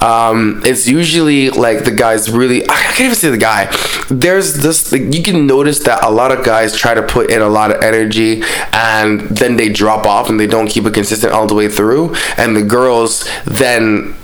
Um, 0.00 0.62
it's 0.64 0.86
usually 0.86 1.50
like 1.50 1.84
the 1.84 1.90
guy's 1.90 2.30
really. 2.30 2.64
I 2.64 2.74
can't 2.74 3.00
even 3.00 3.14
say 3.14 3.30
the 3.30 3.38
guy. 3.38 3.74
There's 4.08 4.54
this. 4.54 4.92
Like, 4.92 5.14
you 5.14 5.22
can 5.22 5.46
notice 5.46 5.80
that 5.80 6.02
a 6.02 6.10
lot 6.10 6.32
of 6.32 6.44
guys 6.44 6.76
try 6.76 6.94
to 6.94 7.02
put 7.02 7.30
in 7.30 7.42
a 7.42 7.48
lot 7.48 7.70
of 7.70 7.82
energy, 7.82 8.42
and 8.72 9.20
then 9.20 9.56
they 9.56 9.68
drop 9.68 10.06
off 10.06 10.28
and 10.30 10.40
they 10.40 10.46
don't 10.46 10.68
keep 10.68 10.84
it 10.84 10.94
consistent 10.94 11.32
all 11.32 11.46
the 11.46 11.54
way 11.54 11.68
through. 11.68 12.14
And 12.36 12.56
the 12.56 12.62
girls 12.62 13.28
then 13.44 14.16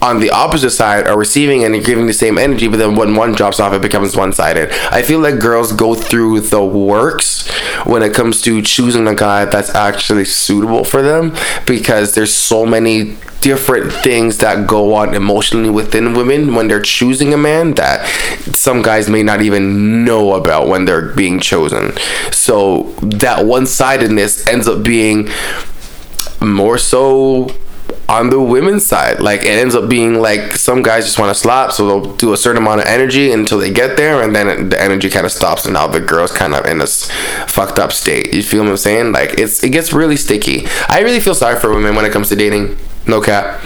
on 0.00 0.20
the 0.20 0.30
opposite 0.30 0.70
side 0.70 1.06
are 1.08 1.18
receiving 1.18 1.64
and 1.64 1.84
giving 1.84 2.06
the 2.06 2.12
same 2.12 2.38
energy, 2.38 2.68
but 2.68 2.76
then 2.76 2.94
when 2.94 3.14
one 3.16 3.32
drops 3.32 3.58
off, 3.58 3.72
it 3.72 3.82
becomes 3.82 4.16
one 4.16 4.32
sided. 4.32 4.70
I 4.90 5.02
feel 5.02 5.18
like 5.20 5.40
girls 5.40 5.72
go 5.72 5.94
through 5.94 6.40
the 6.40 6.64
works 6.64 7.48
when 7.84 8.02
it 8.02 8.14
comes 8.14 8.40
to 8.42 8.62
choosing 8.62 9.08
a 9.08 9.14
guy 9.14 9.44
that's 9.44 9.74
actually 9.74 10.24
suitable 10.24 10.84
for 10.84 11.02
them 11.02 11.34
because 11.66 12.14
there's 12.14 12.32
so 12.32 12.64
many 12.64 13.16
different 13.40 13.92
things 13.92 14.38
that 14.38 14.66
go 14.66 14.94
on 14.94 15.14
emotionally 15.14 15.70
within 15.70 16.14
women 16.14 16.54
when 16.54 16.68
they're 16.68 16.82
choosing 16.82 17.32
a 17.32 17.36
man 17.36 17.74
that 17.74 18.04
some 18.54 18.82
guys 18.82 19.08
may 19.08 19.22
not 19.22 19.42
even 19.42 20.04
know 20.04 20.34
about 20.34 20.68
when 20.68 20.84
they're 20.84 21.12
being 21.14 21.38
chosen. 21.40 21.96
So 22.32 22.94
that 23.00 23.46
one 23.46 23.66
sidedness 23.66 24.46
ends 24.46 24.66
up 24.66 24.82
being 24.82 25.28
more 26.40 26.78
so 26.78 27.50
on 28.08 28.30
the 28.30 28.40
women's 28.40 28.86
side. 28.86 29.20
Like 29.20 29.42
it 29.42 29.48
ends 29.58 29.74
up 29.74 29.88
being 29.88 30.20
like 30.20 30.56
some 30.56 30.82
guys 30.82 31.04
just 31.04 31.18
want 31.18 31.34
to 31.34 31.40
slap, 31.40 31.72
so 31.72 31.86
they'll 31.86 32.16
do 32.16 32.32
a 32.32 32.36
certain 32.36 32.62
amount 32.62 32.80
of 32.80 32.86
energy 32.86 33.32
until 33.32 33.58
they 33.58 33.70
get 33.70 33.96
there, 33.96 34.22
and 34.22 34.34
then 34.34 34.48
it, 34.48 34.70
the 34.70 34.82
energy 34.82 35.10
kind 35.10 35.26
of 35.26 35.32
stops, 35.32 35.64
and 35.64 35.74
now 35.74 35.86
the 35.86 36.00
girl's 36.00 36.32
kind 36.32 36.54
of 36.54 36.64
in 36.66 36.78
this 36.78 37.10
fucked 37.46 37.78
up 37.78 37.92
state. 37.92 38.32
You 38.32 38.42
feel 38.42 38.62
what 38.62 38.70
I'm 38.70 38.76
saying? 38.76 39.12
Like 39.12 39.38
it's 39.38 39.62
it 39.62 39.70
gets 39.70 39.92
really 39.92 40.16
sticky. 40.16 40.66
I 40.88 41.00
really 41.00 41.20
feel 41.20 41.34
sorry 41.34 41.58
for 41.60 41.70
women 41.72 41.94
when 41.94 42.04
it 42.04 42.12
comes 42.12 42.28
to 42.30 42.36
dating. 42.36 42.78
No 43.06 43.20
cap, 43.20 43.60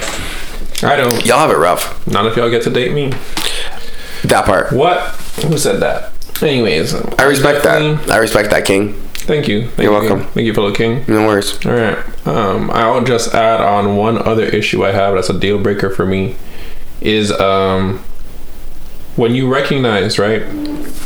I 0.82 0.96
don't. 0.96 1.24
y'all 1.24 1.38
have 1.38 1.50
it 1.50 1.58
rough. 1.58 2.06
None 2.06 2.26
of 2.26 2.36
y'all 2.36 2.50
get 2.50 2.62
to 2.64 2.70
date 2.70 2.92
me. 2.92 3.12
That 4.24 4.44
part. 4.44 4.72
What? 4.72 5.00
Who 5.46 5.58
said 5.58 5.80
that? 5.80 6.12
Anyways, 6.42 6.94
I 6.94 7.24
respect 7.24 7.62
that. 7.64 8.10
I 8.10 8.18
respect 8.18 8.50
that, 8.50 8.64
King. 8.64 8.94
Thank 9.22 9.48
you. 9.48 9.68
Thank 9.68 9.78
You're 9.78 10.02
you. 10.02 10.08
welcome. 10.08 10.30
Thank 10.32 10.46
you, 10.46 10.54
fellow 10.54 10.72
king. 10.72 11.04
No 11.08 11.26
worries. 11.26 11.64
All 11.64 11.72
right. 11.72 12.26
Um, 12.26 12.70
I'll 12.70 13.04
just 13.04 13.34
add 13.34 13.60
on 13.60 13.96
one 13.96 14.18
other 14.18 14.44
issue 14.44 14.84
I 14.84 14.92
have 14.92 15.14
that's 15.14 15.30
a 15.30 15.38
deal 15.38 15.58
breaker 15.58 15.90
for 15.90 16.06
me 16.06 16.36
is 17.00 17.32
um 17.32 17.98
when 19.16 19.34
you 19.34 19.52
recognize 19.52 20.18
right. 20.18 20.42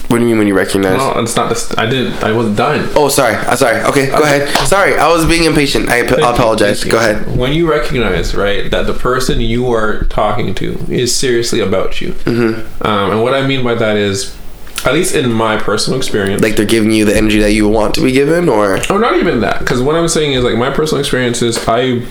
What 0.09 0.19
do 0.19 0.23
you 0.23 0.29
mean 0.29 0.39
when 0.39 0.47
you 0.47 0.55
recognize? 0.55 0.99
No, 0.99 1.19
it's 1.19 1.35
not. 1.35 1.49
This, 1.49 1.77
I 1.77 1.87
didn't. 1.87 2.23
I 2.23 2.31
wasn't 2.31 2.57
done. 2.57 2.89
Oh, 2.95 3.09
sorry. 3.09 3.35
I'm 3.35 3.57
sorry. 3.57 3.83
Okay, 3.83 4.07
go 4.07 4.23
ahead. 4.23 4.49
Sorry, 4.69 4.95
I 4.97 5.09
was 5.09 5.27
being 5.27 5.43
impatient. 5.43 5.89
I, 5.89 6.03
ap- 6.05 6.13
apologize. 6.13 6.83
Thank 6.83 6.93
Go 6.93 7.01
you. 7.01 7.11
ahead. 7.11 7.37
When 7.37 7.53
you 7.53 7.69
recognize, 7.69 8.33
right, 8.33 8.71
that 8.71 8.87
the 8.87 8.95
person 8.95 9.41
you 9.41 9.73
are 9.73 10.05
talking 10.05 10.55
to 10.55 10.79
is 10.89 11.13
seriously 11.13 11.59
about 11.59 12.01
you, 12.01 12.13
mm-hmm. 12.13 12.87
um, 12.87 13.11
and 13.11 13.23
what 13.25 13.35
I 13.35 13.45
mean 13.45 13.65
by 13.65 13.75
that 13.75 13.97
is, 13.97 14.37
at 14.85 14.93
least 14.95 15.15
in 15.15 15.33
my 15.33 15.57
personal 15.57 15.99
experience, 15.99 16.43
Like 16.43 16.57
they're 16.57 16.65
giving 16.65 16.91
you 16.93 17.05
the 17.05 17.17
energy 17.17 17.41
that 17.41 17.53
you 17.53 17.69
want 17.69 17.95
to 17.97 18.03
be 18.03 18.13
given, 18.13 18.49
or? 18.49 18.79
Oh, 18.91 18.99
not 18.99 19.17
even 19.17 19.41
that. 19.41 19.61
Because 19.61 19.81
what 19.83 19.97
I'm 19.97 20.09
saying 20.09 20.35
is 20.35 20.45
like 20.45 20.57
my 20.57 20.71
personal 20.71 21.01
experience 21.01 21.43
is 21.43 21.59
I, 21.67 22.05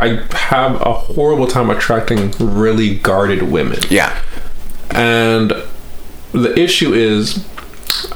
I 0.00 0.24
have 0.32 0.80
a 0.80 0.92
horrible 0.92 1.46
time 1.46 1.70
attracting 1.70 2.32
really 2.38 2.96
guarded 2.98 3.42
women, 3.42 3.78
yeah, 3.90 4.20
and 4.90 5.52
the 6.32 6.58
issue 6.58 6.92
is, 6.92 7.44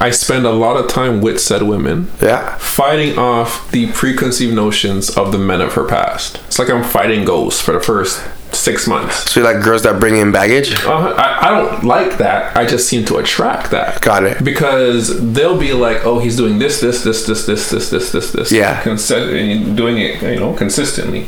I 0.01 0.11
spend 0.11 0.47
a 0.47 0.51
lot 0.53 0.77
of 0.77 0.89
time 0.91 1.21
with 1.21 1.41
said 1.41 1.63
women 1.63 2.11
yeah, 2.21 2.57
fighting 2.59 3.19
off 3.19 3.71
the 3.71 3.91
preconceived 3.93 4.55
notions 4.55 5.11
of 5.11 5.33
the 5.33 5.39
men 5.39 5.61
of 5.61 5.75
her 5.75 5.85
past. 5.87 6.37
It's 6.47 6.59
like 6.59 6.71
I'm 6.71 6.85
fighting 6.85 7.25
ghosts 7.25 7.61
for 7.61 7.73
the 7.73 7.81
first 7.81 8.23
six 8.55 8.87
months. 8.87 9.31
so 9.33 9.41
you 9.41 9.47
like 9.47 9.63
girls 9.65 9.83
that 9.83 9.99
bring 10.01 10.17
in 10.17 10.31
baggage. 10.33 10.73
Uh, 10.85 11.15
I, 11.17 11.49
I 11.49 11.51
don't 11.51 11.85
like 11.85 12.19
that. 12.19 12.57
I 12.57 12.65
just 12.67 12.89
seem 12.89 13.05
to 13.07 13.17
attract 13.17 13.71
that. 13.73 14.01
Got 14.01 14.25
it. 14.25 14.45
Because 14.45 15.33
they'll 15.33 15.59
be 15.59 15.73
like, 15.73 16.05
"Oh, 16.07 16.19
he's 16.21 16.37
doing 16.37 16.59
this, 16.59 16.81
this, 16.81 17.03
this, 17.03 17.27
this, 17.27 17.47
this, 17.47 17.71
this, 17.71 17.91
this, 17.91 18.13
this, 18.13 18.31
this." 18.33 18.53
Yeah. 18.53 18.81
Consi- 18.83 19.75
doing 19.77 19.99
it, 19.99 20.23
you 20.23 20.39
know, 20.41 20.55
consistently. 20.55 21.27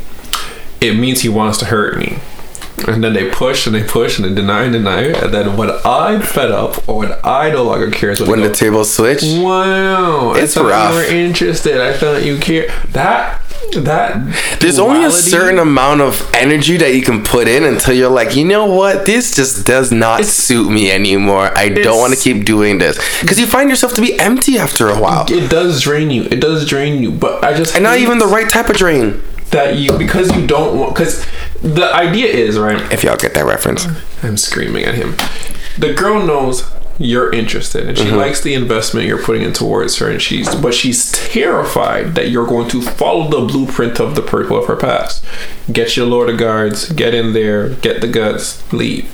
It 0.81 0.95
means 0.95 1.23
he 1.23 1.29
wants 1.29 1.59
to 1.59 1.65
hurt 1.67 1.99
me. 1.99 2.19
And 2.87 3.03
then 3.03 3.15
they 3.15 3.31
push 3.31 3.67
and 3.67 3.75
they 3.75 3.83
push 3.83 4.19
and 4.19 4.25
they 4.29 4.35
deny 4.35 4.65
and 4.65 4.73
deny. 4.73 5.03
And 5.05 5.33
then 5.33 5.57
when 5.57 5.71
I'm 5.85 6.21
fed 6.21 6.51
up 6.51 6.87
or 6.89 6.99
when 6.99 7.13
I 7.25 7.51
no 7.51 7.65
longer 7.65 7.91
care, 7.91 8.15
when, 8.17 8.29
When 8.31 8.41
they 8.41 8.49
the 8.49 8.53
go, 8.53 8.59
tables 8.59 8.93
switch, 8.95 9.23
Wow, 9.23 10.35
It's 10.35 10.57
I 10.57 10.63
rough. 10.63 10.93
You 10.93 10.99
were 10.99 11.05
interested. 11.05 11.81
I 11.81 11.97
thought 11.97 12.23
you 12.25 12.39
care. 12.39 12.69
That 12.93 13.41
that. 13.73 14.59
there's 14.61 14.79
only 14.79 15.05
a 15.05 15.11
certain 15.11 15.59
amount 15.59 16.01
of 16.01 16.23
energy 16.35 16.77
that 16.77 16.95
you 16.95 17.03
can 17.03 17.25
put 17.25 17.49
in 17.49 17.65
until 17.65 17.95
you're 17.95 18.11
like, 18.11 18.37
you 18.37 18.45
know 18.45 18.67
what, 18.67 19.07
this 19.07 19.35
just 19.35 19.67
does 19.67 19.91
not 19.91 20.25
suit 20.25 20.71
me 20.71 20.91
anymore. 20.91 21.51
I 21.57 21.71
don't 21.71 21.99
want 21.99 22.15
to 22.15 22.21
keep 22.21 22.45
doing 22.45 22.79
this 22.79 22.97
because 23.21 23.41
you 23.41 23.47
find 23.47 23.69
yourself 23.69 23.95
to 23.95 24.01
be 24.03 24.19
empty 24.21 24.59
after 24.59 24.89
a 24.89 25.01
while, 25.01 25.27
It 25.31 25.51
does 25.51 25.81
drain 25.83 26.11
you. 26.11 26.25
It 26.25 26.41
does 26.41 26.69
drain 26.69 27.03
you. 27.03 27.11
But 27.11 27.43
I 27.43 27.55
just 27.55 27.75
and 27.75 27.83
not 27.83 27.99
even 27.99 28.19
the 28.19 28.27
right 28.27 28.49
type 28.49 28.69
of 28.69 28.77
drain. 28.77 29.23
that 29.51 29.77
you 29.77 29.97
because 29.99 30.35
you 30.37 30.47
don't 30.47 30.79
want 30.79 30.95
because 30.95 31.25
the 31.75 31.91
idea 31.95 32.27
is 32.29 32.59
right. 32.59 32.81
If 32.93 33.03
y'all 33.05 33.17
get 33.17 33.35
that 33.35 33.45
reference, 33.45 33.87
I'm 34.23 34.37
screaming 34.37 34.85
at 34.85 34.95
him. 34.95 35.17
The 35.79 35.93
girl 35.95 36.25
knows 36.25 36.71
you're 36.99 37.31
interested 37.33 37.87
and 37.87 37.99
she 37.99 38.05
Mm-hmm. 38.05 38.17
likes 38.17 38.41
the 38.41 38.55
investment 38.55 39.07
you're 39.07 39.23
putting 39.23 39.43
in 39.43 39.53
towards 39.53 39.99
her 39.99 40.09
and 40.09 40.23
she's 40.23 40.55
but 40.55 40.73
she's 40.73 41.13
terrified 41.13 42.15
that 42.15 42.31
you're 42.31 42.47
going 42.47 42.71
to 42.71 42.81
follow 42.81 43.29
the 43.29 43.47
blueprint 43.53 44.01
of 44.01 44.15
the 44.15 44.23
purple 44.23 44.57
of 44.57 44.65
her 44.67 44.77
past. 44.77 45.23
Get 45.71 45.95
your 45.97 46.07
Lord 46.07 46.31
of 46.31 46.39
Guards, 46.39 46.91
get 46.93 47.13
in 47.13 47.35
there, 47.35 47.69
get 47.69 48.01
the 48.01 48.07
guts, 48.09 48.63
leave. 48.73 49.13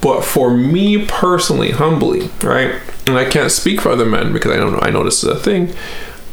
But 0.00 0.22
for 0.24 0.50
me 0.54 1.06
personally, 1.06 1.70
humbly, 1.70 2.28
right? 2.42 2.80
And 3.06 3.16
I 3.16 3.24
can't 3.30 3.52
speak 3.52 3.80
for 3.80 3.90
other 3.90 4.04
men 4.04 4.32
because 4.32 4.50
I 4.50 4.56
don't 4.56 4.72
know 4.72 4.80
I 4.82 4.90
know 4.90 5.04
this 5.04 5.22
is 5.22 5.28
a 5.30 5.36
thing. 5.38 5.72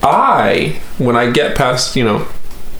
I 0.02 0.82
when 0.98 1.16
I 1.16 1.30
get 1.30 1.56
past, 1.56 1.96
you 1.96 2.04
know, 2.04 2.28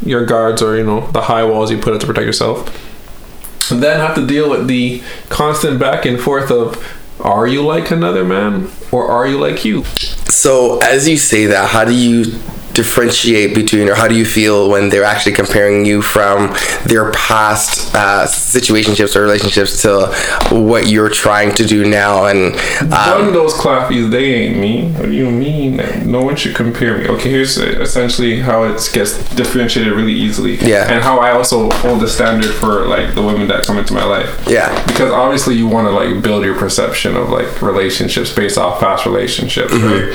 your 0.04 0.26
guards 0.26 0.62
or, 0.62 0.78
you 0.78 0.84
know, 0.84 1.10
the 1.12 1.22
high 1.22 1.44
walls 1.44 1.72
you 1.72 1.78
put 1.78 1.94
up 1.94 2.02
to 2.02 2.08
protect 2.08 2.26
yourself, 2.26 3.72
and 3.72 3.82
then 3.82 4.00
have 4.00 4.16
to 4.16 4.26
deal 4.26 4.50
with 4.50 4.68
the 4.68 5.02
constant 5.30 5.80
back 5.80 6.06
and 6.06 6.20
forth 6.20 6.52
of 6.52 6.84
are 7.20 7.48
you 7.48 7.64
like 7.64 7.92
another 7.92 8.24
man 8.24 8.70
or 8.92 9.08
are 9.08 9.28
you 9.28 9.38
like 9.38 9.64
you? 9.64 9.84
So, 9.84 10.80
as 10.80 11.08
you 11.08 11.18
say 11.18 11.46
that, 11.46 11.70
how 11.70 11.86
do 11.86 11.94
you 11.94 12.40
differentiate 12.74 13.56
between, 13.56 13.90
or 13.90 13.96
how 13.96 14.08
do 14.08 14.16
you 14.16 14.26
feel 14.26 14.70
when 14.70 14.90
they're 14.90 15.04
actually 15.04 15.34
comparing 15.34 15.86
you 15.86 16.02
from 16.02 16.56
their 16.86 17.12
past 17.12 17.94
uh, 17.96 18.26
situationships 18.28 19.16
or 19.16 19.22
relationships 19.22 19.82
to 19.82 20.08
what 20.52 20.88
you're 20.88 21.10
trying 21.10 21.54
to 21.56 21.66
do 21.66 21.88
now? 21.88 22.26
And 22.26 22.54
One 22.90 23.22
um, 23.22 23.28
of 23.28 23.34
those 23.34 23.54
clappies, 23.54 24.10
they 24.10 24.34
ain't 24.34 24.58
me. 24.58 24.92
What 24.92 25.06
do 25.06 25.12
you 25.12 25.30
mean? 25.30 25.78
No 26.10 26.22
one 26.24 26.36
should 26.36 26.56
compare 26.56 26.98
me. 26.98 27.08
Okay, 27.08 27.30
here's 27.30 27.58
essentially 27.58 28.40
how 28.40 28.64
it 28.64 28.90
gets 28.94 29.18
differentiated 29.36 29.94
really 29.94 30.14
easily. 30.14 30.56
Yeah. 30.56 30.92
And 30.92 31.04
how 31.04 31.20
I 31.20 31.32
also 31.32 31.70
hold 31.72 32.02
the 32.02 32.08
standard 32.08 32.54
for 32.54 32.86
like 32.88 33.16
the 33.16 33.22
women 33.22 33.48
that 33.48 33.66
come 33.66 33.78
into 33.78 33.94
my 33.94 34.04
life. 34.04 34.48
yeah, 34.48 34.72
Because 34.86 35.12
obviously 35.12 35.56
you 35.56 35.68
want 35.68 35.88
to 35.88 35.92
like 35.92 36.24
build 36.24 36.44
your 36.46 36.56
perception 36.56 37.16
of 37.16 37.30
like 37.30 37.62
relationships 37.62 38.34
based 38.34 38.58
off 38.58 38.80
past 38.80 39.06
relationships, 39.06 39.74
right? 39.74 40.14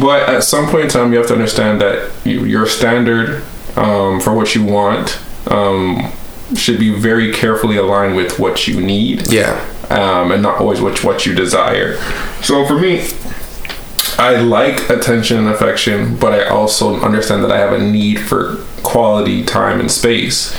But 0.00 0.28
at 0.28 0.44
some 0.44 0.66
point 0.66 0.84
in 0.84 0.90
time, 0.90 1.12
you 1.12 1.18
have 1.18 1.28
to 1.28 1.34
understand 1.34 1.80
that 1.80 1.85
you, 2.24 2.44
your 2.44 2.66
standard 2.66 3.42
um, 3.76 4.20
for 4.20 4.34
what 4.34 4.54
you 4.54 4.64
want 4.64 5.18
um, 5.50 6.12
should 6.54 6.78
be 6.78 6.94
very 6.98 7.32
carefully 7.32 7.76
aligned 7.76 8.16
with 8.16 8.38
what 8.38 8.66
you 8.66 8.80
need 8.80 9.30
yeah, 9.30 9.60
um, 9.90 10.32
and 10.32 10.42
not 10.42 10.60
always 10.60 10.80
what 10.80 11.02
what 11.04 11.26
you 11.26 11.34
desire. 11.34 11.96
So 12.42 12.64
for 12.66 12.78
me, 12.78 13.08
I 14.18 14.36
like 14.36 14.88
attention 14.90 15.38
and 15.38 15.48
affection, 15.48 16.16
but 16.16 16.32
I 16.32 16.46
also 16.48 17.00
understand 17.00 17.44
that 17.44 17.50
I 17.50 17.58
have 17.58 17.72
a 17.72 17.78
need 17.78 18.20
for 18.20 18.56
quality 18.82 19.44
time 19.44 19.80
and 19.80 19.90
space. 19.90 20.52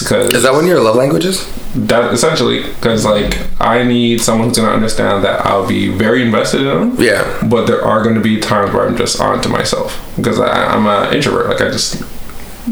Because 0.00 0.34
is 0.34 0.42
that 0.42 0.52
one 0.52 0.64
of 0.64 0.68
your 0.68 0.80
love 0.80 0.96
languages? 0.96 1.46
that 1.74 2.12
essentially 2.12 2.62
because 2.62 3.04
like 3.04 3.38
I 3.60 3.82
need 3.84 4.20
someone 4.20 4.48
who's 4.48 4.56
gonna 4.56 4.72
understand 4.72 5.22
that 5.24 5.44
I'll 5.46 5.66
be 5.66 5.88
very 5.88 6.22
invested 6.22 6.62
in 6.62 6.66
them. 6.66 6.96
Yeah, 6.98 7.40
But 7.48 7.66
there 7.66 7.84
are 7.84 8.02
going 8.02 8.14
to 8.14 8.20
be 8.20 8.40
times 8.40 8.72
where 8.72 8.86
I'm 8.86 8.96
just 8.96 9.20
on 9.20 9.40
to 9.42 9.48
myself 9.48 10.12
because 10.16 10.40
I, 10.40 10.48
I'm 10.48 10.86
an 10.86 11.14
introvert. 11.14 11.48
Like 11.48 11.60
I 11.60 11.70
just, 11.70 12.02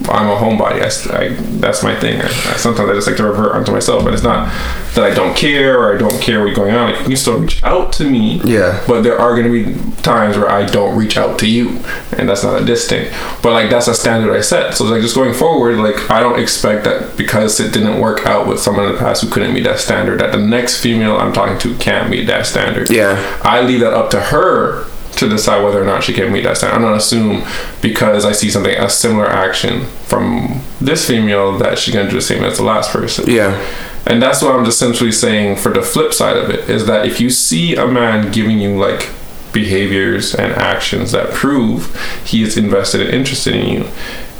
I'm 0.08 0.28
a 0.28 0.36
homebody. 0.36 0.80
I, 0.82 1.24
I- 1.24 1.36
that's 1.58 1.82
my 1.82 1.98
thing. 1.98 2.20
I, 2.20 2.26
I, 2.26 2.56
sometimes 2.56 2.90
I 2.90 2.94
just 2.94 3.06
like 3.06 3.16
to 3.16 3.24
revert 3.24 3.52
onto 3.54 3.72
myself. 3.72 4.04
But 4.04 4.14
it's 4.14 4.22
not 4.22 4.48
that 4.94 5.04
I 5.04 5.14
don't 5.14 5.36
care 5.36 5.80
or 5.80 5.94
I 5.94 5.98
don't 5.98 6.20
care 6.20 6.44
what's 6.44 6.56
going 6.56 6.74
on. 6.74 6.90
Like, 6.90 7.00
you 7.00 7.06
can 7.08 7.16
still 7.16 7.38
reach 7.38 7.62
out 7.64 7.92
to 7.94 8.08
me. 8.08 8.40
Yeah. 8.44 8.82
But 8.86 9.02
there 9.02 9.18
are 9.18 9.34
going 9.40 9.50
to 9.50 9.64
be 9.72 10.02
times 10.02 10.36
where 10.36 10.50
I 10.50 10.66
don't 10.66 10.96
reach 10.96 11.16
out 11.16 11.38
to 11.40 11.48
you, 11.50 11.78
and 12.16 12.28
that's 12.28 12.44
not 12.44 12.60
a 12.62 12.64
distinct. 12.64 13.12
But 13.42 13.52
like 13.52 13.70
that's 13.70 13.88
a 13.88 13.94
standard 13.94 14.34
I 14.36 14.40
set. 14.42 14.74
So 14.74 14.84
like 14.84 15.02
just 15.02 15.14
going 15.14 15.34
forward, 15.34 15.76
like 15.78 16.10
I 16.10 16.20
don't 16.20 16.38
expect 16.38 16.84
that 16.84 17.16
because 17.16 17.58
it 17.60 17.72
didn't 17.72 18.00
work 18.00 18.26
out 18.26 18.46
with 18.46 18.60
someone 18.60 18.86
in 18.86 18.92
the 18.92 18.98
past 18.98 19.22
who 19.22 19.30
couldn't 19.30 19.52
meet 19.54 19.64
that 19.64 19.78
standard, 19.80 20.20
that 20.20 20.32
the 20.32 20.38
next 20.38 20.80
female 20.82 21.16
I'm 21.16 21.32
talking 21.32 21.58
to 21.58 21.76
can't 21.78 22.10
meet 22.10 22.26
that 22.26 22.46
standard. 22.46 22.90
Yeah. 22.90 23.16
I 23.42 23.62
leave 23.62 23.80
that 23.80 23.92
up 23.94 24.10
to 24.10 24.20
her 24.20 24.84
to 25.16 25.28
decide 25.28 25.64
whether 25.64 25.82
or 25.82 25.86
not 25.86 26.04
she 26.04 26.12
can 26.12 26.32
meet 26.32 26.44
that 26.44 26.58
standard. 26.58 26.76
I'm 26.76 26.82
not 26.82 26.96
assume 26.96 27.44
because 27.82 28.24
I 28.24 28.32
see 28.32 28.50
something 28.50 28.76
a 28.76 28.88
similar 28.88 29.26
action 29.26 29.86
from 30.06 30.60
this 30.80 31.06
female 31.06 31.58
that 31.58 31.78
she 31.78 31.92
can 31.92 32.08
do 32.08 32.16
the 32.16 32.22
same 32.22 32.44
as 32.44 32.58
the 32.58 32.64
last 32.64 32.90
person. 32.90 33.28
yeah, 33.28 33.60
And 34.06 34.22
that's 34.22 34.42
what 34.42 34.54
I'm 34.54 34.64
essentially 34.66 35.12
saying 35.12 35.56
for 35.56 35.72
the 35.72 35.82
flip 35.82 36.12
side 36.12 36.36
of 36.36 36.50
it 36.50 36.68
is 36.68 36.86
that 36.86 37.06
if 37.06 37.20
you 37.20 37.30
see 37.30 37.74
a 37.74 37.86
man 37.86 38.30
giving 38.30 38.58
you 38.58 38.76
like 38.78 39.08
behaviors 39.52 40.34
and 40.34 40.52
actions 40.52 41.12
that 41.12 41.32
prove 41.32 41.94
he 42.26 42.42
is 42.42 42.58
invested 42.58 43.00
and 43.00 43.10
interested 43.10 43.54
in 43.54 43.66
you, 43.68 43.88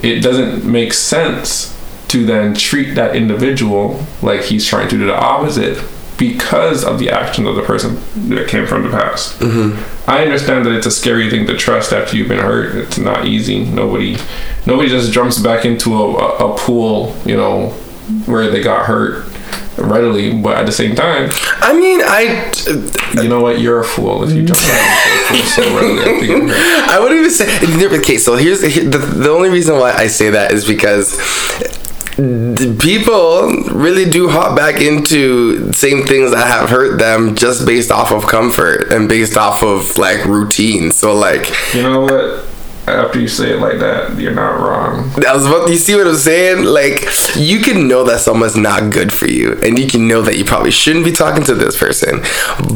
it 0.03 0.21
doesn't 0.21 0.65
make 0.65 0.93
sense 0.93 1.75
to 2.09 2.25
then 2.25 2.55
treat 2.55 2.95
that 2.95 3.17
individual 3.17 4.05
like 4.23 4.43
he's 4.43 4.67
trying 4.67 4.89
to 4.89 4.99
do 4.99 5.07
the 5.07 5.15
opposite 5.15 5.83
because 6.19 6.85
of 6.85 6.99
the 6.99 7.11
actions 7.11 7.47
of 7.47 7.57
the 7.57 7.63
person 7.63 8.01
that 8.31 8.49
came 8.49 8.67
from 8.67 8.83
the 8.83 8.91
past. 8.91 9.39
Mm-hmm. 9.39 10.11
I 10.11 10.23
understand 10.23 10.65
that 10.67 10.73
it's 10.73 10.87
a 10.87 10.91
scary 10.91 11.29
thing 11.29 11.47
to 11.47 11.57
trust 11.57 11.93
after 11.93 12.17
you've 12.17 12.29
been 12.29 12.39
hurt. 12.39 12.75
It's 12.75 12.99
not 12.99 13.27
easy. 13.27 13.65
Nobody, 13.65 14.17
nobody 14.67 14.89
just 14.89 15.13
jumps 15.13 15.39
back 15.39 15.65
into 15.65 15.95
a, 15.95 16.53
a, 16.55 16.57
pool, 16.57 17.15
you 17.25 17.37
know, 17.37 17.71
where 18.27 18.51
they 18.51 18.63
got 18.63 18.87
hurt 18.87 19.27
readily. 19.77 20.41
But 20.41 20.59
at 20.59 20.67
the 20.67 20.73
same 20.73 20.95
time, 20.95 21.31
I 21.59 21.79
mean, 21.79 22.01
I. 22.03 22.53
you 23.21 23.29
know 23.29 23.41
what? 23.41 23.61
You're 23.61 23.81
a 23.81 23.85
fool 23.85 24.23
if 24.25 24.33
you 24.33 24.45
jump 24.45 24.61
back 24.61 25.07
into 25.07 25.25
a 25.25 25.43
pool 25.43 25.47
so 25.47 25.77
readily. 25.77 26.33
after. 26.33 26.55
I 26.93 26.99
wouldn't 27.01 27.21
even 27.21 27.31
say. 27.31 27.99
Okay, 27.99 28.17
so 28.19 28.37
here's 28.37 28.63
here- 28.63 28.89
the, 28.89 28.99
the 28.99 29.31
only 29.31 29.51
reason 29.51 29.79
why 29.79 29.93
I 29.93 30.07
say 30.07 30.31
that 30.31 30.53
is 30.53 30.67
because 30.67 31.15
people 32.17 33.49
really 33.71 34.11
do 34.11 34.29
hop 34.29 34.57
back 34.57 34.81
into 34.81 35.73
same 35.73 36.05
things 36.07 36.31
that 36.31 36.47
have 36.47 36.71
hurt 36.71 36.99
them 36.99 37.35
just 37.35 37.67
based 37.67 37.91
off 37.91 38.11
of 38.11 38.27
comfort 38.27 38.91
and 38.93 39.09
based 39.09 39.37
off 39.37 39.63
of 39.63 39.97
like 39.99 40.25
routine. 40.25 40.91
So 40.93 41.15
like, 41.15 41.53
You 41.75 41.83
know 41.83 42.01
what? 42.03 42.45
After 42.87 43.21
you 43.21 43.27
say 43.27 43.51
it 43.51 43.61
like 43.61 43.81
that, 43.81 44.17
you're 44.17 44.33
not 44.33 44.61
wrong. 44.61 45.11
I 45.27 45.35
was 45.35 45.45
about. 45.45 45.69
You 45.69 45.77
see 45.77 45.97
what 45.97 46.07
I'm 46.07 46.15
saying? 46.15 46.65
Like, 46.65 47.05
you 47.35 47.59
can 47.59 47.89
know 47.89 48.05
that 48.05 48.21
someone's 48.21 48.57
not 48.57 48.93
good 48.93 49.13
for 49.13 49.27
you, 49.27 49.61
and 49.61 49.77
you 49.77 49.89
can 49.89 50.07
know 50.07 50.23
that 50.23 50.37
you 50.37 50.45
probably 50.45 50.71
shouldn't 50.71 51.05
be 51.05 51.11
talking 51.11 51.43
to 51.45 51.55
this 51.55 51.77
person, 51.77 52.23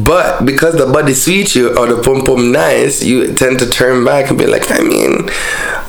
but 0.04 0.44
because 0.44 0.74
the 0.74 0.86
body 0.86 1.14
sweet 1.14 1.54
you 1.54 1.76
or 1.78 1.86
the 1.86 2.02
pum 2.02 2.24
pum 2.24 2.50
nice, 2.50 3.04
you 3.04 3.32
tend 3.34 3.60
to 3.60 3.70
turn 3.70 4.04
back 4.04 4.30
and 4.30 4.38
be 4.38 4.46
like, 4.46 4.68
I 4.70 4.80
mean, 4.80 5.30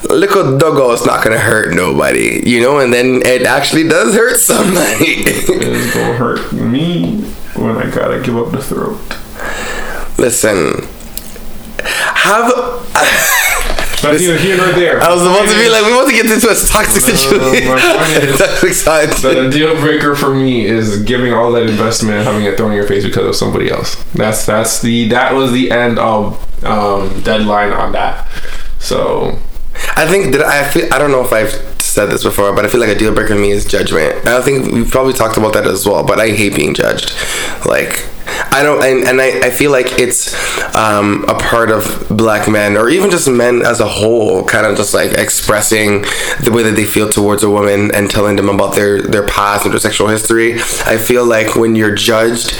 little 0.08 0.56
doggo 0.56 0.92
is 0.92 1.04
not 1.04 1.24
gonna 1.24 1.38
hurt 1.38 1.74
nobody, 1.74 2.42
you 2.48 2.60
know, 2.60 2.78
and 2.78 2.92
then 2.92 3.22
it 3.24 3.42
actually 3.42 3.88
does 3.88 4.14
hurt 4.14 4.36
somebody. 4.36 5.24
It's 5.26 5.94
gonna 5.94 6.14
hurt 6.14 6.52
me 6.52 7.22
when 7.56 7.76
I 7.76 7.90
gotta 7.90 8.20
give 8.20 8.36
up 8.36 8.52
the 8.52 8.62
throat. 8.62 9.00
Listen, 10.16 10.86
have 11.82 12.52
That's 14.02 14.22
either 14.22 14.36
here 14.38 14.56
nor 14.56 14.72
there. 14.72 15.00
I 15.00 15.12
was 15.12 15.22
about 15.22 15.46
to 15.48 15.54
be 15.56 15.68
like, 15.68 15.84
we 15.84 15.94
want 15.94 16.08
to 16.08 16.14
get 16.14 16.26
into 16.26 16.46
a 16.50 16.54
toxic 16.54 17.02
No, 17.02 17.16
situation. 17.16 17.68
my 17.68 17.80
point 17.80 18.24
is- 18.30 18.38
toxic 18.38 18.72
side. 18.74 19.08
But 19.22 19.38
a 19.38 19.50
deal 19.50 19.74
breaker 19.80 20.14
for 20.14 20.34
me 20.34 20.64
is 20.66 21.02
giving 21.04 21.32
all 21.32 21.52
that 21.52 21.62
investment 21.68 22.16
and 22.18 22.26
having 22.26 22.44
it 22.44 22.56
thrown 22.56 22.70
in 22.72 22.76
your 22.76 22.86
face 22.86 23.04
because 23.04 23.26
of 23.26 23.36
somebody 23.36 23.70
else. 23.70 23.94
That's 24.14 24.44
that's 24.46 24.80
the 24.82 25.08
that 25.08 25.34
was 25.34 25.52
the 25.52 25.70
end 25.70 25.98
of 25.98 26.36
um, 26.64 27.22
deadline 27.22 27.72
on 27.72 27.92
that. 27.92 28.28
So 28.78 29.38
I 29.96 30.06
think 30.06 30.32
that 30.34 30.42
I 30.44 30.68
feel 30.70 30.92
I 30.92 30.98
don't 30.98 31.10
know 31.10 31.24
if 31.24 31.32
I've 31.32 31.50
said 31.80 32.06
this 32.06 32.22
before, 32.24 32.52
but 32.54 32.64
I 32.64 32.68
feel 32.68 32.80
like 32.80 32.88
a 32.88 32.94
deal 32.98 33.14
breaker 33.14 33.34
to 33.34 33.40
me 33.40 33.50
is 33.50 33.64
judgment. 33.64 34.26
I 34.26 34.40
think 34.42 34.72
we've 34.72 34.90
probably 34.90 35.12
talked 35.12 35.36
about 35.36 35.52
that 35.54 35.66
as 35.66 35.86
well. 35.86 36.04
But 36.04 36.18
I 36.20 36.30
hate 36.30 36.54
being 36.56 36.74
judged. 36.74 37.12
Like 37.66 38.06
I 38.50 38.62
don't, 38.62 38.82
and, 38.84 39.06
and 39.08 39.20
I, 39.20 39.46
I 39.46 39.50
feel 39.50 39.70
like 39.70 39.98
it's 39.98 40.34
um, 40.74 41.24
a 41.28 41.34
part 41.34 41.70
of 41.70 42.06
black 42.08 42.48
men 42.48 42.76
or 42.76 42.88
even 42.88 43.10
just 43.10 43.28
men 43.28 43.62
as 43.62 43.80
a 43.80 43.88
whole, 43.88 44.44
kind 44.44 44.66
of 44.66 44.76
just 44.76 44.94
like 44.94 45.12
expressing 45.12 46.02
the 46.42 46.50
way 46.52 46.62
that 46.62 46.74
they 46.76 46.84
feel 46.84 47.08
towards 47.08 47.42
a 47.42 47.50
woman 47.50 47.94
and 47.94 48.10
telling 48.10 48.36
them 48.36 48.48
about 48.48 48.74
their 48.74 49.02
their 49.02 49.26
past 49.26 49.64
and 49.64 49.72
their 49.72 49.80
sexual 49.80 50.08
history. 50.08 50.54
I 50.54 50.96
feel 50.96 51.24
like 51.24 51.56
when 51.56 51.74
you're 51.74 51.94
judged 51.94 52.56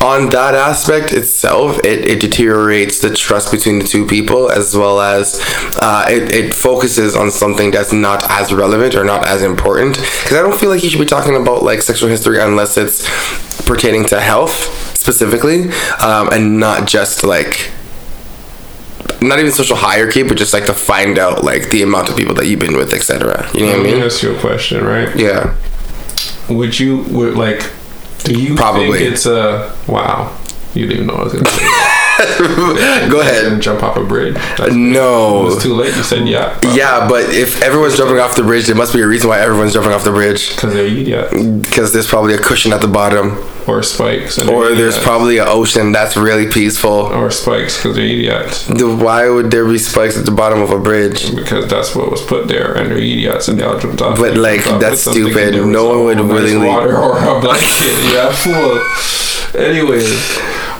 on 0.00 0.28
that 0.30 0.54
aspect 0.54 1.12
itself, 1.12 1.78
it, 1.80 2.06
it 2.06 2.20
deteriorates 2.20 3.00
the 3.00 3.10
trust 3.14 3.50
between 3.50 3.78
the 3.78 3.84
two 3.84 4.06
people 4.06 4.50
as 4.50 4.76
well 4.76 5.00
as 5.00 5.40
uh, 5.80 6.06
it, 6.08 6.32
it 6.32 6.54
focuses 6.54 7.16
on 7.16 7.30
something 7.30 7.70
that's 7.70 7.92
not 7.92 8.28
as 8.30 8.52
relevant 8.52 8.94
or 8.94 9.04
not 9.04 9.26
as 9.26 9.42
important. 9.42 9.96
Because 9.96 10.34
I 10.34 10.42
don't 10.42 10.58
feel 10.58 10.70
like 10.70 10.82
you 10.82 10.90
should 10.90 11.00
be 11.00 11.06
talking 11.06 11.36
about 11.36 11.62
like 11.62 11.82
sexual 11.82 12.08
history 12.08 12.40
unless 12.40 12.76
it's 12.76 13.06
pertaining 13.66 14.04
to 14.06 14.20
health 14.20 14.96
specifically 14.96 15.64
um, 16.00 16.28
and 16.32 16.58
not 16.58 16.86
just 16.88 17.22
like 17.24 17.70
not 19.20 19.38
even 19.38 19.50
social 19.52 19.76
hierarchy 19.76 20.22
but 20.22 20.36
just 20.36 20.52
like 20.52 20.66
to 20.66 20.72
find 20.74 21.18
out 21.18 21.44
like 21.44 21.68
the 21.70 21.82
amount 21.82 22.08
of 22.08 22.16
people 22.16 22.34
that 22.34 22.46
you've 22.46 22.60
been 22.60 22.76
with 22.76 22.92
etc 22.92 23.48
you 23.54 23.60
know 23.60 23.66
what 23.68 23.74
i 23.74 23.78
let 23.78 23.84
me 23.86 23.92
mean 23.94 24.02
ask 24.02 24.22
you 24.22 24.34
a 24.36 24.40
question, 24.40 24.84
right? 24.84 25.14
yeah 25.16 25.54
Would 26.48 26.78
you 26.78 27.02
would 27.10 27.34
like? 27.34 27.60
Do 28.24 28.32
you 28.40 28.54
Probably. 28.56 28.98
think 28.98 29.12
it's 29.12 29.26
a 29.26 29.74
wow? 29.86 30.36
You 30.76 30.86
didn't 30.86 31.04
even 31.04 31.06
know 31.08 31.14
I 31.14 31.24
was 31.24 31.32
gonna 31.32 31.48
say. 31.48 31.66
go 33.10 33.20
ahead 33.20 33.44
And 33.52 33.60
jump 33.60 33.82
off 33.82 33.96
a 33.96 34.04
bridge. 34.04 34.34
That's- 34.34 34.72
no 34.74 35.48
It's 35.48 35.62
too 35.62 35.74
late. 35.74 35.94
You 35.96 36.02
said 36.02 36.26
yeah. 36.28 36.58
yeah 36.74 37.06
but 37.08 37.24
if 37.34 37.62
everyone's 37.62 37.96
jumping 37.96 38.18
off 38.18 38.36
the 38.36 38.42
bridge 38.42 38.66
there 38.66 38.76
must 38.76 38.92
be 38.94 39.00
a 39.02 39.06
reason 39.06 39.28
why 39.28 39.40
everyone's 39.40 39.72
jumping 39.74 39.92
off 39.92 40.04
the 40.04 40.10
bridge 40.10 40.50
Because 40.54 40.72
they're 40.74 40.86
idiots 40.86 41.32
because 41.68 41.92
there's 41.92 42.06
probably 42.06 42.34
a 42.34 42.38
cushion 42.38 42.72
at 42.72 42.80
the 42.80 42.88
bottom 42.88 43.36
or 43.68 43.82
spikes. 43.82 44.38
And 44.38 44.48
or 44.48 44.68
there's 44.68 44.94
idiots. 44.96 45.04
probably 45.04 45.38
an 45.38 45.48
ocean 45.48 45.90
that's 45.92 46.16
really 46.16 46.46
peaceful 46.46 46.90
or 47.18 47.30
spikes 47.32 47.76
because 47.76 47.96
they're 47.96 48.04
idiots. 48.04 48.66
The- 48.68 48.94
why 48.96 49.28
would 49.28 49.50
there 49.50 49.66
be 49.66 49.76
spikes 49.78 50.16
at 50.16 50.24
the 50.24 50.30
bottom 50.30 50.60
of 50.62 50.70
a 50.70 50.78
bridge 50.78 51.34
Because 51.34 51.66
that's 51.68 51.94
what 51.94 52.08
was 52.10 52.22
put 52.22 52.46
there, 52.46 52.74
and 52.74 52.88
they're 52.90 52.98
idiots, 52.98 53.48
and 53.48 53.58
they 53.58 53.64
all 53.64 53.76
jumped 53.78 54.00
off. 54.02 54.18
But, 54.18 54.36
like, 54.36 54.64
off 54.68 54.80
that's 54.80 55.00
stupid. 55.00 55.54
No 55.66 55.88
one 55.88 56.04
would 56.04 56.20
willingly- 56.20 56.68
water 56.68 56.96
or 56.96 57.18
a 57.18 57.40
blanket. 57.40 57.98
yeah, 58.14 58.30
fool. 58.30 59.60
Anyways, 59.60 60.14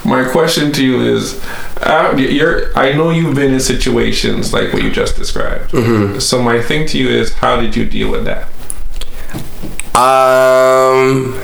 my 0.04 0.28
question 0.28 0.72
to 0.72 0.84
you 0.84 1.00
is, 1.00 1.42
uh, 1.82 2.14
you're. 2.16 2.76
I 2.78 2.92
know 2.92 3.10
you've 3.10 3.34
been 3.34 3.52
in 3.52 3.60
situations 3.60 4.52
like 4.52 4.72
what 4.72 4.82
you 4.82 4.90
just 4.90 5.16
described. 5.16 5.72
Mm-hmm. 5.72 6.18
So 6.20 6.40
my 6.42 6.60
thing 6.62 6.86
to 6.88 6.98
you 6.98 7.08
is, 7.08 7.32
how 7.34 7.60
did 7.60 7.76
you 7.76 7.84
deal 7.86 8.10
with 8.10 8.24
that? 8.24 8.48
Um, 9.96 11.34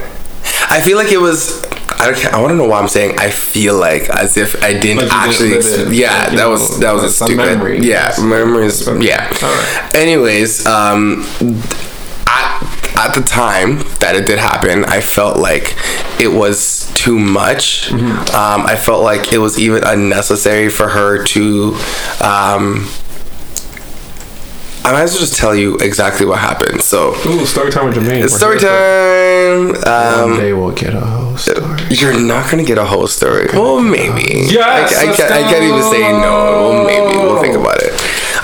I 0.70 0.80
feel 0.82 0.96
like 0.98 1.12
it 1.12 1.18
was. 1.20 1.62
I 2.00 2.10
don't. 2.10 2.34
I 2.34 2.40
want 2.40 2.50
to 2.52 2.56
know 2.56 2.66
why 2.66 2.80
I'm 2.80 2.88
saying. 2.88 3.18
I 3.18 3.30
feel 3.30 3.76
like 3.78 4.08
as 4.10 4.36
if 4.36 4.62
I 4.62 4.72
didn't 4.72 5.08
Like 5.08 5.08
didn't 5.08 5.12
actually. 5.12 5.54
ex- 5.54 5.90
yeah, 5.92 6.10
Like, 6.24 6.28
that 6.30 6.34
know, 6.36 6.50
was 6.50 6.80
that 6.80 6.92
was 6.92 7.04
a 7.04 7.10
stupid. 7.10 7.36
memory. 7.36 7.80
Yeah, 7.80 8.14
memories. 8.20 8.86
Yeah. 9.00 9.28
Anyways, 9.94 10.66
um, 10.66 11.24
at 13.08 13.14
the 13.14 13.22
time 13.22 13.78
that 14.00 14.14
it 14.14 14.26
did 14.26 14.38
happen, 14.38 14.84
I 14.84 15.00
felt 15.00 15.38
like 15.38 15.76
it 16.20 16.28
was 16.32 16.90
too 16.94 17.18
much. 17.18 17.88
Mm-hmm. 17.88 18.34
Um, 18.34 18.66
I 18.66 18.76
felt 18.76 19.02
like 19.02 19.32
it 19.32 19.38
was 19.38 19.58
even 19.58 19.82
unnecessary 19.84 20.68
for 20.68 20.88
her 20.88 21.24
to. 21.24 21.74
Um, 22.20 22.88
I 24.84 24.90
might 24.90 25.02
as 25.02 25.12
well 25.12 25.20
just 25.20 25.36
tell 25.36 25.54
you 25.54 25.76
exactly 25.76 26.26
what 26.26 26.40
happened. 26.40 26.82
So, 26.82 27.14
Ooh, 27.26 27.46
story 27.46 27.70
time 27.70 27.86
with 27.86 27.94
Jermaine. 27.94 28.24
it's 28.24 28.34
story 28.34 28.58
time. 28.58 29.76
Um, 29.86 30.30
One 30.32 30.40
day 30.40 30.52
we'll 30.52 30.72
get 30.72 30.92
a 30.94 31.00
whole 31.00 31.36
story. 31.36 31.60
you're 31.90 32.18
not 32.20 32.50
gonna 32.50 32.64
get 32.64 32.78
a 32.78 32.84
whole 32.84 33.06
story. 33.06 33.46
Well, 33.52 33.80
maybe. 33.80 34.46
Yes, 34.50 34.92
I, 34.96 35.02
I, 35.02 35.06
let's 35.06 35.16
can't, 35.18 35.32
I 35.32 35.42
can't 35.42 35.64
even 35.64 35.82
say 35.84 36.00
no. 36.10 36.70
Well, 36.70 36.84
maybe 36.84 37.16
we'll 37.16 37.40
think 37.40 37.54
about 37.56 37.78
it. 37.80 37.92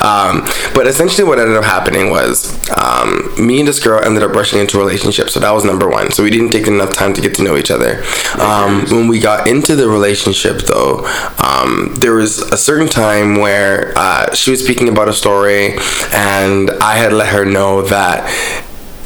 Um, 0.03 0.47
but 0.75 0.87
essentially, 0.87 1.27
what 1.27 1.39
ended 1.39 1.57
up 1.57 1.65
happening 1.65 2.11
was 2.11 2.55
um, 2.71 3.35
me 3.39 3.59
and 3.61 3.69
this 3.69 3.81
girl 3.81 4.03
ended 4.05 4.23
up 4.23 4.33
rushing 4.33 4.61
into 4.61 4.79
a 4.79 4.81
relationship. 4.81 5.31
So 5.31 5.41
that 5.41 5.51
was 5.51 5.65
number 5.65 5.89
one. 5.89 6.11
So 6.11 6.23
we 6.23 6.31
didn't 6.31 6.51
take 6.51 6.67
enough 6.67 6.93
time 6.93 7.15
to 7.15 7.21
get 7.21 7.35
to 7.37 7.43
know 7.43 7.57
each 7.57 7.71
other. 7.71 8.03
Um, 8.39 8.87
when 8.91 9.09
we 9.09 9.19
got 9.19 9.49
into 9.49 9.75
the 9.77 9.89
relationship, 9.89 10.63
though, 10.63 11.07
um, 11.39 11.95
there 11.97 12.15
was 12.15 12.39
a 12.39 12.57
certain 12.57 12.89
time 12.89 13.37
where 13.37 13.93
uh, 13.97 14.35
she 14.35 14.51
was 14.51 14.63
speaking 14.63 14.89
about 14.89 15.09
a 15.09 15.13
story, 15.13 15.77
and 16.15 16.71
I 16.81 16.97
had 16.97 17.13
let 17.13 17.29
her 17.29 17.45
know 17.45 17.83
that 17.83 18.29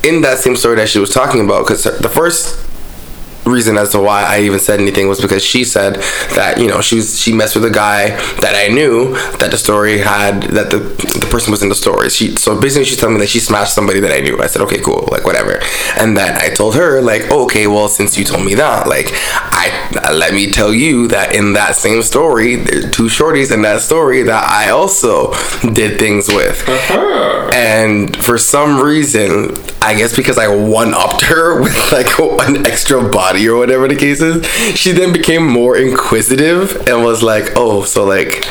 in 0.04 0.22
that 0.22 0.38
same 0.38 0.56
story 0.56 0.76
that 0.76 0.88
she 0.88 0.98
was 0.98 1.10
talking 1.10 1.44
about, 1.44 1.64
because 1.64 1.84
the 1.84 2.08
first 2.08 2.58
reason 3.44 3.76
as 3.76 3.90
to 3.90 4.00
why 4.00 4.22
I 4.22 4.40
even 4.40 4.58
said 4.58 4.80
anything 4.80 5.08
was 5.08 5.20
because 5.20 5.44
she 5.44 5.64
said 5.64 5.96
that 6.34 6.58
you 6.58 6.68
know 6.68 6.80
she 6.80 6.96
was 6.96 7.18
she 7.18 7.32
messed 7.32 7.54
with 7.54 7.64
a 7.64 7.70
guy 7.70 8.10
that 8.40 8.54
I 8.54 8.72
knew 8.72 9.14
that 9.38 9.50
the 9.50 9.58
story 9.58 9.98
had 9.98 10.42
that 10.44 10.70
the 10.70 10.78
the 10.78 11.26
person 11.30 11.50
was 11.50 11.62
in 11.62 11.68
the 11.68 11.74
story. 11.74 12.10
She 12.10 12.36
so 12.36 12.60
basically 12.60 12.84
she's 12.84 12.98
telling 12.98 13.14
me 13.16 13.20
that 13.20 13.28
she 13.28 13.40
smashed 13.40 13.74
somebody 13.74 14.00
that 14.00 14.12
I 14.12 14.20
knew. 14.20 14.40
I 14.40 14.46
said 14.46 14.62
okay 14.62 14.80
cool 14.80 15.08
like 15.10 15.24
whatever, 15.24 15.60
and 15.98 16.16
then 16.16 16.36
I 16.36 16.54
told 16.54 16.76
her 16.76 17.00
like 17.00 17.22
oh, 17.30 17.44
okay 17.44 17.66
well 17.66 17.88
since 17.88 18.16
you 18.16 18.24
told 18.24 18.44
me 18.44 18.54
that 18.54 18.86
like 18.86 19.08
I 19.12 20.12
let 20.12 20.34
me 20.34 20.50
tell 20.50 20.72
you 20.72 21.08
that 21.08 21.34
in 21.34 21.54
that 21.54 21.76
same 21.76 22.02
story 22.02 22.56
there's 22.56 22.90
two 22.90 23.04
shorties 23.04 23.52
in 23.52 23.62
that 23.62 23.80
story 23.80 24.22
that 24.22 24.44
I 24.44 24.70
also 24.70 25.32
did 25.72 25.98
things 25.98 26.28
with. 26.28 26.62
Uh-huh. 26.68 27.50
And 27.54 28.16
for 28.16 28.38
some 28.38 28.80
reason, 28.80 29.54
I 29.82 29.94
guess 29.94 30.16
because 30.16 30.38
I 30.38 30.48
one 30.48 30.94
upped 30.94 31.22
her 31.22 31.60
with 31.62 31.92
like 31.92 32.18
an 32.46 32.66
extra 32.66 33.08
body 33.08 33.31
or 33.36 33.56
whatever 33.56 33.88
the 33.88 33.96
case 33.96 34.20
is, 34.20 34.46
she 34.76 34.92
then 34.92 35.12
became 35.12 35.46
more 35.46 35.76
inquisitive 35.76 36.88
and 36.88 37.04
was 37.04 37.22
like, 37.22 37.52
oh, 37.56 37.84
so 37.84 38.04
like, 38.04 38.46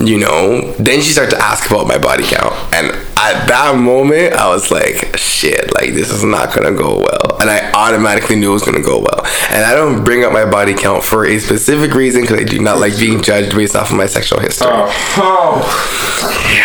you 0.00 0.18
know, 0.18 0.72
then 0.72 1.00
she 1.00 1.10
started 1.10 1.36
to 1.36 1.42
ask 1.42 1.70
about 1.70 1.86
my 1.86 1.98
body 1.98 2.24
count. 2.24 2.54
And 2.74 2.90
at 3.16 3.46
that 3.46 3.76
moment, 3.76 4.34
I 4.34 4.48
was 4.48 4.70
like, 4.70 5.16
shit, 5.16 5.72
like 5.74 5.94
this 5.94 6.10
is 6.10 6.24
not 6.24 6.54
gonna 6.54 6.72
go 6.72 6.98
well. 6.98 7.38
And 7.40 7.48
I 7.48 7.70
automatically 7.72 8.36
knew 8.36 8.50
it 8.50 8.54
was 8.54 8.64
gonna 8.64 8.82
go 8.82 8.98
well. 8.98 9.24
And 9.50 9.64
I 9.64 9.74
don't 9.74 10.04
bring 10.04 10.24
up 10.24 10.32
my 10.32 10.44
body 10.44 10.74
count 10.74 11.04
for 11.04 11.24
a 11.24 11.38
specific 11.38 11.94
reason 11.94 12.22
because 12.22 12.40
I 12.40 12.44
do 12.44 12.58
not 12.60 12.80
like 12.80 12.98
being 12.98 13.22
judged 13.22 13.54
based 13.54 13.76
off 13.76 13.90
of 13.90 13.96
my 13.96 14.06
sexual 14.06 14.40
history. 14.40 14.68
Oh, 14.70 14.92
oh. 15.18 16.04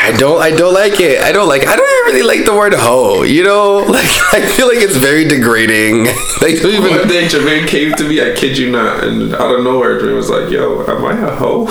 I 0.03 0.15
don't 0.17 0.41
I 0.41 0.51
don't 0.51 0.73
like 0.73 0.99
it. 0.99 1.21
I 1.21 1.31
don't 1.31 1.47
like 1.47 1.67
I 1.67 1.75
don't 1.75 2.05
really 2.07 2.23
like 2.23 2.45
the 2.45 2.53
word 2.53 2.73
hoe, 2.73 3.23
you 3.23 3.43
know? 3.43 3.85
Like 3.99 4.05
I 4.33 4.45
feel 4.45 4.67
like 4.67 4.77
it's 4.77 4.95
very 4.95 5.25
degrading. 5.25 6.05
like 6.41 6.61
don't 6.61 6.71
even 6.71 7.07
day 7.49 7.67
came 7.67 7.93
to 7.95 8.03
me, 8.07 8.21
I 8.21 8.33
kid 8.35 8.57
you 8.57 8.71
not, 8.71 9.03
and 9.03 9.33
out 9.35 9.53
of 9.55 9.63
nowhere, 9.63 9.99
Dream 9.99 10.15
was 10.15 10.29
like, 10.29 10.49
"Yo, 10.51 10.85
am 10.87 11.03
I 11.05 11.13
a 11.27 11.35
hoe?" 11.35 11.67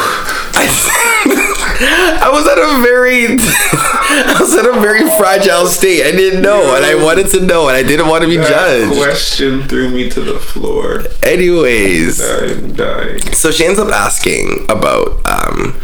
I 1.80 2.28
was 2.32 2.46
at 2.48 2.58
a 2.58 2.82
very 2.82 3.26
I 3.38 4.36
was 4.40 4.52
at 4.56 4.66
a 4.66 4.80
very 4.80 5.02
fragile 5.18 5.66
state. 5.66 6.02
I 6.06 6.10
didn't 6.10 6.42
know 6.42 6.74
and 6.74 6.84
I 6.84 6.94
wanted 7.02 7.28
to 7.28 7.40
know 7.40 7.68
and 7.68 7.76
I 7.76 7.82
didn't 7.82 8.08
want 8.08 8.22
to 8.22 8.28
be 8.28 8.36
That 8.36 8.48
judged. 8.48 8.96
question 9.00 9.62
threw 9.68 9.88
me 9.90 10.10
to 10.10 10.20
the 10.20 10.38
floor. 10.40 11.04
Anyways, 11.22 12.20
I'm 12.20 12.74
dying. 12.74 13.20
so 13.32 13.50
she 13.50 13.64
ends 13.64 13.78
up 13.78 13.88
asking 13.92 14.66
about 14.68 15.20
um 15.26 15.80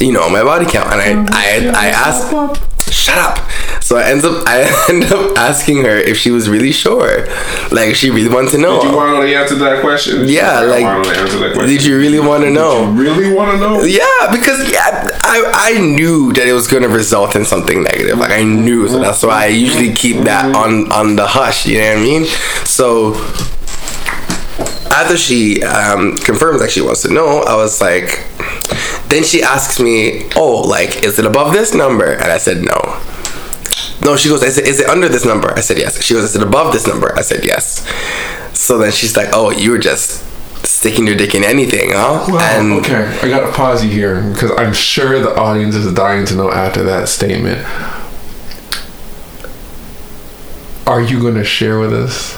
you 0.00 0.12
know 0.12 0.28
my 0.30 0.42
body 0.42 0.64
count 0.66 0.92
and 0.92 1.28
I 1.30 1.68
I 1.68 1.86
I 1.86 1.86
asked 1.88 2.32
shut 2.92 3.18
up. 3.18 3.50
So 3.82 3.96
I 3.96 4.10
ends 4.10 4.24
up 4.24 4.44
I 4.46 4.86
end 4.88 5.04
up 5.04 5.36
asking 5.38 5.84
her 5.84 5.96
if 5.96 6.16
she 6.16 6.30
was 6.30 6.48
really 6.48 6.72
sure. 6.72 7.26
Like 7.70 7.94
she 7.94 8.10
really 8.10 8.32
wanted 8.32 8.50
to 8.52 8.58
know. 8.58 8.80
Do 8.80 8.88
you 8.88 8.96
want 8.96 9.22
to 9.22 9.36
answer 9.36 9.54
that 9.56 9.80
question? 9.80 10.28
Yeah, 10.28 10.60
like, 10.60 10.80
to 10.80 10.84
know 10.84 11.02
the 11.02 11.10
answer 11.10 11.32
to 11.32 11.38
that 11.38 11.54
question. 11.54 11.76
Did 11.76 11.84
you 11.84 11.98
really 11.98 12.20
want 12.20 12.44
to 12.44 12.50
know? 12.50 12.90
You 12.90 13.02
really 13.02 13.34
want 13.34 13.52
to 13.52 13.58
know? 13.58 13.82
Yeah, 13.82 14.30
because 14.32 14.70
yeah, 14.70 15.08
I 15.22 15.74
I 15.76 15.80
knew 15.80 16.32
that 16.32 16.46
it 16.46 16.52
was 16.52 16.66
gonna 16.66 16.88
result 16.88 17.36
in 17.36 17.44
something 17.44 17.82
negative. 17.82 18.18
Like 18.18 18.32
I 18.32 18.42
knew, 18.42 18.88
so 18.88 18.98
that's 18.98 19.22
why 19.22 19.44
I 19.44 19.46
usually 19.48 19.92
keep 19.92 20.24
that 20.24 20.54
on 20.54 20.90
on 20.92 21.16
the 21.16 21.26
hush. 21.26 21.66
You 21.66 21.78
know 21.78 21.88
what 21.88 21.98
I 21.98 22.02
mean? 22.02 22.24
So 22.64 23.14
after 24.90 25.16
she 25.16 25.62
um, 25.62 26.16
confirms 26.16 26.60
that 26.60 26.70
she 26.70 26.80
wants 26.80 27.02
to 27.02 27.12
know, 27.12 27.40
I 27.40 27.56
was 27.56 27.80
like, 27.80 28.26
then 29.08 29.24
she 29.24 29.42
asks 29.42 29.80
me, 29.80 30.28
"Oh, 30.36 30.62
like, 30.66 31.02
is 31.04 31.18
it 31.18 31.26
above 31.26 31.52
this 31.52 31.74
number?" 31.74 32.12
And 32.12 32.24
I 32.24 32.38
said, 32.38 32.62
"No." 32.62 33.00
No, 34.04 34.16
she 34.16 34.28
goes, 34.28 34.42
is 34.42 34.58
it, 34.58 34.66
is 34.66 34.80
it 34.80 34.88
under 34.88 35.08
this 35.08 35.24
number? 35.24 35.52
I 35.56 35.60
said, 35.60 35.78
yes. 35.78 36.02
She 36.02 36.14
goes, 36.14 36.24
is 36.24 36.36
it 36.36 36.42
above 36.42 36.72
this 36.72 36.86
number? 36.86 37.16
I 37.16 37.22
said, 37.22 37.44
yes. 37.44 37.86
So 38.52 38.76
then 38.76 38.92
she's 38.92 39.16
like, 39.16 39.30
oh, 39.32 39.50
you 39.50 39.70
were 39.70 39.78
just 39.78 40.22
sticking 40.64 41.06
your 41.06 41.16
dick 41.16 41.34
in 41.34 41.44
anything, 41.44 41.90
huh? 41.92 42.24
Well, 42.28 42.40
and 42.40 42.72
okay, 42.80 43.18
I 43.22 43.28
gotta 43.28 43.52
pause 43.52 43.84
you 43.84 43.90
here 43.90 44.22
because 44.32 44.50
I'm 44.52 44.72
sure 44.72 45.20
the 45.20 45.34
audience 45.34 45.74
is 45.74 45.92
dying 45.92 46.26
to 46.26 46.34
know 46.34 46.50
after 46.50 46.82
that 46.84 47.08
statement. 47.08 47.64
Are 50.86 51.00
you 51.00 51.22
gonna 51.22 51.44
share 51.44 51.78
with 51.78 51.92
us 51.92 52.34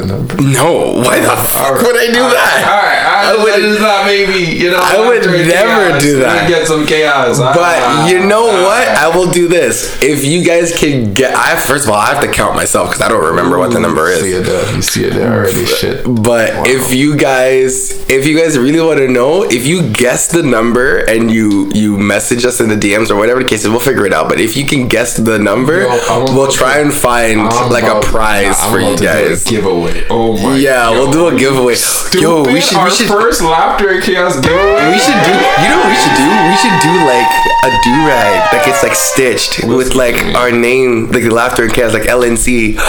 the 0.00 0.06
number? 0.06 0.34
no, 0.40 1.00
why 1.02 1.18
the 1.20 1.36
fuck 1.48 1.80
would 1.82 1.96
I 1.96 2.06
do 2.06 2.22
that? 2.22 2.62
All 2.68 2.82
right, 2.84 3.02
I, 3.02 3.32
I 3.32 3.42
would- 3.42 3.64
is 3.64 3.80
not 3.80 4.04
maybe 4.06 4.56
you 4.56 4.70
know. 4.70 4.78
I 4.80 5.00
would 5.08 5.24
never 5.24 5.90
chaos, 5.90 6.02
do 6.02 6.18
that. 6.20 6.48
Get 6.48 6.66
some 6.66 6.86
chaos, 6.86 7.38
But 7.38 7.56
Ah, 7.58 8.08
you 8.08 8.26
know 8.26 8.44
what? 8.46 8.86
ah. 8.88 9.04
I 9.10 9.16
will 9.16 9.30
do 9.30 9.48
this. 9.48 10.00
If 10.02 10.24
you 10.24 10.44
guys 10.44 10.76
can 10.76 11.14
get, 11.14 11.34
I 11.34 11.56
first 11.56 11.84
of 11.84 11.90
all, 11.90 11.96
I 11.96 12.12
have 12.14 12.22
to 12.22 12.30
count 12.30 12.54
myself 12.54 12.90
because 12.90 13.00
I 13.02 13.08
don't 13.08 13.24
remember 13.24 13.58
what 13.58 13.72
the 13.72 13.80
number 13.80 14.08
You 14.12 14.20
see 14.20 14.32
is. 14.32 14.40
it 14.40 14.50
there. 14.50 14.74
You 14.76 14.82
see 14.82 15.04
it 15.04 15.14
there 15.14 15.32
already. 15.32 15.64
Shit. 15.66 16.04
But 16.04 16.66
if 16.68 16.92
you 16.94 17.16
guys, 17.16 17.92
if 18.10 18.26
you 18.26 18.38
guys 18.38 18.58
really 18.58 18.80
want 18.80 18.98
to 18.98 19.08
know, 19.08 19.42
if 19.44 19.66
you 19.66 19.88
guess 19.92 20.28
the 20.28 20.42
number 20.42 20.98
and 20.98 21.30
you 21.30 21.70
you 21.72 21.96
message 21.98 22.44
us 22.44 22.60
in 22.60 22.68
the 22.68 22.76
DMs 22.76 23.10
or 23.10 23.16
whatever 23.16 23.42
the 23.42 23.48
case 23.48 23.64
is, 23.64 23.70
we'll 23.70 23.80
figure 23.80 24.04
it 24.06 24.12
out. 24.12 24.28
But 24.28 24.40
if 24.40 24.56
you 24.56 24.66
can 24.66 24.86
guess 24.88 25.16
the 25.16 25.38
number, 25.38 25.82
Yo, 25.82 26.24
we'll 26.34 26.50
try 26.52 26.78
and 26.78 26.92
find 26.92 27.40
I'm 27.40 27.70
like 27.70 27.84
about- 27.84 28.04
a 28.04 28.08
prize 28.08 28.56
I'm 28.60 28.72
for 28.72 28.80
you 28.80 28.90
to 28.96 29.02
do 29.02 29.08
a 29.08 29.28
guys. 29.28 29.44
giveaway. 29.44 29.85
Oh 30.10 30.36
my. 30.42 30.56
Yeah, 30.56 30.90
yo, 30.90 30.98
we'll 30.98 31.12
do 31.12 31.26
a 31.28 31.34
giveaway. 31.38 31.74
Yo, 32.12 32.42
we 32.44 32.60
should 32.60 32.76
Our 32.76 32.86
we 32.86 32.90
should 32.94 33.08
first 33.08 33.42
laughter 33.42 33.88
and 33.90 34.02
chaos 34.02 34.38
giveaway. 34.40 34.90
We 34.92 34.98
should 34.98 35.20
do. 35.24 35.32
You 35.32 35.68
know 35.68 35.78
what 35.82 35.90
we 35.90 35.96
should 35.98 36.16
do? 36.16 36.26
We 36.26 36.56
should 36.56 36.80
do 36.82 36.92
like 37.04 37.28
a 37.66 37.70
do 37.84 37.92
rag 38.06 38.50
that 38.52 38.62
gets 38.64 38.82
like 38.82 38.94
stitched 38.94 39.62
with 39.64 39.94
like 39.94 40.16
to 40.16 40.24
me. 40.24 40.34
our 40.34 40.50
name, 40.50 41.10
like 41.10 41.24
laughter 41.24 41.64
and 41.64 41.72
chaos, 41.72 41.92
like 41.92 42.04
LNC, 42.04 42.76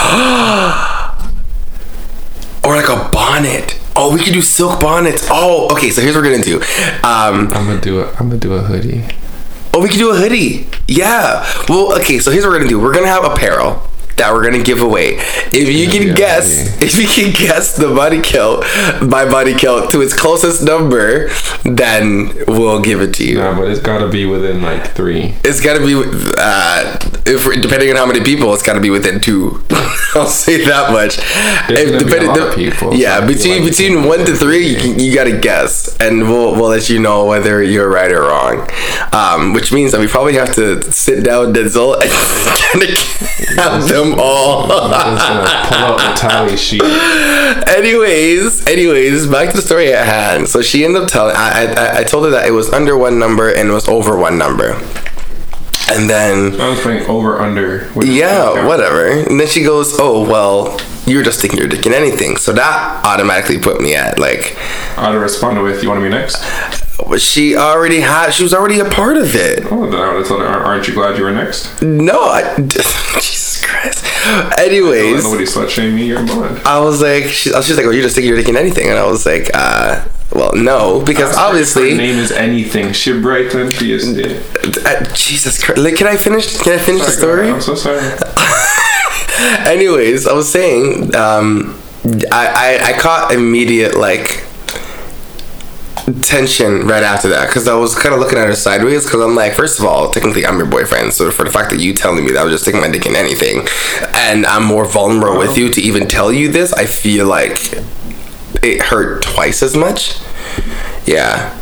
or 2.64 2.76
like 2.76 2.88
a 2.88 3.08
bonnet. 3.10 3.78
Oh, 3.96 4.12
we 4.14 4.20
could 4.22 4.32
do 4.32 4.42
silk 4.42 4.78
bonnets. 4.80 5.26
Oh, 5.30 5.68
okay. 5.72 5.90
So 5.90 6.00
here's 6.02 6.14
what 6.14 6.22
we're 6.24 6.30
gonna 6.30 6.44
do. 6.44 6.60
Um, 7.02 7.48
I'm 7.52 7.66
gonna 7.66 7.80
do 7.80 8.00
it. 8.00 8.08
I'm 8.20 8.28
gonna 8.28 8.38
do 8.40 8.52
a 8.54 8.60
hoodie. 8.60 9.04
oh, 9.74 9.80
we 9.80 9.88
could 9.88 9.98
do 9.98 10.10
a 10.10 10.14
hoodie. 10.14 10.68
Yeah. 10.86 11.44
Well, 11.68 11.92
okay. 12.00 12.18
So 12.20 12.30
here's 12.30 12.44
what 12.44 12.52
we're 12.52 12.58
gonna 12.58 12.68
do. 12.70 12.78
We're 12.78 12.94
gonna 12.94 13.08
have 13.08 13.24
apparel. 13.24 13.82
That 14.18 14.32
we're 14.32 14.44
gonna 14.44 14.62
give 14.62 14.80
away. 14.80 15.16
If 15.52 15.68
you 15.68 15.88
can 15.88 16.08
yeah, 16.08 16.14
guess, 16.14 16.58
yeah. 16.58 16.86
if 16.86 16.98
you 16.98 17.06
can 17.06 17.32
guess 17.32 17.76
the 17.76 17.94
body 17.94 18.20
count, 18.22 18.64
my 19.02 19.24
body 19.24 19.54
count 19.54 19.90
to 19.92 20.00
its 20.00 20.14
closest 20.14 20.62
number, 20.62 21.28
then 21.64 22.32
we'll 22.46 22.82
give 22.82 23.00
it 23.00 23.14
to 23.14 23.24
you. 23.24 23.38
Nah, 23.38 23.56
but 23.56 23.68
it's 23.70 23.80
gotta 23.80 24.08
be 24.08 24.26
within 24.26 24.60
like 24.62 24.94
three. 24.94 25.34
It's 25.44 25.60
got 25.60 25.78
to 25.78 25.86
be, 25.86 25.94
uh, 26.38 26.98
if 27.26 27.62
depending 27.62 27.90
on 27.90 27.96
how 27.96 28.06
many 28.06 28.20
people, 28.20 28.52
it's 28.54 28.62
got 28.62 28.74
to 28.74 28.80
be 28.80 28.90
within 28.90 29.20
two. 29.20 29.62
I'll 30.14 30.26
say 30.26 30.64
that 30.64 30.90
much. 30.92 31.16
There's 31.68 31.90
gonna 31.90 32.04
be 32.04 32.16
a 32.16 32.28
lot 32.28 32.40
of 32.40 32.54
people, 32.54 32.94
yeah, 32.94 33.18
feel 33.20 33.28
between 33.28 33.62
like 33.62 33.70
between 33.70 34.04
one 34.04 34.20
to 34.20 34.34
three, 34.34 34.68
you, 34.68 34.94
you 34.94 35.14
got 35.14 35.24
to 35.24 35.38
guess, 35.38 35.94
and 35.98 36.22
we'll 36.22 36.54
we'll 36.54 36.70
let 36.70 36.88
you 36.88 36.98
know 36.98 37.26
whether 37.26 37.62
you're 37.62 37.90
right 37.90 38.10
or 38.10 38.22
wrong. 38.22 38.68
Um, 39.12 39.52
which 39.52 39.72
means 39.72 39.92
that 39.92 40.00
we 40.00 40.06
probably 40.06 40.34
have 40.34 40.54
to 40.54 40.82
sit 40.92 41.24
down, 41.24 41.52
Denzel, 41.52 42.00
and 42.00 42.10
kind 42.72 42.84
of 42.84 43.54
count 43.56 43.88
them 43.88 44.18
all. 44.18 44.72
I'm 44.72 45.16
just 45.16 45.28
gonna 45.28 45.66
pull 45.66 45.78
out 45.78 45.98
the 45.98 46.20
tally 46.20 46.56
sheet. 46.56 46.82
anyways, 47.76 48.66
anyways, 48.66 49.26
back 49.26 49.50
to 49.50 49.56
the 49.56 49.62
story 49.62 49.92
at 49.92 50.06
hand. 50.06 50.48
So 50.48 50.62
she 50.62 50.84
ended 50.84 51.02
up 51.02 51.08
telling. 51.08 51.36
I, 51.36 51.66
I 51.66 51.98
I 51.98 52.02
told 52.04 52.24
her 52.24 52.30
that 52.30 52.46
it 52.46 52.52
was 52.52 52.70
under 52.70 52.96
one 52.96 53.18
number 53.18 53.52
and 53.52 53.68
it 53.68 53.72
was 53.72 53.88
over 53.88 54.16
one 54.16 54.38
number, 54.38 54.74
and 55.90 56.08
then. 56.08 56.60
I 56.60 56.68
was 56.70 56.80
playing 56.80 57.08
over 57.08 57.40
under. 57.40 57.90
Yeah, 58.00 58.66
whatever. 58.66 59.06
And 59.06 59.38
then 59.38 59.46
she 59.46 59.62
goes, 59.62 59.96
"Oh 59.98 60.28
well, 60.28 60.78
you're 61.06 61.22
just 61.22 61.38
sticking 61.38 61.58
your 61.58 61.68
dick 61.68 61.86
in 61.86 61.92
anything." 61.92 62.36
So 62.36 62.52
that 62.52 63.04
automatically 63.04 63.58
put 63.58 63.80
me 63.80 63.94
at 63.94 64.18
like, 64.18 64.56
I'd 64.96 65.12
have 65.12 65.20
responded 65.20 65.62
with, 65.62 65.82
"You 65.82 65.88
want 65.88 66.00
to 66.00 66.04
be 66.04 66.10
next?" 66.10 66.42
she 67.16 67.56
already 67.56 68.00
had, 68.00 68.32
she 68.32 68.42
was 68.42 68.52
already 68.52 68.80
a 68.80 68.84
part 68.84 69.16
of 69.16 69.34
it. 69.34 69.64
Oh, 69.70 69.88
then 69.88 70.00
I 70.00 70.08
would 70.08 70.18
have 70.18 70.28
told 70.28 70.40
her, 70.40 70.46
"Aren't 70.46 70.88
you 70.88 70.94
glad 70.94 71.16
you 71.16 71.24
were 71.24 71.30
next?" 71.30 71.80
No, 71.80 72.20
I, 72.20 72.54
Jesus 73.62 73.70
Christ. 73.70 74.58
Anyways, 74.58 75.24
nobody 75.24 75.44
slut 75.44 75.68
shame 75.70 75.94
me. 75.94 76.06
You're 76.06 76.22
mine. 76.22 76.60
I 76.64 76.78
was 76.80 77.00
like, 77.00 77.24
she, 77.24 77.50
she's 77.62 77.76
like, 77.76 77.86
"Oh, 77.86 77.90
you're 77.90 78.02
just 78.02 78.14
sticking 78.14 78.28
your 78.28 78.38
dick 78.38 78.48
in 78.48 78.56
anything," 78.56 78.88
and 78.88 78.98
I 78.98 79.06
was 79.06 79.24
like, 79.26 79.50
uh. 79.54 80.04
Well, 80.30 80.52
no, 80.54 81.00
because 81.06 81.34
Her 81.34 81.40
obviously, 81.40 81.94
name 81.94 82.18
is 82.18 82.30
anything. 82.30 82.92
She 82.92 83.18
bright 83.18 83.54
and 83.54 83.70
PSD. 83.70 84.84
uh, 84.84 85.14
Jesus 85.14 85.62
Christ. 85.64 85.80
Like, 85.80 85.96
can 85.96 86.06
I 86.06 86.16
finish? 86.18 86.58
Can 86.58 86.74
I 86.74 86.82
finish 86.82 87.00
the 87.06 87.12
story? 87.12 87.48
I'm 87.48 87.62
so 87.62 87.74
sorry. 87.74 87.98
Anyways, 89.66 90.26
I 90.26 90.32
was 90.34 90.50
saying, 90.52 91.14
um, 91.14 91.80
I, 92.30 92.78
I 92.82 92.88
I 92.94 92.98
caught 92.98 93.32
immediate 93.32 93.96
like 93.96 94.44
tension 96.22 96.86
right 96.86 97.02
after 97.02 97.28
that 97.28 97.48
because 97.48 97.66
I 97.68 97.74
was 97.74 97.94
kind 97.94 98.14
of 98.14 98.20
looking 98.20 98.38
at 98.38 98.46
her 98.46 98.54
sideways 98.54 99.04
because 99.04 99.20
I'm 99.20 99.34
like, 99.34 99.54
first 99.54 99.78
of 99.78 99.84
all, 99.84 100.10
technically 100.10 100.46
I'm 100.46 100.56
your 100.58 100.66
boyfriend, 100.66 101.12
so 101.12 101.30
for 101.30 101.44
the 101.44 101.50
fact 101.50 101.70
that 101.70 101.80
you 101.80 101.94
telling 101.94 102.24
me 102.24 102.32
that 102.32 102.40
I 102.40 102.44
was 102.44 102.52
just 102.54 102.64
sticking 102.64 102.80
my 102.80 102.90
dick 102.90 103.06
in 103.06 103.14
anything, 103.16 103.66
and 104.14 104.46
I'm 104.46 104.64
more 104.64 104.84
vulnerable 104.86 105.38
with 105.38 105.56
you 105.56 105.70
to 105.70 105.80
even 105.80 106.06
tell 106.08 106.32
you 106.32 106.50
this, 106.50 106.72
I 106.72 106.86
feel 106.86 107.26
like 107.26 107.72
it 108.62 108.82
hurt 108.82 109.22
twice 109.22 109.62
as 109.62 109.76
much. 109.76 110.18
Yeah. 111.06 111.54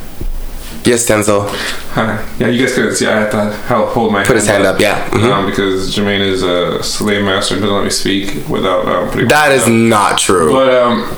Yes, 0.84 1.04
Denzel. 1.08 1.48
Hi. 1.94 2.24
Yeah, 2.38 2.46
you 2.46 2.64
guys 2.64 2.74
couldn't 2.74 2.94
see. 2.94 3.06
I 3.08 3.22
had 3.22 3.30
to 3.32 3.52
help 3.66 3.88
hold 3.88 4.12
my 4.12 4.22
Put 4.24 4.36
his 4.36 4.46
hand 4.46 4.64
up. 4.64 4.78
Yeah. 4.80 5.08
Mhm. 5.10 5.32
Um, 5.32 5.46
because 5.46 5.92
Jermaine 5.96 6.20
is 6.20 6.44
a 6.44 6.80
slave 6.82 7.24
master 7.24 7.54
and 7.54 7.62
doesn't 7.62 7.74
let 7.76 7.82
me 7.84 7.90
speak 7.90 8.48
without 8.48 8.86
um, 8.86 9.10
putting. 9.10 9.26
That 9.28 9.50
is 9.50 9.64
up. 9.64 9.68
not 9.70 10.18
true. 10.18 10.52
But 10.52 10.72
um, 10.72 11.16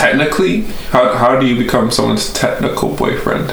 technically, 0.00 0.62
how 0.92 1.12
how 1.14 1.38
do 1.38 1.46
you 1.46 1.56
become 1.56 1.90
someone's 1.90 2.32
technical 2.32 2.94
boyfriend? 2.96 3.52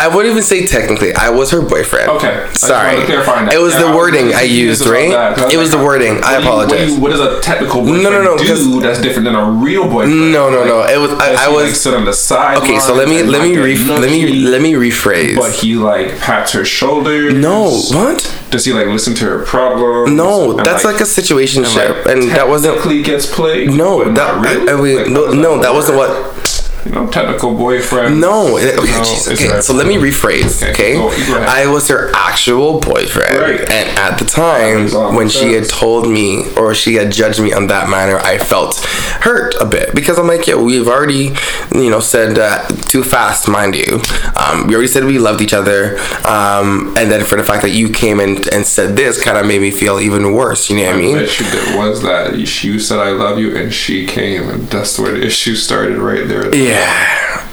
I 0.00 0.08
wouldn't 0.08 0.30
even 0.32 0.42
say 0.42 0.66
technically. 0.66 1.14
I 1.14 1.30
was 1.30 1.50
her 1.50 1.62
boyfriend. 1.62 2.08
Okay, 2.10 2.44
I 2.44 2.52
Sorry. 2.52 2.96
to 3.00 3.06
clarify 3.06 3.44
that. 3.44 3.52
It 3.54 3.58
was 3.58 3.74
Yeah, 3.74 3.90
the 3.90 3.96
wording 3.96 4.26
really 4.26 4.34
I 4.34 4.42
used, 4.42 4.86
right? 4.86 5.10
It 5.52 5.56
was 5.56 5.72
like, 5.72 5.78
the 5.78 5.84
wording. 5.84 6.22
I 6.24 6.38
do 6.38 6.44
you- 6.44 6.50
what 6.50 6.68
do 6.68 6.74
apologize. 6.74 6.94
you- 6.94 7.00
What, 7.00 7.12
is 7.12 7.20
a 7.20 7.40
technical 7.40 7.84
no, 7.84 8.10
no, 8.10 8.22
no, 8.22 8.36
do 8.38 8.80
that's 8.80 9.00
different 9.00 9.24
than 9.24 9.34
a 9.34 9.44
real 9.44 9.88
boyfriend? 9.88 10.32
No, 10.32 10.50
no, 10.50 10.64
no. 10.64 10.82
It 10.84 10.98
was. 10.98 11.10
I, 11.12 11.46
I 11.46 11.48
was. 11.48 11.64
like, 11.66 11.74
sit 11.74 11.94
on 11.94 12.04
the 12.04 12.12
side. 12.12 12.58
Okay, 12.58 12.78
so 12.78 12.94
let 12.94 13.08
me 13.08 13.22
let 13.22 13.42
me 13.42 13.56
re- 13.56 13.76
let 13.78 14.10
me 14.10 14.26
let 14.48 14.60
me 14.62 14.72
rephrase. 14.74 15.36
But 15.36 15.52
he 15.52 15.74
like 15.74 16.18
pats 16.20 16.52
her 16.52 16.64
shoulder. 16.64 17.30
no, 17.32 17.70
what? 17.90 18.30
Does 18.50 18.64
he 18.64 18.72
like 18.72 18.86
listen 18.86 19.14
to 19.16 19.24
her 19.24 19.44
problems? 19.44 20.12
No, 20.12 20.52
that's 20.54 20.84
like, 20.84 21.00
a 21.00 21.06
situation 21.06 21.64
and, 21.64 21.72
ship, 21.72 22.06
like, 22.06 22.16
and 22.16 22.30
that 22.30 22.46
wasn't. 22.48 22.74
technically 22.74 23.02
gets 23.02 23.26
played. 23.26 23.70
No, 23.70 24.04
that 24.12 24.40
really. 24.40 24.68
I, 24.68 24.72
I 24.74 24.80
mean, 24.80 24.96
Like, 24.96 25.10
no, 25.10 25.32
no, 25.32 25.60
that 25.62 25.72
wasn't 25.74 25.98
what. 25.98 26.53
You 26.84 26.92
know, 26.92 27.06
technical 27.06 27.54
boyfriend. 27.54 28.20
No, 28.20 28.56
it- 28.58 28.78
okay, 28.78 28.90
No, 28.92 29.00
it's 29.00 29.28
okay. 29.28 29.60
So 29.62 29.72
let 29.74 29.86
me 29.86 29.96
rephrase. 29.96 30.62
Okay, 30.70 30.98
Okay, 30.98 31.26
go- 31.26 31.34
go. 31.34 31.40
I 31.40 31.66
was 31.66 31.88
her 31.88 32.10
actual 32.14 32.80
boyfriend, 32.80 33.38
Right. 33.40 33.60
and 33.60 33.98
at 33.98 34.18
the 34.18 34.24
time 34.26 34.82
makes 34.82 34.92
a 34.92 34.98
lot 34.98 35.14
when 35.14 35.28
she 35.28 35.52
had 35.54 35.68
told 35.68 36.08
me 36.08 36.44
or 36.56 36.74
she 36.74 36.96
had 36.96 37.10
judged 37.10 37.40
me 37.40 37.52
on 37.52 37.68
that 37.68 37.88
manner, 37.88 38.18
I 38.18 38.36
felt 38.38 38.80
hurt 39.20 39.54
a 39.60 39.64
bit 39.64 39.94
because 39.94 40.18
I'm 40.18 40.26
like, 40.26 40.46
yeah, 40.46 40.56
we've 40.56 40.86
already, 40.88 41.34
you 41.74 41.88
know, 41.90 42.00
said 42.00 42.38
uh, 42.38 42.66
too 42.92 43.02
fast, 43.02 43.48
mind 43.48 43.74
you. 43.74 44.02
Um, 44.36 44.66
we 44.66 44.74
already 44.74 44.88
said 44.88 45.04
we 45.04 45.18
loved 45.18 45.40
each 45.40 45.54
other, 45.54 45.98
um, 46.26 46.92
and 46.98 47.10
then 47.10 47.24
for 47.24 47.36
the 47.36 47.44
fact 47.44 47.62
that 47.62 47.70
you 47.70 47.88
came 47.88 48.20
in 48.20 48.46
and 48.52 48.66
said 48.66 48.94
this, 48.96 49.22
kind 49.22 49.38
of 49.38 49.46
made 49.46 49.60
me 49.62 49.70
feel 49.70 50.00
even 50.00 50.32
worse. 50.32 50.68
You 50.68 50.76
know 50.78 50.86
what 50.86 50.94
I 50.96 50.98
mean? 50.98 51.16
bet 51.16 51.40
you 51.40 51.46
there 51.50 51.78
was 51.78 52.02
that. 52.02 52.34
You 52.36 52.78
said 52.78 52.98
I 52.98 53.10
love 53.10 53.38
you, 53.38 53.56
and 53.56 53.72
she 53.72 54.06
came, 54.06 54.48
and 54.50 54.68
that's 54.68 54.98
where 54.98 55.12
the 55.12 55.24
issue 55.24 55.54
started 55.54 55.96
right 55.98 56.26
there. 56.28 56.54
Yeah. 56.54 56.73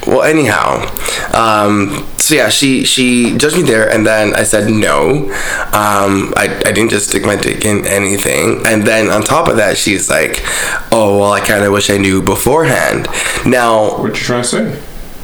Well, 0.08 0.24
anyhow, 0.24 0.82
um, 1.34 2.08
so 2.18 2.34
yeah, 2.34 2.50
she 2.50 2.84
she 2.86 3.38
judged 3.38 3.56
me 3.56 3.62
there, 3.62 3.88
and 3.88 4.06
then 4.06 4.34
I 4.34 4.44
said 4.44 4.68
no. 4.70 5.26
Um, 5.74 6.34
I 6.36 6.50
I 6.66 6.72
didn't 6.72 6.90
just 6.90 7.10
stick 7.10 7.24
my 7.24 7.36
dick 7.36 7.66
in 7.66 7.86
anything, 7.86 8.66
and 8.66 8.84
then 8.84 9.10
on 9.10 9.22
top 9.22 9.48
of 9.48 9.58
that, 9.58 9.78
she's 9.78 10.10
like, 10.10 10.42
"Oh 10.92 11.20
well, 11.20 11.32
I 11.34 11.40
kind 11.40 11.64
of 11.64 11.72
wish 11.72 11.90
I 11.92 11.98
knew 11.98 12.22
beforehand." 12.22 13.08
Now, 13.46 14.00
What 14.00 14.08
you 14.18 14.24
trying 14.26 14.42
to 14.44 14.48
say? 14.48 14.80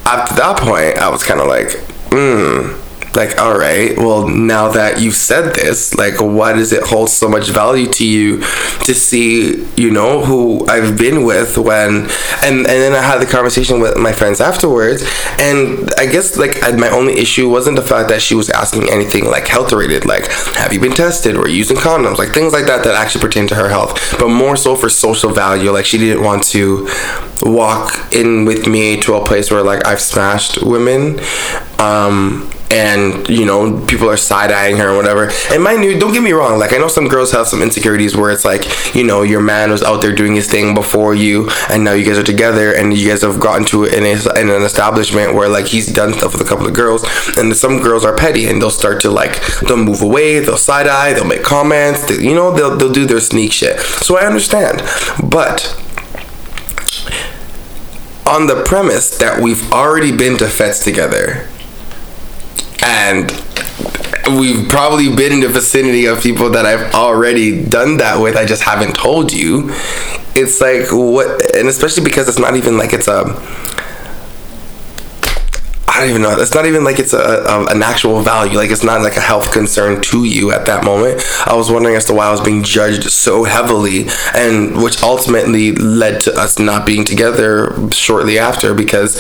at 0.06 0.30
that 0.38 0.58
point, 0.60 0.98
I 1.00 1.10
was 1.10 1.24
kind 1.24 1.42
of 1.42 1.48
like, 1.48 1.72
hmm. 2.14 2.78
Like, 3.18 3.42
all 3.42 3.58
right, 3.58 3.98
well, 3.98 4.28
now 4.28 4.70
that 4.70 5.02
you've 5.02 5.16
said 5.16 5.56
this, 5.56 5.96
like, 5.96 6.22
why 6.22 6.54
does 6.54 6.72
it 6.72 6.84
hold 6.84 7.10
so 7.10 7.28
much 7.28 7.50
value 7.50 7.88
to 7.88 8.08
you 8.08 8.42
to 8.86 8.94
see, 8.94 9.66
you 9.76 9.90
know, 9.90 10.24
who 10.24 10.68
I've 10.68 11.00
been 11.00 11.24
with 11.24 11.58
when, 11.58 12.08
and, 12.44 12.58
and 12.60 12.66
then 12.68 12.94
I 12.94 13.02
had 13.02 13.20
the 13.20 13.26
conversation 13.26 13.80
with 13.80 13.98
my 13.98 14.12
friends 14.12 14.40
afterwards, 14.40 15.02
and 15.40 15.90
I 15.98 16.06
guess, 16.06 16.38
like, 16.38 16.62
my 16.78 16.90
only 16.92 17.18
issue 17.18 17.50
wasn't 17.50 17.78
the 17.78 17.82
fact 17.82 18.10
that 18.10 18.22
she 18.22 18.36
was 18.36 18.52
asking 18.52 18.88
anything, 18.92 19.26
like, 19.26 19.48
health 19.48 19.74
related, 19.74 20.06
like, 20.06 20.28
have 20.54 20.72
you 20.72 20.80
been 20.80 20.94
tested? 20.94 21.36
Or 21.38 21.48
using 21.48 21.76
condoms, 21.78 22.20
like, 22.20 22.30
things 22.30 22.54
like 22.54 22.68
that 22.68 22.84
that 22.84 22.94
actually 22.94 23.22
pertain 23.22 23.48
to 23.48 23.56
her 23.56 23.70
health, 23.70 24.16
but 24.20 24.30
more 24.30 24.56
so 24.56 24.76
for 24.76 24.90
social 24.90 25.32
value, 25.32 25.72
like, 25.72 25.86
she 25.86 25.98
didn't 25.98 26.24
want 26.24 26.44
to 26.54 26.88
walk 27.42 28.14
in 28.14 28.46
with 28.46 28.68
me 28.68 29.00
to 29.02 29.16
a 29.16 29.26
place 29.26 29.50
where, 29.50 29.64
like, 29.64 29.88
I've 29.88 30.02
smashed 30.02 30.62
women, 30.62 31.20
um, 31.80 32.52
and 32.70 33.28
you 33.30 33.46
know 33.46 33.86
people 33.86 34.10
are 34.10 34.18
side 34.18 34.52
eyeing 34.52 34.78
her 34.78 34.90
or 34.90 34.96
whatever. 34.96 35.30
And 35.52 35.64
mind 35.64 35.84
you, 35.84 36.00
don't 36.00 36.14
get 36.14 36.24
me 36.24 36.32
wrong. 36.32 36.60
Like 36.60 36.74
I 36.74 36.78
know 36.78 36.88
some 36.88 37.08
girls 37.08 37.32
have 37.32 37.48
some 37.48 37.62
insecurities 37.62 38.16
where 38.16 38.32
it's 38.32 38.46
like 38.46 38.66
you 38.96 39.04
know 39.04 39.24
your 39.24 39.42
man 39.42 39.72
was 39.72 39.84
out 39.84 40.02
there 40.02 40.14
doing 40.14 40.36
his 40.36 40.50
thing 40.50 40.74
before 40.74 41.16
you, 41.16 41.50
and 41.70 41.84
now 41.84 41.94
you 41.94 42.06
guys 42.06 42.18
are 42.18 42.24
together, 42.24 42.74
and 42.74 42.94
you 42.94 43.10
guys 43.10 43.22
have 43.22 43.40
gotten 43.40 43.66
to 43.68 43.86
it 43.86 43.94
in, 43.94 44.04
a, 44.04 44.40
in 44.40 44.50
an 44.50 44.64
establishment 44.64 45.34
where 45.34 45.50
like 45.50 45.68
he's 45.68 45.88
done 45.88 46.14
stuff 46.14 46.34
with 46.34 46.42
a 46.42 46.50
couple 46.50 46.68
of 46.68 46.74
girls, 46.74 47.06
and 47.38 47.56
some 47.56 47.82
girls 47.82 48.04
are 48.04 48.16
petty 48.16 48.48
and 48.48 48.62
they'll 48.62 48.70
start 48.70 49.02
to 49.02 49.10
like 49.10 49.40
they'll 49.62 49.78
move 49.78 50.02
away, 50.02 50.40
they'll 50.40 50.58
side 50.58 50.88
eye, 50.88 51.14
they'll 51.14 51.26
make 51.26 51.44
comments, 51.44 52.06
they, 52.06 52.16
you 52.16 52.36
know 52.36 52.52
they'll 52.52 52.76
they'll 52.76 52.92
do 52.92 53.06
their 53.06 53.20
sneak 53.20 53.52
shit. 53.54 53.80
So 53.80 54.18
I 54.18 54.26
understand, 54.26 54.82
but 55.30 55.76
on 58.26 58.48
the 58.48 58.62
premise 58.66 59.18
that 59.20 59.42
we've 59.42 59.72
already 59.72 60.16
been 60.16 60.38
to 60.38 60.48
fets 60.48 60.84
together 60.84 61.48
and 62.82 63.32
we've 64.38 64.68
probably 64.70 65.14
been 65.16 65.34
in 65.34 65.40
the 65.40 65.50
vicinity 65.50 66.06
of 66.06 66.22
people 66.22 66.50
that 66.52 66.66
I've 66.66 66.94
already 66.94 67.64
done 67.64 67.98
that 67.98 68.22
with. 68.22 68.36
I 68.36 68.46
just 68.46 68.64
haven't 68.64 68.96
told 68.96 69.32
you. 69.32 69.70
It's 70.36 70.62
like 70.62 70.92
what, 70.92 71.56
and 71.56 71.68
especially 71.68 72.04
because 72.04 72.28
it's 72.28 72.40
not 72.40 72.56
even 72.56 72.78
like 72.78 72.94
it's 72.94 73.08
a 73.08 73.24
I 75.98 76.02
don't 76.02 76.10
even 76.10 76.22
know. 76.22 76.40
It's 76.40 76.54
not 76.54 76.68
even 76.68 76.84
like 76.84 77.00
it's 77.00 77.14
a, 77.14 77.18
a, 77.18 77.66
an 77.66 77.82
actual 77.82 78.22
value. 78.22 78.56
Like 78.56 78.70
it's 78.70 78.84
not 78.84 79.02
like 79.02 79.18
a 79.18 79.20
health 79.20 79.52
concern 79.52 80.00
to 80.04 80.26
you 80.26 80.52
at 80.52 80.68
that 80.68 80.84
moment. 80.84 81.24
I 81.48 81.56
was 81.56 81.72
wondering 81.72 81.96
as 81.96 82.06
to 82.06 82.14
why 82.14 82.28
I 82.28 82.32
was 82.32 82.40
being 82.40 82.62
judged 82.62 83.10
so 83.10 83.46
heavily, 83.46 84.06
and 84.36 84.80
which 84.84 85.02
ultimately 85.02 85.72
led 85.72 86.22
to 86.22 86.34
us 86.36 86.60
not 86.60 86.86
being 86.86 87.04
together 87.04 87.74
shortly 87.92 88.38
after 88.38 88.76
because 88.76 89.20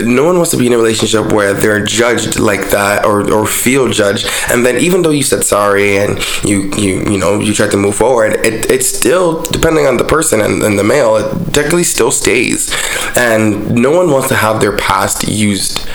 no 0.00 0.24
one 0.24 0.34
wants 0.34 0.50
to 0.50 0.56
be 0.56 0.66
in 0.66 0.72
a 0.72 0.76
relationship 0.76 1.32
where 1.32 1.54
they're 1.54 1.84
judged 1.84 2.40
like 2.40 2.70
that 2.70 3.04
or, 3.04 3.32
or 3.32 3.46
feel 3.46 3.88
judged. 3.88 4.28
And 4.50 4.66
then 4.66 4.78
even 4.78 5.02
though 5.02 5.10
you 5.10 5.22
said 5.22 5.44
sorry 5.44 5.96
and 5.96 6.18
you 6.42 6.72
you 6.76 7.08
you 7.08 7.18
know 7.18 7.38
you 7.38 7.54
tried 7.54 7.70
to 7.70 7.76
move 7.76 7.94
forward, 7.94 8.32
it 8.44 8.68
it's 8.68 8.88
still 8.88 9.42
depending 9.42 9.86
on 9.86 9.96
the 9.96 10.04
person 10.04 10.40
and, 10.40 10.60
and 10.64 10.76
the 10.76 10.82
male, 10.84 11.14
it 11.18 11.54
technically 11.54 11.84
still 11.84 12.10
stays. 12.10 12.74
And 13.16 13.76
no 13.76 13.96
one 13.96 14.10
wants 14.10 14.26
to 14.30 14.34
have 14.34 14.60
their 14.60 14.76
past 14.76 15.28
used 15.28 15.86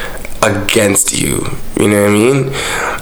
against 0.42 1.20
you. 1.20 1.46
You 1.80 1.88
know 1.88 2.02
what 2.02 2.10
I 2.10 2.14
mean? 2.14 2.48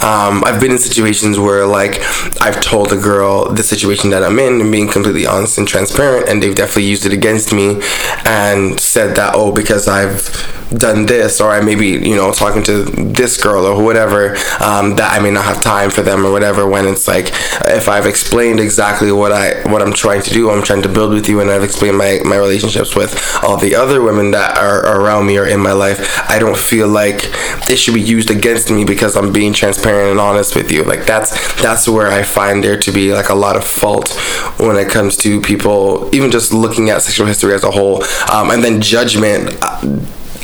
Um, 0.01 0.43
I've 0.45 0.61
been 0.61 0.71
in 0.71 0.77
situations 0.77 1.37
where 1.37 1.65
like 1.65 1.99
I've 2.41 2.61
told 2.61 2.93
a 2.93 2.97
girl 2.97 3.51
the 3.51 3.63
situation 3.63 4.09
that 4.11 4.23
I'm 4.23 4.39
in 4.39 4.61
and 4.61 4.71
being 4.71 4.87
completely 4.87 5.25
honest 5.25 5.57
and 5.57 5.67
transparent, 5.67 6.29
and 6.29 6.41
they've 6.41 6.55
definitely 6.55 6.85
used 6.85 7.05
it 7.05 7.11
against 7.13 7.51
me 7.53 7.81
and 8.25 8.79
said 8.79 9.15
that 9.15 9.33
oh 9.35 9.51
because 9.51 9.87
I've 9.87 10.23
done 10.69 11.07
this 11.07 11.41
or 11.41 11.49
I 11.51 11.61
maybe 11.61 11.87
you 11.87 12.15
know 12.15 12.31
talking 12.31 12.63
to 12.63 12.83
this 12.83 13.41
girl 13.41 13.65
or 13.65 13.83
whatever 13.83 14.35
um, 14.59 14.95
that 14.97 15.11
I 15.11 15.19
may 15.19 15.31
not 15.31 15.45
have 15.45 15.61
time 15.61 15.89
for 15.89 16.01
them 16.01 16.25
or 16.25 16.31
whatever 16.31 16.67
when 16.67 16.85
it's 16.85 17.07
like 17.07 17.29
if 17.65 17.89
I've 17.89 18.05
explained 18.05 18.59
exactly 18.59 19.11
what 19.11 19.31
I 19.31 19.61
what 19.69 19.81
I'm 19.81 19.93
trying 19.93 20.21
to 20.21 20.29
do 20.29 20.51
I'm 20.51 20.61
trying 20.61 20.83
to 20.83 20.89
build 20.89 21.13
with 21.13 21.27
you 21.27 21.41
and 21.41 21.49
I've 21.49 21.63
explained 21.63 21.97
my, 21.97 22.19
my 22.23 22.37
relationships 22.37 22.95
with 22.95 23.19
all 23.43 23.57
the 23.57 23.75
other 23.75 24.01
women 24.01 24.31
that 24.31 24.57
are 24.57 25.01
around 25.01 25.25
me 25.25 25.37
or 25.37 25.47
in 25.47 25.59
my 25.59 25.71
life 25.71 26.21
I 26.29 26.37
don't 26.37 26.57
feel 26.57 26.87
like 26.87 27.28
it 27.69 27.77
should 27.77 27.93
be 27.93 28.01
used 28.01 28.29
against 28.29 28.71
me 28.71 28.85
because 28.85 29.15
I'm 29.15 29.31
being 29.31 29.53
transparent 29.53 30.11
and 30.11 30.19
honest 30.19 30.55
with 30.55 30.71
you. 30.71 30.83
Like 30.83 31.05
that's 31.05 31.61
that's 31.61 31.87
where 31.87 32.07
I 32.07 32.23
find 32.23 32.63
there 32.63 32.77
to 32.77 32.91
be 32.91 33.13
like 33.13 33.29
a 33.29 33.35
lot 33.35 33.55
of 33.55 33.63
fault 33.63 34.09
when 34.57 34.75
it 34.75 34.89
comes 34.89 35.17
to 35.17 35.41
people 35.41 36.09
even 36.13 36.31
just 36.31 36.53
looking 36.53 36.89
at 36.89 37.01
sexual 37.01 37.27
history 37.27 37.53
as 37.53 37.63
a 37.63 37.71
whole. 37.71 38.03
Um, 38.31 38.51
and 38.51 38.63
then 38.63 38.81
judgment 38.81 39.57
uh, 39.61 39.99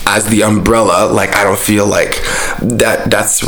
as 0.07 0.27
the 0.27 0.43
umbrella 0.43 1.11
like 1.11 1.35
i 1.35 1.43
don't 1.43 1.57
feel 1.57 1.87
like 1.87 2.21
that 2.61 3.09
that's 3.09 3.43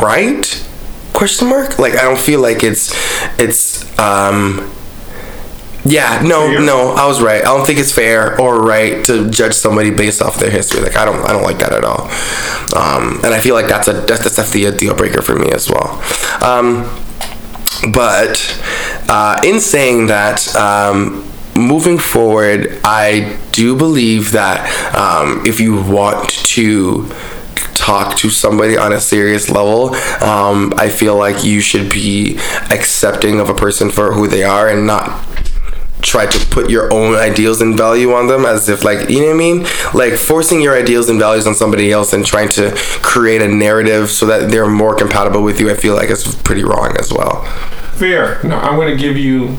right? 0.00 0.66
Question 1.12 1.48
mark? 1.48 1.78
Like 1.78 1.94
i 1.94 2.02
don't 2.02 2.20
feel 2.20 2.40
like 2.40 2.62
it's 2.62 2.92
it's 3.38 3.86
um 3.98 4.70
yeah 5.84 6.22
no 6.22 6.58
no 6.58 6.92
i 6.92 7.06
was 7.06 7.20
right. 7.20 7.40
I 7.42 7.46
don't 7.46 7.66
think 7.66 7.78
it's 7.78 7.92
fair 7.92 8.40
or 8.40 8.62
right 8.62 9.04
to 9.06 9.30
judge 9.30 9.54
somebody 9.54 9.90
based 9.90 10.22
off 10.22 10.38
their 10.38 10.50
history. 10.50 10.80
Like 10.80 10.96
i 10.96 11.04
don't 11.04 11.22
i 11.24 11.32
don't 11.32 11.42
like 11.42 11.58
that 11.58 11.72
at 11.72 11.84
all. 11.84 12.04
Um 12.76 13.20
and 13.24 13.34
i 13.34 13.40
feel 13.40 13.54
like 13.54 13.68
that's 13.68 13.88
a 13.88 13.92
that's, 13.92 14.22
that's 14.22 14.36
definitely 14.36 14.66
a 14.66 14.72
deal 14.72 14.94
breaker 14.94 15.22
for 15.22 15.34
me 15.34 15.50
as 15.50 15.68
well. 15.68 16.02
Um 16.42 16.90
but 17.90 18.62
uh, 19.08 19.40
in 19.44 19.58
saying 19.60 20.06
that 20.06 20.54
um, 20.54 21.28
moving 21.56 21.98
forward, 21.98 22.78
I 22.84 23.38
do 23.52 23.76
believe 23.76 24.32
that 24.32 24.94
um, 24.94 25.44
if 25.44 25.58
you 25.58 25.82
want 25.82 26.28
to 26.28 27.08
talk 27.74 28.16
to 28.18 28.30
somebody 28.30 28.76
on 28.76 28.92
a 28.92 29.00
serious 29.00 29.50
level, 29.50 29.94
um, 30.22 30.72
I 30.76 30.88
feel 30.88 31.16
like 31.16 31.44
you 31.44 31.60
should 31.60 31.90
be 31.90 32.38
accepting 32.70 33.40
of 33.40 33.48
a 33.48 33.54
person 33.54 33.90
for 33.90 34.12
who 34.12 34.28
they 34.28 34.44
are 34.44 34.68
and 34.68 34.86
not 34.86 35.26
try 36.02 36.26
to 36.26 36.46
put 36.46 36.68
your 36.68 36.92
own 36.92 37.14
ideals 37.14 37.60
and 37.60 37.76
value 37.76 38.12
on 38.12 38.26
them 38.26 38.44
as 38.44 38.68
if 38.68 38.84
like 38.84 39.08
you 39.08 39.20
know 39.20 39.26
what 39.26 39.34
I 39.34 39.38
mean 39.38 39.66
like 39.94 40.14
forcing 40.14 40.60
your 40.60 40.76
ideals 40.76 41.08
and 41.08 41.18
values 41.18 41.46
on 41.46 41.54
somebody 41.54 41.92
else 41.92 42.12
and 42.12 42.26
trying 42.26 42.48
to 42.50 42.72
create 43.02 43.40
a 43.40 43.48
narrative 43.48 44.10
so 44.10 44.26
that 44.26 44.50
they're 44.50 44.68
more 44.68 44.94
compatible 44.94 45.42
with 45.42 45.60
you 45.60 45.70
I 45.70 45.74
feel 45.74 45.94
like 45.94 46.10
is 46.10 46.34
pretty 46.42 46.64
wrong 46.64 46.96
as 46.98 47.12
well 47.12 47.44
fair 47.94 48.42
no 48.42 48.56
I'm 48.56 48.76
gonna 48.76 48.96
give 48.96 49.16
you 49.16 49.56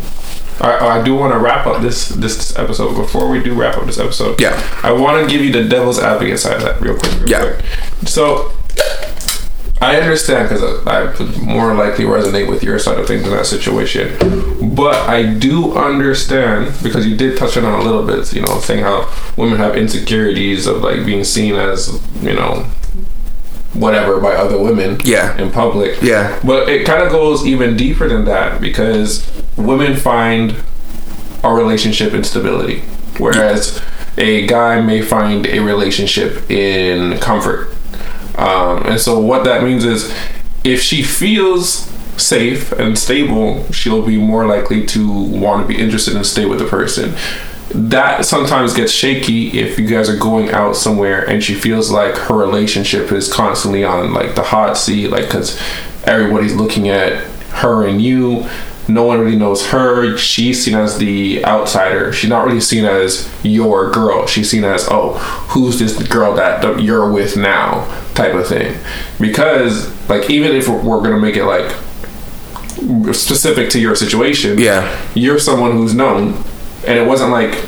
I, 0.59 0.99
I 0.99 1.03
do 1.03 1.15
want 1.15 1.33
to 1.33 1.39
wrap 1.39 1.65
up 1.65 1.81
this 1.81 2.09
this 2.09 2.55
episode. 2.57 2.95
Before 2.95 3.29
we 3.29 3.41
do 3.41 3.55
wrap 3.55 3.75
up 3.75 3.85
this 3.85 3.97
episode, 3.97 4.39
yeah, 4.39 4.79
I 4.83 4.91
want 4.91 5.21
to 5.21 5.31
give 5.31 5.43
you 5.43 5.51
the 5.51 5.67
devil's 5.67 5.99
advocate 5.99 6.39
side 6.39 6.57
of 6.57 6.61
that 6.61 6.79
real 6.79 6.95
quick. 6.95 7.11
Real 7.13 7.29
yeah. 7.29 7.53
Quick. 7.55 7.65
So 8.07 8.53
I 9.83 9.99
understand 9.99 10.47
because 10.47 10.63
I, 10.87 11.01
I 11.01 11.11
would 11.11 11.37
more 11.41 11.73
likely 11.73 12.05
resonate 12.05 12.47
with 12.47 12.63
your 12.63 12.79
side 12.79 12.99
of 12.99 13.05
things 13.05 13.23
in 13.25 13.31
that 13.31 13.45
situation. 13.45 14.17
But 14.73 14.95
I 15.09 15.33
do 15.33 15.73
understand 15.73 16.73
because 16.81 17.05
you 17.05 17.17
did 17.17 17.37
touch 17.37 17.57
on 17.57 17.65
it 17.65 17.79
a 17.79 17.83
little 17.83 18.05
bit. 18.05 18.33
You 18.33 18.43
know, 18.43 18.59
saying 18.59 18.83
how 18.83 19.13
women 19.35 19.57
have 19.57 19.75
insecurities 19.75 20.67
of 20.67 20.81
like 20.81 21.05
being 21.05 21.25
seen 21.25 21.55
as 21.55 22.01
you 22.21 22.33
know 22.33 22.65
whatever 23.73 24.21
by 24.21 24.33
other 24.33 24.61
women 24.61 24.99
yeah 25.03 25.35
in 25.41 25.49
public 25.49 25.99
yeah 26.03 26.39
but 26.45 26.69
it 26.69 26.85
kind 26.85 27.01
of 27.01 27.11
goes 27.11 27.43
even 27.43 27.75
deeper 27.75 28.07
than 28.07 28.23
that 28.23 28.61
because 28.61 29.27
women 29.57 29.95
find 29.95 30.55
a 31.43 31.51
relationship 31.51 32.13
instability 32.13 32.81
whereas 33.17 33.81
a 34.19 34.45
guy 34.45 34.79
may 34.79 35.01
find 35.01 35.47
a 35.47 35.57
relationship 35.59 36.47
in 36.51 37.17
comfort 37.17 37.72
um, 38.37 38.85
and 38.85 38.99
so 38.99 39.19
what 39.19 39.43
that 39.43 39.63
means 39.63 39.85
is 39.85 40.13
if 40.63 40.81
she 40.81 41.03
feels 41.03 41.89
safe 42.17 42.71
and 42.73 42.97
stable 42.97 43.71
she'll 43.71 44.05
be 44.05 44.17
more 44.17 44.45
likely 44.45 44.85
to 44.85 45.11
want 45.11 45.61
to 45.61 45.67
be 45.67 45.79
interested 45.79 46.15
and 46.15 46.25
stay 46.25 46.45
with 46.45 46.59
the 46.59 46.65
person. 46.65 47.15
That 47.69 48.25
sometimes 48.25 48.73
gets 48.75 48.91
shaky 48.91 49.59
if 49.59 49.79
you 49.79 49.87
guys 49.87 50.09
are 50.09 50.17
going 50.17 50.51
out 50.51 50.75
somewhere 50.75 51.27
and 51.27 51.43
she 51.43 51.55
feels 51.55 51.89
like 51.89 52.15
her 52.15 52.35
relationship 52.35 53.11
is 53.11 53.31
constantly 53.31 53.83
on 53.83 54.13
like 54.13 54.35
the 54.35 54.43
hot 54.43 54.77
seat 54.77 55.07
like 55.07 55.25
because 55.25 55.59
everybody's 56.03 56.53
looking 56.53 56.89
at 56.89 57.23
her 57.53 57.87
and 57.87 58.01
you 58.01 58.47
no 58.87 59.03
one 59.03 59.19
really 59.19 59.37
knows 59.37 59.67
her 59.67 60.17
she's 60.17 60.63
seen 60.63 60.75
as 60.75 60.97
the 60.97 61.43
outsider 61.45 62.11
she's 62.11 62.29
not 62.29 62.45
really 62.45 62.59
seen 62.59 62.85
as 62.85 63.31
your 63.43 63.91
girl 63.91 64.25
she's 64.25 64.49
seen 64.49 64.63
as 64.63 64.87
oh 64.89 65.13
who's 65.49 65.79
this 65.79 66.01
girl 66.07 66.33
that 66.33 66.81
you're 66.81 67.11
with 67.11 67.37
now 67.37 67.85
type 68.13 68.33
of 68.33 68.47
thing 68.47 68.77
because 69.19 69.89
like 70.09 70.29
even 70.29 70.55
if 70.55 70.67
we're 70.67 71.01
gonna 71.01 71.19
make 71.19 71.35
it 71.35 71.45
like 71.45 71.71
specific 73.15 73.69
to 73.69 73.79
your 73.79 73.95
situation 73.95 74.57
yeah 74.57 75.01
you're 75.13 75.39
someone 75.39 75.71
who's 75.71 75.93
known 75.93 76.33
and 76.85 76.99
it 76.99 77.07
wasn't 77.07 77.31
like 77.31 77.65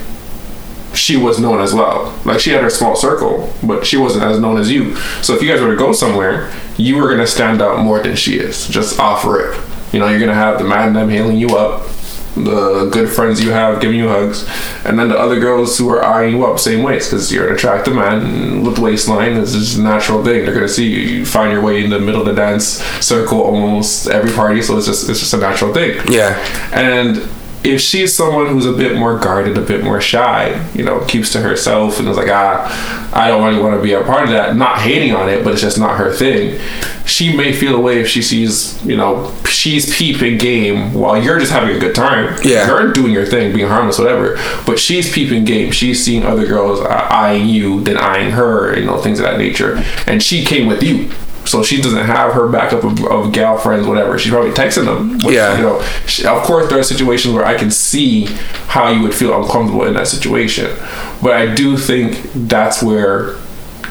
she 0.95 1.17
was 1.17 1.39
known 1.39 1.61
as 1.61 1.73
well. 1.73 2.17
Like 2.25 2.39
she 2.39 2.51
had 2.51 2.63
her 2.63 2.69
small 2.69 2.95
circle, 2.95 3.53
but 3.63 3.85
she 3.85 3.97
wasn't 3.97 4.23
as 4.23 4.39
known 4.39 4.57
as 4.57 4.71
you. 4.71 4.95
So 5.21 5.35
if 5.35 5.41
you 5.41 5.49
guys 5.49 5.61
were 5.61 5.71
to 5.71 5.75
go 5.75 5.91
somewhere, 5.91 6.51
you 6.77 6.97
were 6.97 7.09
gonna 7.09 7.27
stand 7.27 7.61
out 7.61 7.79
more 7.79 8.01
than 8.01 8.15
she 8.15 8.37
is, 8.37 8.67
just 8.67 8.99
off 8.99 9.25
rip. 9.25 9.55
You 9.95 10.01
know, 10.01 10.09
you're 10.09 10.19
gonna 10.19 10.34
have 10.34 10.57
the 10.57 10.65
man 10.65 10.91
them 10.91 11.07
hailing 11.07 11.38
you 11.38 11.55
up, 11.55 11.88
the 12.35 12.89
good 12.91 13.09
friends 13.09 13.41
you 13.41 13.51
have 13.51 13.80
giving 13.80 13.97
you 13.97 14.09
hugs, 14.09 14.45
and 14.84 14.99
then 14.99 15.07
the 15.07 15.17
other 15.17 15.39
girls 15.39 15.77
who 15.77 15.88
are 15.88 16.03
eyeing 16.03 16.35
you 16.35 16.45
up 16.45 16.59
same 16.59 16.84
ways 16.84 17.07
because 17.07 17.31
you're 17.31 17.47
an 17.47 17.55
attractive 17.55 17.95
man 17.95 18.65
with 18.65 18.77
waistline. 18.77 19.35
This 19.35 19.55
is 19.55 19.77
a 19.77 19.81
natural 19.81 20.22
thing. 20.22 20.43
They're 20.43 20.53
gonna 20.53 20.67
see 20.67 20.85
you. 20.85 20.99
You 21.19 21.26
find 21.26 21.53
your 21.53 21.61
way 21.61 21.81
in 21.81 21.89
the 21.89 21.99
middle 22.01 22.19
of 22.19 22.27
the 22.27 22.34
dance 22.34 22.84
circle 22.99 23.39
almost 23.39 24.09
every 24.09 24.34
party, 24.34 24.61
so 24.61 24.76
it's 24.76 24.85
just 24.85 25.09
it's 25.09 25.22
just 25.22 25.34
a 25.34 25.38
natural 25.38 25.73
thing. 25.73 25.97
Yeah, 26.11 26.35
and 26.73 27.26
if 27.65 27.81
she's 27.81 28.15
someone 28.15 28.47
who's 28.47 28.65
a 28.65 28.73
bit 28.73 28.97
more 28.97 29.17
guarded, 29.17 29.57
a 29.57 29.61
bit 29.61 29.83
more 29.83 29.99
shy, 29.99 30.69
you 30.73 30.83
know, 30.83 31.03
keeps 31.05 31.31
to 31.33 31.41
herself 31.41 31.99
and 31.99 32.07
is 32.07 32.17
like, 32.17 32.29
ah, 32.29 33.11
I 33.13 33.27
don't 33.27 33.43
really 33.43 33.61
want 33.61 33.75
to 33.75 33.81
be 33.81 33.93
a 33.93 34.03
part 34.03 34.23
of 34.23 34.29
that, 34.29 34.55
not 34.55 34.79
hating 34.79 35.13
on 35.13 35.29
it, 35.29 35.43
but 35.43 35.53
it's 35.53 35.61
just 35.61 35.79
not 35.79 35.97
her 35.97 36.13
thing, 36.13 36.59
she 37.05 37.35
may 37.35 37.53
feel 37.53 37.75
away 37.75 37.99
if 37.99 38.07
she 38.07 38.21
sees, 38.21 38.83
you 38.85 38.97
know, 38.97 39.33
she's 39.47 39.95
peeping 39.95 40.37
game 40.37 40.93
while 40.93 41.21
you're 41.21 41.39
just 41.39 41.51
having 41.51 41.75
a 41.75 41.79
good 41.79 41.93
time. 41.93 42.37
Yeah. 42.43 42.67
You're 42.67 42.91
doing 42.91 43.11
your 43.11 43.25
thing, 43.25 43.53
being 43.53 43.67
harmless, 43.67 43.99
whatever. 43.99 44.35
But 44.65 44.79
she's 44.79 45.11
peeping 45.11 45.45
game. 45.45 45.71
She's 45.71 46.03
seeing 46.03 46.25
other 46.25 46.45
girls 46.47 46.81
eyeing 46.81 47.47
you, 47.47 47.83
then 47.83 47.97
eyeing 47.97 48.31
her, 48.31 48.77
you 48.77 48.85
know, 48.85 48.99
things 48.99 49.19
of 49.19 49.25
that 49.25 49.37
nature. 49.37 49.83
And 50.07 50.21
she 50.21 50.43
came 50.43 50.67
with 50.67 50.81
you 50.81 51.11
So 51.45 51.63
she 51.63 51.81
doesn't 51.81 52.05
have 52.05 52.34
her 52.34 52.47
backup 52.47 52.84
of, 52.84 53.03
of 53.05 53.31
gal 53.31 53.57
friends, 53.57 53.85
whatever. 53.88 54.17
She's 54.17 54.31
probably 54.31 54.51
texting 54.51 54.85
them. 54.85 55.19
Which, 55.23 55.35
Yeah. 55.35 55.57
You 55.57 55.63
know, 55.63 55.81
she, 56.07 56.26
of 56.26 56.41
course, 56.43 56.69
there 56.69 56.80
are 56.80 56.84
situations 56.84 57.34
where 57.34 57.45
I 57.45 57.57
can 57.57 57.72
see 57.72 58.26
how 58.67 58.89
you 58.89 59.01
would 59.03 59.13
feel 59.13 59.39
uncomfortable 59.41 59.85
in 59.85 59.93
that 59.93 60.07
situation. 60.07 60.76
But 61.22 61.34
I 61.34 61.53
do 61.53 61.77
think 61.77 62.19
that's 62.34 62.81
where 62.81 63.35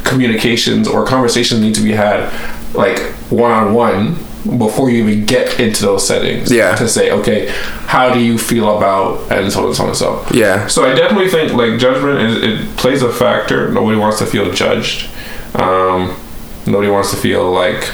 communications 0.04 0.86
or 0.88 1.06
conversations 1.06 1.60
need 1.60 1.74
to 1.76 1.82
be 1.82 1.92
had, 1.92 2.30
like 2.74 2.98
one 3.30 3.50
on 3.50 3.72
one, 3.74 4.16
before 4.58 4.90
you 4.90 5.08
even 5.08 5.24
get 5.24 5.58
into 5.58 5.82
those 5.84 6.06
settings. 6.06 6.52
Yeah. 6.52 6.74
To 6.74 6.88
say, 6.88 7.10
okay, 7.10 7.48
how 7.86 8.12
do 8.12 8.20
you 8.20 8.36
feel 8.36 8.76
about 8.76 9.32
and 9.32 9.50
so 9.52 9.60
on 9.60 9.66
and 9.66 9.76
so 9.76 9.82
on 9.84 9.88
and 9.88 9.98
so. 9.98 10.26
Yeah. 10.32 10.66
So 10.66 10.84
I 10.84 10.94
definitely 10.94 11.30
think 11.30 11.52
like 11.52 11.78
judgment 11.78 12.20
is 12.20 12.42
it 12.42 12.76
plays 12.76 13.02
a 13.02 13.12
factor. 13.12 13.70
Nobody 13.70 13.96
wants 13.96 14.18
to 14.18 14.26
feel 14.26 14.50
judged. 14.52 15.08
Um, 15.54 16.16
nobody 16.66 16.90
wants 16.90 17.10
to 17.10 17.16
feel 17.16 17.50
like 17.50 17.90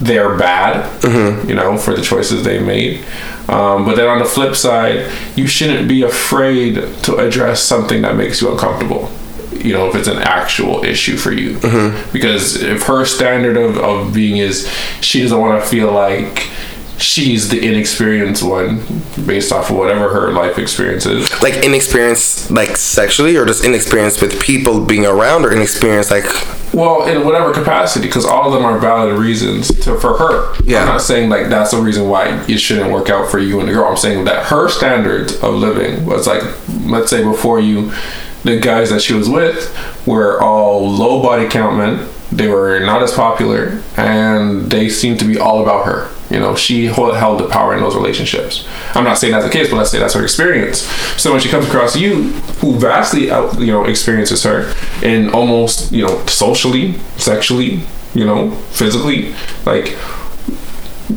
they're 0.00 0.36
bad, 0.36 1.02
you 1.48 1.54
know, 1.54 1.78
for 1.78 1.94
the 1.94 2.02
choices 2.02 2.44
they 2.44 2.58
made. 2.58 3.02
Um, 3.48 3.84
but 3.84 3.96
then 3.96 4.08
on 4.08 4.18
the 4.18 4.24
flip 4.24 4.54
side, 4.54 5.10
you 5.36 5.46
shouldn't 5.46 5.88
be 5.88 6.02
afraid 6.02 6.74
to 7.04 7.16
address 7.16 7.62
something 7.62 8.02
that 8.02 8.16
makes 8.16 8.40
you 8.42 8.50
uncomfortable. 8.50 9.10
You 9.52 9.72
know, 9.72 9.88
if 9.88 9.94
it's 9.94 10.08
an 10.08 10.18
actual 10.18 10.84
issue 10.84 11.16
for 11.16 11.32
you. 11.32 11.58
Because 12.12 12.62
if 12.62 12.82
her 12.84 13.04
standard 13.06 13.56
of, 13.56 13.78
of 13.78 14.12
being 14.12 14.36
is 14.38 14.70
she 15.00 15.22
doesn't 15.22 15.38
want 15.38 15.62
to 15.62 15.68
feel 15.68 15.92
like 15.92 16.48
she's 16.98 17.48
the 17.48 17.66
inexperienced 17.66 18.42
one 18.42 18.84
based 19.26 19.52
off 19.52 19.70
of 19.70 19.76
whatever 19.76 20.08
her 20.08 20.32
life 20.32 20.58
experience 20.58 21.06
is. 21.06 21.30
Like 21.42 21.64
inexperienced 21.64 22.50
like 22.50 22.76
sexually, 22.76 23.36
or 23.36 23.46
just 23.46 23.64
inexperienced 23.64 24.22
with 24.22 24.40
people 24.40 24.84
being 24.84 25.06
around, 25.06 25.44
or 25.44 25.52
inexperienced 25.52 26.10
like 26.10 26.24
Well, 26.72 27.06
in 27.06 27.24
whatever 27.24 27.52
capacity, 27.52 28.06
because 28.06 28.24
all 28.24 28.46
of 28.46 28.52
them 28.52 28.64
are 28.64 28.78
valid 28.78 29.18
reasons 29.18 29.68
to, 29.84 29.98
for 29.98 30.16
her. 30.18 30.54
Yeah. 30.64 30.80
I'm 30.80 30.86
not 30.86 31.02
saying 31.02 31.30
like 31.30 31.48
that's 31.48 31.72
the 31.72 31.78
reason 31.78 32.08
why 32.08 32.44
it 32.46 32.58
shouldn't 32.58 32.90
work 32.92 33.10
out 33.10 33.30
for 33.30 33.38
you 33.38 33.60
and 33.60 33.68
the 33.68 33.72
girl. 33.72 33.86
I'm 33.86 33.96
saying 33.96 34.24
that 34.26 34.46
her 34.46 34.68
standards 34.68 35.34
of 35.42 35.54
living 35.54 36.06
was 36.06 36.26
like, 36.26 36.42
let's 36.86 37.10
say 37.10 37.22
before 37.22 37.60
you, 37.60 37.92
the 38.44 38.58
guys 38.60 38.90
that 38.90 39.00
she 39.00 39.14
was 39.14 39.28
with 39.28 39.74
were 40.06 40.40
all 40.42 40.88
low 40.90 41.22
body 41.22 41.48
count 41.48 41.76
men. 41.76 42.08
They 42.30 42.48
were 42.48 42.80
not 42.80 43.02
as 43.02 43.12
popular, 43.12 43.82
and 43.96 44.70
they 44.70 44.88
seemed 44.88 45.20
to 45.20 45.24
be 45.24 45.38
all 45.38 45.62
about 45.62 45.86
her. 45.86 46.10
You 46.30 46.40
know, 46.40 46.54
she 46.56 46.86
held 46.86 47.38
the 47.38 47.48
power 47.48 47.74
in 47.74 47.80
those 47.80 47.94
relationships. 47.94 48.66
I'm 48.94 49.04
not 49.04 49.18
saying 49.18 49.32
that's 49.32 49.44
the 49.44 49.52
case, 49.52 49.68
but 49.68 49.76
let's 49.76 49.90
say 49.90 49.98
that's 49.98 50.14
her 50.14 50.22
experience. 50.22 50.80
So 51.20 51.32
when 51.32 51.40
she 51.40 51.48
comes 51.48 51.66
across 51.66 51.96
you, 51.96 52.30
who 52.60 52.78
vastly 52.78 53.30
out, 53.30 53.60
you 53.60 53.66
know, 53.66 53.84
experiences 53.84 54.42
her 54.44 54.72
in 55.02 55.30
almost, 55.30 55.92
you 55.92 56.06
know, 56.06 56.24
socially, 56.26 56.94
sexually, 57.18 57.82
you 58.14 58.24
know, 58.24 58.52
physically, 58.72 59.34
like 59.66 59.96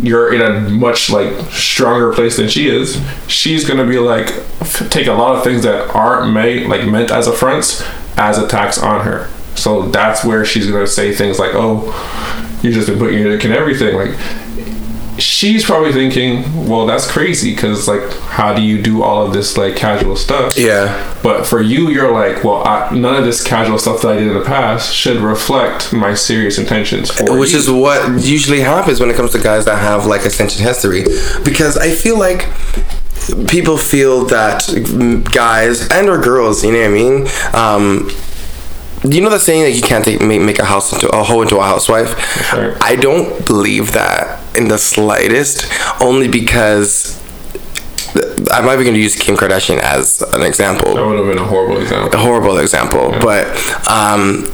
you're 0.02 0.34
in 0.34 0.42
a 0.42 0.70
much 0.70 1.10
like 1.10 1.34
stronger 1.52 2.14
place 2.14 2.38
than 2.38 2.50
she 2.50 2.68
is 2.68 3.02
she's 3.28 3.66
gonna 3.66 3.86
be 3.86 3.98
like 3.98 4.28
take 4.90 5.08
a 5.08 5.14
lot 5.14 5.36
of 5.36 5.44
things 5.44 5.64
that 5.64 5.90
aren't 5.96 6.34
made 6.34 6.68
like 6.68 6.86
meant 6.86 7.10
as 7.10 7.26
affronts 7.28 7.84
as 8.18 8.38
attacks 8.38 8.78
on 8.78 9.06
her 9.06 9.30
so 9.56 9.84
that's 9.90 10.26
where 10.26 10.44
she's 10.44 10.70
gonna 10.70 10.86
say 10.86 11.14
things 11.14 11.40
like 11.40 11.52
oh 11.54 11.86
you 12.62 12.72
just 12.72 12.88
been 12.88 13.00
putting 13.00 13.20
your 13.20 13.32
dick 13.32 13.46
in 13.46 13.52
everything 13.52 13.96
like 13.96 14.12
she's 15.18 15.66
probably 15.66 15.92
thinking 15.92 16.68
well 16.68 16.86
that's 16.86 17.10
crazy 17.10 17.54
because 17.54 17.88
like 17.88 18.10
how 18.20 18.54
do 18.54 18.62
you 18.62 18.82
do 18.82 19.04
all 19.04 19.26
of 19.26 19.34
this 19.34 19.58
like 19.58 19.76
casual 19.76 20.16
stuff 20.16 20.58
yeah, 20.58 21.16
but 21.24 21.46
for 21.46 21.62
you, 21.62 21.90
you're 21.90 22.12
like, 22.12 22.44
well, 22.44 22.68
I, 22.68 22.96
none 22.96 23.16
of 23.16 23.26
this 23.26 23.44
casual 23.44 23.78
stuff 23.78 24.02
that 24.02 24.10
I 24.10 24.18
did 24.18 24.28
in 24.28 24.34
the 24.34 24.46
past 24.46 24.94
should 24.94 25.18
reflect 25.18 25.94
my 25.94 26.14
serious 26.14 26.58
intentions 26.58 27.12
for 27.12 27.38
which 27.38 27.52
you. 27.52 27.60
is 27.60 27.70
what 27.70 28.24
usually 28.24 28.62
happens 28.62 29.00
when 29.00 29.10
it 29.10 29.16
comes 29.16 29.32
to 29.32 29.40
guys 29.40 29.66
that 29.66 29.78
have 29.78 30.06
like 30.06 30.22
ascension 30.26 30.64
history, 30.64 31.04
because 31.44 31.78
I 31.78 31.92
feel 31.92 32.18
like 32.18 32.48
people 33.48 33.78
feel 33.78 34.26
that 34.26 34.68
guys 35.32 35.90
and 35.90 36.10
or 36.10 36.22
girls, 36.22 36.64
you 36.64 36.72
know 36.72 36.80
what 36.80 36.88
I 36.88 36.94
mean. 36.94 37.28
Um, 37.54 38.10
you 39.04 39.22
know 39.22 39.30
the 39.30 39.40
saying 39.40 39.64
that 39.64 39.72
you 39.72 39.82
can't 39.82 40.04
take 40.04 40.22
make, 40.22 40.42
make 40.42 40.60
a 40.60 40.66
house 40.66 40.92
into 40.92 41.08
a 41.10 41.24
hoe 41.24 41.42
into 41.42 41.58
a 41.58 41.64
housewife. 41.64 42.54
right. 42.54 42.76
I 42.82 42.96
don't 42.96 43.46
believe 43.46 43.92
that 43.94 44.42
in 44.58 44.68
the 44.68 44.78
slightest, 44.78 45.72
only 46.02 46.28
because 46.28 47.22
I'm 48.52 48.66
not 48.66 48.74
even 48.74 48.86
going 48.86 48.96
to 48.96 49.02
use 49.02 49.16
Kim 49.16 49.36
Kardashian 49.36 49.80
as 49.80 50.22
an 50.34 50.42
example 50.42 50.96
that 50.96 51.06
would 51.06 51.18
have 51.18 51.28
been 51.28 51.38
a 51.38 51.46
horrible 51.46 51.82
example. 51.82 52.20
a 52.20 52.22
horrible 52.22 52.58
example, 52.58 53.12
but 53.22 53.48
um, 53.88 54.46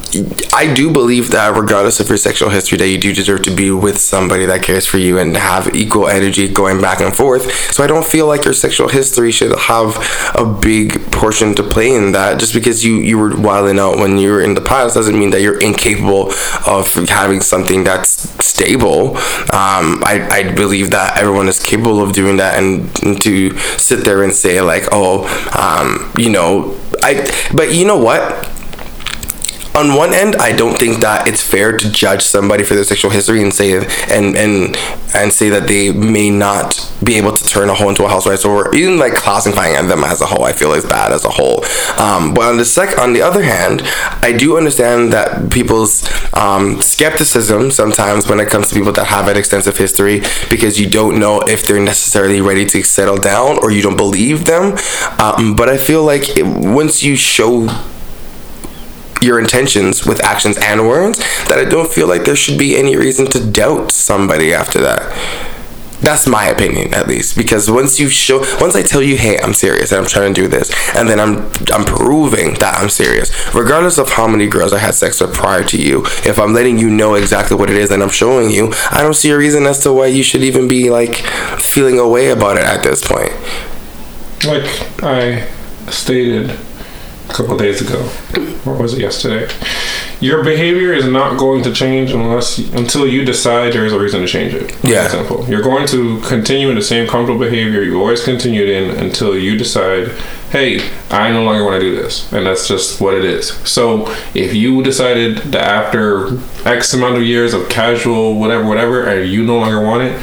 I 0.52 0.72
do 0.74 0.92
believe 0.92 1.30
that 1.30 1.56
regardless 1.56 2.00
of 2.00 2.08
your 2.08 2.18
sexual 2.18 2.50
history, 2.50 2.78
that 2.78 2.88
you 2.88 2.98
do 2.98 3.12
deserve 3.12 3.42
to 3.42 3.54
be 3.54 3.70
with 3.70 3.98
somebody 3.98 4.46
that 4.46 4.62
cares 4.62 4.86
for 4.86 4.98
you 4.98 5.18
and 5.18 5.36
have 5.36 5.74
equal 5.74 6.08
energy 6.08 6.48
going 6.48 6.80
back 6.80 7.00
and 7.00 7.14
forth. 7.14 7.50
So 7.72 7.82
I 7.82 7.86
don't 7.86 8.06
feel 8.06 8.26
like 8.26 8.44
your 8.44 8.54
sexual 8.54 8.88
history 8.88 9.30
should 9.32 9.56
have 9.58 9.96
a 10.34 10.44
big 10.44 11.10
portion 11.12 11.54
to 11.56 11.62
play 11.62 11.94
in 11.94 12.12
that. 12.12 12.38
Just 12.38 12.54
because 12.54 12.84
you 12.84 12.96
you 12.96 13.18
were 13.18 13.36
wilding 13.36 13.78
out 13.78 13.96
when 13.98 14.18
you 14.18 14.30
were 14.30 14.40
in 14.40 14.54
the 14.54 14.60
past 14.60 14.94
doesn't 14.94 15.18
mean 15.18 15.30
that 15.30 15.40
you're 15.40 15.60
incapable 15.60 16.32
of 16.66 16.92
having 17.08 17.40
something 17.40 17.84
that's 17.84 18.30
stable. 18.44 19.16
Um, 19.52 20.02
I 20.04 20.28
I 20.30 20.52
believe 20.54 20.90
that 20.90 21.18
everyone 21.18 21.48
is 21.48 21.62
capable 21.62 22.02
of 22.02 22.12
doing 22.12 22.36
that, 22.36 22.58
and, 22.58 22.90
and 23.02 23.20
to 23.22 23.53
sit 23.78 24.04
there 24.04 24.22
and 24.22 24.32
say 24.32 24.60
like, 24.60 24.84
oh, 24.92 25.24
um, 25.52 26.12
you 26.16 26.30
know, 26.30 26.78
I. 27.02 27.28
But 27.54 27.74
you 27.74 27.84
know 27.86 27.98
what? 27.98 28.50
On 29.74 29.94
one 29.94 30.14
end, 30.14 30.36
I 30.36 30.52
don't 30.52 30.78
think 30.78 31.00
that 31.00 31.26
it's 31.26 31.42
fair 31.42 31.76
to 31.76 31.90
judge 31.90 32.22
somebody 32.22 32.62
for 32.62 32.74
their 32.74 32.84
sexual 32.84 33.10
history 33.10 33.42
and 33.42 33.52
say 33.52 33.76
and 33.76 34.36
and 34.36 34.76
and 35.14 35.32
say 35.32 35.48
that 35.48 35.66
they 35.66 35.92
may 35.92 36.30
not 36.30 36.92
be 37.02 37.16
able 37.16 37.32
to 37.32 37.44
turn 37.44 37.68
a 37.68 37.74
hoe 37.74 37.88
into 37.88 38.04
a 38.04 38.08
housewife 38.08 38.44
or 38.44 38.74
even 38.74 38.98
like 38.98 39.14
classifying 39.14 39.88
them 39.88 40.04
as 40.04 40.20
a 40.20 40.26
whole. 40.26 40.44
I 40.44 40.52
feel 40.52 40.72
is 40.72 40.84
bad 40.84 41.12
as 41.12 41.24
a 41.24 41.28
whole. 41.28 41.64
Um, 41.98 42.34
but 42.34 42.48
on 42.48 42.56
the 42.56 42.64
sec, 42.64 42.98
on 42.98 43.12
the 43.12 43.22
other 43.22 43.42
hand, 43.42 43.82
I 44.22 44.32
do 44.32 44.56
understand 44.56 45.12
that 45.12 45.50
people's 45.50 46.08
um, 46.34 46.80
skepticism 46.80 47.70
sometimes 47.70 48.28
when 48.28 48.40
it 48.40 48.48
comes 48.48 48.68
to 48.68 48.74
people 48.74 48.92
that 48.92 49.06
have 49.06 49.28
an 49.28 49.36
extensive 49.36 49.76
history 49.76 50.22
because 50.48 50.80
you 50.80 50.88
don't 50.88 51.18
know 51.18 51.40
if 51.40 51.66
they're 51.66 51.82
necessarily 51.82 52.40
ready 52.40 52.64
to 52.66 52.82
settle 52.82 53.16
down 53.16 53.58
or 53.58 53.70
you 53.70 53.82
don't 53.82 53.96
believe 53.96 54.46
them. 54.46 54.76
Um, 55.18 55.56
but 55.56 55.68
I 55.68 55.78
feel 55.78 56.04
like 56.04 56.36
it, 56.36 56.44
once 56.44 57.02
you 57.02 57.16
show 57.16 57.68
your 59.24 59.38
intentions 59.38 60.06
with 60.06 60.22
actions 60.22 60.56
and 60.58 60.86
words 60.86 61.18
that 61.48 61.58
I 61.58 61.64
don't 61.64 61.90
feel 61.90 62.08
like 62.08 62.24
there 62.24 62.36
should 62.36 62.58
be 62.58 62.76
any 62.76 62.96
reason 62.96 63.26
to 63.26 63.44
doubt 63.44 63.90
somebody 63.90 64.52
after 64.52 64.80
that. 64.82 65.02
That's 66.04 66.26
my 66.26 66.48
opinion, 66.48 66.92
at 66.92 67.08
least, 67.08 67.34
because 67.34 67.70
once 67.70 67.98
you 67.98 68.10
show, 68.10 68.40
once 68.60 68.76
I 68.76 68.82
tell 68.82 69.00
you, 69.00 69.16
hey, 69.16 69.38
I'm 69.40 69.54
serious 69.54 69.90
and 69.90 70.02
I'm 70.02 70.06
trying 70.06 70.34
to 70.34 70.42
do 70.42 70.48
this, 70.48 70.70
and 70.94 71.08
then 71.08 71.18
I'm, 71.18 71.50
I'm 71.72 71.86
proving 71.86 72.54
that 72.54 72.76
I'm 72.76 72.90
serious, 72.90 73.30
regardless 73.54 73.96
of 73.96 74.10
how 74.10 74.28
many 74.28 74.46
girls 74.46 74.74
I 74.74 74.80
had 74.80 74.94
sex 74.94 75.18
with 75.22 75.32
prior 75.32 75.64
to 75.64 75.80
you. 75.80 76.02
If 76.26 76.38
I'm 76.38 76.52
letting 76.52 76.76
you 76.76 76.90
know 76.90 77.14
exactly 77.14 77.56
what 77.56 77.70
it 77.70 77.78
is 77.78 77.90
and 77.90 78.02
I'm 78.02 78.10
showing 78.10 78.50
you, 78.50 78.74
I 78.90 79.00
don't 79.00 79.14
see 79.14 79.30
a 79.30 79.38
reason 79.38 79.64
as 79.64 79.78
to 79.84 79.94
why 79.94 80.06
you 80.06 80.22
should 80.22 80.42
even 80.42 80.68
be 80.68 80.90
like 80.90 81.16
feeling 81.58 81.98
away 81.98 82.30
about 82.30 82.58
it 82.58 82.64
at 82.64 82.82
this 82.82 83.02
point. 83.02 83.32
Like 84.44 85.02
I 85.02 85.48
stated 85.90 86.50
couple 87.34 87.56
days 87.56 87.82
ago, 87.82 88.08
or 88.64 88.76
was 88.80 88.94
it 88.94 89.00
yesterday? 89.00 89.52
Your 90.20 90.44
behavior 90.44 90.92
is 90.92 91.04
not 91.04 91.36
going 91.38 91.64
to 91.64 91.72
change 91.72 92.12
unless 92.12 92.58
until 92.58 93.06
you 93.06 93.24
decide 93.24 93.72
there 93.72 93.84
is 93.84 93.92
a 93.92 93.98
reason 93.98 94.20
to 94.20 94.28
change 94.28 94.54
it. 94.54 94.72
Yeah. 94.84 95.08
Simple. 95.08 95.44
You're 95.48 95.60
going 95.60 95.86
to 95.88 96.20
continue 96.20 96.70
in 96.70 96.76
the 96.76 96.82
same 96.82 97.08
comfortable 97.08 97.40
behavior 97.40 97.82
you 97.82 98.00
always 98.00 98.24
continued 98.24 98.68
in 98.68 98.96
until 99.04 99.36
you 99.36 99.58
decide, 99.58 100.08
hey, 100.50 100.88
I 101.10 101.32
no 101.32 101.42
longer 101.42 101.64
want 101.64 101.80
to 101.80 101.80
do 101.80 101.96
this, 101.96 102.32
and 102.32 102.46
that's 102.46 102.68
just 102.68 103.00
what 103.00 103.14
it 103.14 103.24
is. 103.24 103.48
So 103.68 104.06
if 104.34 104.54
you 104.54 104.82
decided 104.82 105.38
that 105.52 105.64
after 105.64 106.38
X 106.64 106.94
amount 106.94 107.16
of 107.16 107.22
years 107.24 107.52
of 107.52 107.68
casual 107.68 108.38
whatever 108.38 108.64
whatever, 108.64 109.04
and 109.04 109.28
you 109.28 109.44
no 109.44 109.58
longer 109.58 109.82
want 109.82 110.04
it, 110.04 110.22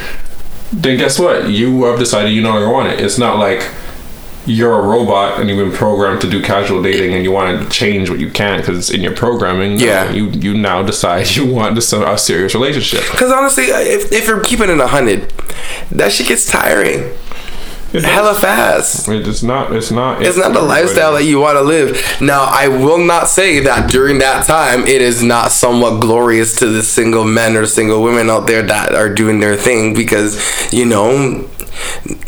then 0.71 0.97
guess 0.97 1.19
what? 1.19 1.49
You 1.49 1.83
have 1.83 1.99
decided 1.99 2.31
you 2.31 2.41
no 2.41 2.51
longer 2.51 2.69
want 2.69 2.87
it. 2.87 3.01
It's 3.01 3.17
not 3.17 3.37
like 3.37 3.69
you're 4.45 4.79
a 4.79 4.81
robot 4.81 5.39
and 5.39 5.49
you've 5.49 5.57
been 5.57 5.77
programmed 5.77 6.21
to 6.21 6.29
do 6.29 6.41
casual 6.41 6.81
dating 6.81 7.13
and 7.13 7.23
you 7.23 7.31
want 7.31 7.61
to 7.61 7.69
change 7.69 8.09
what 8.09 8.19
you 8.19 8.29
can 8.29 8.59
because 8.59 8.77
it's 8.77 8.89
in 8.89 9.01
your 9.01 9.15
programming. 9.15 9.79
Yeah. 9.79 10.11
you 10.11 10.29
you 10.29 10.53
now 10.53 10.83
decide 10.83 11.29
you 11.35 11.45
want 11.45 11.75
this 11.75 11.93
a 11.93 12.17
serious 12.17 12.53
relationship. 12.53 13.03
Because 13.11 13.31
honestly, 13.31 13.65
if, 13.65 14.11
if 14.11 14.27
you're 14.27 14.43
keeping 14.43 14.69
it 14.69 14.79
a 14.79 14.87
hundred, 14.87 15.31
that 15.91 16.11
shit 16.11 16.27
gets 16.27 16.45
tiring. 16.45 17.13
Hella 17.93 18.33
fast. 18.33 19.09
It's 19.09 19.43
not. 19.43 19.73
It's 19.75 19.91
not. 19.91 20.21
It's 20.21 20.37
not 20.37 20.53
the 20.53 20.61
lifestyle 20.61 21.13
that 21.13 21.23
you 21.23 21.39
want 21.39 21.57
to 21.57 21.61
live. 21.61 22.21
Now, 22.21 22.45
I 22.49 22.69
will 22.69 22.97
not 22.97 23.27
say 23.27 23.59
that 23.61 23.91
during 23.91 24.19
that 24.19 24.45
time 24.45 24.81
it 24.87 25.01
is 25.01 25.21
not 25.21 25.51
somewhat 25.51 25.99
glorious 25.99 26.55
to 26.59 26.67
the 26.67 26.83
single 26.83 27.25
men 27.25 27.57
or 27.57 27.65
single 27.65 28.01
women 28.01 28.29
out 28.29 28.47
there 28.47 28.61
that 28.63 28.95
are 28.95 29.13
doing 29.13 29.41
their 29.41 29.57
thing 29.57 29.93
because, 29.93 30.71
you 30.71 30.85
know, 30.85 31.49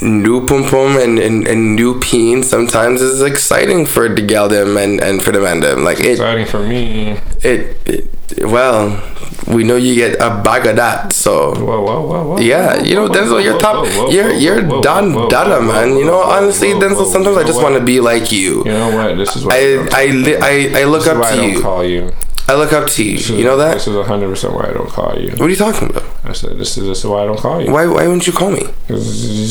new 0.01 0.45
pum 0.45 0.63
pum 0.63 0.97
and, 0.97 1.17
and, 1.19 1.47
and 1.47 1.75
new 1.75 1.99
peen 1.99 2.43
sometimes 2.43 3.01
is 3.01 3.21
exciting 3.21 3.85
for 3.85 4.09
the 4.09 4.21
gal 4.21 4.49
them 4.49 4.75
and, 4.77 5.01
and 5.01 5.23
for 5.23 5.31
the 5.31 5.39
man 5.39 5.61
them. 5.61 5.83
Like 5.83 5.99
it, 5.99 6.11
exciting 6.11 6.45
for 6.45 6.61
me. 6.61 7.19
it, 7.41 7.77
it 7.85 8.45
Well, 8.45 9.01
we 9.47 9.63
know 9.63 9.75
you 9.75 9.95
get 9.95 10.15
a 10.21 10.41
bag 10.43 10.65
of 10.67 10.75
that, 10.77 11.13
so. 11.13 11.53
Whoa, 11.55 11.81
whoa, 11.81 12.01
whoa, 12.01 12.27
whoa. 12.27 12.37
Yeah, 12.39 12.81
you 12.81 12.95
know, 12.95 13.07
Denzel, 13.09 13.43
you're 13.43 13.59
top. 13.59 13.85
You're 14.11 14.31
you're 14.31 14.61
Don 14.81 15.27
Dada, 15.29 15.61
man. 15.61 15.97
You 15.97 16.05
know, 16.05 16.19
honestly, 16.21 16.69
Denzel, 16.69 17.05
sometimes 17.11 17.37
I 17.37 17.43
just 17.43 17.61
want 17.61 17.75
to 17.75 17.83
be 17.83 17.99
like 17.99 18.31
you. 18.31 18.63
You 18.65 18.71
know 18.71 18.95
what? 18.95 19.17
This 19.17 19.35
is 19.35 19.45
what 19.45 19.55
I 19.55 19.87
I 19.91 20.05
li- 20.07 20.37
I, 20.37 20.81
I 20.81 20.83
look 20.85 21.07
up 21.07 21.23
I 21.23 21.31
to 21.31 21.37
don't 21.37 21.49
you. 21.51 21.61
call 21.61 21.83
you. 21.83 22.11
I 22.45 22.55
look 22.55 22.73
up 22.73 22.87
to 22.89 23.03
you. 23.03 23.15
Is- 23.15 23.29
You 23.29 23.45
know 23.45 23.55
that? 23.57 23.73
This 23.75 23.87
is 23.87 24.05
hundred 24.05 24.27
percent 24.29 24.53
why 24.53 24.67
I 24.69 24.73
don't 24.73 24.89
call 24.89 25.17
you. 25.17 25.31
What 25.31 25.47
are 25.47 25.49
you 25.49 25.55
talking 25.55 25.89
about? 25.89 26.03
I 26.25 26.33
said 26.33 26.57
this 26.57 26.77
is 26.77 26.83
this 26.87 26.99
is 26.99 27.05
why 27.05 27.23
I 27.23 27.25
don't 27.25 27.39
call 27.39 27.61
you. 27.63 27.71
Why 27.71 27.85
why 27.87 28.03
wouldn't 28.07 28.27
you 28.27 28.33
call 28.33 28.51
me? 28.51 28.63
You 28.89 28.95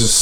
just 0.04 0.21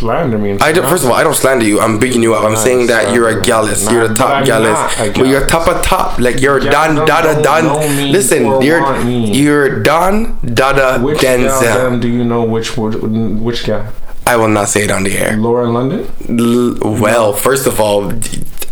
slander 0.00 0.38
me. 0.38 0.58
I 0.60 0.72
don't, 0.72 0.88
first 0.88 1.04
of 1.04 1.10
all, 1.10 1.16
I 1.16 1.22
don't 1.22 1.34
slander 1.34 1.64
you. 1.64 1.78
I'm 1.80 1.98
beating 1.98 2.22
you 2.22 2.34
up. 2.34 2.42
I'm 2.44 2.52
Nah, 2.54 2.58
saying 2.66 2.86
that 2.88 3.14
you're 3.14 3.28
a 3.28 3.32
slander. 3.32 3.46
gallus. 3.50 3.84
Nah, 3.84 3.92
You're 3.92 4.08
the 4.08 4.14
top 4.14 4.30
I'm 4.30 4.44
gallus. 4.44 4.78
But 4.98 5.16
you're 5.16 5.40
gallus. 5.46 5.50
top 5.50 5.68
of 5.68 5.82
top. 5.82 6.18
Like 6.18 6.40
you're 6.40 6.58
Yeah, 6.62 6.70
Don 6.70 6.94
don't- 6.96 7.06
Dada 7.06 7.32
don't 7.34 7.42
Don. 7.44 8.12
Listen, 8.12 8.42
you're 8.62 8.80
want 8.82 9.04
me. 9.04 9.30
you're 9.40 9.82
Don 9.82 10.38
Dada 10.60 10.98
Which 11.04 11.18
Denzel. 11.18 11.60
then 11.74 12.00
do 12.00 12.08
you 12.08 12.24
know 12.24 12.42
which 12.44 12.76
which, 12.76 12.96
which 12.96 13.66
guy? 13.66 13.86
I 14.26 14.36
will 14.36 14.48
not 14.48 14.68
say 14.68 14.84
it 14.84 14.90
on 14.90 15.02
the 15.04 15.16
air. 15.16 15.36
Lauren 15.36 15.72
London? 15.74 16.00
L- 16.28 16.76
well, 17.00 17.32
first 17.32 17.66
of 17.66 17.80
all, 17.80 18.12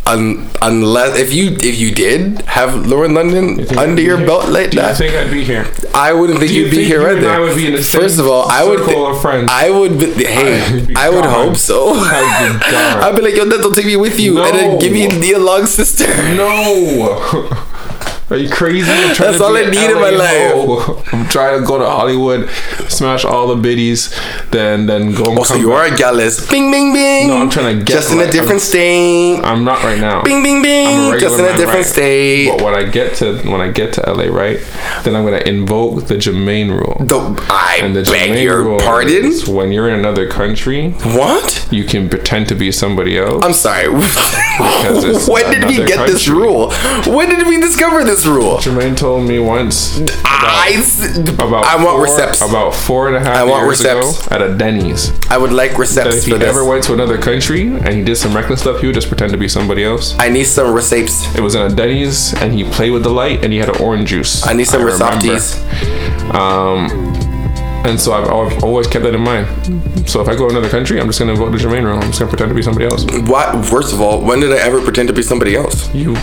un- 0.09 0.48
unless 0.62 1.18
if 1.18 1.32
you 1.32 1.52
if 1.60 1.78
you 1.78 1.90
did 1.94 2.40
have 2.43 2.86
Lauren 2.86 3.14
London 3.14 3.59
You 3.60 3.66
under 3.78 4.02
your 4.02 4.18
here? 4.18 4.26
belt 4.26 4.48
like 4.48 4.70
Do 4.72 4.80
I 4.80 4.94
think 4.94 5.14
I'd 5.14 5.30
be 5.30 5.44
here? 5.44 5.66
I 5.94 6.12
wouldn't 6.12 6.39
think 6.39 6.51
Do 6.51 6.56
you 6.56 6.64
you'd 6.64 6.70
be 6.70 6.76
think 6.78 6.89
here 6.89 7.02
you 7.02 7.09
either. 7.09 7.18
and 7.28 7.36
I 7.36 7.39
would 7.40 7.56
be 7.56 7.66
in 7.66 7.74
the 7.74 7.82
same 7.82 8.01
First 8.02 8.18
of 8.18 8.26
all, 8.26 8.48
I 8.48 8.64
would. 8.64 8.78
circle 8.80 9.06
of 9.12 9.20
friends? 9.20 9.48
I 9.52 9.70
would. 9.70 9.98
Be, 9.98 10.24
hey, 10.24 10.62
I'd 10.62 10.86
be 10.89 10.97
I 10.97 11.09
would 11.10 11.24
gone. 11.24 11.48
hope 11.48 11.56
so. 11.56 11.93
I'd 11.94 12.52
be 12.59 12.70
gone. 12.72 12.97
I'd 13.05 13.14
be 13.16 13.22
like, 13.22 13.35
yo, 13.36 13.44
Denzel, 13.44 13.74
take 13.74 13.86
me 13.86 13.97
with 13.97 14.18
you, 14.18 14.43
and 14.43 14.55
then 14.56 14.70
No. 14.74 14.78
give 14.80 14.93
me 14.93 15.06
the 15.09 15.32
along 15.32 15.66
sister. 15.66 16.06
No. 16.35 17.48
Are 18.31 18.37
you 18.37 18.51
crazy? 18.51 18.85
That's 18.87 19.41
all 19.41 19.57
I 19.57 19.65
need 19.71 19.89
in 19.91 19.95
my 19.95 20.11
life. 20.11 21.15
I'm 21.15 21.27
trying 21.29 21.59
to 21.61 21.67
go 21.67 21.79
to 21.79 21.87
Hollywood, 21.87 22.49
smash 22.91 23.25
all 23.25 23.47
the 23.49 23.57
biddies, 23.57 24.15
then 24.51 24.85
then 24.87 25.15
go. 25.15 25.25
and 25.31 25.39
Oh, 25.39 25.45
so 25.45 25.55
you 25.55 25.69
back. 25.71 25.91
are 25.91 25.95
a 25.95 25.97
gallus. 25.97 26.47
Bing, 26.51 26.71
bing, 26.71 26.93
bing. 26.93 27.29
No, 27.29 27.39
I'm 27.39 27.49
trying 27.49 27.79
to 27.79 27.85
get 27.85 27.95
just 27.95 28.13
in 28.13 28.21
a 28.21 28.27
different 28.27 28.61
I'm- 28.61 28.73
state. 28.73 29.41
I'm 29.43 29.65
not 29.65 29.83
right 29.83 29.99
now. 29.99 30.23
Bing, 30.25 30.43
bing, 30.43 30.61
bing. 30.63 31.19
Just 31.19 31.39
in 31.39 31.47
a 31.47 31.57
different 31.57 31.69
right? 31.77 31.87
state. 31.87 32.49
But 32.51 32.63
when 32.63 32.75
I 32.75 32.85
get 32.85 33.15
to 33.17 33.39
when 33.51 33.63
I 33.63 33.71
get 33.71 33.95
to 33.95 34.03
LA, 34.07 34.25
right, 34.27 34.61
then 35.05 35.17
I'm 35.17 35.25
gonna 35.25 35.39
invoke 35.47 36.07
the 36.09 36.17
Jermaine 36.17 36.69
rule. 36.71 36.99
The, 37.01 37.19
I 37.49 37.79
And 37.83 37.97
the 37.97 38.03
beg 38.03 38.31
Jermaine 38.33 38.43
your 38.43 38.63
rule 38.63 38.79
pardon. 38.79 39.25
is 39.25 39.49
when 39.49 39.73
you're 39.73 39.89
in 39.89 39.95
another 39.99 40.29
country, 40.29 40.91
What? 41.17 41.67
you 41.71 41.85
can 41.85 42.11
pretend 42.11 42.49
to 42.49 42.55
be 42.55 42.73
somebody 42.73 43.19
else. 43.19 43.43
I'm 43.43 43.55
sorry. 43.55 43.89
when 45.33 45.51
did 45.51 45.65
we 45.65 45.77
get 45.87 46.07
this 46.07 46.29
rule? 46.29 46.73
When 47.07 47.31
did 47.31 47.47
we 47.47 47.59
discover 47.61 48.05
this 48.05 48.18
rule? 48.27 48.57
Jermaine 48.59 48.97
told 48.97 49.27
me 49.28 49.39
once 49.39 50.01
I, 50.24 50.73
s- 50.77 51.16
about 51.19 51.65
I 51.65 51.77
want 51.82 51.97
four, 51.97 52.03
receipts. 52.03 52.40
about 52.40 52.74
four 52.74 53.09
and 53.09 53.16
a 53.16 53.20
half 53.20 53.36
I 53.36 53.45
want 53.45 53.65
years 53.66 53.81
receipts. 53.85 54.27
ago 54.27 54.35
at 54.35 54.43
a 54.43 54.55
Denny's. 54.57 55.12
I 55.28 55.36
would 55.39 55.53
like 55.53 55.73
That 55.73 55.78
receipts 55.78 56.16
if 56.16 56.24
for 56.24 56.31
he 56.31 56.36
this. 56.39 56.49
ever 56.49 56.65
went 56.65 56.85
to 56.85 56.93
another 56.95 57.19
country 57.19 57.66
and 57.66 57.89
he 57.89 58.03
did 58.03 58.16
some 58.16 58.35
reckless 58.35 58.61
stuff, 58.61 58.81
he 58.81 58.86
would 58.86 58.95
just 58.95 59.09
pretend 59.09 59.32
to 59.32 59.39
be 59.39 59.49
somebody 59.49 59.85
else. 59.85 60.15
I 60.19 60.28
need 60.28 60.45
some 60.45 60.73
receipts. 60.74 61.35
It 61.36 61.40
was 61.40 61.55
in 61.55 61.62
a 61.62 61.74
Denny's 61.74 62.35
and 62.35 62.53
he 62.53 62.65
played 62.65 62.90
with 62.93 63.03
the 63.03 63.11
light 63.11 63.43
and 63.45 63.53
he 63.53 63.59
had 63.59 63.69
an 63.69 63.81
orange 63.82 64.09
juice. 64.11 64.47
I 64.47 64.53
need 64.53 64.65
some 64.66 64.82
receipts. 64.82 65.59
Um, 66.35 66.89
and 67.89 67.98
so 68.01 68.12
I've, 68.12 68.28
I've 68.52 68.62
always 68.65 68.86
kept 68.86 69.05
that 69.05 69.15
in 69.15 69.20
mind. 69.23 69.47
So 70.09 70.20
if 70.20 70.28
I 70.28 70.35
go 70.36 70.48
to 70.48 70.51
another 70.56 70.69
country, 70.69 71.01
I'm 71.01 71.06
just 71.06 71.19
gonna 71.19 71.35
vote 71.35 71.51
the 71.51 71.59
Jermaine 71.59 71.85
rule. 71.85 71.97
I'm 71.97 72.02
just 72.09 72.19
gonna 72.20 72.31
pretend 72.31 72.51
to 72.51 72.55
be 72.55 72.62
somebody 72.62 72.86
else. 72.86 73.05
What? 73.28 73.65
First 73.65 73.93
of 73.93 74.01
all, 74.01 74.20
when 74.23 74.40
did 74.40 74.52
I 74.52 74.59
ever 74.59 74.81
pretend 74.82 75.09
to 75.09 75.15
be 75.15 75.23
somebody 75.23 75.56
else? 75.56 75.93
You, 75.94 76.15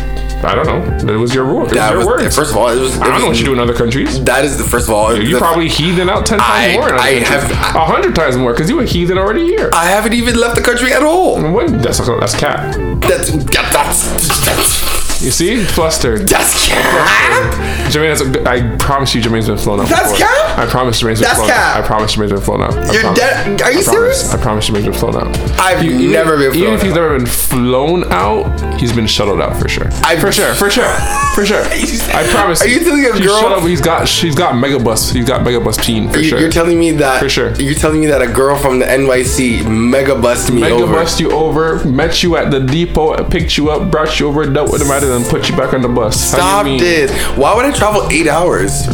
I 0.43 0.53
don't 0.55 0.65
know. 0.67 1.13
It 1.13 1.17
was 1.17 1.33
your 1.33 1.43
rule. 1.45 1.61
It 1.61 1.69
was 1.69 1.73
That 1.73 1.89
your 1.91 1.97
was 1.99 2.07
words. 2.07 2.35
first 2.35 2.51
of 2.51 2.57
all. 2.57 2.69
It 2.69 2.79
was. 2.79 2.95
It 2.95 3.01
I 3.01 3.05
don't 3.05 3.13
was 3.15 3.21
know 3.23 3.27
what 3.29 3.39
you 3.39 3.45
do 3.45 3.53
in 3.53 3.59
other 3.59 3.73
countries. 3.73 4.23
That 4.23 4.45
is 4.45 4.57
the 4.57 4.63
first 4.63 4.87
of 4.87 4.93
all. 4.93 5.15
You 5.19 5.37
probably 5.37 5.67
heathen 5.69 6.09
out 6.09 6.25
ten 6.25 6.39
times 6.39 6.75
I- 6.75 6.77
more. 6.79 6.93
I 6.93 7.09
have- 7.25 7.49
a 7.75 7.85
hundred 7.85 8.15
times 8.15 8.37
more 8.37 8.53
because 8.53 8.69
you 8.69 8.75
were 8.77 8.83
heathen 8.85 9.17
already 9.17 9.45
here. 9.47 9.69
I 9.73 9.85
haven't 9.85 10.13
even 10.13 10.35
left 10.39 10.55
the 10.55 10.61
country 10.61 10.93
at 10.93 11.03
all. 11.03 11.41
What? 11.51 11.67
That's 11.81 11.97
that's 11.99 12.35
cat. 12.35 12.75
That's 13.01 13.31
that, 13.31 13.69
that's 13.73 14.45
that's 14.45 15.21
You 15.23 15.31
see, 15.31 15.63
flustered. 15.63 16.27
that's 16.29 16.67
cap. 16.67 17.84
Jermaine 17.85 18.09
has 18.09 18.21
a, 18.21 18.49
I 18.49 18.75
promise 18.77 19.13
you, 19.15 19.21
Jermaine's 19.21 19.47
been 19.47 19.57
flown 19.57 19.79
out. 19.79 19.87
That's 19.89 20.11
before. 20.11 20.27
cap? 20.27 20.57
I 20.57 20.65
promise 20.65 20.99
Jermaine's 21.01 21.19
been 21.19 21.27
That's 21.27 21.37
flown 21.39 21.49
cap. 21.49 21.77
out. 21.77 21.83
I 21.83 21.87
promise 21.87 22.15
Jermaine's 22.15 22.31
been 22.33 22.41
flown 22.41 22.61
out. 22.61 22.73
I 22.73 22.91
You're 22.91 23.01
promise. 23.01 23.19
dead. 23.19 23.61
Are 23.61 23.71
you 23.71 23.79
I 23.79 23.83
promise. 23.83 23.85
serious? 23.85 24.33
I 24.33 24.37
promise 24.41 24.67
Jermaine's 24.67 24.85
been 24.85 24.93
flown 24.93 25.15
out. 25.15 25.59
I've 25.59 25.83
Even- 25.83 26.11
never 26.11 26.37
been 26.37 26.55
Even 26.55 26.61
flown 26.61 26.73
if 26.75 26.81
he's 26.81 26.91
out. 26.91 26.95
never 26.95 27.17
been 27.17 27.25
flown 27.25 28.11
out, 28.11 28.79
he's 28.79 28.91
been 28.93 29.07
shuttled 29.07 29.39
out 29.41 29.57
for 29.57 29.69
sure. 29.69 29.87
I've- 30.03 30.19
for 30.21 30.31
sure, 30.31 30.53
for 30.55 30.69
sure, 30.69 30.93
for 31.35 31.45
sure. 31.45 31.61
I 32.13 32.27
promise. 32.31 32.61
Are 32.61 32.67
you 32.67 32.79
telling 32.79 33.05
a 33.05 33.11
girl- 33.11 33.39
shuttled- 33.39 33.69
He's 33.69 33.81
got. 33.81 34.07
She's 34.07 34.35
got 34.35 34.53
megabus. 34.55 35.13
He's 35.13 35.25
got 35.25 35.41
megabus 35.45 35.81
teen 35.81 36.09
for 36.09 36.19
You, 36.19 36.23
sure. 36.29 36.39
You're 36.39 36.51
telling 36.51 36.79
me 36.79 36.91
that 36.93 37.19
For 37.19 37.29
sure. 37.29 37.53
You're 37.55 37.75
telling 37.75 37.99
me 38.01 38.07
that 38.07 38.21
a 38.21 38.27
girl 38.27 38.55
from 38.57 38.79
the 38.79 38.85
NYC 38.85 39.65
mega 39.67 40.15
bust 40.15 40.51
me 40.51 40.61
Mega 40.61 40.75
over. 40.75 40.93
bust 40.93 41.19
you 41.19 41.31
over, 41.31 41.83
met 41.85 42.23
you 42.23 42.35
at 42.37 42.51
the 42.51 42.59
depot, 42.59 43.23
picked 43.29 43.57
you 43.57 43.69
up, 43.69 43.89
brought 43.91 44.19
you 44.19 44.27
over, 44.27 44.45
dealt 44.45 44.71
with 44.71 44.81
the 44.81 44.87
matter, 44.87 45.07
then 45.07 45.23
put 45.25 45.49
you 45.49 45.55
back 45.55 45.73
on 45.73 45.81
the 45.81 45.87
bus. 45.89 46.31
How 46.31 46.63
do 46.63 46.69
you 46.71 46.79
Stop 46.79 46.85
mean? 46.85 47.07
this. 47.07 47.11
Why 47.37 47.55
would 47.55 47.65
I 47.65 47.71
travel 47.77 48.07
eight 48.11 48.27
hours 48.27 48.85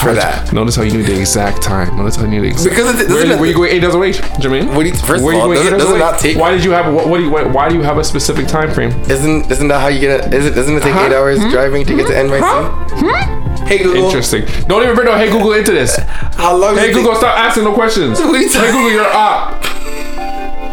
for 0.00 0.12
that? 0.14 0.52
Notice 0.52 0.76
how 0.76 0.82
you 0.82 0.92
knew 0.92 1.02
the 1.04 1.18
exact 1.18 1.62
time. 1.62 1.96
Notice 1.96 2.16
how 2.16 2.22
you 2.24 2.28
knew 2.28 2.40
the 2.42 2.48
exact. 2.48 2.70
Because 2.76 3.00
it- 3.00 3.08
where, 3.08 3.24
it- 3.32 3.38
where 3.38 3.48
you 3.48 3.54
going 3.54 3.72
eight 3.72 3.84
hours 3.84 3.94
away, 3.94 4.12
Jermaine? 4.12 4.74
What 4.74 4.82
do 4.82 4.88
you- 4.90 4.94
first 4.94 5.24
where 5.24 5.34
of 5.34 5.40
all, 5.40 5.46
going 5.46 5.58
does 5.58 5.66
it- 5.72 5.78
does 5.78 5.90
it 5.90 5.98
not 5.98 6.18
take- 6.18 6.36
Why 6.36 6.52
did 6.52 6.64
you 6.64 6.72
have? 6.72 6.92
What, 6.92 7.08
what 7.08 7.18
do 7.18 7.24
you? 7.24 7.30
Why, 7.30 7.44
why 7.44 7.68
do 7.68 7.74
you 7.74 7.82
have 7.82 7.98
a 7.98 8.04
specific 8.04 8.46
time 8.46 8.70
frame? 8.72 8.90
Isn't 9.08 9.50
isn't 9.50 9.68
that 9.68 9.80
how 9.80 9.88
you 9.88 10.00
get 10.00 10.20
it? 10.26 10.34
Is 10.34 10.46
it 10.46 10.54
doesn't 10.54 10.76
it 10.76 10.82
take 10.82 10.92
Huh? 10.92 11.06
eight 11.06 11.12
hours 11.12 11.40
hmm? 11.40 11.50
driving 11.50 11.84
to 11.86 11.94
get 11.96 12.06
to 12.08 12.12
hmm? 12.14 12.30
NYC? 12.30 12.40
Huh? 12.40 12.68
Hmm? 12.90 13.66
Hey 13.66 13.78
Google. 13.78 14.04
Interesting. 14.06 14.44
Don't 14.68 14.82
even 14.82 14.94
bring 14.94 15.06
no 15.06 15.16
Hey 15.16 15.30
Google 15.30 15.52
into 15.52 15.72
this. 15.72 15.96
How 16.36 16.56
long? 16.56 16.76
Hey 16.76 16.92
Google, 16.92 17.12
take- 17.12 17.20
stop 17.20 17.38
asking 17.38 17.64
no 17.64 17.72
questions. 17.72 18.20
What 18.26 18.34
are 18.34 18.40
you 18.40 18.48
Hey 18.50 18.70
Google, 18.70 18.90
you're 18.90 19.04
up. 19.04 19.64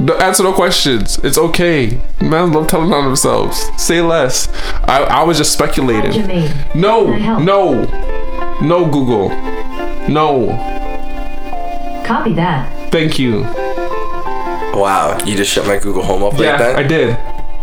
Don't 0.06 0.22
answer 0.22 0.44
no 0.44 0.54
questions. 0.54 1.18
It's 1.24 1.38
okay. 1.38 2.02
Men 2.22 2.52
love 2.52 2.68
telling 2.68 2.92
on 2.94 3.06
themselves. 3.06 3.70
Say 3.82 4.02
less. 4.02 4.48
I, 4.88 5.04
I 5.04 5.24
was 5.24 5.38
just 5.38 5.54
speculating. 5.54 6.12
No, 6.76 7.06
Can 7.06 7.14
I 7.14 7.18
help? 7.20 7.44
no, 7.44 7.84
no, 8.62 8.86
Google. 8.90 9.30
No. 10.10 10.48
Copy 12.06 12.34
that. 12.34 12.92
Thank 12.92 13.18
you. 13.20 13.42
Wow, 14.76 15.18
you 15.26 15.36
just 15.38 15.52
shut 15.52 15.66
my 15.68 15.78
Google 15.78 16.04
Home 16.04 16.24
off 16.24 16.34
Yeah, 16.38 16.52
like 16.52 16.60
that. 16.60 16.76
I 16.78 16.84
did. 16.84 17.18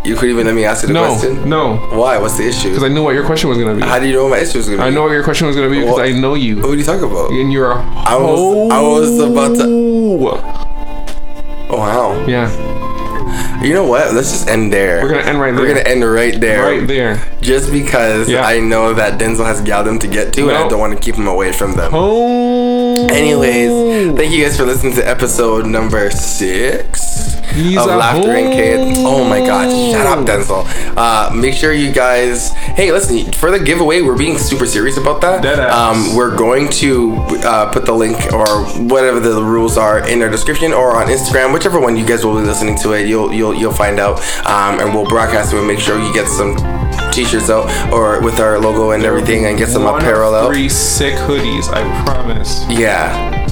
You 0.07 0.15
couldn't 0.15 0.31
even 0.31 0.47
let 0.47 0.55
me 0.55 0.65
ask 0.65 0.83
you 0.83 0.89
the 0.89 0.95
No, 0.95 1.09
question. 1.19 1.47
no. 1.49 1.77
Why? 1.93 2.17
What's 2.19 2.39
the 2.39 2.49
issue? 2.49 2.69
Because 2.71 2.85
I 2.85 2.89
knew 2.89 3.03
what 3.03 3.15
your 3.15 3.27
question 3.27 3.51
was 3.51 3.59
gonna 3.59 3.75
be. 3.75 3.83
How 3.83 3.99
do 3.99 4.07
you 4.07 4.15
know 4.15 4.23
what 4.25 4.31
my 4.31 4.39
issue 4.39 4.57
was 4.59 4.67
gonna 4.67 4.79
be? 4.79 4.85
I 4.85 4.91
know 4.91 5.03
what 5.03 5.11
your 5.13 5.25
question 5.25 5.47
was 5.49 5.57
gonna 5.57 5.69
be 5.69 5.81
because 5.81 5.95
What? 5.97 6.07
I 6.07 6.13
know 6.13 6.35
you. 6.35 6.57
What 6.57 6.71
are 6.71 6.75
you 6.77 6.85
talking 6.85 7.05
about? 7.05 7.31
And 7.33 7.53
you're 7.53 7.73
a 7.73 7.83
I 7.83 8.17
was 8.17 8.73
I 8.73 8.81
was 8.81 9.19
about 9.21 9.57
to. 9.57 10.80
Oh 11.73 11.77
wow. 11.79 12.27
Yeah, 12.27 12.49
You 13.63 13.73
know 13.75 13.87
what? 13.87 14.13
Let's 14.13 14.31
just 14.33 14.49
end 14.49 14.73
there. 14.73 15.03
we're 15.03 15.11
gonna 15.11 15.23
end 15.23 15.41
right 15.41 15.53
there. 15.55 15.61
We're 15.63 15.69
gonna 15.75 15.89
end 15.89 16.05
right 16.05 16.41
there. 16.41 16.63
right 16.63 16.87
there. 16.87 17.23
Just 17.41 17.71
because 17.71 18.29
Yeah. 18.29 18.43
I 18.45 18.59
know 18.61 18.93
that 18.95 19.21
Denzel 19.21 19.47
has 19.47 19.61
gal 19.61 19.85
them 19.85 19.99
to 20.01 20.09
get 20.09 20.33
to, 20.35 20.49
and 20.49 20.57
I 20.57 20.67
don't 20.69 20.81
want 20.81 20.95
to 20.95 20.99
keep 21.01 21.15
him 21.15 21.27
away 21.29 21.53
from 21.53 21.75
them. 21.77 21.93
Oh. 21.95 23.07
Anyways, 23.09 24.17
thank 24.17 24.33
you 24.33 24.45
guys 24.45 24.57
for 24.57 24.65
listening 24.65 24.95
to 24.95 25.09
episode 25.09 25.67
number 25.67 26.11
six 26.11 27.10
He's 27.53 27.77
of 27.77 27.89
a 27.89 27.97
Laughter 27.97 28.31
and 28.31 28.53
Kids. 28.53 28.99
Oh 29.01 29.29
my 29.29 29.41
god, 29.41 29.71
shut 29.93 30.07
up. 30.07 30.27
Denzel. 30.27 30.65
Uh, 30.97 31.35
make 31.35 31.55
sure 31.55 31.73
you 31.73 31.93
guys. 31.93 32.51
Hey, 32.51 32.93
listen 32.93 33.33
for 33.33 33.51
the 33.51 33.59
giveaway. 33.59 34.03
We're 34.03 34.19
being 34.19 34.39
super 34.39 34.67
serious 34.67 34.97
about 34.97 35.21
that. 35.23 35.45
Um, 35.71 36.15
we're 36.15 36.37
going 36.37 36.69
to 36.71 37.17
uh, 37.45 37.73
put 37.73 37.87
the 37.87 37.93
link 37.93 38.17
or 38.33 38.65
whatever 38.85 39.21
the 39.21 39.43
rules 39.43 39.77
are 39.77 40.07
in 40.09 40.23
our 40.23 40.29
description 40.29 40.73
or 40.73 40.97
on 40.97 41.09
Instagram, 41.09 41.53
whichever 41.53 41.81
one 41.81 41.97
you 41.97 42.07
guys 42.07 42.25
will 42.25 42.39
be 42.41 42.47
listening 42.47 42.77
to 42.79 42.93
it. 42.93 43.07
You'll 43.07 43.33
you'll 43.33 43.55
you'll 43.55 43.73
find 43.73 43.99
out, 43.99 44.19
um, 44.47 44.81
and 44.81 44.95
we'll 44.95 45.09
broadcast 45.09 45.53
it 45.53 45.59
and 45.59 45.67
make 45.67 45.79
sure 45.81 45.99
you 45.99 46.13
get 46.13 46.29
some 46.29 46.57
t-shirts 47.13 47.51
out 47.51 47.93
or 47.93 48.21
with 48.23 48.39
our 48.39 48.59
logo 48.59 48.93
and 48.93 49.05
everything 49.05 49.47
and 49.47 49.59
get 49.59 49.69
some 49.69 49.85
One 49.85 50.01
apparel 50.01 50.35
out. 50.35 50.53
Three 50.53 50.69
sick 50.69 51.15
hoodies, 51.15 51.69
I 51.73 52.05
promise. 52.05 52.65
Yeah. 52.69 53.50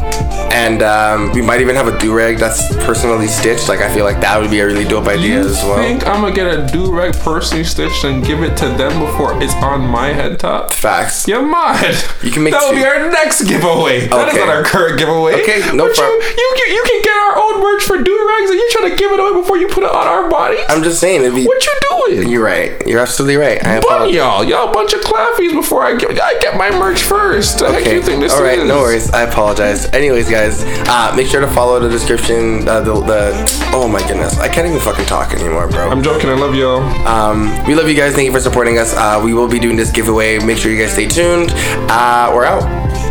And 0.52 0.82
um, 0.82 1.32
we 1.32 1.42
might 1.42 1.60
even 1.60 1.76
have 1.76 1.88
a 1.88 1.98
do 1.98 2.14
rag 2.14 2.38
that's 2.38 2.74
personally 2.84 3.26
stitched. 3.26 3.68
Like 3.68 3.80
I 3.80 3.92
feel 3.92 4.04
like 4.04 4.20
that 4.20 4.40
would 4.40 4.50
be 4.50 4.60
a 4.60 4.66
really 4.66 4.84
dope 4.84 5.06
idea 5.06 5.40
you 5.42 5.48
as 5.48 5.62
well. 5.62 5.78
I 5.78 5.82
think 5.82 6.06
I'm 6.06 6.20
gonna 6.22 6.34
get 6.34 6.46
a 6.46 6.66
do 6.72 6.92
rag 6.92 7.14
personally 7.20 7.64
stitched 7.64 8.04
and 8.04 8.24
give 8.24 8.42
it 8.42 8.56
to 8.58 8.68
them 8.68 8.98
before 9.04 9.40
it's 9.42 9.54
on 9.54 9.86
my 9.86 10.08
head 10.08 10.38
top? 10.38 10.72
Facts. 10.72 11.26
You're 11.28 11.46
mad. 11.46 11.94
You 12.22 12.30
can 12.30 12.42
make 12.42 12.52
that 12.54 12.62
will 12.68 12.74
be 12.76 12.84
our 12.84 13.10
next 13.10 13.44
giveaway. 13.44 14.06
That 14.08 14.28
is 14.28 14.34
not 14.34 14.48
our 14.48 14.64
current 14.64 14.98
giveaway. 14.98 15.42
Okay, 15.42 15.60
no 15.74 15.86
But 15.88 15.96
problem. 15.96 16.20
You, 16.20 16.28
you, 16.28 16.54
can- 16.56 16.74
you 16.74 16.82
can 16.86 17.02
get 17.02 17.16
our 17.16 17.38
own 17.38 17.62
merch 17.62 17.82
for 17.84 18.02
do 18.02 18.28
rags 18.28 18.50
and 18.50 18.58
you're 18.58 18.70
trying 18.72 18.90
to 18.90 18.96
give 18.96 19.12
it 19.12 19.20
away 19.20 19.32
before 19.40 19.56
you 19.58 19.68
put 19.68 19.84
it 19.84 19.90
on 19.90 20.06
our 20.06 20.28
bodies? 20.28 20.64
I'm 20.68 20.82
just 20.82 21.00
saying. 21.00 21.22
It'd 21.22 21.34
be, 21.34 21.44
what 21.46 21.64
you 21.64 21.72
doing? 22.16 22.28
You're 22.30 22.42
right. 22.44 22.86
You're 22.86 23.00
absolutely 23.00 23.36
right. 23.36 23.64
I 23.64 23.74
apologize. 23.76 24.14
y'all, 24.14 24.44
y'all 24.44 24.70
a 24.70 24.72
bunch 24.72 24.92
of 24.94 25.00
claffies 25.00 25.52
before 25.52 25.82
I 25.84 25.94
get 25.96 26.18
I 26.20 26.38
get 26.40 26.56
my 26.56 26.70
merch 26.70 27.02
first. 27.02 27.60
Heck 27.60 27.84
you 27.86 28.02
think 28.02 28.20
this 28.20 28.32
All 28.32 28.42
right, 28.42 28.58
is? 28.58 28.66
no 28.68 28.78
worries. 28.80 29.10
I 29.10 29.22
apologize. 29.22 29.86
Anyways, 29.92 30.28
guys, 30.30 30.37
uh, 30.38 31.12
make 31.16 31.26
sure 31.26 31.40
to 31.40 31.48
follow 31.48 31.80
the 31.80 31.88
description. 31.88 32.66
Uh, 32.68 32.80
the, 32.80 32.94
the 32.94 33.70
oh 33.72 33.88
my 33.88 34.00
goodness, 34.06 34.38
I 34.38 34.48
can't 34.48 34.66
even 34.66 34.80
fucking 34.80 35.06
talk 35.06 35.32
anymore, 35.32 35.68
bro. 35.68 35.90
I'm 35.90 36.02
joking. 36.02 36.30
I 36.30 36.34
love 36.34 36.54
y'all. 36.54 36.82
Um, 37.06 37.48
we 37.66 37.74
love 37.74 37.88
you 37.88 37.94
guys. 37.94 38.14
Thank 38.14 38.26
you 38.26 38.32
for 38.32 38.40
supporting 38.40 38.78
us. 38.78 38.94
Uh, 38.94 39.20
we 39.24 39.34
will 39.34 39.48
be 39.48 39.58
doing 39.58 39.76
this 39.76 39.90
giveaway. 39.90 40.38
Make 40.38 40.58
sure 40.58 40.70
you 40.70 40.78
guys 40.80 40.92
stay 40.92 41.06
tuned. 41.06 41.50
Uh, 41.90 42.30
we're 42.34 42.44
out. 42.44 43.07